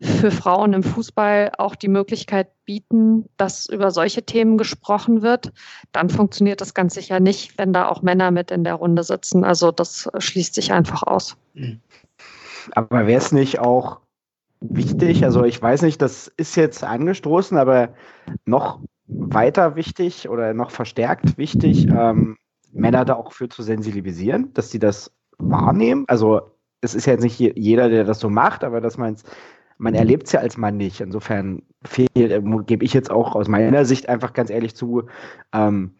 für 0.00 0.30
Frauen 0.30 0.72
im 0.72 0.82
Fußball 0.82 1.52
auch 1.58 1.74
die 1.74 1.88
Möglichkeit 1.88 2.48
bieten, 2.64 3.28
dass 3.36 3.66
über 3.66 3.90
solche 3.90 4.24
Themen 4.24 4.58
gesprochen 4.58 5.22
wird, 5.22 5.52
dann 5.92 6.10
funktioniert 6.10 6.60
das 6.60 6.74
ganz 6.74 6.94
sicher 6.94 7.20
nicht, 7.20 7.58
wenn 7.58 7.72
da 7.72 7.88
auch 7.88 8.02
Männer 8.02 8.30
mit 8.30 8.50
in 8.50 8.64
der 8.64 8.74
Runde 8.74 9.02
sitzen. 9.04 9.44
Also 9.44 9.72
das 9.72 10.08
schließt 10.18 10.54
sich 10.54 10.72
einfach 10.72 11.02
aus. 11.02 11.36
Aber 12.72 13.06
wäre 13.06 13.20
es 13.20 13.32
nicht 13.32 13.58
auch 13.58 14.00
wichtig, 14.60 15.24
also 15.24 15.44
ich 15.44 15.60
weiß 15.60 15.82
nicht, 15.82 16.00
das 16.02 16.28
ist 16.36 16.56
jetzt 16.56 16.84
angestoßen, 16.84 17.56
aber 17.56 17.90
noch 18.44 18.80
weiter 19.06 19.76
wichtig 19.76 20.28
oder 20.28 20.52
noch 20.54 20.70
verstärkt 20.70 21.38
wichtig, 21.38 21.86
ähm, 21.88 22.36
Männer 22.72 23.04
da 23.04 23.14
auch 23.14 23.32
für 23.32 23.48
zu 23.48 23.62
sensibilisieren, 23.62 24.52
dass 24.52 24.70
sie 24.70 24.78
das 24.78 25.12
wahrnehmen. 25.38 26.04
Also 26.08 26.50
es 26.80 26.94
ist 26.94 27.06
ja 27.06 27.12
jetzt 27.12 27.22
nicht 27.22 27.38
jeder, 27.38 27.88
der 27.88 28.04
das 28.04 28.20
so 28.20 28.28
macht, 28.28 28.64
aber 28.64 28.80
dass 28.80 28.98
man 28.98 29.14
es 29.14 29.24
man 29.78 29.92
mhm. 29.92 29.98
erlebt 29.98 30.26
es 30.26 30.32
ja 30.32 30.40
als 30.40 30.56
Mann 30.56 30.76
nicht. 30.76 31.00
Insofern 31.00 31.62
fehlt, 31.84 32.10
äh, 32.16 32.42
gebe 32.66 32.84
ich 32.84 32.92
jetzt 32.92 33.10
auch 33.10 33.34
aus 33.34 33.48
meiner 33.48 33.84
Sicht 33.84 34.08
einfach 34.08 34.32
ganz 34.32 34.50
ehrlich 34.50 34.74
zu, 34.74 35.04
ähm, 35.52 35.92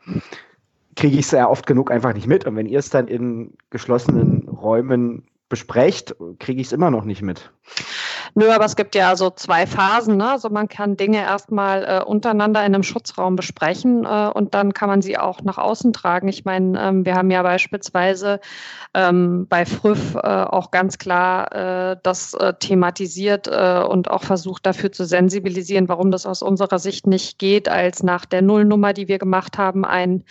kriege 0.95 1.19
ich 1.19 1.27
es 1.27 1.31
ja 1.31 1.49
oft 1.49 1.67
genug 1.67 1.91
einfach 1.91 2.15
nicht 2.15 2.27
mit. 2.27 2.47
Und 2.47 2.57
wenn 2.57 2.67
ihr 2.67 2.79
es 2.79 2.91
dann 2.91 3.09
in 3.09 3.55
geschlossenen 3.71 4.49
Räumen 4.49 5.27
besprecht, 5.49 6.17
kriege 6.39 6.61
ich 6.61 6.69
es 6.69 6.73
immer 6.73 6.91
noch 6.91 7.05
nicht 7.05 7.23
mit. 7.23 7.53
Nö, 8.39 8.53
aber 8.53 8.67
es 8.67 8.77
gibt 8.77 8.95
ja 8.95 9.17
so 9.17 9.31
zwei 9.31 9.67
Phasen. 9.67 10.19
Ne? 10.19 10.29
Also 10.31 10.51
man 10.51 10.69
kann 10.69 10.99
Dinge 10.99 11.23
erstmal 11.23 11.85
äh, 11.85 12.05
untereinander 12.05 12.61
in 12.67 12.75
einem 12.75 12.83
Schutzraum 12.83 13.35
besprechen 13.35 14.05
äh, 14.05 14.29
und 14.29 14.53
dann 14.53 14.75
kann 14.75 14.91
man 14.91 15.01
sie 15.01 15.17
auch 15.17 15.41
nach 15.41 15.57
außen 15.57 15.95
tragen. 15.95 16.29
Ich 16.29 16.45
meine, 16.45 16.79
ähm, 16.79 17.07
wir 17.07 17.15
haben 17.15 17.31
ja 17.31 17.43
beispielsweise 17.43 18.41
ähm, 18.93 19.47
bei 19.49 19.65
Früff 19.65 20.17
äh, 20.17 20.19
auch 20.19 20.71
ganz 20.71 20.99
klar 20.99 21.51
äh, 21.93 21.97
das 22.03 22.35
äh, 22.35 22.53
thematisiert 22.53 23.49
äh, 23.49 23.83
und 23.83 24.11
auch 24.11 24.23
versucht 24.23 24.67
dafür 24.67 24.93
zu 24.93 25.07
sensibilisieren, 25.07 25.89
warum 25.89 26.11
das 26.11 26.27
aus 26.27 26.43
unserer 26.43 26.79
Sicht 26.79 27.07
nicht 27.07 27.39
geht, 27.39 27.71
als 27.71 28.03
nach 28.03 28.27
der 28.27 28.43
Nullnummer, 28.43 28.93
die 28.93 29.09
wir 29.09 29.19
gemacht 29.19 29.57
haben, 29.57 29.87
ein 29.87 30.25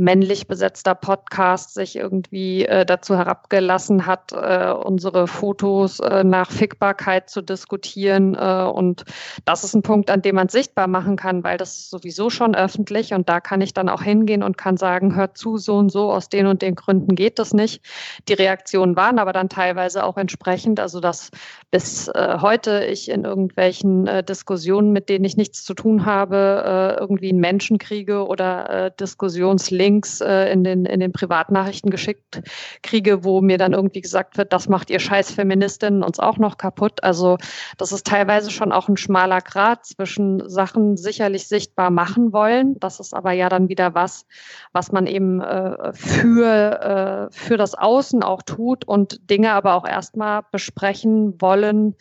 männlich 0.00 0.48
besetzter 0.48 0.94
Podcast 0.94 1.74
sich 1.74 1.94
irgendwie 1.94 2.64
äh, 2.64 2.86
dazu 2.86 3.16
herabgelassen 3.16 4.06
hat, 4.06 4.32
äh, 4.32 4.72
unsere 4.72 5.28
Fotos 5.28 6.00
äh, 6.00 6.24
nach 6.24 6.50
Fickbarkeit 6.50 7.28
zu 7.28 7.39
diskutieren. 7.42 8.34
Äh, 8.34 8.70
und 8.72 9.04
das 9.44 9.64
ist 9.64 9.74
ein 9.74 9.82
Punkt, 9.82 10.10
an 10.10 10.22
dem 10.22 10.36
man 10.36 10.48
sichtbar 10.48 10.86
machen 10.86 11.16
kann, 11.16 11.44
weil 11.44 11.58
das 11.58 11.78
ist 11.78 11.90
sowieso 11.90 12.30
schon 12.30 12.54
öffentlich 12.54 13.14
und 13.14 13.28
da 13.28 13.40
kann 13.40 13.60
ich 13.60 13.74
dann 13.74 13.88
auch 13.88 14.02
hingehen 14.02 14.42
und 14.42 14.58
kann 14.58 14.76
sagen, 14.76 15.14
hört 15.14 15.36
zu, 15.36 15.58
so 15.58 15.76
und 15.76 15.90
so, 15.90 16.12
aus 16.12 16.28
den 16.28 16.46
und 16.46 16.62
den 16.62 16.74
Gründen 16.74 17.14
geht 17.14 17.38
das 17.38 17.52
nicht. 17.52 17.82
Die 18.28 18.34
Reaktionen 18.34 18.96
waren 18.96 19.18
aber 19.18 19.32
dann 19.32 19.48
teilweise 19.48 20.04
auch 20.04 20.16
entsprechend, 20.16 20.80
also 20.80 21.00
dass 21.00 21.30
bis 21.70 22.08
äh, 22.08 22.38
heute 22.40 22.84
ich 22.84 23.10
in 23.10 23.24
irgendwelchen 23.24 24.06
äh, 24.06 24.22
Diskussionen, 24.24 24.92
mit 24.92 25.08
denen 25.08 25.24
ich 25.24 25.36
nichts 25.36 25.64
zu 25.64 25.74
tun 25.74 26.04
habe, 26.06 26.96
irgendwie 26.98 27.30
einen 27.30 27.40
Menschen 27.40 27.78
kriege 27.78 28.26
oder 28.26 28.90
Diskussionslinks 28.90 29.80
Links 29.80 30.20
in, 30.20 30.64
den, 30.64 30.84
in 30.84 31.00
den 31.00 31.12
Privatnachrichten 31.12 31.90
geschickt 31.90 32.42
kriege, 32.82 33.24
wo 33.24 33.40
mir 33.40 33.58
dann 33.58 33.72
irgendwie 33.72 34.00
gesagt 34.00 34.36
wird, 34.36 34.52
das 34.52 34.68
macht 34.68 34.90
ihr 34.90 35.00
scheiß 35.00 35.32
Feministinnen 35.32 36.02
uns 36.02 36.18
auch 36.20 36.38
noch 36.38 36.58
kaputt. 36.58 37.02
Also 37.02 37.29
das 37.76 37.92
ist 37.92 38.06
teilweise 38.06 38.50
schon 38.50 38.72
auch 38.72 38.88
ein 38.88 38.96
schmaler 38.96 39.40
Grad 39.40 39.84
zwischen 39.86 40.48
Sachen 40.48 40.96
sicherlich 40.96 41.48
sichtbar 41.48 41.90
machen 41.90 42.32
wollen. 42.32 42.78
Das 42.80 43.00
ist 43.00 43.14
aber 43.14 43.32
ja 43.32 43.48
dann 43.48 43.68
wieder 43.68 43.94
was, 43.94 44.26
was 44.72 44.92
man 44.92 45.06
eben 45.06 45.40
äh, 45.40 45.92
für, 45.92 47.28
äh, 47.30 47.34
für 47.34 47.56
das 47.56 47.74
Außen 47.74 48.22
auch 48.22 48.42
tut 48.42 48.84
und 48.84 49.30
Dinge 49.30 49.52
aber 49.52 49.74
auch 49.74 49.86
erstmal 49.86 50.42
besprechen 50.50 51.40
wollen, 51.40 51.96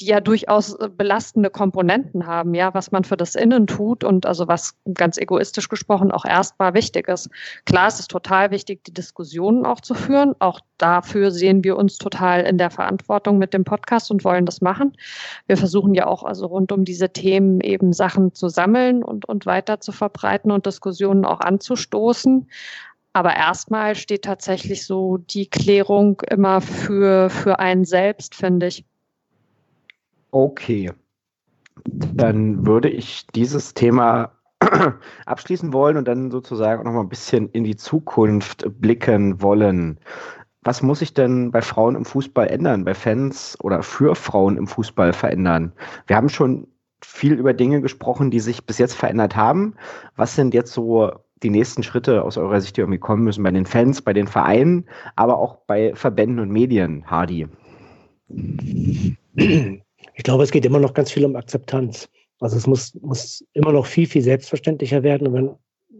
die 0.00 0.06
ja 0.06 0.20
durchaus 0.20 0.74
äh, 0.74 0.88
belastende 0.88 1.50
Komponenten 1.50 2.26
haben, 2.26 2.54
ja, 2.54 2.72
was 2.74 2.90
man 2.90 3.04
für 3.04 3.16
das 3.16 3.34
Innen 3.34 3.66
tut 3.66 4.02
und 4.02 4.26
also 4.26 4.48
was 4.48 4.74
ganz 4.94 5.18
egoistisch 5.18 5.68
gesprochen 5.68 6.10
auch 6.10 6.24
erstmal 6.24 6.74
wichtig 6.74 7.08
ist. 7.08 7.28
Klar, 7.66 7.88
es 7.88 8.00
ist 8.00 8.10
total 8.10 8.50
wichtig, 8.50 8.84
die 8.84 8.94
Diskussionen 8.94 9.66
auch 9.66 9.80
zu 9.80 9.94
führen. 9.94 10.34
Auch 10.38 10.60
dafür 10.78 11.30
sehen 11.30 11.64
wir 11.64 11.76
uns 11.76 11.98
total 11.98 12.42
in 12.42 12.56
der 12.56 12.70
Verantwortung 12.70 13.38
mit 13.38 13.52
dem 13.52 13.64
Podcast 13.64 14.10
und 14.10 14.24
wollen 14.24 14.46
das 14.46 14.60
machen. 14.60 14.96
Wir 15.46 15.56
versuchen 15.56 15.94
ja 15.94 16.06
auch 16.06 16.24
also 16.24 16.46
rund 16.46 16.72
um 16.72 16.84
diese 16.84 17.12
Themen 17.12 17.60
eben 17.60 17.92
Sachen 17.92 18.34
zu 18.34 18.48
sammeln 18.48 19.02
und, 19.02 19.28
und 19.28 19.44
weiter 19.46 19.80
zu 19.80 19.92
verbreiten 19.92 20.50
und 20.50 20.66
Diskussionen 20.66 21.24
auch 21.24 21.40
anzustoßen. 21.40 22.48
Aber 23.12 23.34
erstmal 23.34 23.96
steht 23.96 24.22
tatsächlich 24.22 24.86
so 24.86 25.16
die 25.18 25.50
Klärung 25.50 26.22
immer 26.30 26.60
für, 26.60 27.28
für 27.28 27.58
einen 27.58 27.84
selbst, 27.84 28.36
finde 28.36 28.68
ich. 28.68 28.84
Okay. 30.30 30.92
Dann 31.84 32.66
würde 32.66 32.88
ich 32.88 33.26
dieses 33.28 33.74
Thema 33.74 34.32
abschließen 35.26 35.72
wollen 35.72 35.96
und 35.96 36.06
dann 36.06 36.30
sozusagen 36.30 36.84
noch 36.84 36.92
mal 36.92 37.00
ein 37.00 37.08
bisschen 37.08 37.48
in 37.50 37.64
die 37.64 37.76
Zukunft 37.76 38.64
blicken 38.80 39.40
wollen. 39.40 39.98
Was 40.62 40.82
muss 40.82 40.98
sich 40.98 41.14
denn 41.14 41.50
bei 41.50 41.62
Frauen 41.62 41.96
im 41.96 42.04
Fußball 42.04 42.48
ändern, 42.48 42.84
bei 42.84 42.94
Fans 42.94 43.56
oder 43.62 43.82
für 43.82 44.14
Frauen 44.14 44.58
im 44.58 44.66
Fußball 44.66 45.14
verändern? 45.14 45.72
Wir 46.06 46.16
haben 46.16 46.28
schon 46.28 46.66
viel 47.02 47.32
über 47.32 47.54
Dinge 47.54 47.80
gesprochen, 47.80 48.30
die 48.30 48.40
sich 48.40 48.66
bis 48.66 48.76
jetzt 48.76 48.94
verändert 48.94 49.36
haben. 49.36 49.74
Was 50.16 50.34
sind 50.34 50.52
jetzt 50.52 50.72
so 50.72 51.10
die 51.42 51.48
nächsten 51.48 51.82
Schritte 51.82 52.22
aus 52.22 52.36
eurer 52.36 52.60
Sicht, 52.60 52.76
die 52.76 52.82
irgendwie 52.82 52.98
kommen 52.98 53.24
müssen 53.24 53.42
bei 53.42 53.50
den 53.50 53.64
Fans, 53.64 54.02
bei 54.02 54.12
den 54.12 54.26
Vereinen, 54.26 54.86
aber 55.16 55.38
auch 55.38 55.56
bei 55.66 55.94
Verbänden 55.94 56.40
und 56.40 56.50
Medien, 56.50 57.04
Hardy? 57.06 57.48
Ich 60.20 60.24
glaube, 60.24 60.44
es 60.44 60.50
geht 60.50 60.66
immer 60.66 60.80
noch 60.80 60.92
ganz 60.92 61.10
viel 61.10 61.24
um 61.24 61.34
Akzeptanz. 61.34 62.06
Also 62.40 62.58
es 62.58 62.66
muss, 62.66 62.94
muss 63.00 63.42
immer 63.54 63.72
noch 63.72 63.86
viel, 63.86 64.06
viel 64.06 64.20
selbstverständlicher 64.20 65.02
werden, 65.02 65.32
wenn, 65.32 65.46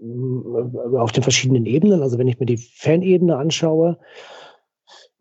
äh, 0.03 0.99
auf 0.99 1.11
den 1.13 1.23
verschiedenen 1.23 1.65
Ebenen. 1.65 2.03
Also 2.03 2.19
wenn 2.19 2.29
ich 2.29 2.39
mir 2.39 2.45
die 2.45 2.59
Fanebene 2.59 3.35
anschaue, 3.39 3.99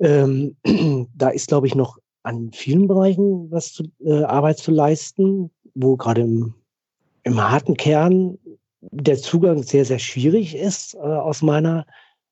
ähm, 0.02 0.58
da 1.16 1.30
ist, 1.30 1.48
glaube 1.48 1.66
ich, 1.68 1.76
noch 1.76 1.98
an 2.24 2.52
vielen 2.52 2.90
Bereichen 2.90 3.50
was 3.50 3.72
zu, 3.72 3.86
äh, 4.04 4.24
Arbeit 4.24 4.58
zu 4.58 4.72
leisten, 4.72 5.50
wo 5.76 5.96
gerade 5.96 6.20
im, 6.20 6.54
im 7.24 7.42
harten 7.42 7.78
Kern 7.78 8.38
der 8.82 9.16
Zugang 9.16 9.64
sehr, 9.64 9.86
sehr 9.86 10.00
schwierig 10.00 10.58
ist 10.58 10.96
äh, 10.96 10.98
aus 10.98 11.42
meiner, 11.42 11.86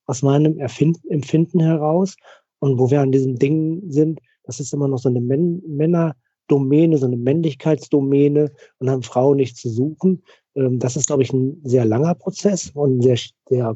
aus 0.06 0.22
meinem 0.22 0.60
Erfind 0.60 1.00
Empfinden 1.10 1.62
heraus. 1.62 2.18
Und 2.60 2.78
wo 2.78 2.92
wir 2.92 3.00
an 3.00 3.14
diesem 3.14 3.40
Ding 3.40 3.84
sind, 3.90 4.20
das 4.44 4.60
ist 4.60 4.74
immer 4.74 4.90
noch 4.90 4.98
so 4.98 5.08
eine 5.08 5.22
Män 5.22 5.64
Männer- 5.66 6.14
Domäne, 6.48 6.98
so 6.98 7.06
eine 7.06 7.18
Männlichkeitsdomäne 7.18 8.52
und 8.80 8.90
haben 8.90 9.04
Frauen 9.04 9.38
nicht 9.38 9.58
zu 9.58 9.70
suchen. 9.70 10.24
Ähm, 10.56 10.80
das 10.80 10.96
ist, 10.96 11.08
glaube 11.08 11.24
ich, 11.24 11.34
ein 11.34 11.62
sehr 11.64 11.86
langer 11.86 12.16
Prozess 12.16 12.72
und 12.74 13.02
sehr, 13.02 13.18
sehr 13.48 13.76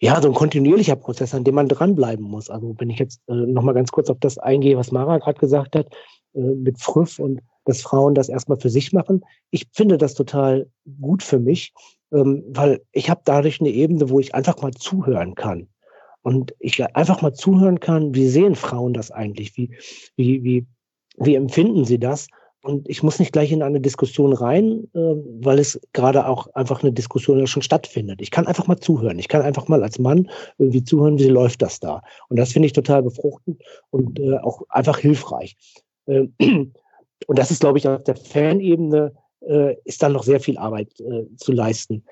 ja, 0.00 0.22
so 0.22 0.28
ein 0.28 0.34
kontinuierlicher 0.34 0.96
Prozess, 0.96 1.34
an 1.34 1.42
dem 1.42 1.56
man 1.56 1.68
dranbleiben 1.68 2.24
muss. 2.24 2.50
Also 2.50 2.74
wenn 2.78 2.90
ich 2.90 2.98
jetzt 2.98 3.20
äh, 3.28 3.34
nochmal 3.34 3.74
ganz 3.74 3.90
kurz 3.90 4.08
auf 4.10 4.18
das 4.20 4.38
eingehe, 4.38 4.76
was 4.76 4.92
Mara 4.92 5.18
gerade 5.18 5.40
gesagt 5.40 5.74
hat, 5.74 5.88
äh, 6.34 6.40
mit 6.40 6.80
Früff 6.80 7.18
und 7.18 7.40
dass 7.64 7.82
Frauen 7.82 8.14
das 8.14 8.28
erstmal 8.28 8.58
für 8.58 8.70
sich 8.70 8.92
machen. 8.92 9.24
Ich 9.50 9.66
finde 9.72 9.98
das 9.98 10.14
total 10.14 10.70
gut 11.00 11.22
für 11.22 11.38
mich, 11.38 11.74
ähm, 12.12 12.42
weil 12.48 12.80
ich 12.92 13.10
habe 13.10 13.20
dadurch 13.24 13.60
eine 13.60 13.70
Ebene, 13.70 14.08
wo 14.08 14.20
ich 14.20 14.34
einfach 14.34 14.60
mal 14.62 14.72
zuhören 14.72 15.34
kann. 15.34 15.68
Und 16.22 16.54
ich 16.58 16.82
einfach 16.96 17.22
mal 17.22 17.34
zuhören 17.34 17.80
kann, 17.80 18.14
wie 18.14 18.28
sehen 18.28 18.54
Frauen 18.54 18.92
das 18.92 19.10
eigentlich? 19.10 19.56
Wie, 19.56 19.76
wie, 20.16 20.42
wie, 20.44 20.66
wie 21.20 21.34
empfinden 21.34 21.84
sie 21.84 21.98
das? 21.98 22.28
Und 22.62 22.88
ich 22.88 23.02
muss 23.02 23.20
nicht 23.20 23.32
gleich 23.32 23.52
in 23.52 23.62
eine 23.62 23.80
Diskussion 23.80 24.32
rein, 24.32 24.88
äh, 24.92 24.98
weil 24.98 25.58
es 25.58 25.80
gerade 25.92 26.26
auch 26.26 26.48
einfach 26.54 26.82
eine 26.82 26.92
Diskussion 26.92 27.38
ja 27.38 27.46
schon 27.46 27.62
stattfindet. 27.62 28.20
Ich 28.20 28.30
kann 28.30 28.46
einfach 28.46 28.66
mal 28.66 28.78
zuhören. 28.78 29.18
Ich 29.18 29.28
kann 29.28 29.42
einfach 29.42 29.68
mal 29.68 29.82
als 29.82 29.98
Mann 29.98 30.28
irgendwie 30.58 30.82
zuhören, 30.82 31.18
wie 31.18 31.28
läuft 31.28 31.62
das 31.62 31.78
da. 31.78 32.02
Und 32.28 32.38
das 32.38 32.52
finde 32.52 32.66
ich 32.66 32.72
total 32.72 33.02
befruchtend 33.02 33.62
und 33.90 34.18
äh, 34.18 34.38
auch 34.38 34.62
einfach 34.70 34.98
hilfreich. 34.98 35.56
Äh, 36.06 36.26
und 36.40 37.38
das 37.38 37.50
ist, 37.52 37.60
glaube 37.60 37.78
ich, 37.78 37.86
auf 37.86 38.02
der 38.02 38.16
Fanebene 38.16 39.12
äh, 39.46 39.76
ist 39.84 40.02
dann 40.02 40.12
noch 40.12 40.24
sehr 40.24 40.40
viel 40.40 40.58
Arbeit 40.58 41.00
äh, 41.00 41.26
zu 41.36 41.52
leisten. 41.52 42.04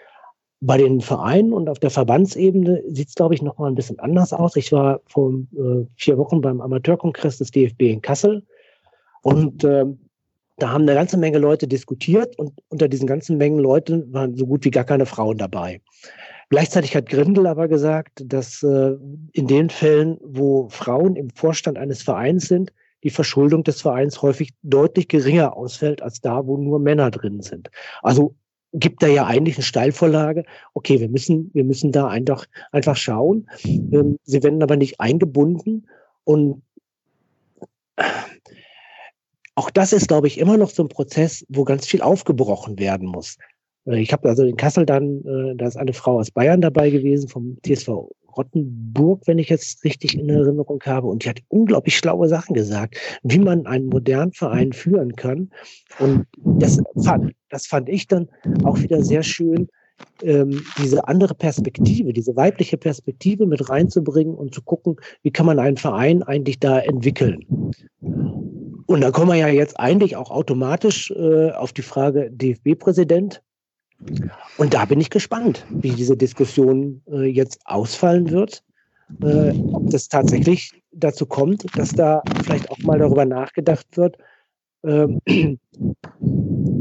Bei 0.61 0.79
den 0.79 1.01
Vereinen 1.01 1.53
und 1.53 1.69
auf 1.69 1.81
der 1.81 1.91
Verbandsebene 1.91 2.83
sieht 2.87 3.09
es, 3.09 3.15
glaube 3.15 3.35
ich, 3.35 3.43
noch 3.43 3.59
mal 3.59 3.67
ein 3.67 3.75
bisschen 3.75 3.99
anders 3.99 4.33
aus. 4.33 4.57
Ich 4.57 4.71
war 4.73 5.01
vor 5.07 5.33
äh, 5.33 5.85
vier 5.97 6.17
Wochen 6.19 6.41
beim 6.41 6.61
Amateurkongress 6.61 7.39
des 7.39 7.51
DFB 7.51 7.83
in 7.83 8.01
Kassel 8.01 8.45
und 9.23 9.65
ähm, 9.65 9.99
da 10.59 10.71
haben 10.71 10.83
eine 10.83 10.95
ganze 10.95 11.19
Menge 11.19 11.39
Leute 11.39 11.69
diskutiert 11.69 12.39
und 12.39 12.53
unter 12.69 12.89
diesen 12.89 13.07
ganzen 13.07 13.37
Mengen 13.37 13.59
Leute 13.59 14.07
waren 14.13 14.35
so 14.37 14.47
gut 14.47 14.65
wie 14.65 14.71
gar 14.71 14.85
keine 14.85 15.07
Frauen 15.07 15.39
dabei. 15.39 15.81
Gleichzeitig 16.49 16.95
hat 16.95 17.09
Grindel 17.09 17.47
aber 17.47 17.69
gesagt, 17.69 18.23
dass 18.25 18.63
äh, 18.63 18.97
in 19.33 19.47
den 19.49 19.69
Fällen, 19.69 20.19
wo 20.23 20.69
Frauen 20.69 21.17
im 21.17 21.31
Vorstand 21.31 21.77
eines 21.77 22.03
Vereins 22.03 22.47
sind, 22.49 22.73
die 23.03 23.11
Verschuldung 23.11 23.65
des 23.65 23.83
Vereins 23.83 24.23
häufig 24.23 24.55
deutlich 24.63 25.09
geringer 25.09 25.57
ausfällt 25.57 26.03
als 26.03 26.21
da, 26.21 26.47
wo 26.47 26.57
nur 26.57 26.79
Männer 26.79 27.11
drin 27.11 27.43
sind. 27.43 27.71
Also 28.03 28.35
gibt 28.73 29.03
da 29.03 29.07
ja 29.09 29.27
eigentlich 29.27 29.57
eine 29.57 29.65
Steilvorlage. 29.65 30.45
Okay, 30.75 31.01
wir 31.01 31.09
müssen, 31.09 31.51
wir 31.53 31.65
müssen 31.65 31.93
da 31.93 32.09
einfach, 32.09 32.47
einfach 32.73 32.97
schauen. 32.97 33.49
Ähm, 33.65 34.19
sie 34.25 34.43
werden 34.43 34.63
aber 34.63 34.77
nicht 34.77 35.01
eingebunden 35.01 35.87
und 36.25 36.63
auch 39.57 39.71
das 39.71 39.93
ist, 39.93 40.09
glaube 40.09 40.29
ich, 40.29 40.39
immer 40.39 40.57
noch 40.57 40.71
so 40.71 40.83
ein 40.83 40.89
Prozess, 40.89 41.45
wo 41.49 41.65
ganz 41.65 41.87
viel 41.87 42.03
aufgebrochen 42.03 42.79
werden 42.79 43.09
muss. 43.09 43.37
Äh, 43.87 44.01
ich 44.01 44.13
habe 44.13 44.29
also 44.29 44.45
in 44.45 44.57
Kassel 44.57 44.87
dann, 44.87 45.25
äh, 45.25 45.57
da 45.57 45.67
ist 45.67 45.77
eine 45.77 45.93
Frau 45.93 46.21
aus 46.21 46.31
Bayern 46.31 46.61
dabei 46.61 46.91
gewesen, 46.91 47.29
vom 47.29 47.59
TSV 47.65 48.09
Rottenburg, 48.37 49.23
wenn 49.27 49.39
ich 49.39 49.49
jetzt 49.49 49.83
richtig 49.83 50.15
in 50.15 50.29
Erinnerung 50.29 50.83
habe. 50.85 51.07
Und 51.07 51.25
die 51.25 51.31
hat 51.31 51.41
unglaublich 51.49 51.97
schlaue 51.97 52.29
Sachen 52.29 52.55
gesagt, 52.55 52.97
wie 53.23 53.39
man 53.39 53.67
einen 53.67 53.87
modernen 53.87 54.33
Verein 54.33 54.75
führen 54.75 55.17
kann. 55.17 55.51
Und 55.99 56.27
das 56.37 56.79
fand, 57.03 57.33
das 57.49 57.67
fand 57.67 57.89
ich 57.89 58.07
dann 58.09 58.29
auch 58.65 58.79
wieder 58.79 59.03
sehr 59.03 59.23
schön, 59.23 59.69
ähm, 60.23 60.63
diese 60.79 61.09
andere 61.09 61.35
Perspektive, 61.35 62.13
diese 62.13 62.37
weibliche 62.37 62.77
Perspektive 62.77 63.47
mit 63.47 63.71
reinzubringen 63.71 64.35
und 64.35 64.55
zu 64.55 64.61
gucken, 64.61 64.97
wie 65.23 65.31
kann 65.31 65.47
man 65.47 65.59
einen 65.59 65.79
Verein 65.79 66.23
eigentlich 66.23 66.61
da 66.61 66.79
entwickeln. 66.81 67.73
Und 68.87 69.01
da 69.01 69.11
kommen 69.11 69.31
wir 69.31 69.37
ja 69.37 69.49
jetzt 69.49 69.79
eigentlich 69.79 70.17
auch 70.17 70.31
automatisch 70.31 71.11
äh, 71.11 71.51
auf 71.51 71.73
die 71.73 71.83
Frage 71.83 72.31
DFB-Präsident. 72.31 73.43
Und 74.59 74.75
da 74.75 74.85
bin 74.85 75.01
ich 75.01 75.11
gespannt, 75.11 75.67
wie 75.71 75.91
diese 75.91 76.17
Diskussion 76.17 77.03
äh, 77.11 77.25
jetzt 77.25 77.61
ausfallen 77.65 78.31
wird. 78.31 78.63
Äh, 79.23 79.51
ob 79.73 79.91
das 79.91 80.09
tatsächlich 80.09 80.83
dazu 80.93 81.27
kommt, 81.27 81.65
dass 81.77 81.93
da 81.93 82.23
vielleicht 82.43 82.71
auch 82.71 82.79
mal 82.79 82.99
darüber 82.99 83.25
nachgedacht 83.25 83.87
wird, 83.97 84.19
ähm, 84.85 85.21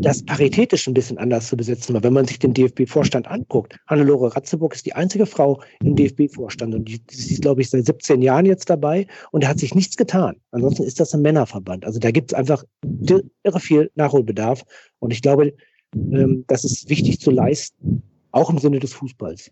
das 0.01 0.23
paritätisch 0.23 0.87
ein 0.87 0.93
bisschen 0.93 1.17
anders 1.17 1.47
zu 1.47 1.57
besetzen. 1.57 1.93
Weil 1.93 2.03
wenn 2.03 2.13
man 2.13 2.25
sich 2.25 2.39
den 2.39 2.53
DFB-Vorstand 2.53 3.27
anguckt, 3.27 3.77
Hannelore 3.87 4.35
Ratzeburg 4.35 4.73
ist 4.73 4.85
die 4.85 4.93
einzige 4.93 5.25
Frau 5.25 5.61
im 5.81 5.95
DFB-Vorstand 5.95 6.75
und 6.75 6.85
die, 6.85 6.99
die 6.99 7.15
ist, 7.15 7.41
glaube 7.41 7.61
ich, 7.61 7.69
seit 7.69 7.85
17 7.85 8.21
Jahren 8.21 8.45
jetzt 8.45 8.69
dabei 8.69 9.07
und 9.31 9.43
da 9.43 9.47
hat 9.47 9.59
sich 9.59 9.75
nichts 9.75 9.97
getan. 9.97 10.35
Ansonsten 10.51 10.83
ist 10.83 10.99
das 10.99 11.13
ein 11.13 11.21
Männerverband. 11.21 11.85
Also 11.85 11.99
da 11.99 12.11
gibt 12.11 12.31
es 12.31 12.37
einfach 12.37 12.63
irre 13.43 13.59
viel 13.59 13.91
Nachholbedarf 13.95 14.63
und 14.99 15.11
ich 15.11 15.21
glaube, 15.21 15.53
ähm, 15.95 16.45
das 16.47 16.63
ist 16.63 16.89
wichtig 16.89 17.19
zu 17.19 17.31
leisten, 17.31 18.03
auch 18.31 18.49
im 18.49 18.59
Sinne 18.59 18.79
des 18.79 18.93
Fußballs. 18.93 19.51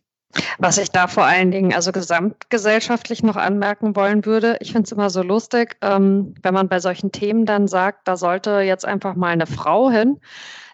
Was 0.58 0.78
ich 0.78 0.90
da 0.90 1.08
vor 1.08 1.26
allen 1.26 1.52
Dingen 1.52 1.74
also 1.74 1.92
gesamtgesellschaftlich 1.92 3.24
noch 3.24 3.36
anmerken 3.36 3.96
wollen 3.96 4.26
würde, 4.26 4.58
ich 4.62 4.72
finde 4.72 4.86
es 4.86 4.92
immer 4.92 5.10
so 5.10 5.22
lustig, 5.22 5.78
ähm, 5.82 6.34
wenn 6.42 6.54
man 6.54 6.70
bei 6.70 6.80
solchen 6.80 7.12
Themen 7.12 7.46
dann 7.46 7.68
sagt, 7.68 8.08
da 8.08 8.18
sollte 8.18 8.62
jetzt 8.62 8.86
einfach 8.86 9.16
mal 9.16 9.30
eine 9.30 9.46
Frau 9.46 9.92
hin, 9.92 10.20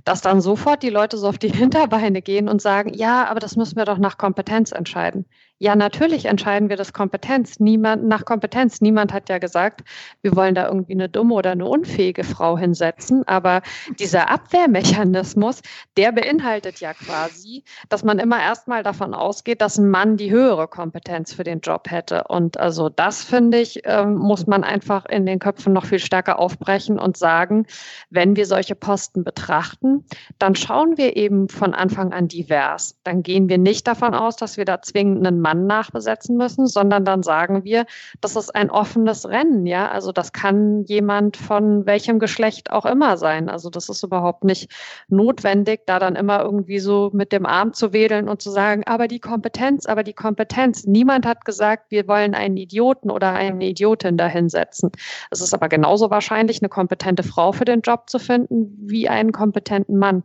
dass 0.06 0.22
dann 0.22 0.42
sofort 0.42 0.82
die 0.84 0.90
Leute 0.90 1.18
so 1.18 1.28
auf 1.28 1.38
die 1.38 1.50
Hinterbeine 1.54 2.22
gehen 2.22 2.48
und 2.48 2.62
sagen, 2.62 2.94
ja, 2.94 3.26
aber 3.28 3.40
das 3.40 3.56
müssen 3.56 3.76
wir 3.76 3.86
doch 3.86 3.98
nach 3.98 4.18
Kompetenz 4.18 4.72
entscheiden. 4.72 5.26
Ja, 5.62 5.76
natürlich 5.76 6.26
entscheiden 6.26 6.70
wir 6.70 6.78
das 6.78 6.94
Kompetenz. 6.94 7.60
Niemand 7.60 8.06
nach 8.06 8.24
Kompetenz. 8.24 8.80
Niemand 8.80 9.12
hat 9.12 9.28
ja 9.28 9.40
gesagt, 9.40 9.82
wir 10.22 10.34
wollen 10.38 10.56
da 10.56 10.68
irgendwie 10.68 10.94
eine 10.94 11.10
dumme 11.10 11.34
oder 11.36 11.52
eine 11.52 11.66
unfähige 11.66 12.24
Frau 12.24 12.58
hinsetzen. 12.58 13.28
Aber 13.28 13.62
dieser 14.00 14.32
Abwehrmechanismus, 14.32 15.62
der 15.98 16.14
beinhaltet 16.14 16.80
ja 16.80 16.94
quasi, 16.94 17.66
dass 17.90 18.06
man 18.06 18.20
immer 18.20 18.42
erstmal 18.42 18.84
davon 18.84 19.14
ausgeht, 19.14 19.60
dass 19.60 19.78
ein 19.78 19.90
Mann 19.90 20.16
die 20.16 20.32
höhere 20.32 20.70
Kompetenz 20.70 21.34
für 21.34 21.44
den 21.44 21.60
Job 21.60 21.92
hätte. 21.92 22.24
Und 22.30 22.58
also 22.58 22.88
das 22.88 23.26
finde 23.26 23.60
ich, 23.60 23.82
ähm, 23.84 24.16
muss 24.16 24.48
man 24.48 24.64
einfach 24.64 25.06
in 25.08 25.26
den 25.26 25.40
Köpfen 25.40 25.74
noch 25.74 25.86
viel 25.86 26.00
stärker 26.00 26.40
aufbrechen 26.40 26.98
und 26.98 27.18
sagen, 27.18 27.66
wenn 28.10 28.38
wir 28.38 28.46
solche 28.46 28.76
Posten 28.76 29.26
betrachten, 29.26 30.06
dann 30.38 30.56
schauen 30.56 30.98
wir 30.98 31.18
eben 31.18 31.50
von 31.50 31.74
Anfang 31.74 32.14
an 32.14 32.30
divers. 32.30 32.96
Dann 33.04 33.24
gehen 33.24 33.50
wir 33.50 33.58
nicht 33.58 33.88
davon 33.88 34.14
aus, 34.14 34.38
dass 34.38 34.56
wir 34.56 34.64
da 34.64 34.82
zwingend 34.82 35.28
einen 35.28 35.42
Mann 35.42 35.49
Mann 35.50 35.66
nachbesetzen 35.66 36.38
müssen, 36.38 36.68
sondern 36.68 37.06
dann 37.06 37.24
sagen 37.24 37.64
wir, 37.64 37.86
das 38.22 38.36
ist 38.36 38.56
ein 38.56 38.70
offenes 38.70 39.28
Rennen, 39.28 39.66
ja. 39.66 39.90
Also 39.90 40.12
das 40.12 40.32
kann 40.32 40.84
jemand 40.86 41.38
von 41.38 41.86
welchem 41.86 42.20
Geschlecht 42.20 42.72
auch 42.72 42.86
immer 42.86 43.18
sein. 43.18 43.50
Also 43.50 43.70
das 43.70 43.90
ist 43.90 44.04
überhaupt 44.04 44.44
nicht 44.44 44.72
notwendig, 45.08 45.82
da 45.88 45.98
dann 45.98 46.16
immer 46.16 46.42
irgendwie 46.42 46.80
so 46.80 47.10
mit 47.14 47.32
dem 47.32 47.46
Arm 47.46 47.74
zu 47.74 47.94
wedeln 47.94 48.30
und 48.30 48.42
zu 48.42 48.52
sagen, 48.52 48.84
aber 48.86 49.08
die 49.08 49.20
Kompetenz, 49.20 49.88
aber 49.88 50.04
die 50.04 50.14
Kompetenz. 50.14 50.86
Niemand 50.86 51.26
hat 51.26 51.46
gesagt, 51.46 51.90
wir 51.90 52.08
wollen 52.08 52.36
einen 52.36 52.58
Idioten 52.58 53.10
oder 53.10 53.34
eine 53.34 53.66
Idiotin 53.66 54.18
dahinsetzen. 54.18 54.92
Es 55.32 55.42
ist 55.42 55.54
aber 55.54 55.70
genauso 55.70 56.12
wahrscheinlich, 56.12 56.62
eine 56.62 56.70
kompetente 56.70 57.24
Frau 57.24 57.52
für 57.52 57.66
den 57.66 57.82
Job 57.82 58.10
zu 58.10 58.20
finden, 58.20 58.78
wie 58.80 59.10
einen 59.10 59.32
kompetenten 59.32 59.98
Mann. 59.98 60.24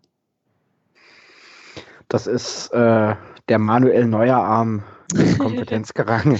Das 2.08 2.26
ist 2.26 2.68
äh, 2.72 3.14
der 3.48 3.58
Manuel 3.58 4.06
Neuerarm 5.12 5.38
Kompetenzgerangel. 5.38 6.38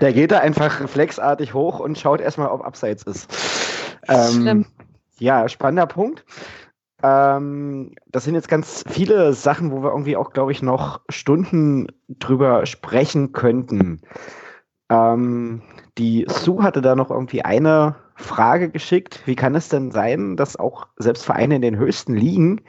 der 0.00 0.12
geht 0.12 0.30
da 0.30 0.38
einfach 0.40 0.80
reflexartig 0.80 1.54
hoch 1.54 1.80
und 1.80 1.98
schaut 1.98 2.20
erstmal, 2.20 2.48
ob 2.48 2.64
abseits 2.64 3.02
ist. 3.04 3.28
Ähm, 4.08 4.66
ja, 5.18 5.48
spannender 5.48 5.86
Punkt. 5.86 6.24
Ähm, 7.02 7.94
das 8.06 8.24
sind 8.24 8.34
jetzt 8.34 8.48
ganz 8.48 8.84
viele 8.88 9.32
Sachen, 9.34 9.70
wo 9.70 9.82
wir 9.82 9.90
irgendwie 9.90 10.16
auch, 10.16 10.32
glaube 10.32 10.52
ich, 10.52 10.62
noch 10.62 11.00
Stunden 11.08 11.88
drüber 12.08 12.66
sprechen 12.66 13.32
könnten. 13.32 14.00
Ähm, 14.88 15.62
die 15.98 16.26
Sue 16.28 16.62
hatte 16.62 16.80
da 16.80 16.94
noch 16.94 17.10
irgendwie 17.10 17.44
eine 17.44 17.96
Frage 18.16 18.70
geschickt. 18.70 19.22
Wie 19.26 19.34
kann 19.34 19.54
es 19.54 19.68
denn 19.68 19.90
sein, 19.90 20.36
dass 20.36 20.56
auch 20.56 20.86
selbst 20.96 21.24
Vereine 21.24 21.56
in 21.56 21.62
den 21.62 21.76
höchsten 21.76 22.14
Ligen, 22.14 22.60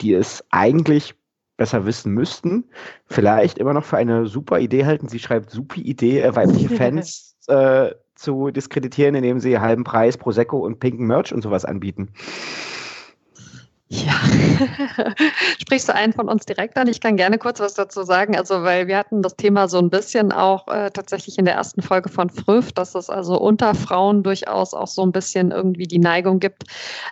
die 0.00 0.14
es 0.14 0.44
eigentlich 0.50 1.14
besser 1.60 1.84
wissen 1.84 2.14
müssten, 2.14 2.64
vielleicht 3.04 3.58
immer 3.58 3.74
noch 3.74 3.84
für 3.84 3.98
eine 3.98 4.26
super 4.26 4.60
Idee 4.60 4.86
halten. 4.86 5.08
Sie 5.08 5.18
schreibt 5.18 5.50
super 5.50 5.76
Idee, 5.76 6.22
äh, 6.22 6.34
weibliche 6.34 6.70
Fans 6.74 7.36
äh, 7.48 7.90
zu 8.14 8.50
diskreditieren, 8.50 9.14
indem 9.14 9.40
sie 9.40 9.58
halben 9.58 9.84
Preis 9.84 10.16
Prosecco 10.16 10.58
und 10.58 10.80
pinken 10.80 11.06
Merch 11.06 11.34
und 11.34 11.42
sowas 11.42 11.66
anbieten. 11.66 12.14
Ja, 13.88 14.14
sprichst 15.60 15.88
du 15.90 15.94
einen 15.94 16.14
von 16.14 16.30
uns 16.30 16.46
direkt 16.46 16.78
an? 16.78 16.88
Ich 16.88 17.00
kann 17.00 17.16
gerne 17.16 17.36
kurz 17.36 17.60
was 17.60 17.74
dazu 17.74 18.04
sagen. 18.04 18.38
Also, 18.38 18.62
weil 18.62 18.86
wir 18.86 18.96
hatten 18.96 19.20
das 19.20 19.36
Thema 19.36 19.68
so 19.68 19.78
ein 19.80 19.90
bisschen 19.90 20.32
auch 20.32 20.66
äh, 20.68 20.90
tatsächlich 20.90 21.38
in 21.38 21.44
der 21.44 21.54
ersten 21.54 21.82
Folge 21.82 22.08
von 22.08 22.30
Früff, 22.30 22.72
dass 22.72 22.94
es 22.94 23.10
also 23.10 23.38
unter 23.38 23.74
Frauen 23.74 24.22
durchaus 24.22 24.72
auch 24.72 24.86
so 24.86 25.02
ein 25.02 25.12
bisschen 25.12 25.50
irgendwie 25.50 25.88
die 25.88 25.98
Neigung 25.98 26.38
gibt, 26.38 26.62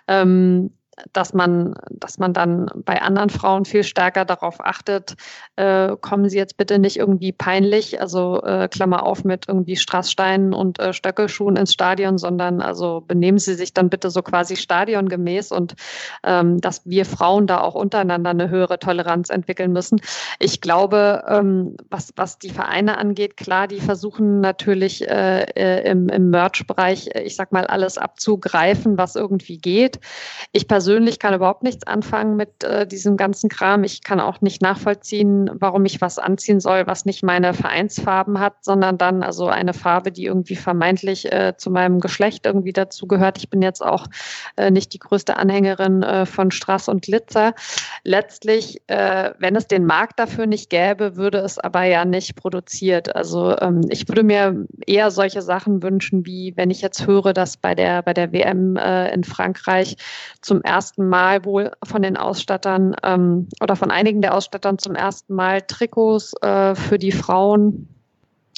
ähm, 0.07 0.71
dass 1.13 1.33
man, 1.33 1.75
dass 1.89 2.17
man 2.17 2.33
dann 2.33 2.67
bei 2.75 3.01
anderen 3.01 3.29
Frauen 3.29 3.65
viel 3.65 3.83
stärker 3.83 4.25
darauf 4.25 4.59
achtet, 4.59 5.15
äh, 5.55 5.95
kommen 5.99 6.29
sie 6.29 6.37
jetzt 6.37 6.57
bitte 6.57 6.79
nicht 6.79 6.97
irgendwie 6.97 7.31
peinlich, 7.31 8.01
also 8.01 8.41
äh, 8.43 8.67
Klammer 8.67 9.05
auf 9.05 9.23
mit 9.23 9.47
irgendwie 9.47 9.75
Strasssteinen 9.75 10.53
und 10.53 10.79
äh, 10.79 10.93
Stöckelschuhen 10.93 11.55
ins 11.55 11.73
Stadion, 11.73 12.17
sondern 12.17 12.61
also 12.61 13.01
benehmen 13.07 13.39
sie 13.39 13.55
sich 13.55 13.73
dann 13.73 13.89
bitte 13.89 14.09
so 14.09 14.21
quasi 14.21 14.55
stadiongemäß 14.55 15.51
und 15.51 15.75
ähm, 16.23 16.59
dass 16.61 16.85
wir 16.85 17.05
Frauen 17.05 17.47
da 17.47 17.61
auch 17.61 17.75
untereinander 17.75 18.31
eine 18.31 18.49
höhere 18.49 18.79
Toleranz 18.79 19.29
entwickeln 19.29 19.71
müssen. 19.71 20.01
Ich 20.39 20.61
glaube, 20.61 21.23
ähm, 21.27 21.77
was, 21.89 22.11
was 22.15 22.39
die 22.39 22.49
Vereine 22.49 22.97
angeht, 22.97 23.37
klar, 23.37 23.67
die 23.67 23.79
versuchen 23.79 24.41
natürlich 24.41 25.07
äh, 25.07 25.43
äh 25.55 25.89
im, 25.89 26.09
im 26.09 26.29
Merch-Bereich, 26.29 27.09
äh, 27.15 27.21
ich 27.21 27.35
sag 27.35 27.51
mal, 27.51 27.65
alles 27.65 27.97
abzugreifen, 27.97 28.97
was 28.97 29.15
irgendwie 29.15 29.57
geht. 29.57 29.99
Ich 30.51 30.67
persönlich 30.67 30.88
kann 31.19 31.33
überhaupt 31.33 31.63
nichts 31.63 31.85
anfangen 31.85 32.35
mit 32.35 32.63
äh, 32.63 32.87
diesem 32.87 33.17
ganzen 33.17 33.49
Kram. 33.49 33.83
Ich 33.83 34.03
kann 34.03 34.19
auch 34.19 34.41
nicht 34.41 34.61
nachvollziehen, 34.61 35.49
warum 35.53 35.85
ich 35.85 36.01
was 36.01 36.17
anziehen 36.19 36.59
soll, 36.59 36.87
was 36.87 37.05
nicht 37.05 37.23
meine 37.23 37.53
Vereinsfarben 37.53 38.39
hat, 38.39 38.55
sondern 38.61 38.97
dann 38.97 39.23
also 39.23 39.47
eine 39.47 39.73
Farbe, 39.73 40.11
die 40.11 40.25
irgendwie 40.25 40.55
vermeintlich 40.55 41.31
äh, 41.31 41.53
zu 41.57 41.71
meinem 41.71 41.99
Geschlecht 41.99 42.45
irgendwie 42.45 42.73
dazugehört. 42.73 43.37
Ich 43.37 43.49
bin 43.49 43.61
jetzt 43.61 43.83
auch 43.83 44.07
äh, 44.57 44.71
nicht 44.71 44.93
die 44.93 44.99
größte 44.99 45.37
Anhängerin 45.37 46.03
äh, 46.03 46.25
von 46.25 46.51
Strass 46.51 46.87
und 46.87 47.03
Glitzer. 47.03 47.53
Letztlich, 48.03 48.81
äh, 48.87 49.31
wenn 49.39 49.55
es 49.55 49.67
den 49.67 49.85
Markt 49.85 50.19
dafür 50.19 50.47
nicht 50.47 50.69
gäbe, 50.69 51.15
würde 51.15 51.39
es 51.39 51.59
aber 51.59 51.83
ja 51.83 52.05
nicht 52.05 52.35
produziert. 52.35 53.15
Also 53.15 53.57
ähm, 53.59 53.81
ich 53.89 54.07
würde 54.07 54.23
mir 54.23 54.65
eher 54.85 55.11
solche 55.11 55.41
Sachen 55.41 55.83
wünschen, 55.83 56.25
wie 56.25 56.53
wenn 56.55 56.69
ich 56.69 56.81
jetzt 56.81 57.05
höre, 57.05 57.33
dass 57.33 57.57
bei 57.57 57.75
der 57.75 58.01
bei 58.01 58.13
der 58.13 58.31
WM 58.31 58.75
äh, 58.75 59.13
in 59.13 59.23
Frankreich 59.23 59.97
zum 60.41 60.61
ersten 60.61 60.78
Mal 60.97 61.45
wohl 61.45 61.71
von 61.83 62.01
den 62.01 62.17
Ausstattern 62.17 62.95
ähm, 63.03 63.47
oder 63.61 63.75
von 63.75 63.91
einigen 63.91 64.21
der 64.21 64.33
Ausstattern 64.33 64.77
zum 64.77 64.95
ersten 64.95 65.33
Mal 65.33 65.61
Trikots 65.61 66.33
äh, 66.41 66.75
für 66.75 66.97
die 66.97 67.11
Frauen 67.11 67.87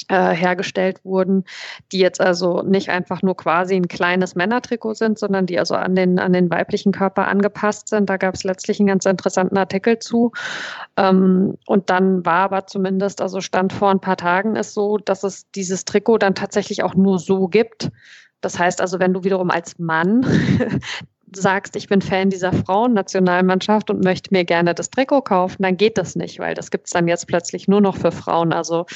äh, 0.08 0.34
hergestellt 0.34 1.04
wurden, 1.04 1.44
die 1.92 1.98
jetzt 1.98 2.20
also 2.20 2.62
nicht 2.62 2.88
einfach 2.88 3.22
nur 3.22 3.36
quasi 3.36 3.74
ein 3.74 3.88
kleines 3.88 4.34
Männertrikot 4.34 4.94
sind, 4.94 5.18
sondern 5.18 5.46
die 5.46 5.58
also 5.58 5.74
an 5.74 5.94
den, 5.94 6.18
an 6.18 6.32
den 6.32 6.50
weiblichen 6.50 6.92
Körper 6.92 7.28
angepasst 7.28 7.88
sind. 7.88 8.08
Da 8.10 8.16
gab 8.16 8.34
es 8.34 8.44
letztlich 8.44 8.80
einen 8.80 8.88
ganz 8.88 9.04
interessanten 9.06 9.56
Artikel 9.56 9.98
zu. 9.98 10.32
Ähm, 10.96 11.56
und 11.66 11.90
dann 11.90 12.24
war 12.26 12.44
aber 12.44 12.66
zumindest, 12.66 13.20
also 13.20 13.40
Stand 13.40 13.72
vor 13.72 13.90
ein 13.90 14.00
paar 14.00 14.16
Tagen 14.16 14.56
ist 14.56 14.74
so, 14.74 14.98
dass 14.98 15.24
es 15.24 15.50
dieses 15.52 15.84
Trikot 15.84 16.18
dann 16.18 16.34
tatsächlich 16.34 16.82
auch 16.82 16.94
nur 16.94 17.18
so 17.18 17.48
gibt. 17.48 17.90
Das 18.40 18.58
heißt 18.58 18.80
also, 18.80 18.98
wenn 18.98 19.14
du 19.14 19.24
wiederum 19.24 19.50
als 19.50 19.78
Mann 19.78 20.26
sagst, 21.34 21.76
ich 21.76 21.88
bin 21.88 22.00
Fan 22.00 22.30
dieser 22.30 22.52
Frauennationalmannschaft 22.52 23.90
und 23.90 24.04
möchte 24.04 24.32
mir 24.32 24.44
gerne 24.44 24.74
das 24.74 24.90
Trikot 24.90 25.22
kaufen, 25.22 25.62
dann 25.62 25.76
geht 25.76 25.98
das 25.98 26.16
nicht, 26.16 26.38
weil 26.38 26.54
das 26.54 26.70
gibt 26.70 26.86
es 26.86 26.92
dann 26.92 27.08
jetzt 27.08 27.26
plötzlich 27.26 27.68
nur 27.68 27.80
noch 27.80 27.96
für 27.96 28.12
Frauen. 28.12 28.52
Also 28.52 28.86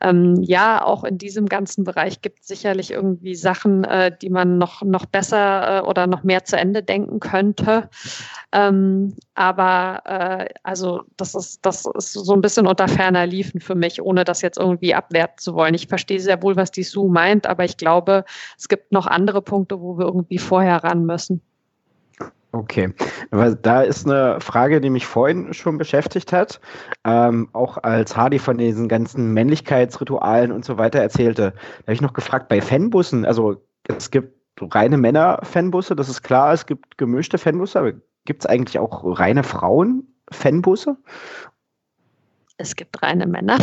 ähm, 0.00 0.42
ja, 0.42 0.84
auch 0.84 1.04
in 1.04 1.18
diesem 1.18 1.46
ganzen 1.46 1.84
Bereich 1.84 2.22
gibt 2.22 2.40
es 2.40 2.48
sicherlich 2.48 2.90
irgendwie 2.90 3.34
Sachen, 3.34 3.84
äh, 3.84 4.10
die 4.20 4.30
man 4.30 4.58
noch, 4.58 4.82
noch 4.82 5.06
besser 5.06 5.78
äh, 5.78 5.80
oder 5.86 6.06
noch 6.06 6.22
mehr 6.22 6.44
zu 6.44 6.56
Ende 6.56 6.82
denken 6.82 7.20
könnte. 7.20 7.88
Ähm, 8.52 9.14
aber 9.34 10.02
äh, 10.04 10.48
also 10.62 11.02
das 11.16 11.34
ist, 11.34 11.64
das 11.64 11.86
ist 11.94 12.12
so 12.12 12.32
ein 12.32 12.40
bisschen 12.40 12.66
unter 12.66 12.88
ferner 12.88 13.26
Liefen 13.26 13.60
für 13.60 13.74
mich, 13.74 14.00
ohne 14.02 14.24
das 14.24 14.42
jetzt 14.42 14.58
irgendwie 14.58 14.94
abwerten 14.94 15.38
zu 15.38 15.54
wollen. 15.54 15.74
Ich 15.74 15.88
verstehe 15.88 16.20
sehr 16.20 16.42
wohl, 16.42 16.56
was 16.56 16.70
die 16.70 16.82
Sue 16.82 17.10
meint, 17.10 17.46
aber 17.46 17.64
ich 17.64 17.76
glaube, 17.76 18.24
es 18.58 18.68
gibt 18.68 18.92
noch 18.92 19.06
andere 19.06 19.42
Punkte, 19.42 19.80
wo 19.80 19.98
wir 19.98 20.06
irgendwie 20.06 20.38
vorher 20.38 20.82
ran 20.84 21.04
müssen. 21.04 21.42
Okay, 22.52 22.94
aber 23.30 23.54
da 23.54 23.82
ist 23.82 24.06
eine 24.06 24.40
Frage, 24.40 24.80
die 24.80 24.88
mich 24.88 25.06
vorhin 25.06 25.52
schon 25.52 25.76
beschäftigt 25.76 26.32
hat, 26.32 26.60
ähm, 27.04 27.48
auch 27.52 27.76
als 27.78 28.16
Hardy 28.16 28.38
von 28.38 28.56
diesen 28.56 28.88
ganzen 28.88 29.34
Männlichkeitsritualen 29.34 30.52
und 30.52 30.64
so 30.64 30.78
weiter 30.78 31.00
erzählte. 31.00 31.52
Da 31.52 31.82
habe 31.82 31.92
ich 31.92 32.00
noch 32.00 32.14
gefragt, 32.14 32.48
bei 32.48 32.62
Fanbussen, 32.62 33.26
also 33.26 33.62
es 33.88 34.10
gibt 34.10 34.34
reine 34.60 34.96
Männer-Fanbusse, 34.96 35.96
das 35.96 36.08
ist 36.08 36.22
klar, 36.22 36.52
es 36.52 36.64
gibt 36.66 36.96
gemischte 36.96 37.36
Fanbusse, 37.36 37.78
aber 37.78 37.92
gibt 38.24 38.42
es 38.42 38.46
eigentlich 38.46 38.78
auch 38.78 39.02
reine 39.18 39.42
Frauen-Fanbusse? 39.42 40.96
Es 42.56 42.74
gibt 42.74 43.02
reine 43.02 43.26
Männer. 43.26 43.58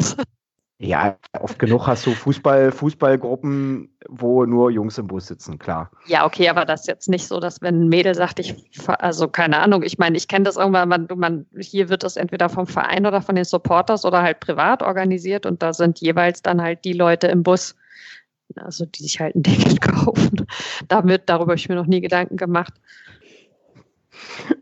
Ja, 0.84 1.16
oft 1.38 1.60
genug 1.60 1.86
hast 1.86 2.04
du 2.06 2.10
Fußball, 2.10 2.72
Fußballgruppen, 2.72 3.88
wo 4.08 4.44
nur 4.46 4.68
Jungs 4.72 4.98
im 4.98 5.06
Bus 5.06 5.28
sitzen, 5.28 5.56
klar. 5.56 5.92
Ja, 6.06 6.26
okay, 6.26 6.48
aber 6.48 6.64
das 6.64 6.80
ist 6.80 6.86
jetzt 6.88 7.08
nicht 7.08 7.28
so, 7.28 7.38
dass 7.38 7.62
wenn 7.62 7.82
ein 7.82 7.88
Mädel 7.88 8.16
sagt, 8.16 8.40
ich, 8.40 8.56
also 8.88 9.28
keine 9.28 9.60
Ahnung, 9.60 9.84
ich 9.84 9.98
meine, 9.98 10.16
ich 10.16 10.26
kenne 10.26 10.44
das 10.44 10.56
irgendwann, 10.56 10.88
man, 10.88 11.06
man, 11.14 11.46
hier 11.56 11.88
wird 11.88 12.02
das 12.02 12.16
entweder 12.16 12.48
vom 12.48 12.66
Verein 12.66 13.06
oder 13.06 13.22
von 13.22 13.36
den 13.36 13.44
Supporters 13.44 14.04
oder 14.04 14.22
halt 14.22 14.40
privat 14.40 14.82
organisiert 14.82 15.46
und 15.46 15.62
da 15.62 15.72
sind 15.72 16.00
jeweils 16.00 16.42
dann 16.42 16.60
halt 16.60 16.84
die 16.84 16.94
Leute 16.94 17.28
im 17.28 17.44
Bus, 17.44 17.76
also 18.56 18.84
die 18.84 19.04
sich 19.04 19.20
halt 19.20 19.36
ein 19.36 19.44
Ticket 19.44 19.80
kaufen. 19.80 20.46
Damit, 20.88 21.22
darüber 21.26 21.52
habe 21.52 21.58
ich 21.60 21.68
mir 21.68 21.76
noch 21.76 21.86
nie 21.86 22.00
Gedanken 22.00 22.36
gemacht. 22.36 22.74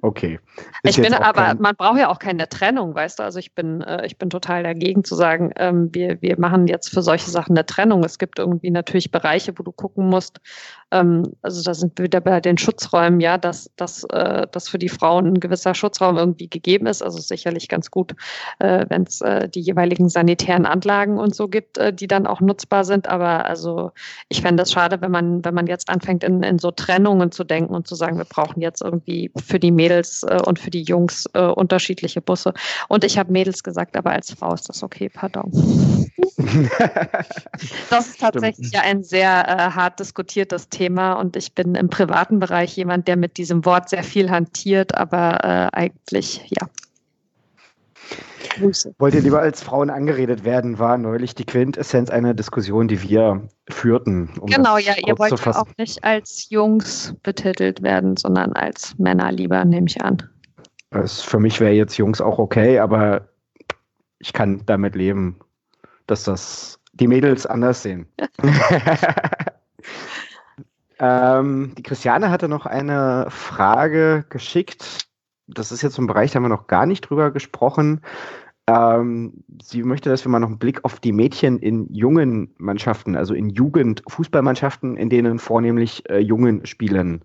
Okay. 0.03 0.39
Ist 0.83 0.99
ich 0.99 1.03
bin 1.03 1.15
aber, 1.15 1.55
man 1.59 1.77
braucht 1.77 1.99
ja 1.99 2.09
auch 2.09 2.19
keine 2.19 2.49
Trennung, 2.49 2.95
weißt 2.95 3.19
du? 3.19 3.23
Also 3.23 3.39
ich 3.39 3.55
bin, 3.55 3.83
äh, 3.83 4.07
ich 4.07 4.19
bin 4.19 4.31
total 4.31 4.63
dagegen 4.63 5.05
zu 5.05 5.15
sagen, 5.15 5.53
ähm, 5.57 5.91
wir, 5.93 6.21
wir 6.23 6.39
machen 6.39 6.67
jetzt 6.67 6.91
für 6.91 7.03
solche 7.03 7.31
Sachen 7.31 7.57
eine 7.57 7.67
Trennung. 7.67 8.03
Es 8.05 8.19
gibt 8.19 8.39
irgendwie 8.39 8.71
natürlich 8.71 9.11
Bereiche, 9.11 9.53
wo 9.59 9.63
du 9.63 9.73
gucken 9.73 10.09
musst, 10.09 10.41
ähm, 10.93 11.33
also 11.43 11.63
da 11.63 11.75
sind 11.75 11.97
wir 11.99 12.05
wieder 12.05 12.21
bei 12.21 12.41
den 12.41 12.59
Schutzräumen, 12.59 13.21
ja, 13.21 13.39
dass, 13.39 13.71
dass, 13.77 14.05
äh, 14.05 14.47
dass 14.51 14.69
für 14.69 14.79
die 14.79 14.89
Frauen 14.89 15.27
ein 15.27 15.41
gewisser 15.41 15.75
Schutzraum 15.75 16.17
irgendwie 16.17 16.49
gegeben 16.49 16.87
ist. 16.87 17.03
Also 17.03 17.19
sicherlich 17.21 17.69
ganz 17.69 17.91
gut, 17.91 18.15
äh, 18.59 18.87
wenn 18.89 19.05
es 19.05 19.21
äh, 19.21 19.49
die 19.49 19.61
jeweiligen 19.61 20.09
sanitären 20.09 20.67
Anlagen 20.67 21.19
und 21.19 21.35
so 21.35 21.49
gibt, 21.49 21.79
äh, 21.79 21.93
die 21.93 22.09
dann 22.09 22.27
auch 22.27 22.41
nutzbar 22.41 22.85
sind. 22.85 23.09
Aber 23.09 23.45
also 23.45 23.93
ich 24.29 24.43
fände 24.43 24.63
es 24.63 24.73
schade, 24.73 25.01
wenn 25.01 25.11
man, 25.11 25.45
wenn 25.45 25.55
man 25.55 25.67
jetzt 25.67 25.89
anfängt, 25.89 26.25
in, 26.25 26.43
in 26.43 26.59
so 26.59 26.71
Trennungen 26.71 27.31
zu 27.31 27.45
denken 27.45 27.75
und 27.75 27.87
zu 27.87 27.95
sagen, 27.95 28.19
wir 28.19 28.25
brauchen 28.25 28.61
jetzt 28.61 28.83
irgendwie 28.83 29.31
für 29.51 29.61
die 29.61 29.71
Mädels 29.71 30.23
äh, 30.23 30.41
und 30.47 30.59
für 30.59 30.71
die 30.71 30.83
Jungs 30.83 31.27
äh, 31.35 31.41
unterschiedliche 31.41 32.21
Busse. 32.21 32.55
Und 32.89 33.05
ich 33.05 33.19
habe 33.19 33.33
Mädels 33.33 33.63
gesagt, 33.63 33.97
aber 33.97 34.13
als 34.13 34.33
Frau 34.33 34.55
ist 34.55 34.69
das 34.69 34.83
okay, 34.83 35.09
pardon. 35.09 35.51
das 37.91 38.09
ist 38.09 38.21
tatsächlich 38.21 38.73
ja 38.73 38.81
ein 38.83 39.03
sehr 39.03 39.49
äh, 39.49 39.71
hart 39.73 40.01
diskutiertes 40.01 40.69
Thema 40.69 41.15
und 41.15 41.37
ich 41.37 41.55
bin 41.55 41.75
im 41.75 41.91
privaten 41.91 42.39
Bereich 42.39 42.77
jemand, 42.77 43.09
der 43.09 43.17
mit 43.17 43.37
diesem 43.37 43.65
Wort 43.65 43.91
sehr 43.91 44.05
viel 44.05 44.31
hantiert, 44.31 44.95
aber 44.95 45.45
äh, 45.45 45.77
eigentlich, 45.77 46.43
ja. 46.49 46.69
Grüße. 48.49 48.95
Wollt 48.99 49.15
ihr 49.15 49.21
lieber 49.21 49.41
als 49.41 49.63
Frauen 49.63 49.91
angeredet 49.91 50.45
werden, 50.45 50.79
war 50.79 50.99
neulich 50.99 51.35
die 51.35 51.45
Quintessenz 51.45 52.11
einer 52.11 52.35
Diskussion, 52.35 52.89
die 52.89 53.03
wir 53.03 53.49
führten. 53.69 54.31
Um 54.41 54.47
genau, 54.47 54.79
ja, 54.79 54.95
ihr 55.07 55.19
wollt 55.19 55.45
ja 55.45 55.57
auch 55.57 55.69
nicht 55.79 56.03
als 56.05 56.49
Jungs 56.51 57.15
betitelt 57.23 57.83
werden, 57.83 58.17
sondern 58.17 58.53
als 58.53 58.97
Männer 58.99 59.33
lieber, 59.33 59.65
nehme 59.65 59.87
ich 59.87 60.03
an. 60.03 60.23
Das 60.91 61.21
für 61.21 61.39
mich 61.39 61.61
wäre 61.61 61.73
jetzt 61.73 61.97
Jungs 61.97 62.21
auch 62.21 62.39
okay, 62.39 62.79
aber 62.79 63.29
ich 64.19 64.33
kann 64.33 64.63
damit 64.67 64.97
leben, 64.97 65.39
dass 66.07 66.25
das 66.25 66.81
die 66.93 67.07
Mädels 67.07 67.47
anders 67.47 67.83
sehen. 67.83 68.07
ähm, 70.99 71.73
die 71.77 71.83
Christiane 71.83 72.31
hatte 72.31 72.49
noch 72.49 72.67
eine 72.67 73.27
Frage 73.29 74.25
geschickt. 74.29 75.10
Das 75.55 75.73
ist 75.73 75.83
jetzt 75.83 75.95
so 75.95 76.03
ein 76.03 76.07
Bereich, 76.07 76.31
da 76.31 76.37
haben 76.37 76.45
wir 76.45 76.49
noch 76.49 76.67
gar 76.67 76.87
nicht 76.87 77.03
drüber 77.03 77.31
gesprochen. 77.31 78.01
Ähm, 78.67 79.45
sie 79.63 79.83
möchte, 79.83 80.11
dass 80.11 80.25
wir 80.25 80.31
mal 80.31 80.39
noch 80.39 80.49
einen 80.49 80.59
Blick 80.59 80.85
auf 80.85 81.01
die 81.01 81.13
Mädchen 81.13 81.59
in 81.59 81.93
jungen 81.93 82.55
Mannschaften, 82.59 83.17
also 83.17 83.35
in 83.35 83.51
Jugendfußballmannschaften, 83.51 84.97
in 84.97 85.11
denen 85.11 85.39
vornehmlich 85.39 86.09
äh, 86.09 86.19
Jungen 86.19 86.67
spielen, 86.67 87.23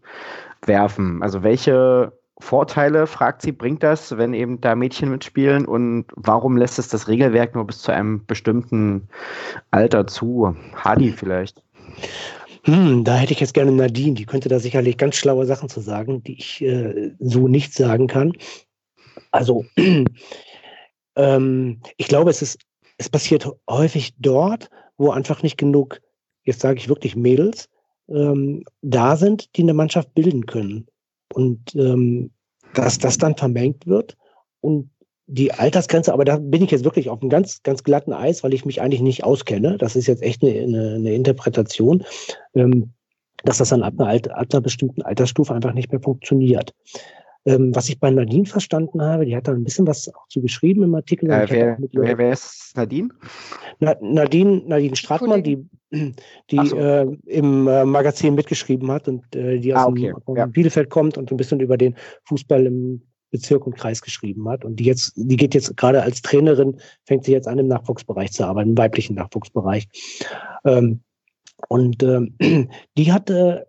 werfen. 0.66 1.22
Also 1.22 1.44
welche 1.44 2.14
Vorteile, 2.40 3.08
fragt 3.08 3.42
sie, 3.42 3.52
bringt 3.52 3.84
das, 3.84 4.18
wenn 4.18 4.34
eben 4.34 4.60
da 4.60 4.76
Mädchen 4.76 5.10
mitspielen 5.10 5.66
und 5.66 6.06
warum 6.16 6.58
lässt 6.58 6.80
es 6.80 6.90
das 6.90 7.08
Regelwerk 7.08 7.56
nur 7.56 7.66
bis 7.66 7.82
zu 7.82 7.92
einem 7.92 8.26
bestimmten 8.26 9.08
Alter 9.72 10.08
zu? 10.08 10.56
Hadi 10.76 11.12
vielleicht. 11.12 11.64
Hm, 12.66 13.04
da 13.04 13.16
hätte 13.18 13.34
ich 13.34 13.40
jetzt 13.40 13.54
gerne 13.54 13.72
Nadine, 13.72 14.16
die 14.16 14.26
könnte 14.26 14.50
da 14.50 14.60
sicherlich 14.60 14.98
ganz 14.98 15.16
schlaue 15.16 15.46
Sachen 15.46 15.70
zu 15.70 15.82
sagen, 15.82 16.24
die 16.24 16.38
ich 16.38 16.62
äh, 16.62 17.12
so 17.20 17.48
nicht 17.48 17.74
sagen 17.74 18.08
kann. 18.08 18.34
Also, 19.30 19.66
ähm, 21.16 21.82
ich 21.98 22.08
glaube, 22.08 22.32
es 22.32 22.42
ist, 22.42 22.60
es 22.98 23.10
passiert 23.10 23.48
häufig 23.70 24.16
dort, 24.18 24.70
wo 24.98 25.12
einfach 25.12 25.44
nicht 25.44 25.58
genug, 25.58 26.02
jetzt 26.44 26.62
sage 26.62 26.80
ich 26.80 26.90
wirklich 26.90 27.16
Mädels, 27.16 27.70
ähm, 28.10 28.64
da 28.82 29.16
sind, 29.16 29.56
die 29.56 29.62
eine 29.62 29.76
Mannschaft 29.76 30.16
bilden 30.16 30.48
können. 30.48 30.88
Und 31.34 31.76
ähm, 31.76 32.32
dass 32.74 32.98
das 32.98 33.18
dann 33.18 33.38
vermengt 33.38 33.86
wird 33.86 34.18
und 34.62 34.90
die 35.28 35.52
Altersgrenze, 35.52 36.14
aber 36.14 36.26
da 36.26 36.38
bin 36.38 36.64
ich 36.64 36.72
jetzt 36.72 36.84
wirklich 36.84 37.10
auf 37.10 37.22
einem 37.22 37.30
ganz, 37.30 37.64
ganz 37.64 37.84
glatten 37.84 38.14
Eis, 38.14 38.44
weil 38.44 38.54
ich 38.54 38.66
mich 38.66 38.82
eigentlich 38.82 39.02
nicht 39.02 39.24
auskenne. 39.24 39.78
Das 39.78 39.96
ist 39.96 40.08
jetzt 40.08 40.22
echt 40.22 40.44
eine, 40.44 40.52
eine, 40.52 40.96
eine 40.96 41.14
Interpretation. 41.14 42.04
Ähm, 42.54 42.94
dass 43.44 43.60
das 43.60 43.70
dann 43.70 43.84
ab 43.84 43.94
einer, 43.98 44.10
Alter, 44.10 44.38
ab 44.38 44.48
einer 44.52 44.62
bestimmten 44.62 45.02
Altersstufe 45.04 45.54
einfach 45.54 45.74
nicht 45.74 45.92
mehr 45.92 46.02
funktioniert. 46.02 46.74
Ähm, 47.48 47.76
was 47.76 47.90
ich 47.90 48.00
bei 48.00 48.10
Nadine 48.10 48.48
verstanden 48.48 49.04
habe, 49.04 49.26
die 49.26 49.36
hat 49.36 49.48
da 49.48 49.52
ein 49.52 49.64
bisschen 49.64 49.86
was 49.86 50.10
auch 50.10 50.28
zu 50.30 50.42
geschrieben 50.42 50.82
im 50.82 50.96
Artikel. 50.96 51.30
Äh, 51.30 51.46
wer, 51.48 51.78
wer, 51.92 52.18
wer, 52.18 52.32
ist 52.32 52.74
Nadine? 52.76 53.10
Na, 53.80 53.96
Nadine, 54.02 54.64
Nadine 54.66 54.96
Stratmann, 54.96 55.44
die, 55.44 55.64
die 55.92 56.68
so. 56.68 56.76
äh, 56.76 57.06
im 57.28 57.68
äh, 57.68 57.86
Magazin 57.86 58.34
mitgeschrieben 58.34 58.92
hat 58.92 59.08
und 59.08 59.36
äh, 59.36 59.60
die 59.60 59.76
aus 59.76 59.86
ah, 59.86 59.88
okay. 59.90 60.14
dem, 60.28 60.36
ja. 60.36 60.48
Bielefeld 60.48 60.90
kommt 60.90 61.20
und 61.20 61.30
ein 61.30 61.38
bisschen 61.38 61.60
über 61.60 61.78
den 61.78 61.96
Fußball 62.24 62.66
im 62.66 63.04
Bezirk 63.36 63.68
und 63.68 63.76
Kreis 63.76 64.02
geschrieben 64.02 64.48
hat. 64.50 64.64
Und 64.64 64.78
die 64.78 64.86
jetzt, 64.86 65.14
die 65.16 65.36
geht 65.36 65.54
jetzt 65.54 65.76
gerade 65.76 66.02
als 66.02 66.22
Trainerin, 66.22 66.80
fängt 67.06 67.26
sie 67.26 67.32
jetzt 67.32 67.48
an, 67.48 67.60
im 67.60 67.68
Nachwuchsbereich 67.68 68.32
zu 68.32 68.46
arbeiten, 68.46 68.72
im 68.72 68.78
weiblichen 68.78 69.16
Nachwuchsbereich. 69.16 69.88
Ähm, 70.64 71.02
und 71.68 72.02
ähm, 72.04 72.36
die 72.98 73.12
hatte 73.12 73.68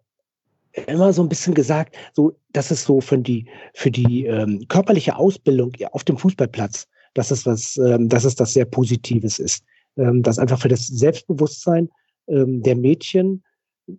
immer 0.86 1.12
so 1.12 1.22
ein 1.22 1.28
bisschen 1.28 1.54
gesagt, 1.54 1.96
so, 2.12 2.38
dass 2.52 2.70
es 2.70 2.84
so 2.84 3.00
für 3.00 3.18
die, 3.18 3.46
für 3.74 3.90
die 3.90 4.26
ähm, 4.26 4.66
körperliche 4.68 5.16
Ausbildung 5.16 5.72
auf 5.92 6.04
dem 6.04 6.18
Fußballplatz, 6.18 6.86
dass 7.14 7.30
es 7.30 7.46
was, 7.46 7.76
ähm, 7.78 8.08
dass 8.08 8.24
es 8.24 8.34
das 8.34 8.52
sehr 8.52 8.66
Positives 8.66 9.38
ist. 9.38 9.64
Ähm, 9.96 10.22
dass 10.22 10.38
einfach 10.38 10.60
für 10.60 10.68
das 10.68 10.86
Selbstbewusstsein 10.86 11.88
ähm, 12.28 12.62
der 12.62 12.76
Mädchen 12.76 13.42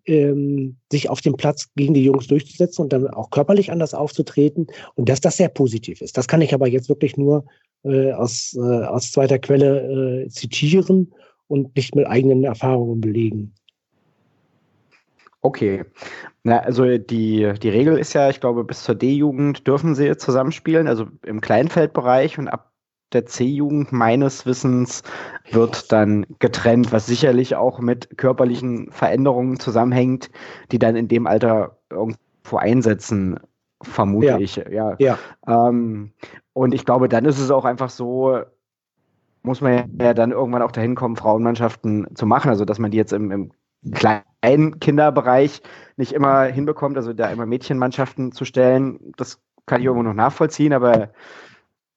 ähm, 0.05 0.77
sich 0.91 1.09
auf 1.09 1.21
dem 1.21 1.35
Platz 1.35 1.69
gegen 1.75 1.93
die 1.93 2.03
Jungs 2.03 2.27
durchzusetzen 2.27 2.83
und 2.83 2.93
dann 2.93 3.07
auch 3.07 3.29
körperlich 3.29 3.71
anders 3.71 3.93
aufzutreten 3.93 4.67
und 4.95 5.09
dass 5.09 5.21
das 5.21 5.37
sehr 5.37 5.49
positiv 5.49 6.01
ist. 6.01 6.17
Das 6.17 6.27
kann 6.27 6.41
ich 6.41 6.53
aber 6.53 6.67
jetzt 6.67 6.89
wirklich 6.89 7.17
nur 7.17 7.45
äh, 7.83 8.11
aus, 8.13 8.55
äh, 8.55 8.59
aus 8.59 9.11
zweiter 9.11 9.39
Quelle 9.39 10.23
äh, 10.25 10.29
zitieren 10.29 11.13
und 11.47 11.75
nicht 11.75 11.95
mit 11.95 12.07
eigenen 12.07 12.43
Erfahrungen 12.43 13.01
belegen. 13.01 13.53
Okay. 15.41 15.85
Na, 16.43 16.59
also 16.59 16.97
die, 16.97 17.53
die 17.61 17.69
Regel 17.69 17.97
ist 17.97 18.13
ja, 18.13 18.29
ich 18.29 18.39
glaube, 18.39 18.63
bis 18.63 18.83
zur 18.83 18.95
D-Jugend 18.95 19.67
dürfen 19.67 19.95
sie 19.95 20.17
zusammenspielen, 20.17 20.87
also 20.87 21.07
im 21.25 21.41
Kleinfeldbereich 21.41 22.37
und 22.37 22.47
ab 22.47 22.73
der 23.13 23.25
C-Jugend 23.25 23.91
meines 23.91 24.45
Wissens 24.45 25.03
wird 25.51 25.91
dann 25.91 26.25
getrennt, 26.39 26.91
was 26.91 27.05
sicherlich 27.05 27.55
auch 27.55 27.79
mit 27.79 28.17
körperlichen 28.17 28.91
Veränderungen 28.91 29.59
zusammenhängt, 29.59 30.29
die 30.71 30.79
dann 30.79 30.95
in 30.95 31.07
dem 31.07 31.27
Alter 31.27 31.77
irgendwo 31.89 32.57
einsetzen, 32.57 33.39
vermute 33.81 34.27
ja. 34.27 34.37
ich. 34.39 34.55
Ja. 34.55 34.95
ja. 34.99 35.17
Ähm, 35.47 36.11
und 36.53 36.73
ich 36.73 36.85
glaube, 36.85 37.07
dann 37.07 37.25
ist 37.25 37.39
es 37.39 37.51
auch 37.51 37.65
einfach 37.65 37.89
so, 37.89 38.39
muss 39.43 39.61
man 39.61 39.89
ja 40.01 40.13
dann 40.13 40.31
irgendwann 40.31 40.61
auch 40.61 40.71
dahin 40.71 40.95
kommen, 40.95 41.15
Frauenmannschaften 41.15 42.07
zu 42.15 42.25
machen, 42.25 42.49
also 42.49 42.65
dass 42.65 42.79
man 42.79 42.91
die 42.91 42.97
jetzt 42.97 43.13
im, 43.13 43.31
im 43.31 43.51
kleinen 43.91 44.79
Kinderbereich 44.79 45.61
nicht 45.95 46.13
immer 46.13 46.43
hinbekommt, 46.43 46.97
also 46.97 47.13
da 47.13 47.29
immer 47.29 47.45
Mädchenmannschaften 47.45 48.31
zu 48.31 48.43
stellen, 48.43 49.13
das 49.15 49.39
kann 49.65 49.79
ich 49.79 49.85
irgendwo 49.85 50.03
noch 50.03 50.13
nachvollziehen, 50.13 50.73
aber 50.73 51.11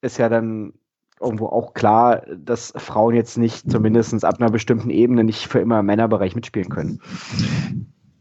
ist 0.02 0.18
ja 0.18 0.28
dann 0.28 0.74
irgendwo 1.20 1.46
auch 1.46 1.74
klar, 1.74 2.22
dass 2.36 2.72
Frauen 2.76 3.14
jetzt 3.14 3.36
nicht 3.36 3.70
zumindest 3.70 4.24
ab 4.24 4.36
einer 4.40 4.50
bestimmten 4.50 4.90
Ebene 4.90 5.24
nicht 5.24 5.46
für 5.46 5.60
immer 5.60 5.80
im 5.80 5.86
Männerbereich 5.86 6.34
mitspielen 6.34 6.70
können. 6.70 7.00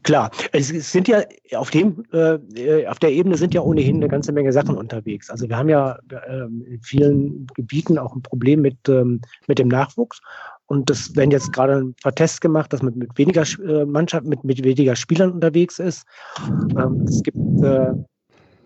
Klar, 0.04 0.32
es 0.54 0.70
sind 0.70 1.08
ja 1.08 1.22
auf 1.56 1.72
dem, 1.72 2.04
äh, 2.14 2.88
auf 2.88 3.00
der 3.00 3.12
Ebene 3.12 3.38
sind 3.38 3.54
ja 3.54 3.62
ohnehin 3.62 3.98
eine 3.98 4.08
ganze 4.08 4.32
Menge 4.32 4.52
Sachen 4.54 4.78
unterwegs. 4.78 5.30
Also 5.30 5.50
wir 5.50 5.58
haben 5.58 5.70
ja 5.70 6.00
äh, 6.10 6.46
in 6.46 6.80
vielen 6.82 7.48
Gebieten 7.54 7.98
auch 7.98 8.16
ein 8.16 8.22
Problem 8.22 8.62
mit, 8.62 8.78
ähm, 8.88 9.22
mit 9.48 9.60
dem 9.60 9.68
Nachwuchs. 9.68 10.22
Und 10.68 10.90
das 10.90 11.16
werden 11.16 11.32
jetzt 11.32 11.52
gerade 11.52 11.78
ein 11.78 11.96
paar 12.02 12.16
Tests 12.16 12.40
gemacht, 12.40 12.72
dass 12.72 12.82
man 12.82 12.98
mit 12.98 13.18
weniger 13.18 13.44
äh, 13.68 13.86
Mannschaft, 13.86 14.26
mit, 14.26 14.44
mit 14.44 14.64
weniger 14.64 14.96
Spielern 14.96 15.32
unterwegs 15.32 15.80
ist. 15.80 16.06
Ähm, 16.48 17.06
es 17.08 17.22
gibt 17.22 17.38
äh, 17.62 17.94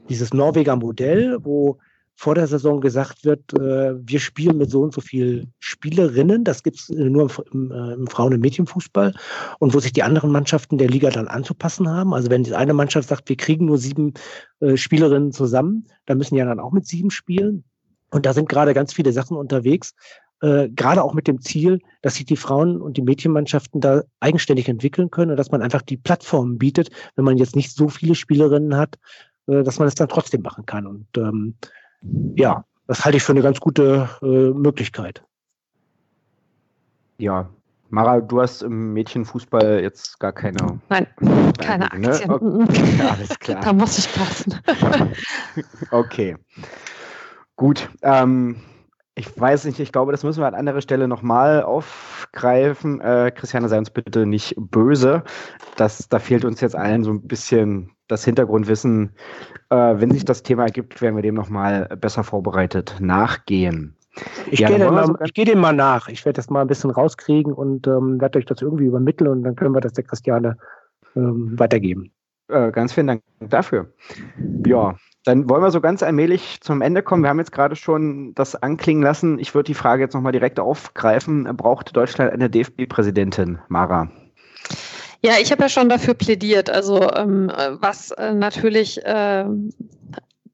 dieses 0.09 0.33
Norweger 0.33 0.75
Modell, 0.75 1.39
wo 1.43 1.79
vor 2.15 2.35
der 2.35 2.47
Saison 2.47 2.79
gesagt 2.79 3.25
wird, 3.25 3.53
äh, 3.53 3.95
wir 3.95 4.19
spielen 4.19 4.57
mit 4.57 4.69
so 4.69 4.81
und 4.81 4.93
so 4.93 5.01
viel 5.01 5.47
Spielerinnen. 5.59 6.43
Das 6.43 6.63
gibt 6.63 6.79
es 6.79 6.89
nur 6.89 7.29
im, 7.51 7.71
äh, 7.71 7.93
im 7.93 8.07
Frauen- 8.07 8.33
und 8.33 8.39
Mädchenfußball. 8.39 9.13
Und 9.59 9.73
wo 9.73 9.79
sich 9.79 9.93
die 9.93 10.03
anderen 10.03 10.31
Mannschaften 10.31 10.77
der 10.77 10.89
Liga 10.89 11.09
dann 11.09 11.27
anzupassen 11.27 11.89
haben. 11.89 12.13
Also 12.13 12.29
wenn 12.29 12.43
die 12.43 12.55
eine 12.55 12.73
Mannschaft 12.73 13.09
sagt, 13.09 13.29
wir 13.29 13.37
kriegen 13.37 13.65
nur 13.65 13.77
sieben 13.77 14.13
äh, 14.59 14.77
Spielerinnen 14.77 15.31
zusammen, 15.31 15.87
dann 16.05 16.17
müssen 16.17 16.35
die 16.35 16.41
dann 16.41 16.59
auch 16.59 16.71
mit 16.71 16.87
sieben 16.87 17.11
spielen. 17.11 17.63
Und 18.11 18.25
da 18.25 18.33
sind 18.33 18.47
gerade 18.47 18.73
ganz 18.73 18.93
viele 18.93 19.11
Sachen 19.11 19.35
unterwegs, 19.35 19.93
äh, 20.43 20.69
gerade 20.69 21.03
auch 21.03 21.13
mit 21.13 21.27
dem 21.27 21.41
Ziel, 21.41 21.79
dass 22.01 22.15
sich 22.15 22.25
die 22.25 22.35
Frauen- 22.35 22.81
und 22.81 22.97
die 22.97 23.01
Mädchenmannschaften 23.01 23.79
da 23.79 24.03
eigenständig 24.19 24.67
entwickeln 24.67 25.09
können 25.09 25.31
und 25.31 25.37
dass 25.37 25.51
man 25.51 25.61
einfach 25.61 25.81
die 25.81 25.97
Plattformen 25.97 26.57
bietet, 26.57 26.89
wenn 27.15 27.25
man 27.25 27.37
jetzt 27.37 27.55
nicht 27.55 27.73
so 27.73 27.87
viele 27.87 28.13
Spielerinnen 28.13 28.75
hat, 28.75 28.99
äh, 29.47 29.63
dass 29.63 29.79
man 29.79 29.87
es 29.87 29.95
dann 29.95 30.09
trotzdem 30.09 30.41
machen 30.41 30.65
kann. 30.65 30.85
Und 30.85 31.07
ähm, 31.17 31.55
ja, 32.35 32.65
das 32.87 33.05
halte 33.05 33.17
ich 33.17 33.23
für 33.23 33.33
eine 33.33 33.41
ganz 33.41 33.59
gute 33.59 34.09
äh, 34.21 34.25
Möglichkeit. 34.25 35.23
Ja, 37.17 37.49
Mara, 37.93 38.21
du 38.21 38.41
hast 38.41 38.63
im 38.63 38.93
Mädchenfußball 38.93 39.79
jetzt 39.81 40.19
gar 40.19 40.33
keine. 40.33 40.79
Nein, 40.89 41.07
keine 41.59 41.85
ne? 41.95 42.09
Aktien. 42.09 42.31
Okay, 42.31 43.01
alles 43.07 43.37
klar. 43.37 43.61
da 43.61 43.71
muss 43.71 43.99
ich 43.99 44.11
passen. 44.11 44.59
okay. 45.91 46.35
Gut. 47.55 47.89
Ähm, 48.01 48.57
ich 49.13 49.39
weiß 49.39 49.65
nicht, 49.65 49.79
ich 49.79 49.91
glaube, 49.91 50.11
das 50.11 50.23
müssen 50.23 50.41
wir 50.41 50.47
an 50.47 50.55
anderer 50.55 50.81
Stelle 50.81 51.07
nochmal 51.07 51.61
aufgreifen. 51.61 52.99
Äh, 52.99 53.31
Christiane, 53.35 53.69
sei 53.69 53.77
uns 53.77 53.91
bitte 53.91 54.25
nicht 54.25 54.55
böse. 54.57 55.23
Das, 55.75 56.09
da 56.09 56.17
fehlt 56.17 56.45
uns 56.45 56.61
jetzt 56.61 56.75
allen 56.75 57.03
so 57.03 57.11
ein 57.11 57.27
bisschen 57.27 57.91
das 58.13 58.23
Hintergrundwissen. 58.23 59.11
Äh, 59.69 59.75
wenn 59.75 60.11
sich 60.11 60.25
das 60.25 60.43
Thema 60.43 60.63
ergibt, 60.63 61.01
werden 61.01 61.15
wir 61.15 61.23
dem 61.23 61.35
nochmal 61.35 61.89
besser 61.99 62.23
vorbereitet 62.23 62.97
nachgehen. 62.99 63.95
Ich 64.51 64.59
ja, 64.59 64.67
gehe 64.67 64.77
dem, 64.77 65.17
geh 65.33 65.43
dem, 65.43 65.59
mal 65.59 65.73
nach. 65.73 66.07
Ich 66.07 66.23
werde 66.23 66.37
das 66.37 66.49
mal 66.49 66.61
ein 66.61 66.67
bisschen 66.67 66.91
rauskriegen 66.91 67.51
und 67.51 67.87
ähm, 67.87 68.21
werde 68.21 68.39
euch 68.39 68.45
das 68.45 68.61
irgendwie 68.61 68.85
übermitteln 68.85 69.29
und 69.29 69.43
dann 69.43 69.55
können 69.55 69.73
wir 69.73 69.81
das 69.81 69.93
der 69.93 70.03
Christiane 70.03 70.57
ähm, 71.15 71.57
weitergeben. 71.57 72.11
Äh, 72.47 72.71
ganz 72.71 72.93
vielen 72.93 73.07
Dank 73.07 73.21
dafür. 73.39 73.91
Ja, 74.65 74.95
dann 75.25 75.49
wollen 75.49 75.63
wir 75.63 75.71
so 75.71 75.81
ganz 75.81 76.03
allmählich 76.03 76.59
zum 76.61 76.81
Ende 76.81 77.01
kommen. 77.01 77.23
Wir 77.23 77.29
haben 77.29 77.39
jetzt 77.39 77.53
gerade 77.53 77.75
schon 77.75 78.33
das 78.35 78.55
anklingen 78.55 79.01
lassen. 79.01 79.39
Ich 79.39 79.55
würde 79.55 79.67
die 79.67 79.73
Frage 79.73 80.03
jetzt 80.03 80.13
nochmal 80.13 80.33
direkt 80.33 80.59
aufgreifen. 80.59 81.45
Braucht 81.55 81.95
Deutschland 81.95 82.31
eine 82.31 82.49
DFB-Präsidentin, 82.49 83.59
Mara? 83.69 84.09
Ja, 85.25 85.35
ich 85.41 85.51
habe 85.51 85.63
ja 85.63 85.69
schon 85.69 85.87
dafür 85.87 86.15
plädiert. 86.15 86.69
Also 86.69 87.09
ähm, 87.13 87.49
was 87.79 88.11
äh, 88.11 88.33
natürlich 88.33 89.03
äh, 89.05 89.45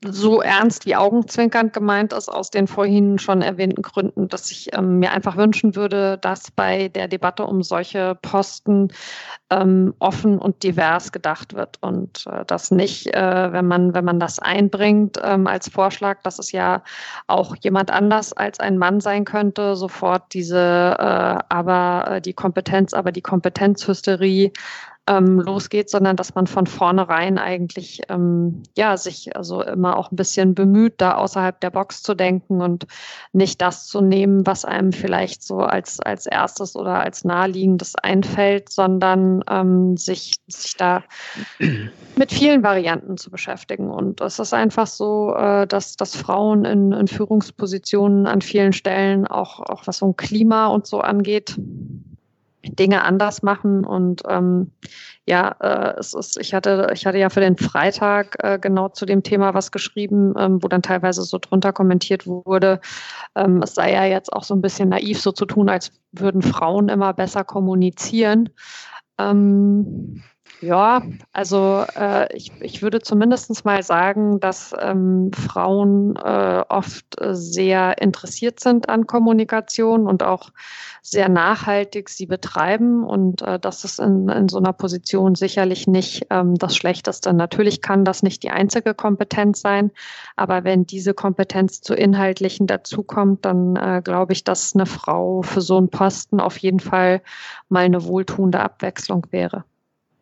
so 0.06 0.42
ernst 0.42 0.86
wie 0.86 0.96
augenzwinkernd 0.96 1.74
gemeint 1.74 2.14
ist, 2.14 2.30
aus 2.30 2.50
den 2.50 2.68
vorhin 2.68 3.20
schon 3.20 3.42
erwähnten 3.42 3.82
Gründen, 3.82 4.30
dass 4.30 4.50
ich 4.50 4.74
ähm, 4.74 5.00
mir 5.00 5.12
einfach 5.12 5.36
wünschen 5.36 5.76
würde, 5.76 6.18
dass 6.18 6.52
bei 6.52 6.88
der 6.88 7.10
Debatte 7.10 7.46
um 7.46 7.64
solche 7.64 8.16
Posten 8.22 8.94
ähm, 9.50 9.94
offen 10.00 10.40
und 10.40 10.64
divers 10.64 11.12
gedacht 11.12 11.54
wird 11.54 11.80
und 11.82 12.26
äh, 12.28 12.46
dass 12.46 12.72
nicht, 12.72 13.14
äh, 13.14 13.52
wenn 13.52 13.68
man, 13.68 13.94
wenn 13.94 14.06
man 14.06 14.22
das 14.22 14.40
einbringt 14.40 15.20
ähm, 15.22 15.48
als 15.48 15.70
Vorschlag, 15.70 16.22
dass 16.24 16.40
es 16.40 16.54
ja 16.54 16.82
auch 17.28 17.58
jemand 17.60 17.92
anders 17.92 18.32
als 18.32 18.62
ein 18.62 18.78
Mann 18.78 19.02
sein 19.02 19.26
könnte, 19.26 19.76
sofort 19.76 20.34
diese 20.34 20.96
äh, 20.98 21.44
aber 21.50 22.06
äh, 22.10 22.22
die 22.22 22.34
Kompetenz, 22.34 22.94
aber 22.94 23.12
die 23.12 23.22
Kompetenzhysterie 23.22 24.54
ähm, 25.10 25.40
losgeht, 25.40 25.90
sondern 25.90 26.16
dass 26.16 26.36
man 26.36 26.46
von 26.46 26.68
vornherein 26.68 27.40
eigentlich 27.40 28.02
ähm, 28.10 28.62
ja 28.78 28.96
sich 28.96 29.36
also 29.36 29.64
immer 29.64 29.98
auch 29.98 30.12
ein 30.12 30.16
bisschen 30.16 30.54
bemüht, 30.54 30.96
da 30.98 31.16
außerhalb 31.16 31.60
der 31.60 31.72
Box 31.72 32.04
zu 32.04 32.14
denken 32.14 32.62
und 32.62 32.86
nicht 33.34 33.60
das 33.60 33.88
zu 33.88 34.02
nehmen, 34.02 34.46
was 34.46 34.66
einem 34.66 34.94
vielleicht 34.94 35.42
so 35.42 35.58
als 35.58 36.00
als 36.00 36.28
erstes 36.28 36.76
oder 36.76 37.00
als 37.00 37.24
naheliegendes 37.24 37.96
einfällt, 37.96 38.70
sondern 38.70 39.44
ähm, 39.50 39.98
sich 39.98 40.36
sich 40.48 40.78
da 40.78 41.04
mit 42.16 42.32
vielen 42.32 42.62
Varianten 42.62 43.18
zu 43.18 43.32
beschäftigen. 43.32 43.90
Und 43.90 44.22
es 44.22 44.38
ist 44.38 44.54
einfach 44.54 44.88
so, 44.88 45.34
äh, 45.36 45.66
dass 45.66 45.96
dass 45.96 46.16
Frauen 46.16 46.66
in, 46.66 46.92
in 46.92 47.08
Führungspositionen 47.08 48.28
an 48.28 48.42
vielen 48.42 48.74
Stellen 48.74 49.26
auch 49.26 49.60
auch 49.60 49.88
was 49.88 49.98
so 49.98 50.06
ein 50.06 50.16
Klima 50.16 50.68
und 50.68 50.86
so 50.86 51.00
angeht 51.02 51.58
Dinge 52.64 53.04
anders 53.04 53.42
machen. 53.44 53.86
Und 53.86 54.24
ähm, 54.28 54.72
ja, 55.26 55.56
äh, 55.60 56.00
es 56.00 56.14
ist, 56.14 56.38
ich 56.40 56.54
hatte, 56.54 56.90
ich 56.94 57.06
hatte 57.06 57.18
ja 57.18 57.30
für 57.30 57.40
den 57.40 57.58
Freitag 57.58 58.36
äh, 58.44 58.60
genau 58.60 58.90
zu 58.90 59.06
dem 59.06 59.24
Thema 59.24 59.54
was 59.54 59.72
geschrieben, 59.72 60.34
ähm, 60.38 60.62
wo 60.64 60.68
dann 60.68 60.82
teilweise 60.82 61.24
so 61.24 61.38
drunter 61.38 61.72
kommentiert 61.72 62.28
wurde, 62.28 62.82
ähm, 63.36 63.62
es 63.64 63.76
sei 63.76 63.94
ja 63.94 64.06
jetzt 64.06 64.34
auch 64.34 64.44
so 64.44 64.56
ein 64.56 64.62
bisschen 64.62 64.90
naiv, 64.90 65.22
so 65.22 65.32
zu 65.32 65.46
tun, 65.46 65.70
als 65.70 65.92
würden 66.12 66.42
Frauen 66.42 66.90
immer 66.90 67.14
besser 67.14 67.44
kommunizieren. 67.44 68.50
Ähm, 69.18 70.24
Ja, 70.62 71.04
also 71.32 71.86
äh, 71.96 72.36
ich, 72.36 72.52
ich 72.60 72.82
würde 72.82 73.00
zumindest 73.00 73.64
mal 73.64 73.82
sagen, 73.82 74.42
dass 74.42 74.76
ähm, 74.78 75.32
Frauen 75.32 76.18
äh, 76.18 76.64
oft 76.68 77.20
äh, 77.22 77.34
sehr 77.34 78.02
interessiert 78.02 78.60
sind 78.60 78.90
an 78.90 79.08
Kommunikation 79.08 80.06
und 80.06 80.22
auch 80.22 80.50
sehr 81.02 81.30
nachhaltig 81.30 82.10
sie 82.10 82.26
betreiben. 82.26 83.06
Und 83.06 83.42
äh, 83.42 83.58
das 83.58 83.86
ist 83.86 84.00
in, 84.02 84.28
in 84.28 84.50
so 84.50 84.58
einer 84.58 84.74
Position 84.74 85.36
sicherlich 85.36 85.88
nicht 85.88 86.28
ähm, 86.30 86.56
das 86.56 86.76
Schlechteste. 86.76 87.34
Natürlich 87.34 87.82
kann 87.82 88.04
das 88.04 88.22
nicht 88.22 88.44
die 88.44 88.52
einzige 88.52 88.94
Kompetenz 88.94 89.62
sein, 89.62 89.92
aber 90.36 90.66
wenn 90.66 90.86
diese 90.86 91.14
Kompetenz 91.14 91.80
zu 91.80 91.94
inhaltlichen 91.94 92.68
dazukommt, 92.68 93.46
dann 93.46 93.78
äh, 93.78 94.02
glaube 94.04 94.34
ich, 94.34 94.44
dass 94.44 94.76
eine 94.76 94.86
Frau 94.86 95.42
für 95.42 95.62
so 95.62 95.78
einen 95.78 95.90
Posten 95.90 96.42
auf 96.42 96.58
jeden 96.58 96.82
Fall 96.82 97.22
mal 97.70 97.86
eine 97.86 98.04
wohltuende 98.04 98.60
Abwechslung 98.60 99.26
wäre. 99.32 99.64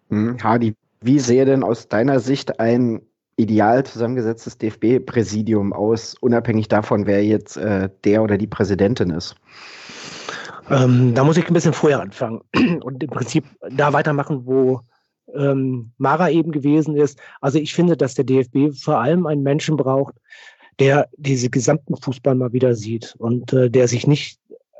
Hm, 0.09 0.37
Hadi, 0.41 0.75
wie 1.01 1.19
sähe 1.19 1.45
denn 1.45 1.63
aus 1.63 1.87
deiner 1.87 2.19
Sicht 2.19 2.59
ein 2.59 3.01
ideal 3.37 3.85
zusammengesetztes 3.85 4.57
DFB-Präsidium 4.57 5.71
aus, 5.73 6.15
unabhängig 6.19 6.67
davon, 6.67 7.05
wer 7.05 7.23
jetzt 7.23 7.55
äh, 7.57 7.89
der 8.03 8.23
oder 8.23 8.37
die 8.37 8.47
Präsidentin 8.47 9.11
ist? 9.11 9.35
Ähm, 10.69 11.13
da 11.13 11.23
muss 11.23 11.37
ich 11.37 11.47
ein 11.47 11.53
bisschen 11.53 11.73
vorher 11.73 12.01
anfangen 12.01 12.41
und 12.83 13.01
im 13.03 13.09
Prinzip 13.09 13.45
da 13.69 13.93
weitermachen, 13.93 14.45
wo 14.45 14.81
ähm, 15.35 15.91
Mara 15.97 16.29
eben 16.29 16.51
gewesen 16.51 16.95
ist. 16.95 17.19
Also 17.41 17.59
ich 17.59 17.73
finde, 17.73 17.95
dass 17.95 18.15
der 18.15 18.25
DFB 18.25 18.73
vor 18.75 18.99
allem 18.99 19.25
einen 19.27 19.43
Menschen 19.43 19.77
braucht, 19.77 20.15
der 20.79 21.09
diese 21.17 21.49
gesamten 21.49 21.95
Fußball 21.95 22.35
mal 22.35 22.53
wieder 22.53 22.75
sieht 22.75 23.15
und 23.17 23.53
äh, 23.53 23.69
der 23.69 23.87
sich 23.87 24.07
nicht 24.07 24.39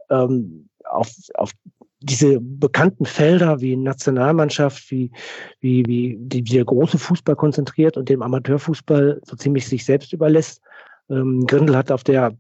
ähm, 0.10 0.70
auf, 0.84 1.12
auf 1.36 1.52
diese 2.00 2.40
bekannten 2.40 3.06
Felder 3.06 3.60
wie 3.60 3.76
Nationalmannschaft, 3.76 4.92
wie, 4.92 5.12
wie, 5.60 5.86
wie 5.88 6.18
die, 6.20 6.44
der 6.44 6.66
große 6.66 6.98
Fußball 6.98 7.36
konzentriert 7.36 7.98
und 7.98 8.10
dem 8.10 8.22
Amateurfußball 8.22 9.22
so 9.24 9.36
ziemlich 9.36 9.68
sich 9.68 9.84
selbst 9.84 10.14
überlässt. 10.14 10.62
Ähm, 11.10 11.46
Grindel 11.48 11.76
hat 11.76 11.92
auf 11.92 12.04
der 12.04 12.38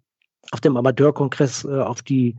auf 0.51 0.61
dem 0.61 0.77
Amateurkongress 0.77 1.65
äh, 1.65 1.79
auf 1.79 2.01
die 2.01 2.35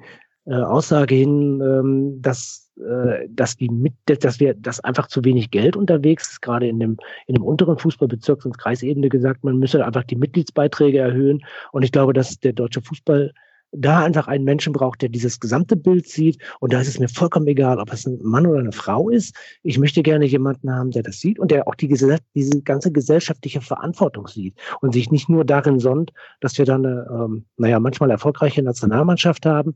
äh, 0.47 0.55
Aussage 0.55 1.15
hin, 1.15 1.61
ähm, 1.61 2.23
dass 2.23 2.71
äh, 2.79 3.29
dass 3.29 3.57
die 3.57 3.69
mit, 3.69 3.95
dass 4.07 4.41
wir, 4.41 4.55
dass 4.55 4.81
einfach 4.81 5.09
zu 5.09 5.25
wenig 5.25 5.51
Geld 5.51 5.77
unterwegs 5.77 6.31
ist, 6.31 6.43
gerade 6.43 6.69
in 6.69 6.79
dem 6.79 6.97
in 7.27 7.35
dem 7.35 7.43
unteren 7.43 7.77
Fußballbezirks- 7.77 8.47
und 8.47 8.57
Kreisebene 8.57 9.09
gesagt, 9.09 9.45
man 9.45 9.59
müsse 9.59 9.85
einfach 9.85 10.05
die 10.05 10.17
Mitgliedsbeiträge 10.17 10.99
erhöhen. 10.99 11.45
Und 11.73 11.83
ich 11.83 11.93
glaube, 11.93 12.13
dass 12.13 12.39
der 12.39 12.53
deutsche 12.53 12.81
Fußball 12.81 13.33
da 13.73 14.03
einfach 14.03 14.29
einen 14.29 14.45
Menschen 14.45 14.73
braucht, 14.73 15.03
der 15.03 15.09
dieses 15.09 15.41
gesamte 15.41 15.77
Bild 15.77 16.09
sieht. 16.09 16.39
Und 16.61 16.73
da 16.73 16.81
ist 16.81 16.89
es 16.89 16.99
mir 16.99 17.09
vollkommen 17.09 17.47
egal, 17.47 17.79
ob 17.79 17.93
es 17.93 18.07
ein 18.07 18.19
Mann 18.23 18.47
oder 18.47 18.61
eine 18.61 18.73
Frau 18.73 19.11
ist. 19.11 19.35
Ich 19.63 19.79
möchte 19.79 20.03
gerne 20.03 20.25
jemanden 20.25 20.73
haben, 20.73 20.91
der 20.91 21.03
das 21.03 21.21
sieht 21.21 21.39
und 21.39 21.51
der 21.51 21.69
auch 21.69 21.75
die, 21.75 21.89
diese 21.89 22.63
ganze 22.63 22.93
gesellschaftliche 22.93 23.61
Verantwortung 23.61 24.27
sieht 24.27 24.55
und 24.81 24.93
sich 24.93 25.11
nicht 25.11 25.29
nur 25.29 25.45
darin 25.45 25.81
sonnt, 25.81 26.13
dass 26.41 26.57
wir 26.59 26.65
dann 26.65 26.87
eine, 26.87 27.07
ähm, 27.11 27.45
naja, 27.57 27.79
manchmal 27.79 28.11
erfolgreiche 28.11 28.63
Nationalmannschaft 28.63 29.45
haben 29.45 29.75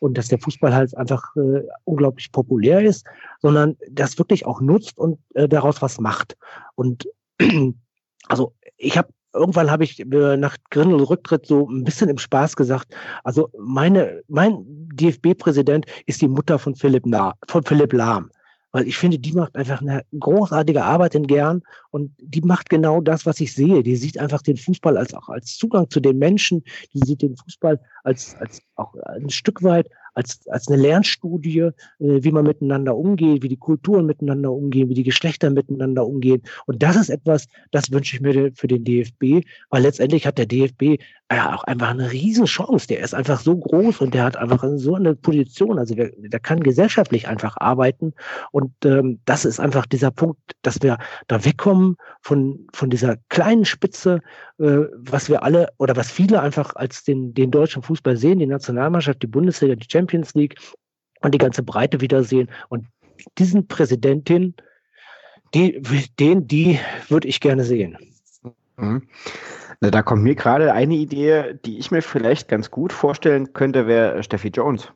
und 0.00 0.18
dass 0.18 0.28
der 0.28 0.38
Fußball 0.38 0.74
halt 0.74 0.96
einfach 0.96 1.34
äh, 1.36 1.62
unglaublich 1.84 2.32
populär 2.32 2.80
ist, 2.80 3.06
sondern 3.40 3.76
das 3.90 4.18
wirklich 4.18 4.46
auch 4.46 4.60
nutzt 4.60 4.98
und 4.98 5.18
äh, 5.34 5.48
daraus 5.48 5.82
was 5.82 6.00
macht. 6.00 6.36
Und 6.74 7.08
also 8.28 8.54
ich 8.76 8.96
habe 8.96 9.08
irgendwann 9.38 9.70
habe 9.70 9.84
ich 9.84 10.00
äh, 10.00 10.36
nach 10.36 10.56
Grindel 10.70 11.02
Rücktritt 11.02 11.46
so 11.46 11.68
ein 11.68 11.84
bisschen 11.84 12.08
im 12.08 12.18
Spaß 12.18 12.56
gesagt, 12.56 12.94
also 13.24 13.50
meine, 13.58 14.22
mein 14.28 14.64
DFB-Präsident 14.92 15.86
ist 16.06 16.20
die 16.20 16.28
Mutter 16.28 16.58
von 16.58 16.74
Philipp, 16.74 17.04
Na, 17.06 17.34
von 17.48 17.62
Philipp 17.64 17.92
Lahm. 17.92 18.30
Weil 18.72 18.86
ich 18.86 18.98
finde, 18.98 19.18
die 19.18 19.32
macht 19.32 19.56
einfach 19.56 19.80
eine 19.80 20.02
großartige 20.18 20.84
Arbeit 20.84 21.14
in 21.14 21.26
Gern 21.26 21.62
und 21.90 22.12
die 22.20 22.42
macht 22.42 22.68
genau 22.68 23.00
das, 23.00 23.24
was 23.24 23.40
ich 23.40 23.54
sehe. 23.54 23.82
Die 23.82 23.96
sieht 23.96 24.18
einfach 24.18 24.42
den 24.42 24.58
Fußball 24.58 24.98
als 24.98 25.14
auch 25.14 25.30
als 25.30 25.56
Zugang 25.56 25.88
zu 25.88 26.00
den 26.00 26.18
Menschen. 26.18 26.62
Die 26.92 27.00
sieht 27.06 27.22
den 27.22 27.34
Fußball 27.34 27.80
als, 28.04 28.36
als 28.40 28.60
auch 28.76 28.94
ein 29.06 29.30
Stück 29.30 29.62
weit 29.62 29.88
als, 30.18 30.46
als 30.48 30.66
eine 30.68 30.82
Lernstudie, 30.82 31.60
äh, 31.60 31.72
wie 31.98 32.32
man 32.32 32.44
miteinander 32.44 32.96
umgeht, 32.96 33.42
wie 33.44 33.48
die 33.48 33.56
Kulturen 33.56 34.04
miteinander 34.04 34.52
umgehen, 34.52 34.88
wie 34.88 34.94
die 34.94 35.04
Geschlechter 35.04 35.48
miteinander 35.48 36.04
umgehen. 36.04 36.42
Und 36.66 36.82
das 36.82 36.96
ist 36.96 37.08
etwas, 37.08 37.46
das 37.70 37.92
wünsche 37.92 38.16
ich 38.16 38.20
mir 38.20 38.50
für 38.54 38.66
den 38.66 38.84
DFB, 38.84 39.46
weil 39.70 39.82
letztendlich 39.82 40.26
hat 40.26 40.38
der 40.38 40.46
DFB 40.46 41.00
ja 41.30 41.54
auch 41.54 41.64
einfach 41.64 41.90
eine 41.90 42.10
Riesenchance. 42.10 42.88
Der 42.88 43.00
ist 43.00 43.14
einfach 43.14 43.40
so 43.40 43.56
groß 43.56 44.00
und 44.00 44.14
der 44.14 44.24
hat 44.24 44.36
einfach 44.36 44.64
so 44.76 44.94
eine 44.94 45.14
Position. 45.14 45.78
Also 45.78 45.94
der, 45.94 46.10
der 46.16 46.40
kann 46.40 46.62
gesellschaftlich 46.62 47.28
einfach 47.28 47.56
arbeiten. 47.58 48.14
Und 48.50 48.72
ähm, 48.84 49.20
das 49.24 49.44
ist 49.44 49.60
einfach 49.60 49.86
dieser 49.86 50.10
Punkt, 50.10 50.38
dass 50.62 50.82
wir 50.82 50.98
da 51.26 51.44
wegkommen 51.44 51.96
von, 52.22 52.66
von 52.72 52.90
dieser 52.90 53.16
kleinen 53.28 53.64
Spitze, 53.64 54.20
äh, 54.58 54.78
was 54.96 55.28
wir 55.28 55.42
alle 55.42 55.68
oder 55.78 55.96
was 55.96 56.10
viele 56.10 56.40
einfach 56.40 56.74
als 56.74 57.04
den, 57.04 57.34
den 57.34 57.50
deutschen 57.50 57.82
Fußball 57.82 58.16
sehen, 58.16 58.38
die 58.38 58.46
Nationalmannschaft, 58.46 59.22
die 59.22 59.26
Bundesliga, 59.26 59.74
die 59.74 59.86
Champions 59.90 60.07
League 60.34 60.56
und 61.20 61.34
die 61.34 61.38
ganze 61.38 61.62
Breite 61.62 62.00
wiedersehen. 62.00 62.50
Und 62.68 62.86
diesen 63.38 63.66
Präsidentin, 63.66 64.54
die, 65.54 65.82
den, 66.18 66.46
die 66.46 66.78
würde 67.08 67.28
ich 67.28 67.40
gerne 67.40 67.64
sehen. 67.64 67.96
Mhm. 68.76 69.08
Na, 69.80 69.90
da 69.90 70.02
kommt 70.02 70.22
mir 70.22 70.34
gerade 70.34 70.72
eine 70.72 70.94
Idee, 70.94 71.54
die 71.64 71.78
ich 71.78 71.90
mir 71.90 72.02
vielleicht 72.02 72.48
ganz 72.48 72.70
gut 72.70 72.92
vorstellen 72.92 73.52
könnte, 73.52 73.86
wäre 73.86 74.22
Steffi 74.22 74.48
Jones. 74.48 74.92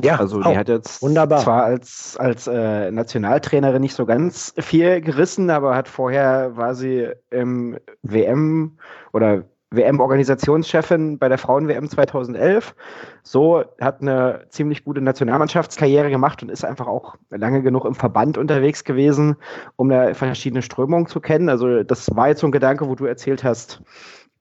Ja, 0.00 0.16
also 0.16 0.40
die 0.40 0.56
hat 0.56 0.68
jetzt 0.68 1.02
wunderbar. 1.02 1.40
zwar 1.40 1.64
als, 1.64 2.16
als 2.16 2.46
äh, 2.46 2.90
Nationaltrainerin 2.92 3.80
nicht 3.80 3.94
so 3.94 4.06
ganz 4.06 4.54
viel 4.58 5.00
gerissen, 5.00 5.50
aber 5.50 5.74
hat 5.74 5.88
vorher 5.88 6.56
war 6.56 6.74
sie 6.76 7.08
im 7.30 7.78
WM 8.02 8.78
oder 9.12 9.44
WM-Organisationschefin 9.70 11.18
bei 11.18 11.28
der 11.28 11.38
Frauen-WM 11.38 11.88
2011. 11.88 12.74
So 13.22 13.64
hat 13.80 14.00
eine 14.00 14.46
ziemlich 14.48 14.84
gute 14.84 15.00
Nationalmannschaftskarriere 15.00 16.10
gemacht 16.10 16.42
und 16.42 16.50
ist 16.50 16.64
einfach 16.64 16.86
auch 16.86 17.16
lange 17.30 17.62
genug 17.62 17.84
im 17.84 17.94
Verband 17.94 18.38
unterwegs 18.38 18.84
gewesen, 18.84 19.36
um 19.76 19.90
da 19.90 20.14
verschiedene 20.14 20.62
Strömungen 20.62 21.06
zu 21.06 21.20
kennen. 21.20 21.48
Also 21.48 21.82
das 21.82 22.14
war 22.14 22.28
jetzt 22.28 22.40
so 22.40 22.46
ein 22.46 22.52
Gedanke, 22.52 22.88
wo 22.88 22.94
du 22.94 23.04
erzählt 23.04 23.44
hast, 23.44 23.82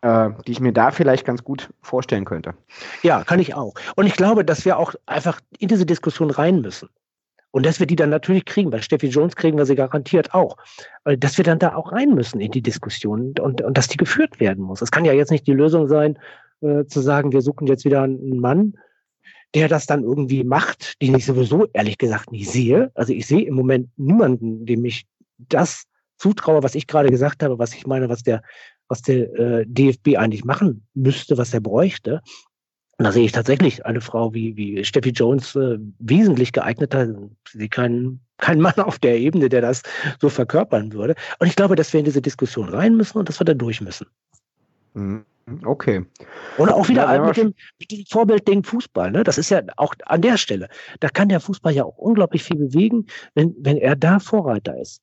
äh, 0.01 0.29
die 0.45 0.51
ich 0.51 0.59
mir 0.59 0.71
da 0.71 0.91
vielleicht 0.91 1.25
ganz 1.25 1.43
gut 1.43 1.69
vorstellen 1.81 2.25
könnte. 2.25 2.53
Ja, 3.03 3.23
kann 3.23 3.39
ich 3.39 3.53
auch. 3.55 3.73
Und 3.95 4.05
ich 4.05 4.13
glaube, 4.13 4.45
dass 4.45 4.63
wir 4.63 4.77
auch 4.77 4.93
einfach 5.05 5.41
in 5.59 5.67
diese 5.67 5.85
Diskussion 5.85 6.29
rein 6.29 6.61
müssen. 6.61 6.89
Und 7.57 7.65
dass 7.65 7.79
wir 7.79 7.87
die 7.87 7.95
dann 7.95 8.11
natürlich 8.11 8.45
kriegen, 8.45 8.69
bei 8.69 8.83
Steffi 8.83 9.07
Jones 9.07 9.35
kriegen 9.35 9.57
wir 9.57 9.65
sie 9.65 9.73
garantiert 9.73 10.35
auch, 10.35 10.57
dass 11.05 11.37
wir 11.37 11.43
dann 11.43 11.57
da 11.57 11.73
auch 11.73 11.91
rein 11.91 12.13
müssen 12.13 12.39
in 12.39 12.51
die 12.51 12.61
Diskussion 12.61 13.33
und, 13.39 13.61
und 13.61 13.75
dass 13.75 13.87
die 13.87 13.97
geführt 13.97 14.39
werden 14.39 14.63
muss. 14.63 14.83
Es 14.83 14.91
kann 14.91 15.05
ja 15.05 15.13
jetzt 15.13 15.31
nicht 15.31 15.47
die 15.47 15.53
Lösung 15.53 15.87
sein, 15.87 16.19
äh, 16.61 16.85
zu 16.85 17.01
sagen, 17.01 17.31
wir 17.31 17.41
suchen 17.41 17.65
jetzt 17.65 17.83
wieder 17.83 18.03
einen 18.03 18.39
Mann, 18.39 18.75
der 19.55 19.69
das 19.69 19.87
dann 19.87 20.03
irgendwie 20.03 20.43
macht, 20.43 21.01
den 21.01 21.15
ich 21.15 21.25
sowieso 21.25 21.65
ehrlich 21.73 21.97
gesagt 21.97 22.31
nicht 22.31 22.47
sehe. 22.47 22.91
Also 22.93 23.11
ich 23.11 23.25
sehe 23.25 23.47
im 23.47 23.55
Moment 23.55 23.89
niemanden, 23.97 24.67
dem 24.67 24.85
ich 24.85 25.07
das 25.39 25.85
zutraue, 26.19 26.61
was 26.61 26.75
ich 26.75 26.85
gerade 26.85 27.09
gesagt 27.09 27.41
habe, 27.41 27.57
was 27.57 27.73
ich 27.73 27.87
meine, 27.87 28.07
was 28.07 28.21
der, 28.21 28.43
was 28.87 29.01
der 29.01 29.33
äh, 29.33 29.65
DFB 29.65 30.17
eigentlich 30.17 30.45
machen 30.45 30.85
müsste, 30.93 31.39
was 31.39 31.55
er 31.55 31.61
bräuchte. 31.61 32.21
Und 32.97 33.05
da 33.05 33.11
sehe 33.11 33.25
ich 33.25 33.31
tatsächlich 33.31 33.85
eine 33.85 34.01
Frau 34.01 34.33
wie, 34.33 34.55
wie 34.55 34.83
Steffi 34.83 35.09
Jones 35.09 35.55
äh, 35.55 35.77
wesentlich 35.99 36.51
geeigneter. 36.51 37.13
Sie 37.47 37.69
kein, 37.69 38.19
kein 38.37 38.59
Mann 38.59 38.73
auf 38.77 38.97
der 38.97 39.19
Ebene, 39.19 39.49
der 39.49 39.61
das 39.61 39.83
so 40.19 40.29
verkörpern 40.29 40.93
würde. 40.93 41.15
Und 41.39 41.47
ich 41.47 41.55
glaube, 41.55 41.75
dass 41.75 41.93
wir 41.93 41.99
in 41.99 42.05
diese 42.05 42.21
Diskussion 42.21 42.69
rein 42.69 42.97
müssen 42.97 43.19
und 43.19 43.29
dass 43.29 43.39
wir 43.39 43.45
da 43.45 43.53
durch 43.53 43.81
müssen. 43.81 44.07
Mhm. 44.93 45.25
Okay. 45.63 46.05
Und 46.57 46.69
auch 46.69 46.89
wieder 46.89 47.03
ja, 47.13 47.25
mit, 47.25 47.37
dem, 47.37 47.53
mit 47.79 47.91
dem 47.91 48.05
Vorbildding 48.05 48.63
Fußball. 48.63 49.11
Ne? 49.11 49.23
Das 49.23 49.37
ist 49.37 49.49
ja 49.49 49.61
auch 49.77 49.93
an 50.05 50.21
der 50.21 50.37
Stelle. 50.37 50.67
Da 50.99 51.07
kann 51.07 51.29
der 51.29 51.39
Fußball 51.39 51.73
ja 51.73 51.85
auch 51.85 51.97
unglaublich 51.97 52.43
viel 52.43 52.57
bewegen, 52.57 53.05
wenn, 53.33 53.55
wenn 53.59 53.77
er 53.77 53.95
da 53.95 54.19
Vorreiter 54.19 54.77
ist. 54.79 55.01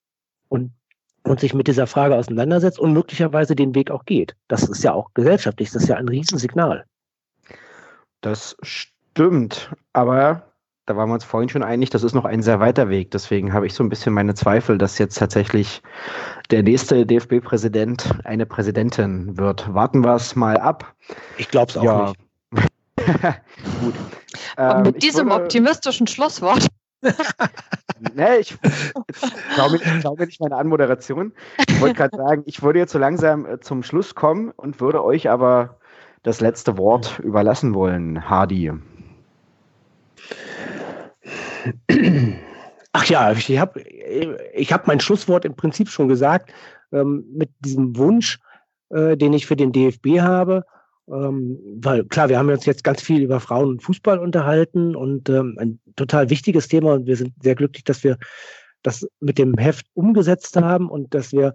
Und 0.48 0.72
und 1.26 1.40
sich 1.40 1.54
mit 1.54 1.68
dieser 1.68 1.86
Frage 1.86 2.16
auseinandersetzt 2.16 2.78
und 2.78 2.92
möglicherweise 2.92 3.56
den 3.56 3.74
Weg 3.74 3.90
auch 3.90 4.04
geht. 4.04 4.36
Das 4.46 4.68
ist 4.68 4.84
ja 4.84 4.92
auch 4.92 5.14
gesellschaftlich, 5.14 5.70
das 5.70 5.84
ist 5.84 5.88
ja 5.88 5.96
ein 5.96 6.08
Riesensignal. 6.08 6.84
Das 8.24 8.56
stimmt, 8.62 9.70
aber 9.92 10.44
da 10.86 10.96
waren 10.96 11.10
wir 11.10 11.14
uns 11.14 11.24
vorhin 11.24 11.50
schon 11.50 11.62
einig, 11.62 11.90
das 11.90 12.02
ist 12.02 12.14
noch 12.14 12.24
ein 12.24 12.40
sehr 12.40 12.58
weiter 12.58 12.88
Weg. 12.88 13.10
Deswegen 13.10 13.52
habe 13.52 13.66
ich 13.66 13.74
so 13.74 13.84
ein 13.84 13.90
bisschen 13.90 14.14
meine 14.14 14.32
Zweifel, 14.32 14.78
dass 14.78 14.96
jetzt 14.96 15.18
tatsächlich 15.18 15.82
der 16.50 16.62
nächste 16.62 17.04
DFB-Präsident 17.04 18.24
eine 18.24 18.46
Präsidentin 18.46 19.36
wird. 19.36 19.74
Warten 19.74 20.02
wir 20.02 20.14
es 20.14 20.36
mal 20.36 20.56
ab. 20.56 20.94
Ich 21.36 21.50
glaube 21.50 21.68
es 21.68 21.76
auch 21.76 21.84
ja. 21.84 22.12
nicht. 22.52 22.68
Gut. 23.82 23.94
Ähm, 24.56 24.82
mit 24.84 25.02
diesem 25.02 25.28
würde, 25.28 25.42
optimistischen 25.42 26.06
Schlusswort. 26.06 26.66
nee, 28.14 28.36
ich 28.38 28.56
glaube 29.54 29.78
glaube 30.00 30.24
nicht 30.24 30.40
meine 30.40 30.56
Anmoderation. 30.56 31.34
Ich 31.68 31.78
wollte 31.78 31.96
gerade 31.96 32.16
sagen, 32.26 32.42
ich 32.46 32.62
würde 32.62 32.78
jetzt 32.78 32.92
so 32.92 32.98
langsam 32.98 33.44
äh, 33.44 33.60
zum 33.60 33.82
Schluss 33.82 34.14
kommen 34.14 34.50
und 34.56 34.80
würde 34.80 35.04
euch 35.04 35.28
aber 35.28 35.78
das 36.24 36.40
letzte 36.40 36.76
Wort 36.76 37.20
überlassen 37.20 37.74
wollen, 37.74 38.28
Hardy? 38.28 38.72
Ach 42.92 43.04
ja, 43.06 43.32
ich 43.32 43.58
habe 43.58 43.80
ich 43.80 44.72
hab 44.72 44.86
mein 44.88 45.00
Schlusswort 45.00 45.44
im 45.44 45.54
Prinzip 45.54 45.88
schon 45.88 46.08
gesagt, 46.08 46.52
ähm, 46.92 47.24
mit 47.32 47.50
diesem 47.60 47.96
Wunsch, 47.96 48.40
äh, 48.90 49.16
den 49.16 49.32
ich 49.32 49.46
für 49.46 49.56
den 49.56 49.72
DFB 49.72 50.20
habe. 50.20 50.64
Ähm, 51.08 51.58
weil 51.76 52.04
klar, 52.06 52.30
wir 52.30 52.38
haben 52.38 52.48
uns 52.48 52.64
jetzt 52.64 52.82
ganz 52.82 53.02
viel 53.02 53.22
über 53.22 53.38
Frauen 53.38 53.68
und 53.68 53.82
Fußball 53.82 54.18
unterhalten 54.18 54.96
und 54.96 55.28
ähm, 55.28 55.56
ein 55.58 55.78
total 55.96 56.30
wichtiges 56.30 56.68
Thema 56.68 56.94
und 56.94 57.06
wir 57.06 57.16
sind 57.16 57.34
sehr 57.42 57.54
glücklich, 57.54 57.84
dass 57.84 58.02
wir 58.02 58.16
das 58.82 59.06
mit 59.20 59.36
dem 59.36 59.58
Heft 59.58 59.86
umgesetzt 59.92 60.56
haben 60.56 60.88
und 60.88 61.12
dass 61.12 61.32
wir 61.32 61.54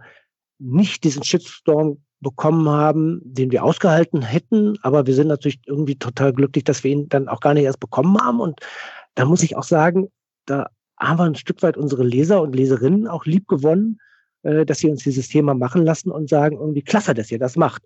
nicht 0.60 1.04
diesen 1.04 1.24
Shitstorm 1.24 1.98
bekommen 2.22 2.68
haben, 2.68 3.22
den 3.24 3.52
wir 3.52 3.64
ausgehalten 3.64 4.22
hätten, 4.22 4.78
aber 4.82 5.08
wir 5.08 5.14
sind 5.14 5.28
natürlich 5.28 5.60
irgendwie 5.66 5.96
total 5.96 6.34
glücklich, 6.34 6.64
dass 6.64 6.84
wir 6.84 6.92
ihn 6.92 7.10
dann 7.10 7.28
auch 7.28 7.40
gar 7.40 7.54
nicht 7.54 7.64
erst 7.64 7.80
bekommen 7.80 8.18
haben 8.20 8.40
und 8.40 8.60
da 9.16 9.26
muss 9.26 9.44
ich 9.44 9.56
auch 9.56 9.64
sagen, 9.64 10.10
da 10.46 10.70
haben 10.98 11.20
wir 11.20 11.26
ein 11.26 11.36
Stück 11.36 11.64
weit 11.64 11.78
unsere 11.78 12.04
Leser 12.04 12.42
und 12.42 12.56
Leserinnen 12.56 13.08
auch 13.08 13.26
lieb 13.26 13.48
gewonnen, 13.48 14.00
äh, 14.44 14.66
dass 14.66 14.80
sie 14.80 14.90
uns 14.90 15.04
dieses 15.04 15.30
Thema 15.30 15.54
machen 15.54 15.86
lassen 15.86 16.12
und 16.12 16.30
sagen, 16.30 16.58
irgendwie 16.58 16.82
klasse, 16.82 17.14
dass 17.14 17.32
ihr 17.32 17.40
das 17.40 17.56
macht. 17.56 17.84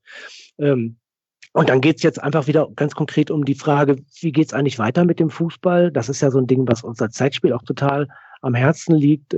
Ähm, 0.58 0.98
und 1.54 1.70
dann 1.70 1.82
geht's 1.82 2.02
jetzt 2.02 2.22
einfach 2.22 2.48
wieder 2.48 2.68
ganz 2.76 2.96
konkret 2.96 3.30
um 3.30 3.46
die 3.46 3.54
Frage, 3.54 3.98
wie 4.22 4.32
geht's 4.32 4.54
eigentlich 4.54 4.80
weiter 4.80 5.06
mit 5.06 5.20
dem 5.20 5.30
Fußball? 5.30 5.92
Das 5.92 6.10
ist 6.10 6.22
ja 6.22 6.32
so 6.32 6.40
ein 6.40 6.48
Ding, 6.48 6.68
was 6.68 6.84
uns 6.84 7.00
als 7.00 7.16
Zeitspiel 7.16 7.54
auch 7.54 7.62
total 7.62 8.08
am 8.42 8.56
Herzen 8.56 8.96
liegt. 8.96 9.36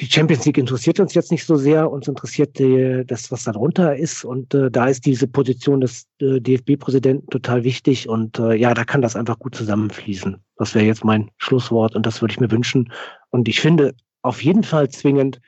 Die 0.00 0.06
Champions 0.10 0.46
League 0.46 0.56
interessiert 0.56 0.98
uns 0.98 1.12
jetzt 1.12 1.30
nicht 1.30 1.44
so 1.44 1.56
sehr, 1.56 1.90
uns 1.90 2.08
interessiert 2.08 2.58
die, 2.58 3.02
das, 3.06 3.30
was 3.30 3.44
darunter 3.44 3.94
ist. 3.94 4.24
Und 4.24 4.54
äh, 4.54 4.70
da 4.70 4.86
ist 4.86 5.04
diese 5.04 5.28
Position 5.28 5.82
des 5.82 6.06
äh, 6.20 6.40
DFB-Präsidenten 6.40 7.26
total 7.28 7.64
wichtig. 7.64 8.08
Und 8.08 8.38
äh, 8.38 8.54
ja, 8.54 8.72
da 8.72 8.84
kann 8.84 9.02
das 9.02 9.14
einfach 9.14 9.38
gut 9.38 9.54
zusammenfließen. 9.54 10.38
Das 10.56 10.74
wäre 10.74 10.86
jetzt 10.86 11.04
mein 11.04 11.30
Schlusswort 11.36 11.94
und 11.94 12.06
das 12.06 12.22
würde 12.22 12.32
ich 12.32 12.40
mir 12.40 12.50
wünschen. 12.50 12.90
Und 13.28 13.46
ich 13.46 13.60
finde 13.60 13.94
auf 14.22 14.42
jeden 14.42 14.62
Fall 14.62 14.88
zwingend, 14.88 15.38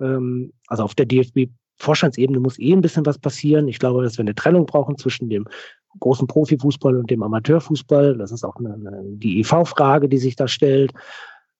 ähm, 0.00 0.52
also 0.68 0.84
auf 0.84 0.94
der 0.94 1.06
DFB-Vorstandsebene 1.06 2.38
muss 2.38 2.58
eh 2.60 2.72
ein 2.72 2.82
bisschen 2.82 3.04
was 3.04 3.18
passieren. 3.18 3.66
Ich 3.66 3.80
glaube, 3.80 4.04
dass 4.04 4.16
wir 4.16 4.22
eine 4.22 4.36
Trennung 4.36 4.66
brauchen 4.66 4.96
zwischen 4.96 5.28
dem 5.28 5.48
großen 5.98 6.28
Profifußball 6.28 6.96
und 6.96 7.10
dem 7.10 7.24
Amateurfußball. 7.24 8.16
Das 8.16 8.30
ist 8.30 8.44
auch 8.44 8.56
eine, 8.56 8.74
eine, 8.74 9.02
die 9.04 9.40
EV-Frage, 9.40 10.08
die 10.08 10.18
sich 10.18 10.36
da 10.36 10.46
stellt. 10.46 10.92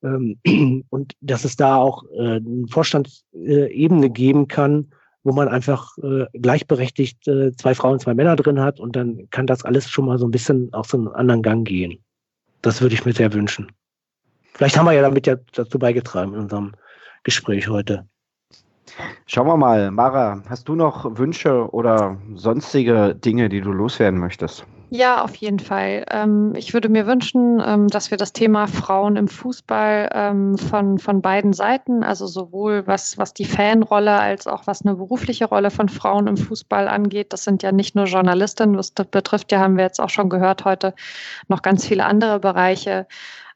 Ähm, 0.03 0.39
und 0.91 1.15
dass 1.21 1.45
es 1.45 1.57
da 1.57 1.77
auch 1.77 2.05
äh, 2.13 2.37
eine 2.37 2.67
Vorstandsebene 2.69 4.11
geben 4.11 4.49
kann, 4.49 4.93
wo 5.25 5.33
man 5.33 5.49
einfach 5.49 5.97
äh, 5.99 6.27
gleichberechtigt 6.33 7.27
äh, 7.29 7.53
zwei 7.57 7.75
Frauen, 7.75 8.01
zwei 8.01 8.15
Männer 8.15 8.37
drin 8.37 8.61
hat 8.61 8.81
und 8.81 8.97
dann 8.97 9.29
kann 9.31 9.47
das 9.47 9.65
alles 9.65 9.91
schon 9.91 10.07
mal 10.07 10.19
so 10.19 10.27
ein 10.27 10.31
bisschen 10.31 10.73
auf 10.73 10.87
so 10.87 10.97
einen 10.97 11.09
anderen 11.09 11.43
Gang 11.43 11.67
gehen. 11.67 12.03
Das 12.63 12.81
würde 12.81 12.95
ich 12.95 13.05
mir 13.05 13.13
sehr 13.13 13.33
wünschen. 13.33 13.71
Vielleicht 14.55 14.77
haben 14.77 14.87
wir 14.87 14.93
ja 14.93 15.03
damit 15.03 15.27
ja 15.27 15.37
dazu 15.53 15.79
beigetragen 15.79 16.35
in 16.35 16.41
unserem 16.41 16.73
Gespräch 17.23 17.69
heute. 17.69 18.09
Schauen 19.27 19.47
wir 19.47 19.57
mal, 19.57 19.91
Mara, 19.91 20.43
hast 20.49 20.69
du 20.69 20.75
noch 20.75 21.19
Wünsche 21.19 21.71
oder 21.73 22.21
sonstige 22.35 23.15
Dinge, 23.15 23.49
die 23.49 23.61
du 23.61 23.71
loswerden 23.71 24.19
möchtest? 24.19 24.67
Ja, 24.91 25.23
auf 25.23 25.35
jeden 25.37 25.59
Fall. 25.59 26.07
Ähm, 26.11 26.55
ich 26.57 26.73
würde 26.73 26.89
mir 26.89 27.07
wünschen, 27.07 27.63
ähm, 27.65 27.89
dass 27.89 28.11
wir 28.11 28.17
das 28.17 28.33
Thema 28.33 28.67
Frauen 28.67 29.17
im 29.17 29.29
Fußball 29.29 30.09
ähm, 30.15 30.57
von, 30.57 30.99
von 30.99 31.21
beiden 31.21 31.53
Seiten, 31.53 32.03
also 32.03 32.27
sowohl 32.27 32.87
was, 32.87 33.19
was 33.19 33.35
die 33.35 33.45
Fanrolle 33.45 34.19
als 34.19 34.47
auch 34.47 34.67
was 34.67 34.87
eine 34.87 34.95
berufliche 34.95 35.45
Rolle 35.45 35.71
von 35.71 35.91
Frauen 35.91 36.27
im 36.27 36.39
Fußball 36.39 36.89
angeht. 36.89 37.35
Das 37.35 37.45
sind 37.45 37.63
ja 37.63 37.71
nicht 37.71 37.97
nur 37.97 38.07
Journalistinnen, 38.07 38.79
was 38.79 38.95
das 38.95 39.09
betrifft, 39.09 39.53
ja 39.53 39.59
haben 39.59 39.77
wir 39.77 39.85
jetzt 39.85 40.01
auch 40.01 40.09
schon 40.09 40.31
gehört 40.31 40.65
heute, 40.65 40.95
noch 41.49 41.61
ganz 41.61 41.87
viele 41.87 42.07
andere 42.07 42.41
Bereiche 42.41 43.07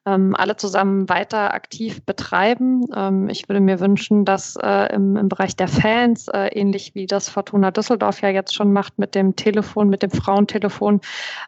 ähm, 0.05 0.35
alle 0.37 0.57
zusammen 0.57 1.09
weiter 1.09 1.55
aktiv 1.55 2.05
betreiben. 2.05 2.87
Ähm, 2.95 3.29
ich 3.29 3.49
würde 3.49 3.61
mir 3.61 3.79
wünschen, 3.79 4.25
dass 4.25 4.57
äh, 4.57 4.93
im, 4.93 5.17
im, 5.17 5.29
Bereich 5.29 5.55
der 5.55 5.69
Fans, 5.69 6.27
äh, 6.29 6.49
ähnlich 6.49 6.95
wie 6.95 7.07
das 7.07 7.29
Fortuna 7.29 7.71
Düsseldorf 7.71 8.21
ja 8.21 8.29
jetzt 8.29 8.55
schon 8.55 8.73
macht 8.73 8.99
mit 8.99 9.15
dem 9.15 9.37
Telefon, 9.37 9.89
mit 9.89 10.03
dem 10.03 10.11
Frauentelefon, 10.11 11.01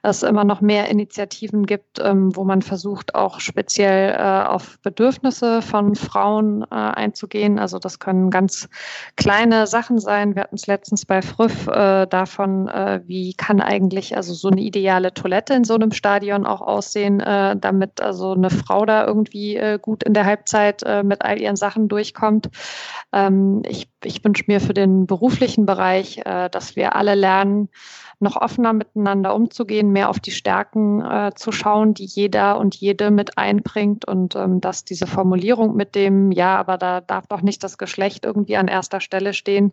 es 0.02 0.22
immer 0.22 0.44
noch 0.44 0.60
mehr 0.60 0.88
Initiativen 0.88 1.66
gibt, 1.66 1.98
ähm, 2.00 2.34
wo 2.36 2.44
man 2.44 2.62
versucht, 2.62 3.14
auch 3.16 3.40
speziell 3.40 4.12
äh, 4.12 4.46
auf 4.46 4.78
Bedürfnisse 4.82 5.60
von 5.60 5.96
Frauen 5.96 6.62
äh, 6.62 6.74
einzugehen. 6.74 7.58
Also 7.58 7.80
das 7.80 7.98
können 7.98 8.30
ganz 8.30 8.68
kleine 9.16 9.66
Sachen 9.66 9.98
sein. 9.98 10.36
Wir 10.36 10.42
hatten 10.42 10.56
es 10.56 10.68
letztens 10.68 11.06
bei 11.06 11.22
Früff 11.22 11.66
äh, 11.66 12.06
davon, 12.06 12.68
äh, 12.68 13.00
wie 13.04 13.34
kann 13.34 13.60
eigentlich 13.60 14.16
also 14.16 14.32
so 14.32 14.48
eine 14.48 14.60
ideale 14.60 15.12
Toilette 15.12 15.54
in 15.54 15.64
so 15.64 15.74
einem 15.74 15.90
Stadion 15.90 16.46
auch 16.46 16.60
aussehen, 16.60 17.18
damit 17.18 18.00
also 18.00 18.32
eine 18.32 18.43
Frau 18.50 18.84
da 18.86 19.06
irgendwie 19.06 19.56
äh, 19.56 19.78
gut 19.80 20.02
in 20.02 20.14
der 20.14 20.24
Halbzeit 20.24 20.82
äh, 20.82 21.02
mit 21.02 21.22
all 21.22 21.40
ihren 21.40 21.56
Sachen 21.56 21.88
durchkommt. 21.88 22.50
Ähm, 23.12 23.62
ich 23.66 23.88
ich 24.04 24.24
wünsche 24.24 24.44
mir 24.46 24.60
für 24.60 24.74
den 24.74 25.06
beruflichen 25.06 25.66
Bereich, 25.66 26.18
äh, 26.24 26.48
dass 26.50 26.76
wir 26.76 26.96
alle 26.96 27.14
lernen, 27.14 27.68
noch 28.20 28.36
offener 28.36 28.72
miteinander 28.72 29.34
umzugehen, 29.34 29.90
mehr 29.90 30.08
auf 30.08 30.20
die 30.20 30.30
Stärken 30.30 31.00
äh, 31.00 31.32
zu 31.34 31.52
schauen, 31.52 31.94
die 31.94 32.04
jeder 32.04 32.58
und 32.58 32.74
jede 32.74 33.10
mit 33.10 33.38
einbringt 33.38 34.06
und 34.06 34.36
ähm, 34.36 34.60
dass 34.60 34.84
diese 34.84 35.06
Formulierung 35.06 35.76
mit 35.76 35.94
dem, 35.94 36.30
ja, 36.30 36.56
aber 36.56 36.78
da 36.78 37.00
darf 37.00 37.26
doch 37.26 37.42
nicht 37.42 37.62
das 37.64 37.78
Geschlecht 37.78 38.24
irgendwie 38.24 38.56
an 38.56 38.68
erster 38.68 39.00
Stelle 39.00 39.34
stehen, 39.34 39.72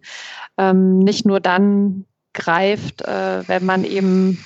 ähm, 0.57 0.99
nicht 0.99 1.25
nur 1.25 1.39
dann 1.39 2.05
greift, 2.33 3.01
äh, 3.01 3.47
wenn 3.47 3.65
man 3.65 3.83
eben 3.83 4.43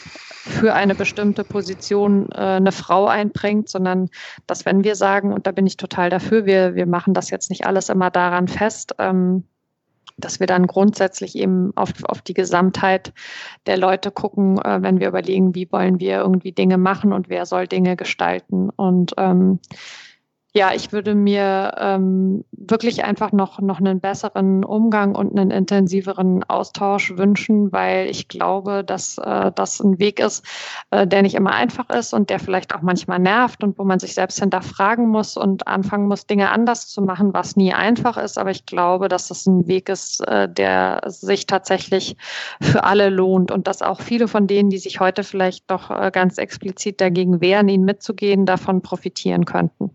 für 0.47 0.73
eine 0.75 0.93
bestimmte 0.93 1.43
Position 1.43 2.29
äh, 2.31 2.35
eine 2.35 2.71
Frau 2.71 3.07
einbringt, 3.07 3.67
sondern 3.67 4.09
dass 4.45 4.65
wenn 4.65 4.83
wir 4.83 4.95
sagen, 4.95 5.33
und 5.33 5.47
da 5.47 5.51
bin 5.51 5.65
ich 5.65 5.75
total 5.77 6.09
dafür, 6.09 6.45
wir, 6.45 6.75
wir 6.75 6.85
machen 6.85 7.13
das 7.15 7.31
jetzt 7.31 7.49
nicht 7.49 7.65
alles 7.65 7.89
immer 7.89 8.11
daran 8.11 8.47
fest, 8.47 8.93
ähm, 8.99 9.43
dass 10.17 10.39
wir 10.39 10.47
dann 10.47 10.67
grundsätzlich 10.67 11.35
eben 11.35 11.73
auf, 11.75 11.91
auf 12.03 12.21
die 12.21 12.35
Gesamtheit 12.35 13.11
der 13.65 13.77
Leute 13.77 14.11
gucken, 14.11 14.59
äh, 14.59 14.81
wenn 14.81 14.99
wir 14.99 15.07
überlegen, 15.07 15.55
wie 15.55 15.71
wollen 15.71 15.99
wir 15.99 16.19
irgendwie 16.19 16.51
Dinge 16.51 16.77
machen 16.77 17.11
und 17.11 17.27
wer 17.27 17.45
soll 17.45 17.67
Dinge 17.67 17.95
gestalten. 17.95 18.69
Und 18.69 19.13
ähm, 19.17 19.59
ja, 20.55 20.71
ich 20.73 20.93
würde 20.93 21.15
mir 21.15 21.75
ähm, 21.77 22.45
wirklich 22.53 23.03
einfach 23.03 23.33
noch, 23.33 23.59
noch 23.59 23.79
einen 23.81 23.99
besseren 23.99 24.63
Umgang 24.63 25.13
und 25.13 25.37
einen 25.37 25.51
intensiveren 25.51 26.45
Austausch 26.45 27.17
wünschen, 27.17 27.73
weil 27.73 28.09
ich 28.09 28.29
glaube, 28.29 28.85
dass 28.85 29.17
äh, 29.17 29.51
das 29.53 29.81
ein 29.81 29.99
Weg 29.99 30.21
ist, 30.21 30.45
äh, 30.91 31.05
der 31.05 31.23
nicht 31.23 31.35
immer 31.35 31.51
einfach 31.51 31.89
ist 31.89 32.13
und 32.13 32.29
der 32.29 32.39
vielleicht 32.39 32.73
auch 32.73 32.81
manchmal 32.81 33.19
nervt 33.19 33.65
und 33.65 33.77
wo 33.77 33.83
man 33.83 33.99
sich 33.99 34.13
selbst 34.13 34.39
hinterfragen 34.39 35.09
muss 35.09 35.35
und 35.35 35.67
anfangen 35.67 36.07
muss, 36.07 36.25
Dinge 36.25 36.49
anders 36.49 36.87
zu 36.87 37.01
machen, 37.01 37.33
was 37.33 37.57
nie 37.57 37.73
einfach 37.73 38.15
ist. 38.15 38.37
Aber 38.37 38.51
ich 38.51 38.65
glaube, 38.65 39.09
dass 39.09 39.27
das 39.27 39.45
ein 39.47 39.67
Weg 39.67 39.89
ist, 39.89 40.25
äh, 40.25 40.47
der 40.47 41.01
sich 41.07 41.47
tatsächlich 41.47 42.15
für 42.61 42.85
alle 42.85 43.09
lohnt 43.09 43.51
und 43.51 43.67
dass 43.67 43.81
auch 43.81 43.99
viele 43.99 44.29
von 44.29 44.47
denen, 44.47 44.69
die 44.69 44.77
sich 44.77 45.01
heute 45.01 45.25
vielleicht 45.25 45.69
doch 45.69 45.91
äh, 45.91 46.11
ganz 46.13 46.37
explizit 46.37 47.01
dagegen 47.01 47.41
wehren, 47.41 47.67
ihn 47.67 47.83
mitzugehen, 47.83 48.45
davon 48.45 48.81
profitieren 48.81 49.43
könnten. 49.43 49.91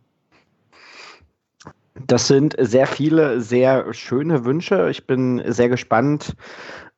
Das 2.06 2.26
sind 2.26 2.56
sehr 2.58 2.86
viele, 2.86 3.40
sehr 3.40 3.92
schöne 3.92 4.44
Wünsche. 4.44 4.88
Ich 4.90 5.06
bin 5.06 5.42
sehr 5.46 5.68
gespannt, 5.68 6.34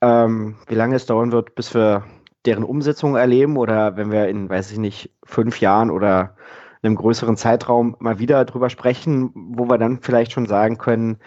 ähm, 0.00 0.56
wie 0.66 0.74
lange 0.74 0.96
es 0.96 1.06
dauern 1.06 1.32
wird, 1.32 1.54
bis 1.54 1.74
wir 1.74 2.04
deren 2.44 2.64
Umsetzung 2.64 3.16
erleben 3.16 3.56
oder 3.56 3.96
wenn 3.96 4.10
wir 4.10 4.28
in, 4.28 4.48
weiß 4.48 4.72
ich 4.72 4.78
nicht, 4.78 5.10
fünf 5.24 5.60
Jahren 5.60 5.90
oder 5.90 6.36
einem 6.82 6.96
größeren 6.96 7.36
Zeitraum 7.36 7.96
mal 8.00 8.18
wieder 8.18 8.44
drüber 8.44 8.68
sprechen, 8.68 9.30
wo 9.34 9.68
wir 9.68 9.78
dann 9.78 10.00
vielleicht 10.02 10.32
schon 10.32 10.46
sagen 10.46 10.78
können, 10.78 11.18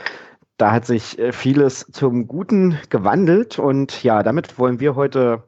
da 0.57 0.71
hat 0.71 0.85
sich 0.85 1.17
äh, 1.19 1.31
vieles 1.31 1.85
zum 1.91 2.27
Guten 2.27 2.77
gewandelt. 2.89 3.59
Und 3.59 4.03
ja, 4.03 4.23
damit 4.23 4.57
wollen 4.59 4.79
wir 4.79 4.95
heute 4.95 5.43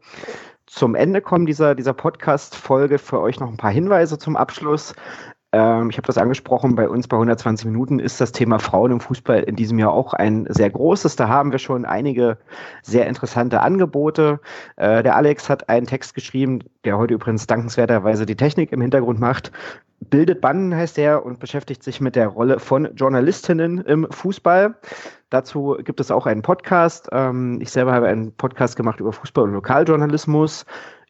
zum 0.66 0.96
Ende 0.96 1.22
kommen 1.22 1.46
dieser, 1.46 1.76
dieser 1.76 1.94
Podcast-Folge. 1.94 3.00
Für 3.00 3.22
euch 3.22 3.40
noch 3.40 3.50
ein 3.50 3.58
paar 3.58 3.72
Hinweise 3.72 4.18
zum 4.18 4.36
Abschluss. 4.36 4.94
Ähm, 5.54 5.90
ich 5.90 5.98
habe 5.98 6.08
das 6.08 6.18
angesprochen, 6.18 6.76
bei 6.76 6.90
uns 6.90 7.08
bei 7.08 7.16
120 7.16 7.66
Minuten 7.68 8.00
ist 8.00 8.20
das 8.20 8.32
Thema 8.32 8.60
Frauen 8.60 8.92
im 8.92 9.00
Fußball 9.00 9.44
in 9.44 9.56
diesem 9.56 9.80
Jahr 9.80 9.94
auch 9.94 10.14
ein 10.14 10.46
sehr 10.50 10.70
großes. 10.70 11.16
Da 11.16 11.30
haben 11.30 11.52
wir 11.52 11.60
schon 11.60 11.86
einige 11.86 12.38
sehr 12.82 13.08
interessante 13.08 13.62
Angebote. 13.62 14.40
Äh, 14.76 15.04
der 15.04 15.16
Alex 15.16 15.50
hat 15.50 15.70
einen 15.70 15.86
Text 15.86 16.16
geschrieben, 16.16 16.60
der 16.84 16.98
heute 16.98 17.14
übrigens 17.14 17.48
dankenswerterweise 17.48 18.26
die 18.26 18.36
Technik 18.36 18.72
im 18.72 18.82
Hintergrund 18.82 19.20
macht. 19.20 19.52
Bildet 20.00 20.42
Bannen 20.42 20.76
heißt 20.76 20.98
er 21.00 21.26
und 21.26 21.40
beschäftigt 21.40 21.82
sich 21.82 22.02
mit 22.02 22.16
der 22.16 22.28
Rolle 22.28 22.60
von 22.60 22.94
Journalistinnen 22.96 23.80
im 23.80 24.08
Fußball. 24.12 24.76
Dazu 25.30 25.78
gibt 25.84 26.00
es 26.00 26.12
auch 26.12 26.26
einen 26.26 26.42
Podcast. 26.42 27.10
Ähm, 27.12 27.60
ich 27.62 27.72
selber 27.72 27.94
habe 27.94 28.08
einen 28.08 28.34
Podcast 28.34 28.76
gemacht 28.76 29.00
über 29.00 29.14
Fußball 29.14 29.46
und 29.46 29.54
Lokaljournalismus 29.54 30.66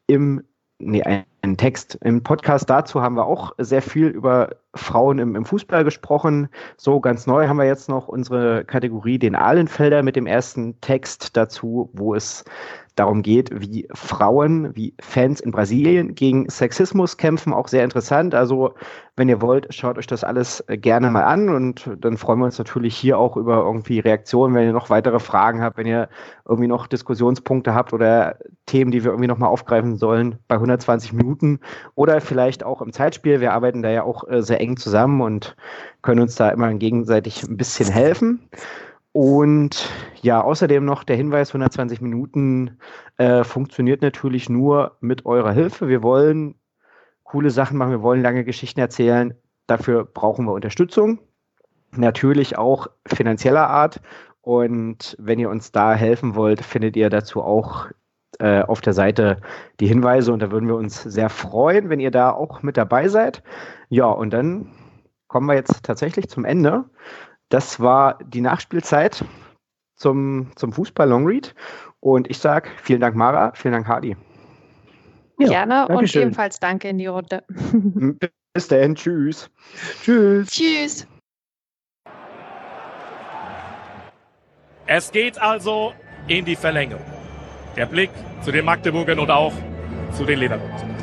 im, 0.08 0.44
nee, 0.80 1.04
ein 1.04 1.26
einen 1.42 1.58
Text. 1.58 1.98
Im 2.04 2.24
Podcast 2.24 2.70
dazu 2.70 3.02
haben 3.02 3.16
wir 3.16 3.26
auch 3.26 3.54
sehr 3.58 3.82
viel 3.82 4.08
über 4.08 4.56
Frauen 4.76 5.20
im, 5.20 5.36
im, 5.36 5.46
Fußball 5.46 5.84
gesprochen. 5.84 6.50
So 6.78 7.00
ganz 7.00 7.28
neu 7.28 7.48
haben 7.48 7.58
wir 7.58 7.66
jetzt 7.66 7.90
noch 7.90 8.08
unsere 8.08 8.66
Kategorie 8.66 9.20
den 9.20 9.36
Ahlenfelder 9.36 10.04
mit 10.04 10.16
dem 10.16 10.28
ersten 10.28 10.80
Text 10.82 11.36
dazu, 11.38 11.90
wo 11.94 12.16
es 12.16 12.44
darum 12.98 13.22
geht, 13.22 13.50
wie 13.54 13.88
Frauen, 13.94 14.76
wie 14.76 14.94
Fans 15.00 15.40
in 15.40 15.52
Brasilien 15.52 16.16
gegen 16.16 16.50
Sexismus 16.50 17.18
kämpfen. 17.18 17.54
Auch 17.54 17.68
sehr 17.68 17.84
interessant. 17.84 18.34
Also, 18.34 18.74
wenn 19.16 19.30
ihr 19.30 19.42
wollt, 19.42 19.74
schaut 19.74 19.98
euch 19.98 20.08
das 20.08 20.24
alles 20.24 20.64
gerne 20.68 21.12
mal 21.12 21.24
an 21.24 21.50
und 21.50 21.90
dann 22.00 22.18
freuen 22.18 22.40
wir 22.40 22.46
uns 22.46 22.58
natürlich 22.58 22.96
hier 22.96 23.18
auch 23.20 23.38
über 23.38 23.58
irgendwie 23.58 24.00
Reaktionen, 24.00 24.56
wenn 24.56 24.66
ihr 24.66 24.74
noch 24.74 24.90
weitere 24.90 25.20
Fragen 25.20 25.62
habt, 25.62 25.78
wenn 25.78 25.88
ihr 25.88 26.10
irgendwie 26.48 26.68
noch 26.68 26.88
Diskussionspunkte 26.88 27.74
habt 27.74 27.94
oder 27.94 28.38
Themen, 28.66 28.92
die 28.92 29.04
wir 29.04 29.12
irgendwie 29.12 29.28
nochmal 29.28 29.50
aufgreifen 29.50 29.98
sollen 29.98 30.40
bei 30.48 30.56
120 30.56 31.14
Minuten 31.14 31.27
oder 31.96 32.22
vielleicht 32.22 32.64
auch 32.64 32.82
im 32.82 32.94
Zeitspiel. 32.94 33.42
Wir 33.42 33.54
arbeiten 33.54 33.82
da 33.82 33.90
ja 33.90 34.04
auch 34.04 34.28
äh, 34.28 34.42
sehr 34.42 34.62
eng 34.62 34.78
zusammen 34.78 35.22
und 35.22 35.56
können 36.02 36.22
uns 36.22 36.36
da 36.36 36.50
immer 36.50 36.74
gegenseitig 36.74 37.44
ein 37.44 37.58
bisschen 37.58 37.92
helfen. 37.92 38.50
Und 39.12 39.90
ja, 40.22 40.42
außerdem 40.42 40.86
noch 40.86 41.04
der 41.04 41.16
Hinweis, 41.16 41.50
120 41.50 42.02
Minuten 42.02 42.78
äh, 43.18 43.44
funktioniert 43.44 44.02
natürlich 44.02 44.50
nur 44.50 44.98
mit 45.00 45.26
eurer 45.26 45.52
Hilfe. 45.52 45.88
Wir 45.88 46.04
wollen 46.04 46.56
coole 47.24 47.50
Sachen 47.50 47.78
machen, 47.78 47.92
wir 47.92 48.04
wollen 48.04 48.22
lange 48.22 48.44
Geschichten 48.44 48.80
erzählen. 48.80 49.34
Dafür 49.66 50.06
brauchen 50.06 50.46
wir 50.46 50.54
Unterstützung. 50.54 51.20
Natürlich 51.92 52.58
auch 52.58 52.88
finanzieller 53.06 53.68
Art. 53.68 54.02
Und 54.42 55.16
wenn 55.20 55.40
ihr 55.40 55.50
uns 55.50 55.72
da 55.72 55.94
helfen 55.94 56.36
wollt, 56.36 56.64
findet 56.64 56.96
ihr 56.96 57.10
dazu 57.10 57.42
auch 57.42 57.88
äh, 58.40 58.62
auf 58.62 58.82
der 58.82 58.94
Seite 58.94 59.42
die 59.80 59.88
Hinweise. 59.88 60.32
Und 60.32 60.42
da 60.42 60.52
würden 60.52 60.68
wir 60.68 60.76
uns 60.76 61.04
sehr 61.04 61.30
freuen, 61.30 61.90
wenn 61.90 62.00
ihr 62.00 62.12
da 62.12 62.32
auch 62.32 62.62
mit 62.64 62.78
dabei 62.78 63.08
seid. 63.08 63.44
Ja, 63.90 64.06
und 64.06 64.32
dann 64.32 64.72
kommen 65.28 65.48
wir 65.48 65.56
jetzt 65.56 65.84
tatsächlich 65.84 66.30
zum 66.30 66.46
Ende. 66.46 66.86
Das 67.50 67.80
war 67.80 68.20
die 68.24 68.42
Nachspielzeit 68.42 69.24
zum, 69.96 70.52
zum 70.56 70.74
Fußball 70.74 71.10
Longread. 71.10 71.56
Und 72.00 72.30
ich 72.30 72.38
sage 72.38 72.70
vielen 72.82 73.02
Dank, 73.02 73.16
Mara, 73.16 73.52
vielen 73.56 73.74
Dank, 73.74 73.88
Hardy. 73.88 74.16
Ja, 75.40 75.48
Gerne 75.48 75.88
und 75.88 76.10
schön. 76.10 76.24
ebenfalls 76.24 76.60
danke 76.60 76.88
in 76.90 76.98
die 76.98 77.08
Runde. 77.08 77.44
Bis 78.54 78.68
dann, 78.68 78.96
tschüss. 78.96 79.50
Tschüss. 80.04 80.48
Tschüss. 80.50 81.08
Es 84.88 85.12
geht 85.12 85.40
also 85.40 85.94
in 86.28 86.46
die 86.46 86.56
Verlängerung. 86.56 87.17
Der 87.78 87.86
Blick 87.86 88.10
zu 88.42 88.52
den 88.52 88.66
Magdeburgern 88.66 89.20
und 89.20 89.30
auch 89.30 89.54
zu 90.12 90.26
den 90.26 90.40
Leverkusen. 90.40 90.96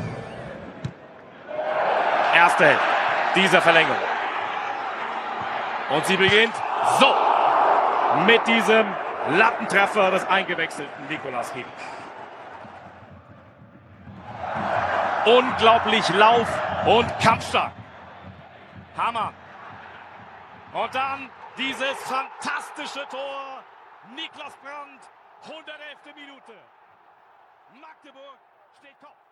Erste 2.35 2.65
Hälfte 2.65 2.85
dieser 3.35 3.61
Verlängerung. 3.61 3.95
Und 5.91 6.05
sie 6.05 6.17
beginnt 6.17 6.53
so 6.99 7.13
mit 8.25 8.45
diesem 8.47 8.85
Lattentreffer 9.37 10.11
des 10.11 10.25
eingewechselten 10.27 11.07
Nikolas 11.07 11.53
Hink. 11.53 11.65
Unglaublich 15.25 16.07
Lauf 16.09 16.47
und 16.85 17.19
kampfstark. 17.19 17.71
Hammer. 18.97 19.33
Und 20.73 20.93
dann 20.93 21.29
dieses 21.57 21.97
fantastische 22.03 23.05
Tor. 23.09 23.63
Niklas 24.13 24.53
Brandt, 24.61 25.01
111. 25.45 26.15
Minute. 26.15 26.57
Magdeburg 27.79 28.39
steht 28.79 28.99
Kopf. 28.99 29.24